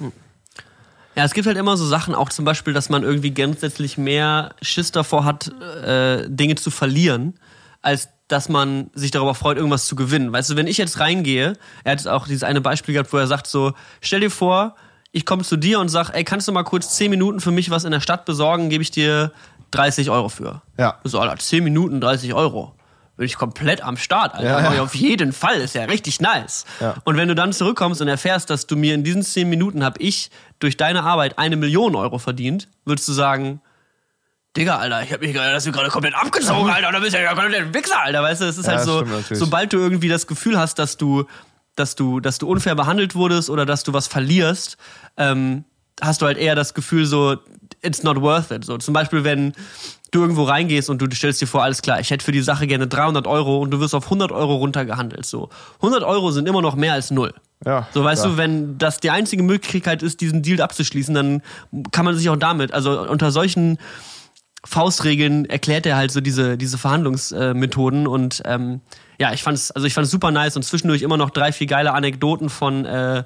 Ja, 1.15 1.23
es 1.23 1.33
gibt 1.33 1.47
halt 1.47 1.55
immer 1.55 1.77
so 1.77 1.85
Sachen, 1.85 2.13
auch 2.13 2.27
zum 2.27 2.43
Beispiel, 2.43 2.73
dass 2.73 2.89
man 2.89 3.03
irgendwie 3.03 3.33
grundsätzlich 3.33 3.97
mehr 3.97 4.53
Schiss 4.61 4.91
davor 4.91 5.23
hat, 5.23 5.47
äh, 5.85 6.29
Dinge 6.29 6.55
zu 6.55 6.69
verlieren, 6.69 7.39
als 7.81 8.09
dass 8.27 8.49
man 8.49 8.89
sich 8.93 9.11
darüber 9.11 9.33
freut, 9.33 9.55
irgendwas 9.55 9.85
zu 9.85 9.95
gewinnen. 9.95 10.33
Weißt 10.33 10.49
du, 10.49 10.57
wenn 10.57 10.67
ich 10.67 10.77
jetzt 10.77 10.99
reingehe, 10.99 11.53
er 11.85 11.91
hat 11.93 12.07
auch 12.07 12.27
dieses 12.27 12.43
eine 12.43 12.59
Beispiel 12.59 12.93
gehabt, 12.93 13.13
wo 13.13 13.17
er 13.17 13.27
sagt 13.27 13.47
so, 13.47 13.71
stell 14.01 14.19
dir 14.19 14.31
vor, 14.31 14.75
ich 15.11 15.25
komme 15.25 15.43
zu 15.43 15.57
dir 15.57 15.79
und 15.79 15.89
sag, 15.89 16.09
ey, 16.11 16.23
kannst 16.23 16.47
du 16.47 16.51
mal 16.51 16.63
kurz 16.63 16.95
10 16.95 17.09
Minuten 17.09 17.39
für 17.41 17.51
mich 17.51 17.69
was 17.69 17.83
in 17.83 17.91
der 17.91 17.99
Stadt 17.99 18.25
besorgen, 18.25 18.69
gebe 18.69 18.81
ich 18.81 18.91
dir 18.91 19.31
30 19.71 20.09
Euro 20.09 20.29
für. 20.29 20.61
Ja. 20.77 20.99
So, 21.03 21.19
Alter, 21.19 21.37
10 21.37 21.63
Minuten 21.63 22.01
30 22.01 22.33
Euro. 22.33 22.73
Bin 23.17 23.25
ich 23.25 23.35
komplett 23.35 23.83
am 23.83 23.97
Start, 23.97 24.33
Alter. 24.33 24.61
Ja, 24.61 24.73
ja. 24.73 24.81
Auf 24.81 24.95
jeden 24.95 25.33
Fall, 25.33 25.57
ist 25.57 25.75
ja 25.75 25.83
richtig 25.83 26.21
nice. 26.21 26.65
Ja. 26.79 26.95
Und 27.03 27.17
wenn 27.17 27.27
du 27.27 27.35
dann 27.35 27.53
zurückkommst 27.53 28.01
und 28.01 28.07
erfährst, 28.07 28.49
dass 28.49 28.67
du 28.67 28.75
mir 28.75 28.95
in 28.95 29.03
diesen 29.03 29.21
10 29.21 29.49
Minuten 29.49 29.83
habe 29.83 30.01
ich 30.01 30.31
durch 30.59 30.77
deine 30.77 31.03
Arbeit 31.03 31.37
eine 31.37 31.57
Million 31.57 31.95
Euro 31.95 32.17
verdient, 32.17 32.67
würdest 32.85 33.07
du 33.07 33.13
sagen, 33.13 33.61
Digga, 34.57 34.79
Alter, 34.79 35.03
ich 35.03 35.13
hab 35.13 35.21
mich 35.21 35.33
gerade, 35.33 35.53
das 35.53 35.65
gerade 35.65 35.89
komplett 35.89 36.15
abgezogen, 36.15 36.69
Alter, 36.69 36.91
da 36.91 36.99
bist 36.99 37.13
du 37.13 37.21
ja 37.21 37.33
komplett 37.33 37.61
ein 37.61 37.73
Wichser, 37.73 38.01
Alter, 38.01 38.21
weißt 38.21 38.41
du, 38.41 38.45
es 38.45 38.57
ist 38.57 38.67
halt 38.67 38.81
so, 38.81 39.05
sobald 39.29 39.71
du 39.71 39.77
irgendwie 39.77 40.09
das 40.09 40.27
Gefühl 40.27 40.59
hast, 40.59 40.77
dass 40.77 40.97
du, 40.97 41.25
dass 41.75 41.95
du, 41.95 42.19
dass 42.19 42.37
du 42.37 42.47
unfair 42.47 42.75
behandelt 42.75 43.15
wurdest 43.15 43.49
oder 43.49 43.65
dass 43.65 43.83
du 43.83 43.93
was 43.93 44.07
verlierst, 44.07 44.77
ähm, 45.17 45.65
hast 46.01 46.21
du 46.21 46.25
halt 46.25 46.37
eher 46.37 46.55
das 46.55 46.73
Gefühl 46.73 47.05
so, 47.05 47.37
it's 47.81 48.03
not 48.03 48.19
worth 48.21 48.51
it. 48.51 48.65
So 48.65 48.77
zum 48.77 48.93
Beispiel, 48.93 49.23
wenn 49.23 49.53
du 50.11 50.21
irgendwo 50.21 50.43
reingehst 50.43 50.89
und 50.89 51.01
du 51.01 51.07
stellst 51.15 51.41
dir 51.41 51.47
vor, 51.47 51.63
alles 51.63 51.81
klar, 51.81 51.99
ich 51.99 52.09
hätte 52.09 52.23
für 52.23 52.31
die 52.31 52.41
Sache 52.41 52.67
gerne 52.67 52.87
300 52.87 53.27
Euro 53.27 53.59
und 53.59 53.71
du 53.71 53.79
wirst 53.79 53.95
auf 53.95 54.05
100 54.05 54.31
Euro 54.31 54.55
runtergehandelt. 54.55 55.25
So 55.25 55.49
100 55.77 56.03
Euro 56.03 56.31
sind 56.31 56.47
immer 56.47 56.61
noch 56.61 56.75
mehr 56.75 56.93
als 56.93 57.11
null. 57.11 57.33
Ja, 57.65 57.87
so 57.93 58.03
weißt 58.03 58.25
ja. 58.25 58.31
du, 58.31 58.37
wenn 58.37 58.77
das 58.77 58.99
die 58.99 59.11
einzige 59.11 59.43
Möglichkeit 59.43 60.03
ist, 60.03 60.19
diesen 60.19 60.41
Deal 60.41 60.61
abzuschließen, 60.61 61.13
dann 61.13 61.41
kann 61.91 62.05
man 62.05 62.17
sich 62.17 62.29
auch 62.29 62.35
damit, 62.35 62.73
also 62.73 63.01
unter 63.01 63.31
solchen 63.31 63.77
Faustregeln 64.65 65.45
erklärt 65.45 65.85
er 65.85 65.95
halt 65.95 66.11
so 66.11 66.21
diese, 66.21 66.57
diese 66.57 66.77
Verhandlungsmethoden 66.77 68.07
und 68.07 68.41
ähm, 68.45 68.81
ja, 69.21 69.31
ich 69.33 69.43
fand's, 69.43 69.69
also 69.69 69.85
ich 69.85 69.93
fand's 69.93 70.09
super 70.09 70.31
nice 70.31 70.55
und 70.55 70.63
zwischendurch 70.63 71.03
immer 71.03 71.15
noch 71.15 71.29
drei, 71.29 71.51
vier 71.51 71.67
geile 71.67 71.93
Anekdoten 71.93 72.49
von 72.49 72.85
äh, 72.85 73.23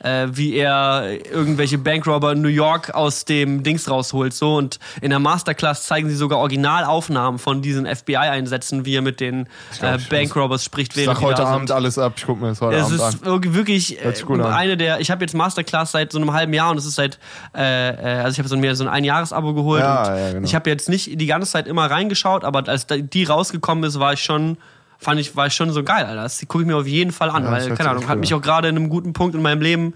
äh, 0.00 0.26
wie 0.32 0.54
er 0.54 1.04
irgendwelche 1.32 1.78
Bankrobber 1.78 2.32
in 2.32 2.42
New 2.42 2.48
York 2.48 2.90
aus 2.90 3.24
dem 3.24 3.62
Dings 3.62 3.88
rausholt. 3.88 4.34
So 4.34 4.56
und 4.56 4.80
in 5.00 5.10
der 5.10 5.20
Masterclass 5.20 5.86
zeigen 5.86 6.08
sie 6.08 6.16
sogar 6.16 6.40
Originalaufnahmen 6.40 7.38
von 7.38 7.62
diesen 7.62 7.86
FBI-Einsätzen, 7.86 8.84
wie 8.84 8.96
er 8.96 9.02
mit 9.02 9.20
den 9.20 9.46
äh, 9.80 9.98
Bankrobbers 10.10 10.64
spricht. 10.64 10.96
Ich 10.96 11.04
sag 11.04 11.20
heute 11.20 11.46
Abend 11.46 11.68
sind. 11.68 11.76
alles 11.76 11.96
ab. 11.96 12.14
Ich 12.16 12.26
guck 12.26 12.40
mir 12.40 12.48
das 12.48 12.60
heute 12.60 12.76
es 12.76 12.86
Abend 12.86 13.14
ist 13.14 13.26
an. 13.26 13.54
wirklich 13.54 14.04
äh, 14.04 14.12
eine 14.42 14.76
der. 14.76 15.00
Ich 15.00 15.12
habe 15.12 15.24
jetzt 15.24 15.34
Masterclass 15.34 15.92
seit 15.92 16.10
so 16.10 16.18
einem 16.18 16.32
halben 16.32 16.52
Jahr 16.52 16.72
und 16.72 16.78
es 16.78 16.86
ist 16.86 16.96
seit 16.96 17.20
äh, 17.56 17.90
äh 17.90 18.22
also 18.24 18.32
ich 18.32 18.38
habe 18.40 18.48
so 18.48 18.56
mir 18.56 18.74
so 18.74 18.82
ein 18.82 18.90
Einjahresabo 18.90 19.54
geholt. 19.54 19.80
Ja, 19.80 20.18
ja, 20.18 20.32
genau. 20.32 20.44
Ich 20.44 20.56
habe 20.56 20.68
jetzt 20.68 20.88
nicht 20.88 21.20
die 21.20 21.26
ganze 21.26 21.48
Zeit 21.48 21.68
immer 21.68 21.88
reingeschaut, 21.88 22.44
aber 22.44 22.68
als 22.68 22.88
die 22.90 23.24
rausgekommen 23.24 23.84
ist, 23.84 24.00
war 24.00 24.12
ich 24.12 24.22
schon 24.22 24.58
fand 24.98 25.20
ich, 25.20 25.36
war 25.36 25.46
ich 25.46 25.54
schon 25.54 25.70
so 25.72 25.82
geil, 25.82 26.04
Alter. 26.04 26.22
Das 26.22 26.40
gucke 26.48 26.62
ich 26.62 26.66
mir 26.66 26.76
auf 26.76 26.86
jeden 26.86 27.12
Fall 27.12 27.30
an, 27.30 27.44
ja, 27.44 27.50
weil, 27.50 27.74
keine 27.74 27.90
Ahnung, 27.90 28.04
cool. 28.04 28.08
hat 28.10 28.18
mich 28.18 28.34
auch 28.34 28.42
gerade 28.42 28.68
in 28.68 28.76
einem 28.76 28.88
guten 28.88 29.12
Punkt 29.12 29.34
in 29.34 29.42
meinem 29.42 29.60
Leben 29.60 29.94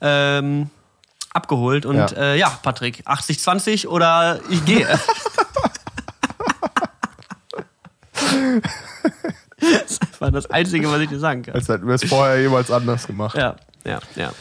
ähm, 0.00 0.70
abgeholt. 1.32 1.86
Und 1.86 1.96
ja, 1.96 2.06
äh, 2.16 2.38
ja 2.38 2.50
Patrick, 2.62 3.06
80-20 3.06 3.86
oder 3.86 4.40
ich 4.50 4.64
gehe. 4.64 4.86
das 9.60 9.90
ist 9.90 10.02
einfach 10.02 10.30
das 10.32 10.50
Einzige, 10.50 10.90
was 10.90 11.00
ich 11.00 11.08
dir 11.08 11.18
sagen 11.18 11.42
kann. 11.42 11.54
Als 11.54 11.68
hätten 11.68 11.86
wir 11.86 11.94
es 11.94 12.04
vorher 12.04 12.40
jemals 12.40 12.70
anders 12.70 13.06
gemacht. 13.06 13.36
Ja, 13.36 13.56
ja, 13.84 14.00
ja. 14.16 14.32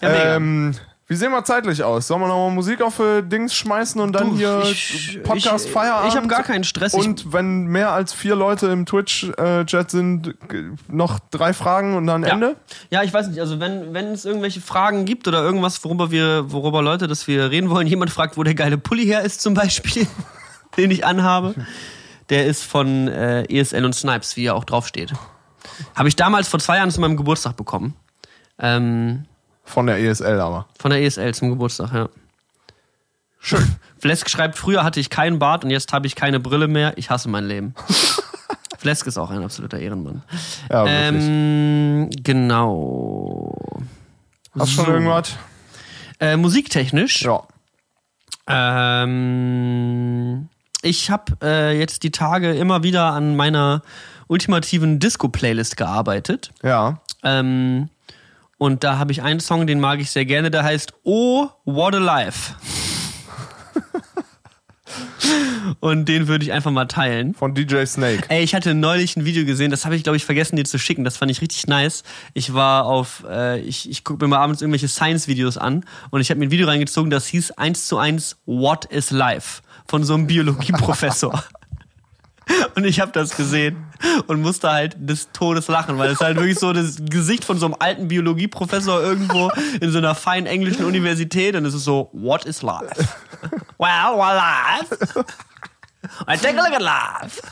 ja 0.00 0.36
ähm, 0.36 0.74
wie 1.08 1.14
sehen 1.14 1.30
wir 1.30 1.44
zeitlich 1.44 1.84
aus? 1.84 2.08
Sollen 2.08 2.20
wir 2.20 2.26
nochmal 2.26 2.50
Musik 2.50 2.82
auf 2.82 2.98
äh, 2.98 3.22
Dings 3.22 3.54
schmeißen 3.54 4.00
und 4.00 4.12
dann 4.12 4.30
du, 4.30 4.36
hier 4.38 4.60
ich, 4.64 5.20
Podcast 5.22 5.66
ich, 5.66 5.72
Feierabend? 5.72 6.10
Ich 6.10 6.16
habe 6.16 6.26
gar 6.26 6.42
keinen 6.42 6.64
Stress. 6.64 6.94
Und 6.94 7.32
wenn 7.32 7.66
mehr 7.66 7.92
als 7.92 8.12
vier 8.12 8.34
Leute 8.34 8.66
im 8.66 8.86
Twitch-Chat 8.86 9.88
sind, 9.88 10.34
noch 10.88 11.20
drei 11.30 11.52
Fragen 11.52 11.96
und 11.96 12.08
dann 12.08 12.24
ja. 12.24 12.30
Ende? 12.30 12.56
Ja, 12.90 13.04
ich 13.04 13.14
weiß 13.14 13.28
nicht. 13.28 13.38
Also 13.38 13.60
wenn, 13.60 13.94
wenn 13.94 14.06
es 14.06 14.24
irgendwelche 14.24 14.60
Fragen 14.60 15.04
gibt 15.04 15.28
oder 15.28 15.44
irgendwas, 15.44 15.84
worüber 15.84 16.10
wir, 16.10 16.50
worüber 16.50 16.82
Leute, 16.82 17.06
dass 17.06 17.28
wir 17.28 17.52
reden 17.52 17.70
wollen, 17.70 17.86
jemand 17.86 18.10
fragt, 18.10 18.36
wo 18.36 18.42
der 18.42 18.56
geile 18.56 18.76
Pulli 18.76 19.04
her 19.04 19.22
ist 19.22 19.40
zum 19.40 19.54
Beispiel, 19.54 20.08
den 20.76 20.90
ich 20.90 21.06
anhabe, 21.06 21.54
der 22.30 22.46
ist 22.46 22.64
von 22.64 23.06
äh, 23.06 23.44
ESL 23.44 23.84
und 23.84 23.94
Snipes, 23.94 24.36
wie 24.36 24.46
er 24.46 24.56
auch 24.56 24.64
draufsteht. 24.64 25.12
Habe 25.94 26.08
ich 26.08 26.16
damals 26.16 26.48
vor 26.48 26.58
zwei 26.58 26.78
Jahren 26.78 26.90
zu 26.90 27.00
meinem 27.00 27.16
Geburtstag 27.16 27.56
bekommen. 27.56 27.94
Ähm, 28.58 29.26
von 29.66 29.86
der 29.86 29.98
ESL 29.98 30.40
aber. 30.40 30.66
Von 30.78 30.90
der 30.90 31.02
ESL 31.02 31.34
zum 31.34 31.50
Geburtstag, 31.50 31.92
ja. 31.92 32.08
Schön. 33.38 33.76
Flesk 33.98 34.30
schreibt, 34.30 34.56
früher 34.56 34.82
hatte 34.82 35.00
ich 35.00 35.10
keinen 35.10 35.38
Bart 35.38 35.64
und 35.64 35.70
jetzt 35.70 35.92
habe 35.92 36.06
ich 36.06 36.16
keine 36.16 36.40
Brille 36.40 36.68
mehr. 36.68 36.96
Ich 36.96 37.10
hasse 37.10 37.28
mein 37.28 37.44
Leben. 37.44 37.74
Flesk 38.78 39.06
ist 39.06 39.18
auch 39.18 39.30
ein 39.30 39.42
absoluter 39.42 39.78
Ehrenmann. 39.78 40.22
Ja, 40.70 40.84
wirklich. 40.84 41.24
Ähm, 41.24 42.10
genau. 42.22 43.54
Hast 44.58 44.72
du 44.72 44.76
so. 44.76 44.84
schon 44.84 44.94
irgendwas? 44.94 45.36
Äh, 46.20 46.36
musiktechnisch. 46.36 47.22
Ja. 47.22 47.42
Ähm, 48.48 50.48
ich 50.82 51.10
habe 51.10 51.36
äh, 51.42 51.78
jetzt 51.78 52.04
die 52.04 52.10
Tage 52.10 52.54
immer 52.54 52.82
wieder 52.82 53.12
an 53.12 53.36
meiner 53.36 53.82
ultimativen 54.28 54.98
Disco-Playlist 54.98 55.76
gearbeitet. 55.76 56.52
Ja. 56.62 57.00
Ähm, 57.22 57.90
und 58.58 58.84
da 58.84 58.98
habe 58.98 59.12
ich 59.12 59.22
einen 59.22 59.40
Song, 59.40 59.66
den 59.66 59.80
mag 59.80 60.00
ich 60.00 60.10
sehr 60.10 60.24
gerne, 60.24 60.50
der 60.50 60.62
heißt 60.62 60.92
Oh, 61.02 61.48
What 61.64 61.94
a 61.94 61.98
Life. 61.98 62.54
Und 65.80 66.08
den 66.08 66.28
würde 66.28 66.44
ich 66.44 66.52
einfach 66.52 66.70
mal 66.70 66.86
teilen. 66.86 67.34
Von 67.34 67.54
DJ 67.54 67.84
Snake. 67.86 68.24
Ey, 68.28 68.42
ich 68.42 68.54
hatte 68.54 68.74
neulich 68.74 69.16
ein 69.16 69.24
Video 69.24 69.44
gesehen, 69.44 69.70
das 69.70 69.84
habe 69.84 69.96
ich, 69.96 70.04
glaube 70.04 70.16
ich, 70.16 70.24
vergessen, 70.24 70.56
dir 70.56 70.64
zu 70.64 70.78
schicken. 70.78 71.04
Das 71.04 71.16
fand 71.16 71.30
ich 71.30 71.40
richtig 71.40 71.66
nice. 71.66 72.02
Ich 72.34 72.54
war 72.54 72.86
auf, 72.86 73.24
äh, 73.28 73.60
ich, 73.60 73.90
ich 73.90 74.04
gucke 74.04 74.24
mir 74.24 74.28
mal 74.28 74.38
abends 74.38 74.62
irgendwelche 74.62 74.88
Science-Videos 74.88 75.58
an 75.58 75.84
und 76.10 76.20
ich 76.20 76.30
habe 76.30 76.38
mir 76.38 76.46
ein 76.46 76.50
Video 76.50 76.66
reingezogen, 76.66 77.10
das 77.10 77.26
hieß 77.26 77.52
1 77.52 77.88
zu 77.88 77.98
1 77.98 78.38
What 78.46 78.84
is 78.86 79.10
Life? 79.10 79.62
Von 79.88 80.04
so 80.04 80.14
einem 80.14 80.26
Biologieprofessor. 80.28 81.44
Und 82.74 82.84
ich 82.84 83.00
habe 83.00 83.12
das 83.12 83.36
gesehen 83.36 83.86
und 84.26 84.40
musste 84.40 84.70
halt 84.70 84.96
des 84.98 85.32
Todes 85.32 85.68
lachen, 85.68 85.98
weil 85.98 86.10
es 86.10 86.20
halt 86.20 86.36
wirklich 86.36 86.58
so 86.58 86.72
das 86.72 86.96
Gesicht 87.00 87.44
von 87.44 87.58
so 87.58 87.66
einem 87.66 87.76
alten 87.78 88.08
Biologieprofessor 88.08 89.02
irgendwo 89.02 89.50
in 89.80 89.90
so 89.90 89.98
einer 89.98 90.14
feinen 90.14 90.46
englischen 90.46 90.84
Universität 90.84 91.56
und 91.56 91.64
es 91.64 91.74
ist 91.74 91.84
so, 91.84 92.10
what 92.12 92.44
is 92.44 92.62
life? 92.62 93.08
Well, 93.78 94.16
what 94.16 94.34
life? 94.34 95.24
I 96.28 96.36
take 96.36 96.58
a 96.58 96.62
look 96.62 96.72
at 96.72 96.82
life. 96.82 97.42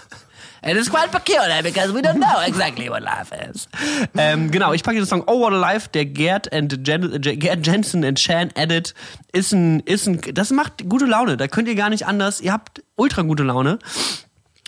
It 0.67 0.79
is 0.79 0.89
quite 0.89 1.11
peculiar 1.11 1.63
because 1.63 1.93
we 1.93 2.01
don't 2.01 2.19
know 2.19 2.41
exactly 2.47 2.89
what 2.89 3.03
life 3.03 3.31
is. 3.51 3.69
Ähm, 4.17 4.51
genau, 4.51 4.73
ich 4.73 4.83
packe 4.83 4.97
den 4.97 5.05
Song 5.05 5.23
Oh 5.27 5.41
What 5.41 5.53
a 5.53 5.57
Life, 5.57 5.91
der 5.93 6.07
Gerd, 6.07 6.51
and 6.55 6.89
Jen, 6.89 7.21
Gerd 7.21 7.67
Jensen 7.67 8.03
und 8.03 8.19
Shan 8.19 8.51
Edit. 8.55 8.95
Ist 9.33 9.53
ein, 9.53 9.81
ist 9.81 10.07
ein, 10.07 10.23
das 10.33 10.51
macht 10.51 10.89
gute 10.89 11.05
Laune. 11.05 11.37
Da 11.37 11.49
könnt 11.49 11.69
ihr 11.69 11.75
gar 11.75 11.91
nicht 11.91 12.07
anders. 12.07 12.41
Ihr 12.41 12.53
habt 12.53 12.83
ultra 12.97 13.23
gute 13.23 13.43
Laune. 13.43 13.79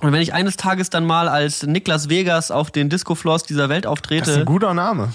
Und 0.02 0.12
wenn 0.12 0.20
ich 0.20 0.34
eines 0.34 0.56
Tages 0.56 0.90
dann 0.90 1.06
mal 1.06 1.28
als 1.28 1.62
Niklas 1.62 2.08
Vegas 2.08 2.50
auf 2.50 2.70
den 2.70 2.90
Disco-Floors 2.90 3.44
dieser 3.44 3.68
Welt 3.68 3.86
auftrete. 3.86 4.20
Das 4.20 4.28
ist 4.30 4.38
ein 4.38 4.44
guter 4.44 4.74
Name. 4.74 5.08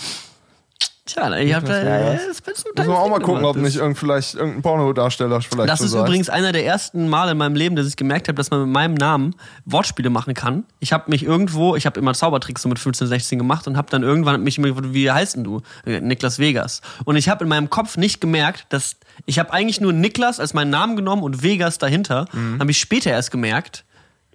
Tja, 1.06 1.36
ich 1.38 1.54
hab 1.54 1.66
da. 1.66 1.84
Das 1.84 2.42
Muss 2.78 2.88
man 2.88 2.96
auch 2.96 3.10
mal 3.10 3.20
gucken, 3.20 3.44
ob 3.44 3.58
nicht 3.58 3.76
irgend, 3.76 3.98
vielleicht 3.98 4.36
irgendein 4.36 4.62
Pornodarsteller 4.62 5.42
vielleicht. 5.42 5.70
Das 5.70 5.82
ist 5.82 5.94
übrigens 5.94 6.30
einer 6.30 6.52
der 6.52 6.66
ersten 6.66 7.10
Male 7.10 7.32
in 7.32 7.38
meinem 7.38 7.56
Leben, 7.56 7.76
dass 7.76 7.88
ich 7.88 7.96
gemerkt 7.96 8.28
habe, 8.28 8.36
dass 8.36 8.52
man 8.52 8.62
mit 8.62 8.70
meinem 8.70 8.94
Namen 8.94 9.36
Wortspiele 9.66 10.10
machen 10.10 10.36
kann. 10.36 10.64
Ich 10.80 10.94
habe 10.94 11.10
mich 11.10 11.24
irgendwo, 11.24 11.76
ich 11.76 11.88
habe 11.88 12.00
immer 12.00 12.14
Zaubertricks 12.14 12.62
so 12.62 12.70
mit 12.70 12.78
15, 12.78 13.08
16 13.08 13.40
gemacht 13.40 13.68
und 13.68 13.78
habe 13.78 13.90
dann 13.90 14.04
irgendwann 14.04 14.44
mich 14.44 14.58
immer 14.58 14.68
gefragt, 14.68 14.94
wie 14.94 15.10
heißt 15.10 15.36
denn 15.36 15.44
du? 15.44 15.62
Niklas 15.86 16.38
Vegas. 16.38 16.82
Und 17.04 17.16
ich 17.16 17.30
habe 17.30 17.44
in 17.44 17.50
meinem 17.50 17.70
Kopf 17.70 17.98
nicht 17.98 18.22
gemerkt, 18.22 18.68
dass 18.70 18.96
ich 19.26 19.40
habe 19.40 19.52
eigentlich 19.52 19.82
nur 19.82 19.94
Niklas 19.94 20.40
als 20.40 20.54
meinen 20.54 20.70
Namen 20.70 20.96
genommen 20.96 21.24
und 21.24 21.42
Vegas 21.42 21.80
dahinter. 21.80 22.26
Mhm. 22.32 22.60
Habe 22.60 22.72
ich 22.72 22.80
später 22.80 23.10
erst 23.10 23.32
gemerkt, 23.32 23.86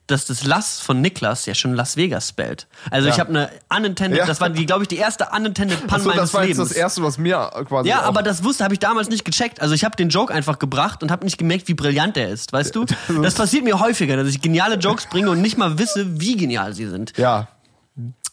dass 0.07 0.25
das 0.25 0.45
Las 0.45 0.81
von 0.81 1.01
Niklas 1.01 1.47
ja 1.47 1.55
schon 1.55 1.75
Las 1.75 1.97
Vegas 1.97 2.29
spellt. 2.29 2.67
Also 2.91 3.09
Ja. 3.09 3.15
ich 3.15 3.21
habe 3.21 3.31
eine 3.31 3.51
unintended, 3.77 4.19
Ja. 4.21 4.27
das 4.27 4.41
war 4.41 4.49
die, 4.51 4.65
glaube 4.67 4.83
ich, 4.83 4.89
die 4.89 4.97
erste 4.99 5.29
unintended 5.35 5.81
Pun 5.87 5.91
Achso, 5.95 6.09
meines 6.09 6.21
das 6.23 6.35
war 6.35 6.43
jetzt 6.45 6.57
Lebens. 6.59 6.69
das 6.69 6.77
erste, 6.79 7.03
was 7.03 7.19
mir 7.19 7.51
quasi. 7.69 7.89
ja, 7.89 8.03
aber 8.03 8.23
das 8.23 8.45
wusste, 8.45 8.63
habe 8.65 8.75
ich 8.75 8.81
damals 8.81 9.09
nicht 9.09 9.25
gecheckt. 9.25 9.61
Also 9.61 9.75
ich 9.75 9.85
habe 9.85 9.97
den 9.97 10.09
Joke 10.09 10.33
einfach 10.33 10.59
gebracht 10.59 11.03
und 11.03 11.11
habe 11.11 11.25
nicht 11.25 11.39
gemerkt, 11.39 11.67
wie 11.69 11.75
brillant 11.75 12.17
der 12.17 12.29
ist, 12.29 12.53
weißt 12.53 12.75
du? 12.77 12.85
Das 13.23 13.35
passiert 13.35 13.65
mir 13.65 13.81
häufiger, 13.81 14.17
dass 14.17 14.29
ich 14.29 14.41
geniale 14.41 14.77
Jokes 14.77 15.07
bringe 15.07 15.31
und 15.31 15.41
nicht 15.41 15.59
mal 15.59 15.79
wisse, 15.79 16.21
wie 16.21 16.37
genial 16.37 16.73
sie 16.75 16.87
sind. 16.87 17.13
Ja, 17.19 17.49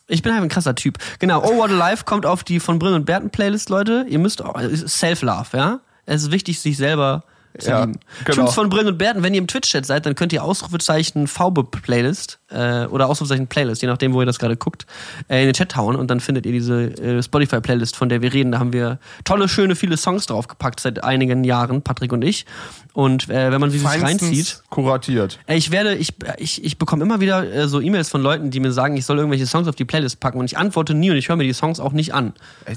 Ich 0.07 0.21
bin 0.21 0.33
halt 0.33 0.43
ein 0.43 0.49
krasser 0.49 0.75
Typ. 0.75 0.97
Genau, 1.19 1.41
Oh 1.43 1.57
What 1.57 1.71
a 1.71 1.73
Life 1.73 2.03
kommt 2.03 2.25
auf 2.25 2.43
die 2.43 2.59
von 2.59 2.77
Brill 2.77 2.93
und 2.93 3.05
Berten 3.05 3.29
Playlist, 3.29 3.69
Leute. 3.69 4.05
Ihr 4.09 4.19
müsst 4.19 4.41
auch, 4.43 4.59
Self-Love, 4.59 5.47
ja? 5.57 5.79
Es 6.05 6.23
ist 6.23 6.31
wichtig, 6.31 6.59
sich 6.59 6.75
selber 6.75 7.23
Ja, 7.61 7.85
genau. 7.85 7.97
Tunes 8.25 8.53
von 8.53 8.69
Brill 8.69 8.87
und 8.87 8.97
Berten, 8.97 9.23
wenn 9.23 9.33
ihr 9.33 9.39
im 9.39 9.47
Twitch-Chat 9.47 9.85
seid, 9.85 10.05
dann 10.05 10.15
könnt 10.15 10.33
ihr 10.33 10.43
Ausrufezeichen 10.43 11.27
VB-Playlist 11.27 12.39
äh, 12.53 12.85
oder 12.85 13.09
Ausrufezeichen 13.09 13.47
Playlist, 13.47 13.81
je 13.81 13.87
nachdem, 13.87 14.13
wo 14.13 14.21
ihr 14.21 14.25
das 14.25 14.39
gerade 14.39 14.55
guckt, 14.55 14.85
äh, 15.27 15.41
in 15.41 15.47
den 15.47 15.53
Chat 15.53 15.75
hauen 15.75 15.95
und 15.95 16.09
dann 16.09 16.19
findet 16.19 16.45
ihr 16.45 16.51
diese 16.51 16.91
äh, 17.01 17.23
Spotify-Playlist, 17.23 17.95
von 17.95 18.09
der 18.09 18.21
wir 18.21 18.33
reden. 18.33 18.51
Da 18.51 18.59
haben 18.59 18.73
wir 18.73 18.99
tolle, 19.23 19.49
schöne, 19.49 19.75
viele 19.75 19.97
Songs 19.97 20.25
draufgepackt 20.25 20.79
seit 20.79 21.03
einigen 21.03 21.43
Jahren, 21.43 21.81
Patrick 21.81 22.13
und 22.13 22.23
ich. 22.23 22.45
Und 22.93 23.29
äh, 23.29 23.51
wenn 23.51 23.59
man 23.59 23.71
sie 23.71 23.79
sich 23.79 23.87
reinzieht. 23.87 24.21
feinstens 24.21 24.63
kuratiert. 24.69 25.39
Ey, 25.47 25.57
Ich 25.57 25.71
werde, 25.71 25.95
ich, 25.95 26.13
ich, 26.37 26.63
ich 26.63 26.77
bekomme 26.77 27.03
immer 27.03 27.19
wieder 27.19 27.51
äh, 27.51 27.67
so 27.67 27.81
E-Mails 27.81 28.09
von 28.09 28.21
Leuten, 28.21 28.51
die 28.51 28.59
mir 28.59 28.71
sagen, 28.71 28.95
ich 28.95 29.05
soll 29.05 29.17
irgendwelche 29.17 29.47
Songs 29.47 29.67
auf 29.67 29.75
die 29.75 29.85
Playlist 29.85 30.19
packen 30.19 30.37
und 30.37 30.45
ich 30.45 30.57
antworte 30.57 30.93
nie 30.93 31.09
und 31.09 31.17
ich 31.17 31.27
höre 31.27 31.35
mir 31.35 31.43
die 31.43 31.53
Songs 31.53 31.79
auch 31.79 31.91
nicht 31.91 32.13
an. 32.13 32.33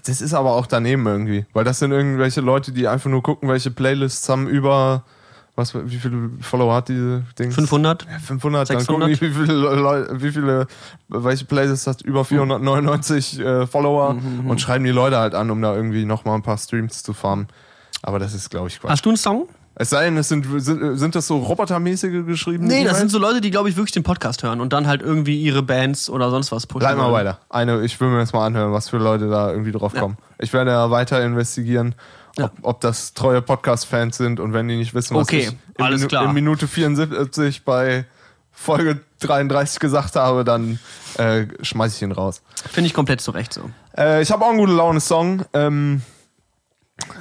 Das 0.07 0.21
ist 0.23 0.33
aber 0.33 0.53
auch 0.53 0.67
daneben 0.67 1.07
irgendwie. 1.07 1.45
Weil 1.53 1.65
das 1.65 1.81
sind 1.81 1.93
irgendwelche 1.93 2.41
Leute, 2.41 2.73
die 2.73 2.89
einfach 2.89 3.11
nur 3.11 3.23
gucken, 3.23 3.49
welche 3.49 3.71
Playlists 3.71 4.29
haben 4.29 4.49
über. 4.49 5.05
Was, 5.57 5.75
wie 5.75 5.97
viele 5.97 6.31
Follower 6.43 6.75
hat 6.75 6.89
diese 6.89 7.23
Dings? 7.39 7.55
500? 7.55 8.05
Ja, 8.11 8.19
500, 8.19 8.69
dann 8.71 8.79
600? 8.79 8.87
gucken 9.09 9.15
die, 9.15 9.21
wie 9.39 9.47
viele, 9.47 9.55
Leute, 9.75 10.23
wie 10.23 10.31
viele, 10.31 10.67
welche 11.09 11.47
Playlist 11.47 11.87
hat 11.87 12.03
über 12.03 12.25
499 12.27 13.41
äh, 13.41 13.67
Follower 13.67 14.15
Mhm, 14.15 14.51
und 14.51 14.61
schreiben 14.61 14.85
die 14.85 14.91
Leute 14.91 15.17
halt 15.19 15.35
an, 15.35 15.51
um 15.51 15.61
da 15.63 15.75
irgendwie 15.75 16.05
nochmal 16.05 16.35
ein 16.37 16.43
paar 16.43 16.59
Streams 16.59 17.03
zu 17.03 17.13
farmen. 17.13 17.49
Aber 18.03 18.19
das 18.19 18.35
ist, 18.35 18.51
glaube 18.51 18.69
ich, 18.69 18.79
Quatsch. 18.81 18.91
Hast 18.91 19.05
du 19.05 19.11
einen 19.11 19.17
Song? 19.17 19.49
Es 19.79 19.91
sei 19.91 20.05
denn, 20.07 20.17
es 20.17 20.29
sind, 20.29 20.47
sind, 20.59 20.97
sind 20.99 21.15
das 21.15 21.27
so 21.27 21.37
robotermäßige 21.39 22.25
geschrieben? 22.25 22.67
Nee, 22.67 22.85
das 22.85 22.99
sind 22.99 23.11
so 23.11 23.19
Leute, 23.19 23.43
die, 23.43 23.51
glaube 23.51 23.69
ich, 23.69 23.77
wirklich 23.77 23.93
den 23.93 24.03
Podcast 24.05 24.43
hören 24.43 24.61
und 24.63 24.73
dann 24.73 24.87
halt 24.87 25.03
irgendwie 25.03 25.39
ihre 25.39 25.63
Bands 25.63 26.09
oder 26.09 26.31
sonst 26.31 26.51
was 26.51 26.67
pushen. 26.67 26.81
Bleib 26.87 26.97
mal 26.97 27.13
weiter. 27.13 27.41
Eine, 27.51 27.83
ich 27.83 28.01
will 28.01 28.09
mir 28.09 28.21
jetzt 28.21 28.33
mal 28.33 28.47
anhören, 28.47 28.73
was 28.73 28.89
für 28.89 28.97
Leute 28.97 29.29
da 29.29 29.51
irgendwie 29.51 29.73
drauf 29.73 29.93
Ja. 29.95 30.01
kommen. 30.01 30.17
Ich 30.39 30.53
werde 30.55 30.71
ja 30.71 30.91
weiter 30.91 31.23
investigieren, 31.23 31.95
Ja. 32.39 32.51
ob 32.63 32.81
das 32.83 33.15
treue 33.15 33.41
Podcast-Fans 33.41 34.17
sind 34.17 34.41
und 34.41 34.53
wenn 34.53 34.69
die 34.69 34.77
nicht 34.77 34.93
wissen, 34.95 35.17
was 35.17 35.27
Okay, 35.29 35.39
ich 35.39 35.49
in, 35.49 35.85
Minu- 35.99 36.25
in 36.25 36.35
Minute 36.35 36.69
74 36.69 37.65
bei 37.65 38.05
Folge 38.53 39.01
33 39.21 39.81
gesagt 39.81 40.17
habe, 40.17 40.45
dann 40.45 40.79
äh, 41.19 41.47
schmeiß 41.63 41.97
ich 41.97 42.03
ihn 42.03 42.13
raus. 42.13 42.43
Finde 42.71 42.89
ich 42.89 42.95
komplett 42.95 43.21
zurecht 43.21 43.53
so. 43.55 43.71
Äh, 43.97 44.21
ich 44.23 44.31
habe 44.31 44.45
auch 44.45 44.51
einen 44.51 44.59
gute 44.59 44.73
Laune-Song. 44.73 45.45
Ähm, 45.55 46.03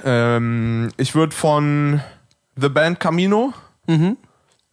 ähm, 0.04 0.90
ich 0.98 1.16
würde 1.16 1.36
von 1.36 2.02
The 2.56 2.70
Band 2.70 3.00
Camino 3.00 3.54
Mhm. 3.88 4.18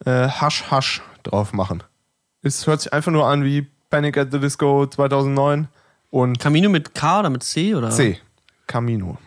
äh, 0.07 0.29
Hush 0.41 0.71
Hush 0.71 1.03
drauf 1.23 1.53
machen. 1.53 1.83
Es 2.43 2.67
hört 2.67 2.81
sich 2.81 2.93
einfach 2.93 3.13
nur 3.13 3.27
an 3.27 3.45
wie 3.45 3.67
Panic 3.91 4.17
at 4.17 4.33
the 4.33 4.41
Disco 4.41 4.87
2009 4.87 5.69
und 6.11 6.39
Camino 6.39 6.69
mit 6.71 6.95
K 6.95 7.21
oder 7.21 7.31
mit 7.31 7.43
C? 7.43 7.75
Oder? 7.75 7.91
C. 7.91 8.19
Camino. 8.67 9.19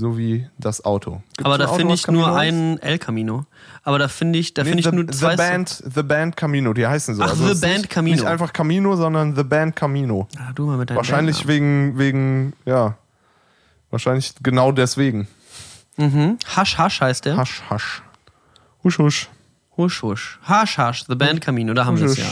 So 0.00 0.16
wie 0.16 0.48
das 0.56 0.82
Auto. 0.82 1.20
Gibt's 1.36 1.44
Aber 1.44 1.58
da 1.58 1.68
finde 1.68 1.92
ich 1.92 2.06
nur 2.06 2.34
einen 2.34 2.78
El 2.78 2.98
Camino. 2.98 3.44
Aber 3.82 3.98
da 3.98 4.08
finde 4.08 4.38
ich, 4.38 4.54
da 4.54 4.62
Nee, 4.62 4.70
finde 4.70 4.80
ich 4.80 4.90
nur 4.90 5.06
zwei. 5.08 5.32
the, 5.32 5.36
Band, 5.36 5.82
the 5.94 6.02
Band 6.02 6.38
Camino, 6.38 6.72
die 6.72 6.86
heißen 6.86 7.16
so. 7.16 7.22
Ach, 7.22 7.28
also 7.28 7.52
The 7.52 7.60
Band 7.60 7.76
nicht, 7.76 7.90
Camino. 7.90 8.16
Nicht 8.16 8.24
einfach 8.24 8.54
Camino, 8.54 8.96
sondern 8.96 9.36
The 9.36 9.44
Band 9.44 9.76
Camino. 9.76 10.26
Ah, 10.38 10.52
du 10.54 10.64
mal 10.64 10.78
mit 10.78 10.88
deinem 10.88 10.96
Wahrscheinlich 10.96 11.46
wegen, 11.46 11.98
wegen, 11.98 12.54
ja. 12.64 12.96
Wahrscheinlich 13.90 14.32
genau 14.42 14.72
deswegen. 14.72 15.28
Mhm. 15.98 16.38
Hasch 16.56 16.78
Hasch 16.78 17.02
heißt 17.02 17.26
der. 17.26 17.36
Hasch, 17.36 17.62
hasch. 17.68 18.02
Husch, 18.82 18.98
husch. 18.98 19.28
Husch 19.76 20.02
Husch. 20.02 20.38
Hasch 20.44 20.78
Hasch, 20.78 21.04
The 21.08 21.14
Band 21.14 21.42
Camino, 21.42 21.74
da 21.74 21.84
haben 21.84 21.98
wir 21.98 22.06
es 22.06 22.16
ja. 22.16 22.24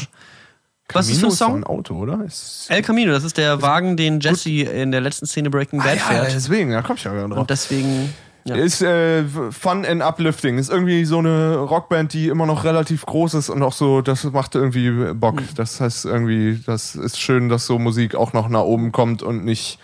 Husch. 0.89 0.95
Was 0.95 1.09
ist 1.09 1.20
für 1.20 1.26
ein 1.26 1.30
Camino 1.30 1.34
Song? 1.36 1.49
doch 1.62 1.68
ein 1.68 1.76
Auto, 1.76 1.95
oder? 1.97 2.24
Ist, 2.24 2.66
El 2.68 2.82
Camino, 2.82 3.12
das 3.12 3.24
ist 3.24 3.36
der 3.36 3.61
Wagen, 3.62 3.97
den 3.97 4.20
Jesse 4.20 4.51
in 4.62 4.91
der 4.93 5.01
letzten 5.01 5.26
Szene 5.26 5.51
Breaking 5.51 5.80
ah, 5.80 5.84
Bad 5.84 5.97
ja, 5.97 6.03
fährt. 6.03 6.32
deswegen, 6.34 6.70
da 6.72 6.82
komm 6.82 6.97
ich 6.97 7.05
ja 7.05 7.12
gerade 7.12 7.28
drauf. 7.28 7.39
Und 7.41 7.51
deswegen. 7.51 8.14
Ja. 8.45 8.55
Ist 8.55 8.80
äh, 8.80 9.24
fun 9.51 9.84
and 9.84 10.03
uplifting. 10.03 10.57
Ist 10.57 10.70
irgendwie 10.70 11.05
so 11.05 11.18
eine 11.18 11.57
Rockband, 11.57 12.14
die 12.14 12.28
immer 12.28 12.47
noch 12.47 12.64
relativ 12.64 13.05
groß 13.05 13.34
ist 13.34 13.51
und 13.51 13.62
auch 13.62 13.74
so, 13.74 14.01
das 14.01 14.24
macht 14.24 14.55
irgendwie 14.55 15.12
Bock. 15.12 15.34
Mhm. 15.43 15.49
Das 15.57 15.80
heißt 15.82 16.07
irgendwie, 16.07 16.59
das 16.64 16.95
ist 16.95 17.20
schön, 17.20 17.51
dass 17.51 17.66
so 17.66 17.78
Musik 17.78 18.14
auch 18.14 18.32
noch 18.32 18.49
nach 18.49 18.62
oben 18.62 18.91
kommt 18.91 19.22
und 19.22 19.45
nicht 19.45 19.78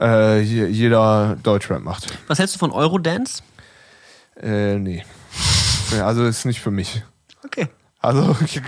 äh, 0.00 0.40
je- 0.40 0.66
jeder 0.66 1.36
Deutschrap 1.44 1.82
macht. 1.84 2.08
Was 2.26 2.40
hältst 2.40 2.56
du 2.56 2.58
von 2.58 2.72
Eurodance? 2.72 3.44
Äh, 4.42 4.76
nee. 4.80 5.04
Ja, 5.96 6.06
also 6.06 6.24
ist 6.24 6.46
nicht 6.46 6.60
für 6.60 6.72
mich. 6.72 7.02
Okay. 7.44 7.68
Also 8.04 8.36
ich 8.44 8.60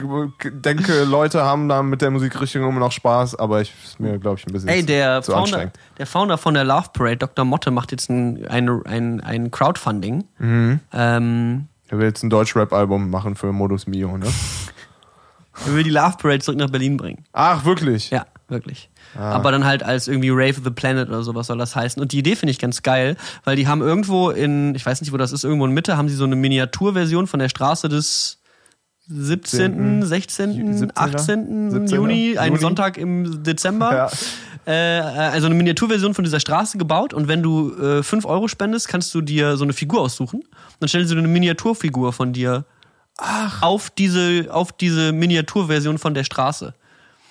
denke, 0.51 1.05
Leute 1.05 1.45
haben 1.45 1.69
da 1.69 1.83
mit 1.83 2.01
der 2.01 2.11
Musikrichtung 2.11 2.67
immer 2.67 2.81
noch 2.81 2.93
Spaß, 2.93 3.35
aber 3.35 3.61
ich 3.61 3.71
ist 3.85 4.01
mir, 4.01 4.19
glaube 4.19 4.39
ich, 4.39 4.47
ein 4.47 4.53
bisschen 4.53 4.71
Ey, 4.71 4.85
der 4.85 5.21
zu 5.21 5.33
Founder, 5.33 5.43
anstrengend. 5.43 5.79
der 5.99 6.07
Founder 6.07 6.39
von 6.39 6.55
der 6.55 6.65
Love 6.65 6.89
Parade, 6.95 7.19
Dr. 7.19 7.45
Motte, 7.45 7.71
macht 7.71 7.93
jetzt 7.93 8.09
ein, 8.09 8.47
ein, 8.49 8.69
ein, 8.87 9.21
ein 9.21 9.51
Crowdfunding. 9.51 10.25
Mhm. 10.39 10.81
Ähm, 10.91 11.67
Er 11.89 11.99
will 11.99 12.07
jetzt 12.07 12.23
ein 12.23 12.31
Deutschrap-Album 12.31 13.11
machen 13.11 13.35
für 13.35 13.53
Modus 13.53 13.87
Mio, 13.87 14.17
ne? 14.17 14.25
er 15.67 15.75
will 15.75 15.83
die 15.83 15.91
Love 15.91 16.17
Parade 16.17 16.39
zurück 16.39 16.59
nach 16.59 16.71
Berlin 16.71 16.97
bringen. 16.97 17.25
Ach, 17.35 17.67
wirklich? 17.67 18.09
Ja, 18.09 18.25
wirklich. 18.49 18.89
Ah. 19.19 19.33
Aber 19.33 19.53
dann 19.53 19.67
halt 19.67 19.83
als 19.83 20.09
irgendwie 20.09 20.31
Rave 20.31 20.63
the 20.65 20.71
Planet 20.71 21.09
oder 21.09 21.23
sowas 21.23 21.49
soll 21.49 21.59
das 21.59 21.77
heißen. 21.77 22.01
Und 22.01 22.13
die 22.13 22.19
Idee 22.21 22.37
finde 22.37 22.53
ich 22.53 22.59
ganz 22.59 22.83
geil, 22.83 23.19
weil 23.45 23.57
die 23.57 23.69
haben 23.69 23.83
irgendwo 23.83 24.31
in, 24.31 24.75
ich 24.75 24.87
weiß 24.87 25.03
nicht, 25.03 25.13
wo 25.13 25.19
das 25.19 25.33
ist, 25.33 25.45
irgendwo 25.45 25.67
in 25.67 25.73
Mitte, 25.73 25.99
haben 25.99 26.09
sie 26.09 26.15
so 26.15 26.25
eine 26.25 26.37
Miniaturversion 26.37 27.27
von 27.27 27.39
der 27.39 27.51
Straße 27.51 27.91
des 27.91 28.39
17., 29.09 30.03
16., 30.03 30.79
17., 30.79 30.93
18. 30.95 31.71
17., 31.71 31.97
Juni, 31.97 32.39
einen 32.39 32.53
Juni. 32.53 32.61
Sonntag 32.61 32.99
im 32.99 33.43
Dezember. 33.43 34.11
Ja. 34.67 34.73
Äh, 34.73 35.01
also 35.01 35.47
eine 35.47 35.55
Miniaturversion 35.55 36.15
von 36.15 36.25
dieser 36.25 36.41
Straße 36.41 36.77
gebaut 36.77 37.15
und 37.15 37.29
wenn 37.29 37.43
du 37.43 37.73
äh, 37.77 38.03
5 38.03 38.25
Euro 38.25 38.49
spendest, 38.49 38.89
kannst 38.89 39.15
du 39.15 39.21
dir 39.21 39.57
so 39.57 39.65
eine 39.65 39.73
Figur 39.73 40.01
aussuchen. 40.01 40.43
Dann 40.81 40.89
stellen 40.89 41.07
sie 41.07 41.15
dir 41.15 41.21
eine 41.21 41.29
Miniaturfigur 41.29 42.13
von 42.13 42.33
dir 42.33 42.65
auf 43.61 43.91
diese, 43.91 44.49
auf 44.51 44.73
diese 44.73 45.13
Miniaturversion 45.13 45.99
von 45.99 46.15
der 46.15 46.25
Straße. 46.25 46.75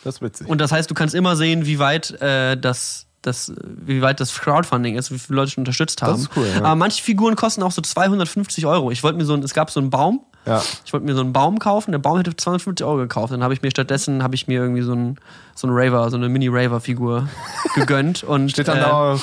Das 0.04 0.16
ist 0.16 0.22
witzig. 0.22 0.48
Und 0.48 0.60
das 0.62 0.72
heißt, 0.72 0.90
du 0.90 0.94
kannst 0.94 1.14
immer 1.14 1.36
sehen, 1.36 1.66
wie 1.66 1.80
weit 1.80 2.12
äh, 2.22 2.56
das, 2.58 3.06
das, 3.22 3.52
wie 3.64 4.02
weit 4.02 4.20
das 4.20 4.34
Crowdfunding 4.34 4.96
ist, 4.96 5.12
wie 5.12 5.20
viele 5.20 5.36
Leute 5.38 5.52
schon 5.52 5.64
unterstützt 5.64 6.02
haben. 6.02 6.22
ist 6.22 6.30
cool, 6.36 6.48
ja. 6.48 6.60
Aber 6.60 6.76
manche 6.76 7.04
Figuren 7.04 7.36
kosten 7.36 7.64
auch 7.64 7.72
so 7.72 7.82
250 7.82 8.66
Euro. 8.66 8.92
Ich 8.92 9.04
wollte 9.04 9.18
mir 9.18 9.26
so 9.26 9.34
ein, 9.34 9.44
es 9.44 9.54
gab 9.54 9.70
so 9.72 9.80
einen 9.80 9.90
Baum. 9.90 10.22
Ja. 10.46 10.62
Ich 10.86 10.94
wollte 10.94 11.06
mir 11.06 11.16
so 11.16 11.22
einen 11.22 11.34
Baum 11.34 11.60
kaufen. 11.60 11.92
Der 11.92 12.00
Baum 12.00 12.18
hätte 12.18 12.36
250 12.36 12.86
Euro 12.86 12.98
gekauft. 12.98 13.34
Dann 13.34 13.44
habe 13.44 13.54
ich 13.54 13.62
mir 13.62 13.72
stattdessen 13.72 14.22
habe 14.24 14.36
ich 14.36 14.48
mir 14.48 14.62
irgendwie 14.62 14.82
so 14.82 14.92
einen 14.92 15.18
so 15.56 15.68
einen 15.68 15.76
Raver, 15.76 16.10
so 16.10 16.18
eine 16.18 16.30
Mini-Raver-Figur 16.30 17.28
gegönnt. 17.76 18.24
Und 18.24 18.52
Steht 18.52 18.68
dann 18.68 18.78
äh, 18.78 18.82
da 18.82 19.14
auch 19.14 19.20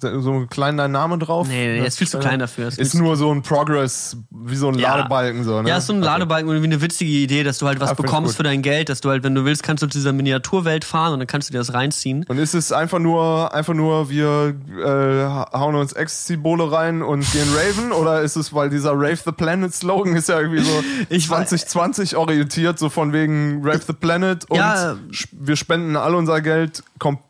so 0.00 0.32
ein 0.32 0.48
kleiner 0.48 0.88
Name 0.88 1.18
drauf? 1.18 1.48
Nee, 1.48 1.66
nee, 1.68 1.76
der 1.78 1.86
ist 1.86 1.98
viel 1.98 2.06
zu 2.08 2.18
klein 2.18 2.38
dafür. 2.38 2.66
Das 2.66 2.78
Ist 2.78 2.94
nur 2.94 3.16
so 3.16 3.32
ein 3.32 3.42
Progress, 3.42 4.16
wie 4.30 4.56
so 4.56 4.68
ein 4.68 4.78
Ja. 4.78 4.96
Ladebalken. 4.96 5.44
So, 5.44 5.60
ne? 5.62 5.68
Ja, 5.68 5.78
ist 5.78 5.86
so 5.88 5.92
ein. 5.92 6.00
Ladebalken 6.00 6.48
und 6.48 6.54
irgendwie 6.56 6.72
eine 6.74 6.82
witzige 6.82 7.10
Idee, 7.10 7.42
dass 7.42 7.58
du 7.58 7.66
halt 7.66 7.80
was 7.80 7.88
Ja, 7.90 7.92
ich 7.96 8.02
bekommst 8.02 8.36
für 8.36 8.42
dein 8.42 8.62
Geld, 8.62 8.88
dass 8.88 9.00
du 9.00 9.10
halt, 9.10 9.24
wenn 9.24 9.34
du 9.34 9.44
willst, 9.44 9.62
kannst 9.62 9.82
du 9.82 9.86
zu 9.88 9.98
dieser 9.98 10.12
Miniaturwelt 10.12 10.84
fahren 10.84 11.12
und 11.14 11.18
dann 11.18 11.26
kannst 11.26 11.48
du 11.48 11.52
dir 11.52 11.58
das 11.58 11.74
reinziehen. 11.74 12.24
Und 12.28 12.38
ist 12.38 12.54
es 12.54 12.72
einfach 12.72 12.98
nur, 13.00 13.52
einfach 13.54 13.74
nur, 13.74 14.08
wir 14.08 14.54
äh, 14.78 15.56
hauen 15.58 15.74
uns 15.74 15.92
Ecstasy-Bowle 15.92 16.70
rein 16.72 17.02
und 17.02 17.20
gehen 17.32 17.48
Raven? 17.54 17.92
Oder 17.92 18.20
ist 18.22 18.36
es, 18.36 18.54
weil 18.54 18.70
dieser 18.70 18.92
Rave 18.92 19.18
the 19.24 19.32
Planet 19.32 19.74
Slogan 19.74 20.14
ist 20.16 20.28
ja 20.28 20.40
irgendwie 20.40 20.62
so 20.62 20.70
Ich 21.08 21.24
weiß- 21.26 21.46
2020 21.46 22.16
orientiert, 22.16 22.78
so 22.78 22.88
von 22.88 23.12
wegen 23.12 23.60
Rave 23.64 23.80
the 23.86 23.92
Planet 23.92 24.48
und 24.48 24.56
Ja. 24.58 24.96
wir 25.32 25.56
spenden 25.56 25.96
all 25.96 26.14
unser 26.14 26.40
Geld 26.40 26.82
komplett 26.98 27.26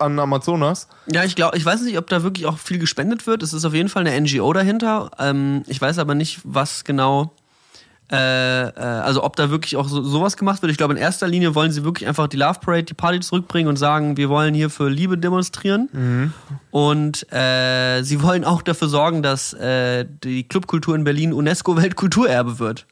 an 0.00 0.18
Amazonas? 0.18 0.88
Ja, 1.06 1.24
ich 1.24 1.36
glaube, 1.36 1.56
ich 1.56 1.64
weiß 1.64 1.82
nicht, 1.82 1.96
ob 1.98 2.08
da 2.08 2.22
wirklich 2.22 2.46
auch 2.46 2.58
viel 2.58 2.78
gespendet 2.78 3.26
wird. 3.26 3.42
Es 3.42 3.52
ist 3.52 3.64
auf 3.64 3.74
jeden 3.74 3.88
Fall 3.88 4.06
eine 4.06 4.20
NGO 4.20 4.52
dahinter. 4.52 5.10
Ähm, 5.18 5.62
ich 5.68 5.80
weiß 5.80 5.98
aber 5.98 6.14
nicht, 6.14 6.40
was 6.44 6.84
genau. 6.84 7.32
Äh, 8.10 8.16
äh, 8.64 8.72
also 8.80 9.22
ob 9.22 9.36
da 9.36 9.50
wirklich 9.50 9.76
auch 9.76 9.86
so, 9.86 10.02
sowas 10.02 10.36
gemacht 10.36 10.62
wird. 10.62 10.72
Ich 10.72 10.78
glaube, 10.78 10.94
in 10.94 10.98
erster 10.98 11.28
Linie 11.28 11.54
wollen 11.54 11.70
sie 11.70 11.84
wirklich 11.84 12.08
einfach 12.08 12.26
die 12.26 12.36
Love 12.36 12.58
Parade, 12.60 12.82
die 12.82 12.94
Party 12.94 13.20
zurückbringen 13.20 13.68
und 13.68 13.76
sagen, 13.76 14.16
wir 14.16 14.28
wollen 14.28 14.52
hier 14.52 14.68
für 14.68 14.88
Liebe 14.88 15.16
demonstrieren. 15.16 15.88
Und 16.72 17.32
äh, 17.32 18.02
sie 18.02 18.20
wollen 18.22 18.44
auch 18.44 18.62
dafür 18.62 18.88
sorgen, 18.88 19.22
dass 19.22 19.52
äh, 19.52 20.04
die 20.24 20.42
Clubkultur 20.42 20.96
in 20.96 21.04
Berlin 21.04 21.32
UNESCO-Weltkulturerbe 21.32 22.58
wird. 22.58 22.86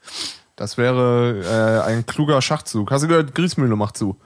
Das 0.55 0.78
wäre 0.78 1.82
äh, 1.84 1.88
ein 1.88 2.06
kluger 2.06 2.40
Schachzug. 2.40 2.92
Hast 2.92 3.02
du 3.02 3.09
gehört, 3.09 3.34
Griesmühle 3.34 3.74
macht 3.74 3.96
zu. 3.96 4.16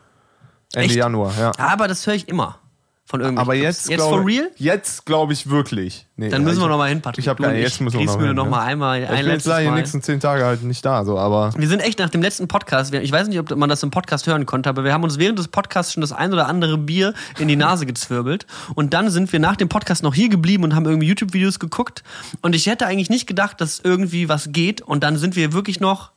Ende 0.74 0.86
Echt? 0.86 0.96
Januar, 0.96 1.32
ja. 1.38 1.52
Aber 1.58 1.88
das 1.88 2.06
höre 2.06 2.14
ich 2.14 2.28
immer. 2.28 2.58
Von 3.04 3.20
irgendwelchen 3.20 3.50
Aber 3.50 3.54
jetzt, 3.54 3.90
jetzt 3.90 3.98
glaube- 3.98 4.16
for 4.18 4.26
real? 4.26 4.50
Jetzt 4.56 5.04
glaube 5.04 5.32
ich 5.34 5.50
wirklich. 5.50 6.06
Nee, 6.16 6.30
Dann 6.30 6.44
müssen 6.44 6.54
ich 6.54 6.60
wir 6.60 6.64
hab- 6.64 6.70
noch 6.70 6.78
mal 6.78 6.88
hin, 6.88 7.02
Patrick. 7.02 7.18
Ich 7.24 7.28
habe 7.28 7.42
keine, 7.42 7.60
jetzt 7.60 7.78
müssen 7.80 7.98
wir 7.98 8.06
noch 8.06 8.12
Kriegst 8.12 8.20
mir 8.20 8.26
hin, 8.28 8.36
noch 8.36 8.44
ne? 8.44 8.50
mal 8.50 8.62
einmal 8.62 9.02
Ich 9.02 9.08
ein 9.10 9.24
bin 9.24 9.32
jetzt 9.34 9.44
leider 9.46 9.68
die 9.70 9.76
nächsten 9.76 10.00
zehn 10.02 10.18
Tage 10.20 10.44
halt 10.46 10.62
nicht 10.62 10.82
da, 10.84 11.04
so, 11.04 11.18
aber 11.18 11.52
Wir 11.54 11.68
sind 11.68 11.80
echt 11.80 11.98
nach 11.98 12.08
dem 12.08 12.22
letzten 12.22 12.48
Podcast, 12.48 12.94
ich 12.94 13.12
weiß 13.12 13.28
nicht, 13.28 13.38
ob 13.40 13.54
man 13.56 13.68
das 13.68 13.82
im 13.82 13.90
Podcast 13.90 14.26
hören 14.28 14.46
konnte, 14.46 14.70
aber 14.70 14.84
wir 14.84 14.94
haben 14.94 15.02
uns 15.04 15.18
während 15.18 15.38
des 15.38 15.48
Podcasts 15.48 15.92
schon 15.92 16.00
das 16.00 16.12
ein 16.12 16.32
oder 16.32 16.46
andere 16.46 16.78
Bier 16.78 17.12
in 17.38 17.48
die 17.48 17.56
Nase 17.56 17.84
gezwirbelt. 17.84 18.46
Und 18.76 18.94
dann 18.94 19.10
sind 19.10 19.30
wir 19.32 19.40
nach 19.40 19.56
dem 19.56 19.68
Podcast 19.68 20.02
noch 20.04 20.14
hier 20.14 20.30
geblieben 20.30 20.62
und 20.64 20.74
haben 20.74 20.86
irgendwie 20.86 21.08
YouTube-Videos 21.08 21.58
geguckt. 21.58 22.04
Und 22.40 22.54
ich 22.54 22.66
hätte 22.66 22.86
eigentlich 22.86 23.10
nicht 23.10 23.26
gedacht, 23.26 23.60
dass 23.60 23.80
irgendwie 23.80 24.30
was 24.30 24.52
geht. 24.52 24.80
Und 24.80 25.02
dann 25.02 25.18
sind 25.18 25.36
wir 25.36 25.52
wirklich 25.52 25.80
noch 25.80 26.12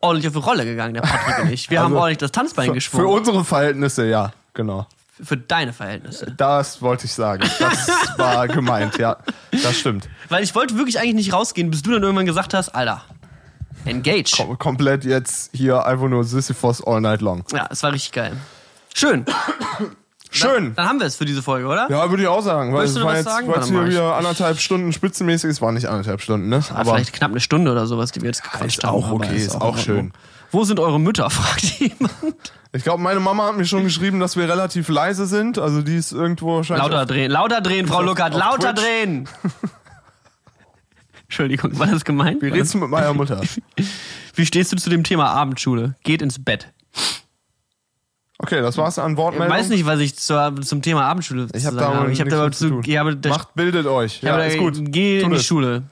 ordentlich 0.00 0.28
auf 0.28 0.34
die 0.34 0.46
Rolle 0.48 0.64
gegangen, 0.64 0.94
der 0.94 1.02
Patrick 1.02 1.44
und 1.44 1.52
ich. 1.52 1.70
Wir 1.70 1.80
haben 1.82 1.92
Also, 1.92 1.98
ordentlich 2.00 2.18
das 2.18 2.32
Tanzbein 2.32 2.66
für 2.68 2.72
geschwungen. 2.74 3.06
unsere 3.06 3.44
Verhältnisse, 3.44 4.06
ja, 4.06 4.32
genau. 4.54 4.86
Für 5.22 5.36
deine 5.38 5.72
Verhältnisse. 5.72 6.30
Das 6.36 6.82
wollte 6.82 7.06
ich 7.06 7.12
sagen. 7.14 7.42
Das 7.58 7.88
war 8.18 8.46
gemeint, 8.48 8.98
ja. 8.98 9.16
Das 9.50 9.78
stimmt. 9.78 10.08
Weil 10.28 10.42
ich 10.44 10.54
wollte 10.54 10.76
wirklich 10.76 10.98
eigentlich 11.00 11.14
nicht 11.14 11.32
rausgehen, 11.32 11.70
bis 11.70 11.82
du 11.82 11.92
dann 11.92 12.02
irgendwann 12.02 12.26
gesagt 12.26 12.52
hast, 12.52 12.68
Alter, 12.70 13.02
engage. 13.86 14.32
Kom 14.36 14.58
komplett 14.58 15.04
jetzt 15.06 15.50
hier 15.54 15.86
einfach 15.86 16.08
nur 16.08 16.24
Sisyphos 16.24 16.84
all 16.86 17.00
night 17.00 17.22
long. 17.22 17.44
Ja, 17.52 17.66
es 17.70 17.82
war 17.82 17.92
richtig 17.92 18.12
geil. 18.12 18.36
Schön. 18.94 19.24
Schön. 20.36 20.74
Dann 20.74 20.88
haben 20.88 21.00
wir 21.00 21.06
es 21.06 21.16
für 21.16 21.24
diese 21.24 21.42
Folge, 21.42 21.66
oder? 21.66 21.90
Ja, 21.90 22.08
würde 22.10 22.22
ich 22.22 22.28
auch 22.28 22.42
sagen. 22.42 22.74
Weil 22.74 22.84
es 22.84 22.94
du 22.94 23.00
war 23.00 23.08
was 23.08 23.16
jetzt, 23.18 23.24
sagen? 23.24 23.50
es 23.50 23.68
hier 23.68 23.86
wieder 23.86 24.16
anderthalb 24.16 24.58
Stunden 24.58 24.92
spitzenmäßig 24.92 25.50
ist. 25.50 25.62
War 25.62 25.72
nicht 25.72 25.86
anderthalb 25.86 26.20
Stunden, 26.20 26.48
ne? 26.48 26.62
Ah, 26.74 26.84
vielleicht 26.84 27.12
knapp 27.12 27.30
eine 27.30 27.40
Stunde 27.40 27.72
oder 27.72 27.86
sowas, 27.86 28.12
die 28.12 28.20
wir 28.20 28.28
jetzt 28.28 28.42
gequatscht 28.42 28.84
haben. 28.84 28.94
auch 28.94 29.06
aber 29.06 29.16
okay, 29.16 29.36
ist 29.36 29.60
auch 29.60 29.76
in 29.76 29.82
schön. 29.82 30.12
Wo 30.52 30.64
sind 30.64 30.78
eure 30.80 31.00
Mütter, 31.00 31.28
fragt 31.30 31.64
jemand. 31.80 32.52
Ich 32.72 32.82
glaube, 32.84 33.02
meine 33.02 33.20
Mama 33.20 33.46
hat 33.46 33.56
mir 33.56 33.64
schon 33.64 33.84
geschrieben, 33.84 34.20
dass 34.20 34.36
wir 34.36 34.48
relativ 34.48 34.88
leise 34.88 35.26
sind. 35.26 35.58
Also 35.58 35.82
die 35.82 35.96
ist 35.96 36.12
irgendwo 36.12 36.56
wahrscheinlich. 36.56 36.84
Lauter 36.86 37.06
drehen, 37.06 37.30
lauter 37.30 37.60
drehen, 37.60 37.86
Frau 37.86 38.02
Luckert, 38.02 38.34
lauter 38.34 38.74
Twitch. 38.74 38.84
drehen. 38.84 39.28
Entschuldigung, 41.24 41.76
war 41.78 41.88
das 41.88 42.04
gemeint? 42.04 42.40
Wie 42.40 42.48
redest 42.48 42.74
du 42.74 42.78
mit 42.78 42.88
meiner 42.88 43.12
Mutter? 43.12 43.40
Wie 44.34 44.46
stehst 44.46 44.72
du 44.72 44.76
zu 44.76 44.90
dem 44.90 45.02
Thema 45.02 45.30
Abendschule? 45.30 45.96
Geht 46.04 46.22
ins 46.22 46.42
Bett. 46.42 46.68
Okay, 48.38 48.60
das 48.60 48.76
war's 48.76 48.98
an 48.98 49.12
Ich 49.12 49.16
Wortmeldung. 49.18 49.56
weiß 49.56 49.70
nicht, 49.70 49.86
was 49.86 49.98
ich 50.00 50.16
zur, 50.16 50.54
zum 50.62 50.82
Thema 50.82 51.04
Abendschule 51.06 51.46
Ich 51.54 51.62
zu 51.62 51.66
habe 51.68 51.76
sagen 51.78 51.94
habe. 51.94 52.12
Ich 52.12 52.20
habe 52.20 52.30
da 52.30 52.50
zu 52.52 52.58
zu, 52.58 52.68
tun. 52.68 52.82
ich 52.84 52.96
habe 52.98 53.16
da, 53.16 53.28
Macht, 53.30 53.54
bildet 53.54 53.86
euch. 53.86 54.16
ich 54.16 54.22
Ja, 54.22 54.36
ist 54.38 54.56
da, 54.56 54.60
gut. 54.60 54.74
Geh 54.78 55.18
Tut 55.20 55.24
in 55.24 55.30
die 55.30 55.36
es. 55.36 55.44
Schule. 55.46 55.82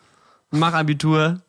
Mach 0.51 0.75
Abitur. 0.75 1.41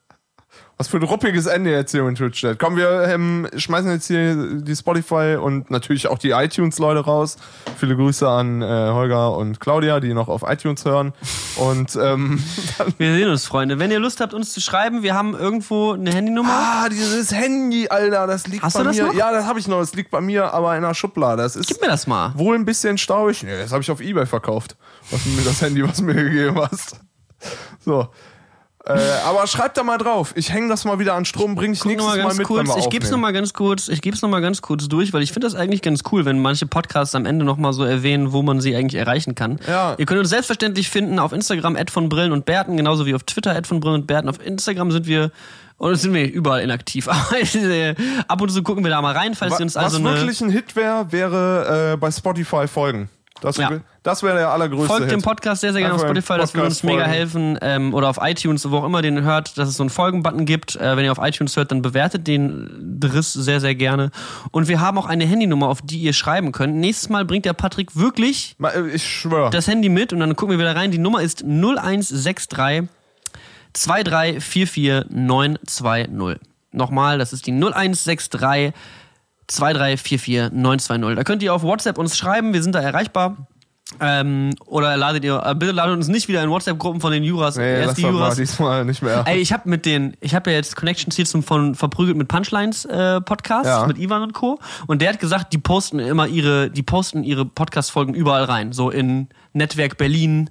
Was 0.77 0.89
für 0.89 0.97
ein 0.97 1.03
ruppiges 1.03 1.45
Ende 1.45 1.71
jetzt 1.71 1.91
hier 1.91 2.05
in 2.05 2.15
Twitch 2.15 2.41
chat 2.41 2.59
Komm, 2.59 2.75
wir 2.75 3.03
ähm, 3.07 3.47
schmeißen 3.55 3.89
jetzt 3.91 4.07
hier 4.07 4.35
die 4.59 4.75
Spotify 4.75 5.37
und 5.41 5.71
natürlich 5.71 6.07
auch 6.07 6.17
die 6.17 6.31
iTunes-Leute 6.31 6.99
raus. 6.99 7.37
Viele 7.77 7.95
Grüße 7.95 8.27
an 8.27 8.61
äh, 8.61 8.65
Holger 8.65 9.37
und 9.37 9.61
Claudia, 9.61 10.01
die 10.01 10.13
noch 10.13 10.27
auf 10.27 10.43
iTunes 10.45 10.83
hören. 10.83 11.13
Und 11.55 11.95
ähm, 11.95 12.43
Wir 12.97 13.13
sehen 13.15 13.29
uns, 13.29 13.45
Freunde. 13.45 13.79
Wenn 13.79 13.89
ihr 13.89 13.99
Lust 13.99 14.19
habt, 14.19 14.33
uns 14.33 14.51
zu 14.51 14.59
schreiben, 14.59 15.01
wir 15.01 15.13
haben 15.13 15.33
irgendwo 15.33 15.93
eine 15.93 16.11
Handynummer. 16.13 16.51
ah, 16.51 16.89
dieses 16.89 17.31
Handy, 17.33 17.87
Alter, 17.87 18.27
das 18.27 18.45
liegt 18.47 18.61
Hast 18.61 18.73
bei 18.73 18.79
du 18.81 18.85
das 18.89 18.97
mir. 18.97 19.03
noch? 19.05 19.13
Ja, 19.13 19.31
das 19.31 19.45
habe 19.45 19.59
ich 19.59 19.69
noch. 19.69 19.79
Das 19.79 19.93
liegt 19.95 20.11
bei 20.11 20.19
mir, 20.19 20.53
aber 20.53 20.75
in 20.75 20.83
einer 20.83 20.93
Schublade. 20.93 21.41
Das 21.41 21.55
ist 21.55 21.67
Gib 21.67 21.79
mir 21.79 21.87
das 21.87 22.05
mal. 22.05 22.33
wohl 22.35 22.53
ein 22.55 22.65
bisschen 22.65 22.97
staubig. 22.97 23.43
Nee, 23.43 23.57
das 23.57 23.71
habe 23.71 23.81
ich 23.81 23.89
auf 23.91 24.01
Ebay 24.01 24.25
verkauft. 24.25 24.75
Was 25.09 25.23
du 25.23 25.29
mir 25.29 25.43
das 25.43 25.61
Handy, 25.61 25.87
was 25.87 25.97
du 25.99 26.03
mir 26.03 26.15
gegeben 26.21 26.59
hast. 26.59 26.99
So. 27.79 28.09
Äh, 28.87 28.99
aber 29.25 29.47
schreib 29.47 29.73
da 29.73 29.83
mal 29.83 29.97
drauf. 29.97 30.33
Ich 30.35 30.51
hänge 30.53 30.69
das 30.69 30.85
mal 30.85 30.99
wieder 30.99 31.15
an 31.15 31.25
Strom, 31.25 31.55
bring 31.55 31.73
ich 31.73 31.79
Guck 31.79 31.91
nächstes 31.93 32.15
mal 32.15 32.23
Mal 32.23 32.35
mit, 32.35 32.45
kurz. 32.45 32.69
Ich 32.77 32.89
geb's 32.89 33.05
noch 33.09 33.17
aufnehmen. 33.17 33.21
mal 33.21 33.33
ganz 33.33 33.53
kurz. 33.53 33.87
Ich 33.87 34.01
geb's 34.01 34.21
noch 34.21 34.29
mal 34.29 34.41
ganz 34.41 34.61
kurz 34.61 34.87
durch, 34.87 35.11
weil 35.11 35.23
ich 35.23 35.31
finde 35.33 35.47
das 35.47 35.55
eigentlich 35.55 35.81
ganz 35.81 36.01
cool, 36.11 36.25
wenn 36.25 36.39
manche 36.39 36.67
Podcasts 36.67 37.15
am 37.15 37.25
Ende 37.25 37.45
noch 37.45 37.57
mal 37.57 37.73
so 37.73 37.83
erwähnen, 37.83 38.31
wo 38.31 38.43
man 38.43 38.61
sie 38.61 38.75
eigentlich 38.75 38.99
erreichen 39.01 39.33
kann. 39.33 39.59
Ja. 39.67 39.95
Ihr 39.97 40.05
könnt 40.05 40.19
uns 40.19 40.29
selbstverständlich 40.29 40.89
finden 40.89 41.17
auf 41.17 41.33
Instagram 41.33 41.77
von 41.89 42.09
Brillen 42.09 42.31
und 42.31 42.45
Bärten, 42.45 42.77
genauso 42.77 43.05
wie 43.07 43.15
auf 43.15 43.23
Twitter 43.23 43.59
von 43.63 43.79
Brillen 43.79 44.01
und 44.01 44.07
Bärten. 44.07 44.29
Auf 44.29 44.45
Instagram 44.45 44.91
sind 44.91 45.07
wir 45.07 45.31
und 45.77 45.95
sind 45.95 46.13
wir 46.13 46.31
überall 46.31 46.61
inaktiv. 46.61 47.07
Aber 47.09 47.37
äh, 47.39 47.95
ab 48.27 48.39
und 48.41 48.49
zu 48.51 48.61
gucken 48.61 48.83
wir 48.83 48.91
da 48.91 49.01
mal 49.01 49.13
rein, 49.15 49.33
falls 49.33 49.53
Wa- 49.53 49.57
ihr 49.59 49.63
uns 49.63 49.75
Was 49.75 49.83
also 49.85 49.97
eine 49.97 50.11
wirklich 50.19 50.41
ein 50.41 50.49
Hit 50.51 50.75
wäre, 50.75 51.11
wäre 51.11 51.93
äh, 51.93 51.97
bei 51.97 52.11
Spotify 52.11 52.67
folgen. 52.67 53.09
Das, 53.41 53.57
Ja. 53.57 53.79
Das 54.05 54.23
wäre 54.23 54.37
der 54.37 54.49
allergrößte 54.51 54.87
Folgt 54.87 55.03
Hit. 55.03 55.11
dem 55.11 55.21
Podcast 55.21 55.61
sehr, 55.61 55.73
sehr 55.73 55.81
gerne 55.81 55.95
auf 55.95 56.01
Spotify, 56.01 56.37
das 56.37 56.53
würde 56.53 56.67
uns 56.67 56.79
Podcast 56.79 56.83
mega 56.83 57.03
folgen. 57.03 57.11
helfen. 57.17 57.57
Ähm, 57.61 57.93
oder 57.93 58.07
auf 58.07 58.19
iTunes, 58.21 58.69
wo 58.69 58.77
auch 58.77 58.85
immer 58.85 59.01
den 59.01 59.23
hört, 59.23 59.57
dass 59.57 59.67
es 59.67 59.75
so 59.75 59.83
einen 59.83 59.89
Folgen-Button 59.89 60.45
gibt. 60.45 60.75
Äh, 60.75 60.95
wenn 60.95 61.03
ihr 61.05 61.11
auf 61.11 61.17
iTunes 61.21 61.57
hört, 61.57 61.71
dann 61.71 61.81
bewertet 61.81 62.27
den 62.27 62.97
Driss 62.99 63.33
sehr, 63.33 63.59
sehr 63.59 63.75
gerne. 63.75 64.11
Und 64.51 64.67
wir 64.67 64.79
haben 64.79 64.97
auch 64.97 65.07
eine 65.07 65.25
Handynummer, 65.25 65.67
auf 65.67 65.81
die 65.81 65.97
ihr 65.97 66.13
schreiben 66.13 66.51
könnt. 66.51 66.75
Nächstes 66.75 67.09
Mal 67.09 67.25
bringt 67.25 67.45
der 67.45 67.53
Patrick 67.53 67.95
wirklich 67.95 68.55
äh, 68.63 68.87
Ich 68.93 69.03
schwöre. 69.05 69.49
das 69.49 69.67
Handy 69.67 69.89
mit 69.89 70.13
und 70.13 70.19
dann 70.19 70.35
gucken 70.35 70.57
wir 70.57 70.59
wieder 70.59 70.75
rein. 70.75 70.91
Die 70.91 70.97
Nummer 70.99 71.21
ist 71.21 71.43
0163 71.43 72.87
2344 73.73 75.05
920. 75.09 76.39
Nochmal, 76.71 77.17
das 77.17 77.33
ist 77.33 77.47
die 77.47 77.51
0163 77.51 78.73
2344 79.47 80.51
920. 80.51 81.15
Da 81.15 81.23
könnt 81.23 81.43
ihr 81.43 81.53
auf 81.53 81.63
WhatsApp 81.63 81.97
uns 81.97 82.17
schreiben, 82.17 82.53
wir 82.53 82.63
sind 82.63 82.73
da 82.75 82.81
erreichbar. 82.81 83.47
Ähm, 83.99 84.55
oder 84.65 84.97
ladet 84.97 85.23
ihr, 85.23 85.41
äh, 85.45 85.53
bitte 85.53 85.71
ladet 85.71 85.95
uns 85.95 86.07
nicht 86.07 86.27
wieder 86.27 86.43
in 86.43 86.49
WhatsApp-Gruppen 86.49 86.99
von 87.01 87.11
den 87.11 87.23
Juras. 87.23 87.55
nee, 87.55 87.81
Erst 87.81 87.97
die 87.97 88.01
das 88.01 88.11
mal 88.11 88.17
Juras. 88.17 88.35
diesmal 88.35 88.83
nicht 88.85 89.01
mehr. 89.03 89.23
Ey, 89.27 89.37
ich 89.37 89.53
habe 89.53 89.69
mit 89.69 89.85
den, 89.85 90.17
ich 90.21 90.33
habe 90.33 90.49
ja 90.49 90.57
jetzt 90.57 90.75
Connections 90.75 91.15
hier 91.15 91.25
zum 91.25 91.43
von 91.43 91.75
Verprügelt 91.75 92.17
mit 92.17 92.27
Punchlines 92.27 92.85
äh, 92.85 93.21
Podcast 93.21 93.65
Ja. 93.67 93.85
mit 93.85 93.99
Ivan 93.99 94.23
und 94.23 94.33
Co. 94.33 94.59
Und 94.87 95.01
der 95.03 95.09
hat 95.13 95.19
gesagt, 95.19 95.53
die 95.53 95.59
posten 95.59 95.99
immer 95.99 96.27
ihre, 96.27 96.71
die 96.71 96.81
posten 96.81 97.23
ihre 97.23 97.45
Podcast-Folgen 97.45 98.15
überall 98.15 98.45
rein. 98.45 98.73
So 98.73 98.89
in 98.89 99.29
Netzwerk 99.53 99.97
Berlin, 99.97 100.49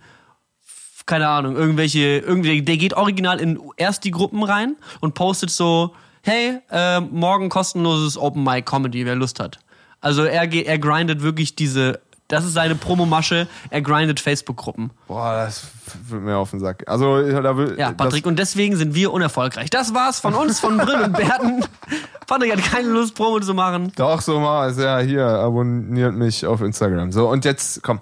keine 1.04 1.28
Ahnung, 1.28 1.56
irgendwelche, 1.56 2.18
irgendwie, 2.18 2.62
der 2.62 2.76
geht 2.76 2.94
original 2.94 3.40
in 3.40 3.58
erst 3.76 4.04
die 4.04 4.12
Gruppen 4.12 4.44
rein 4.44 4.76
und 5.00 5.14
postet 5.14 5.50
so, 5.50 5.92
hey, 6.22 6.60
äh, 6.70 7.00
morgen 7.00 7.48
kostenloses 7.48 8.16
Open 8.16 8.44
Mic 8.44 8.62
Comedy, 8.64 9.04
wer 9.04 9.16
Lust 9.16 9.40
hat. 9.40 9.58
Also 10.00 10.22
er, 10.24 10.52
er 10.52 10.78
grindet 10.78 11.22
wirklich 11.22 11.56
diese, 11.56 12.00
das 12.28 12.44
ist 12.44 12.54
seine 12.54 12.74
Promomasche, 12.74 13.46
er 13.70 13.82
grindet 13.82 14.18
Facebook-Gruppen. 14.18 14.90
Boah, 15.06 15.44
das 15.44 15.66
wird 16.08 16.22
mir 16.22 16.36
auf 16.36 16.50
den 16.50 16.60
Sack. 16.60 16.84
Also, 16.86 17.20
da 17.30 17.56
will, 17.56 17.76
Ja, 17.78 17.92
Patrick, 17.92 18.26
und 18.26 18.38
deswegen 18.38 18.76
sind 18.76 18.94
wir 18.94 19.12
unerfolgreich. 19.12 19.68
Das 19.68 19.94
war's 19.94 20.20
von 20.20 20.34
uns, 20.34 20.58
von 20.58 20.78
Brill 20.78 21.02
und 21.02 21.12
Berten. 21.12 21.64
Patrick 22.26 22.52
hat 22.52 22.62
keine 22.64 22.88
Lust, 22.88 23.14
Promo 23.14 23.40
zu 23.40 23.52
machen. 23.52 23.92
Doch, 23.96 24.22
so 24.22 24.40
mal. 24.40 24.70
ist 24.70 24.78
Ja, 24.78 24.98
hier, 25.00 25.26
abonniert 25.26 26.14
mich 26.14 26.46
auf 26.46 26.62
Instagram. 26.62 27.12
So, 27.12 27.28
und 27.28 27.44
jetzt, 27.44 27.82
komm. 27.82 28.00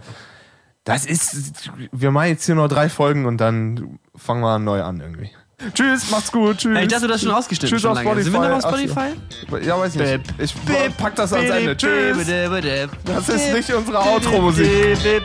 Das 0.84 1.06
ist, 1.06 1.70
wir 1.92 2.10
machen 2.10 2.28
jetzt 2.28 2.46
hier 2.46 2.56
noch 2.56 2.68
drei 2.68 2.88
Folgen 2.88 3.26
und 3.26 3.38
dann 3.38 3.98
fangen 4.16 4.40
wir 4.40 4.58
neu 4.58 4.82
an 4.82 5.00
irgendwie. 5.00 5.30
Tschüss, 5.74 6.10
macht's 6.10 6.32
gut, 6.32 6.58
tschüss. 6.58 6.76
Ey, 6.76 6.84
ich 6.84 6.88
dachte, 6.88 7.06
das 7.06 7.16
ist 7.16 7.22
schon 7.22 7.32
ausgeschnitten. 7.34 7.70
Tschüss 7.70 7.82
schon 7.82 7.90
auf 7.92 8.04
lange. 8.04 8.10
Spotify. 8.10 8.30
Sind 8.30 8.32
wir 8.32 8.48
noch 8.48 8.56
auf 8.56 8.64
Ach. 8.64 8.78
Spotify? 8.78 9.66
Ja, 9.66 9.78
weiß 9.78 9.94
ich 9.94 10.00
nicht. 10.00 10.20
Ich 10.38 10.96
pack 10.96 11.14
das 11.16 11.32
ans 11.32 11.50
Ende. 11.50 11.76
Tschüss. 11.76 12.16
Das 13.04 13.28
ist 13.28 13.52
nicht 13.52 13.72
unsere 13.72 13.98
Outro-Musik. 13.98 14.66
Musik. 14.66 15.22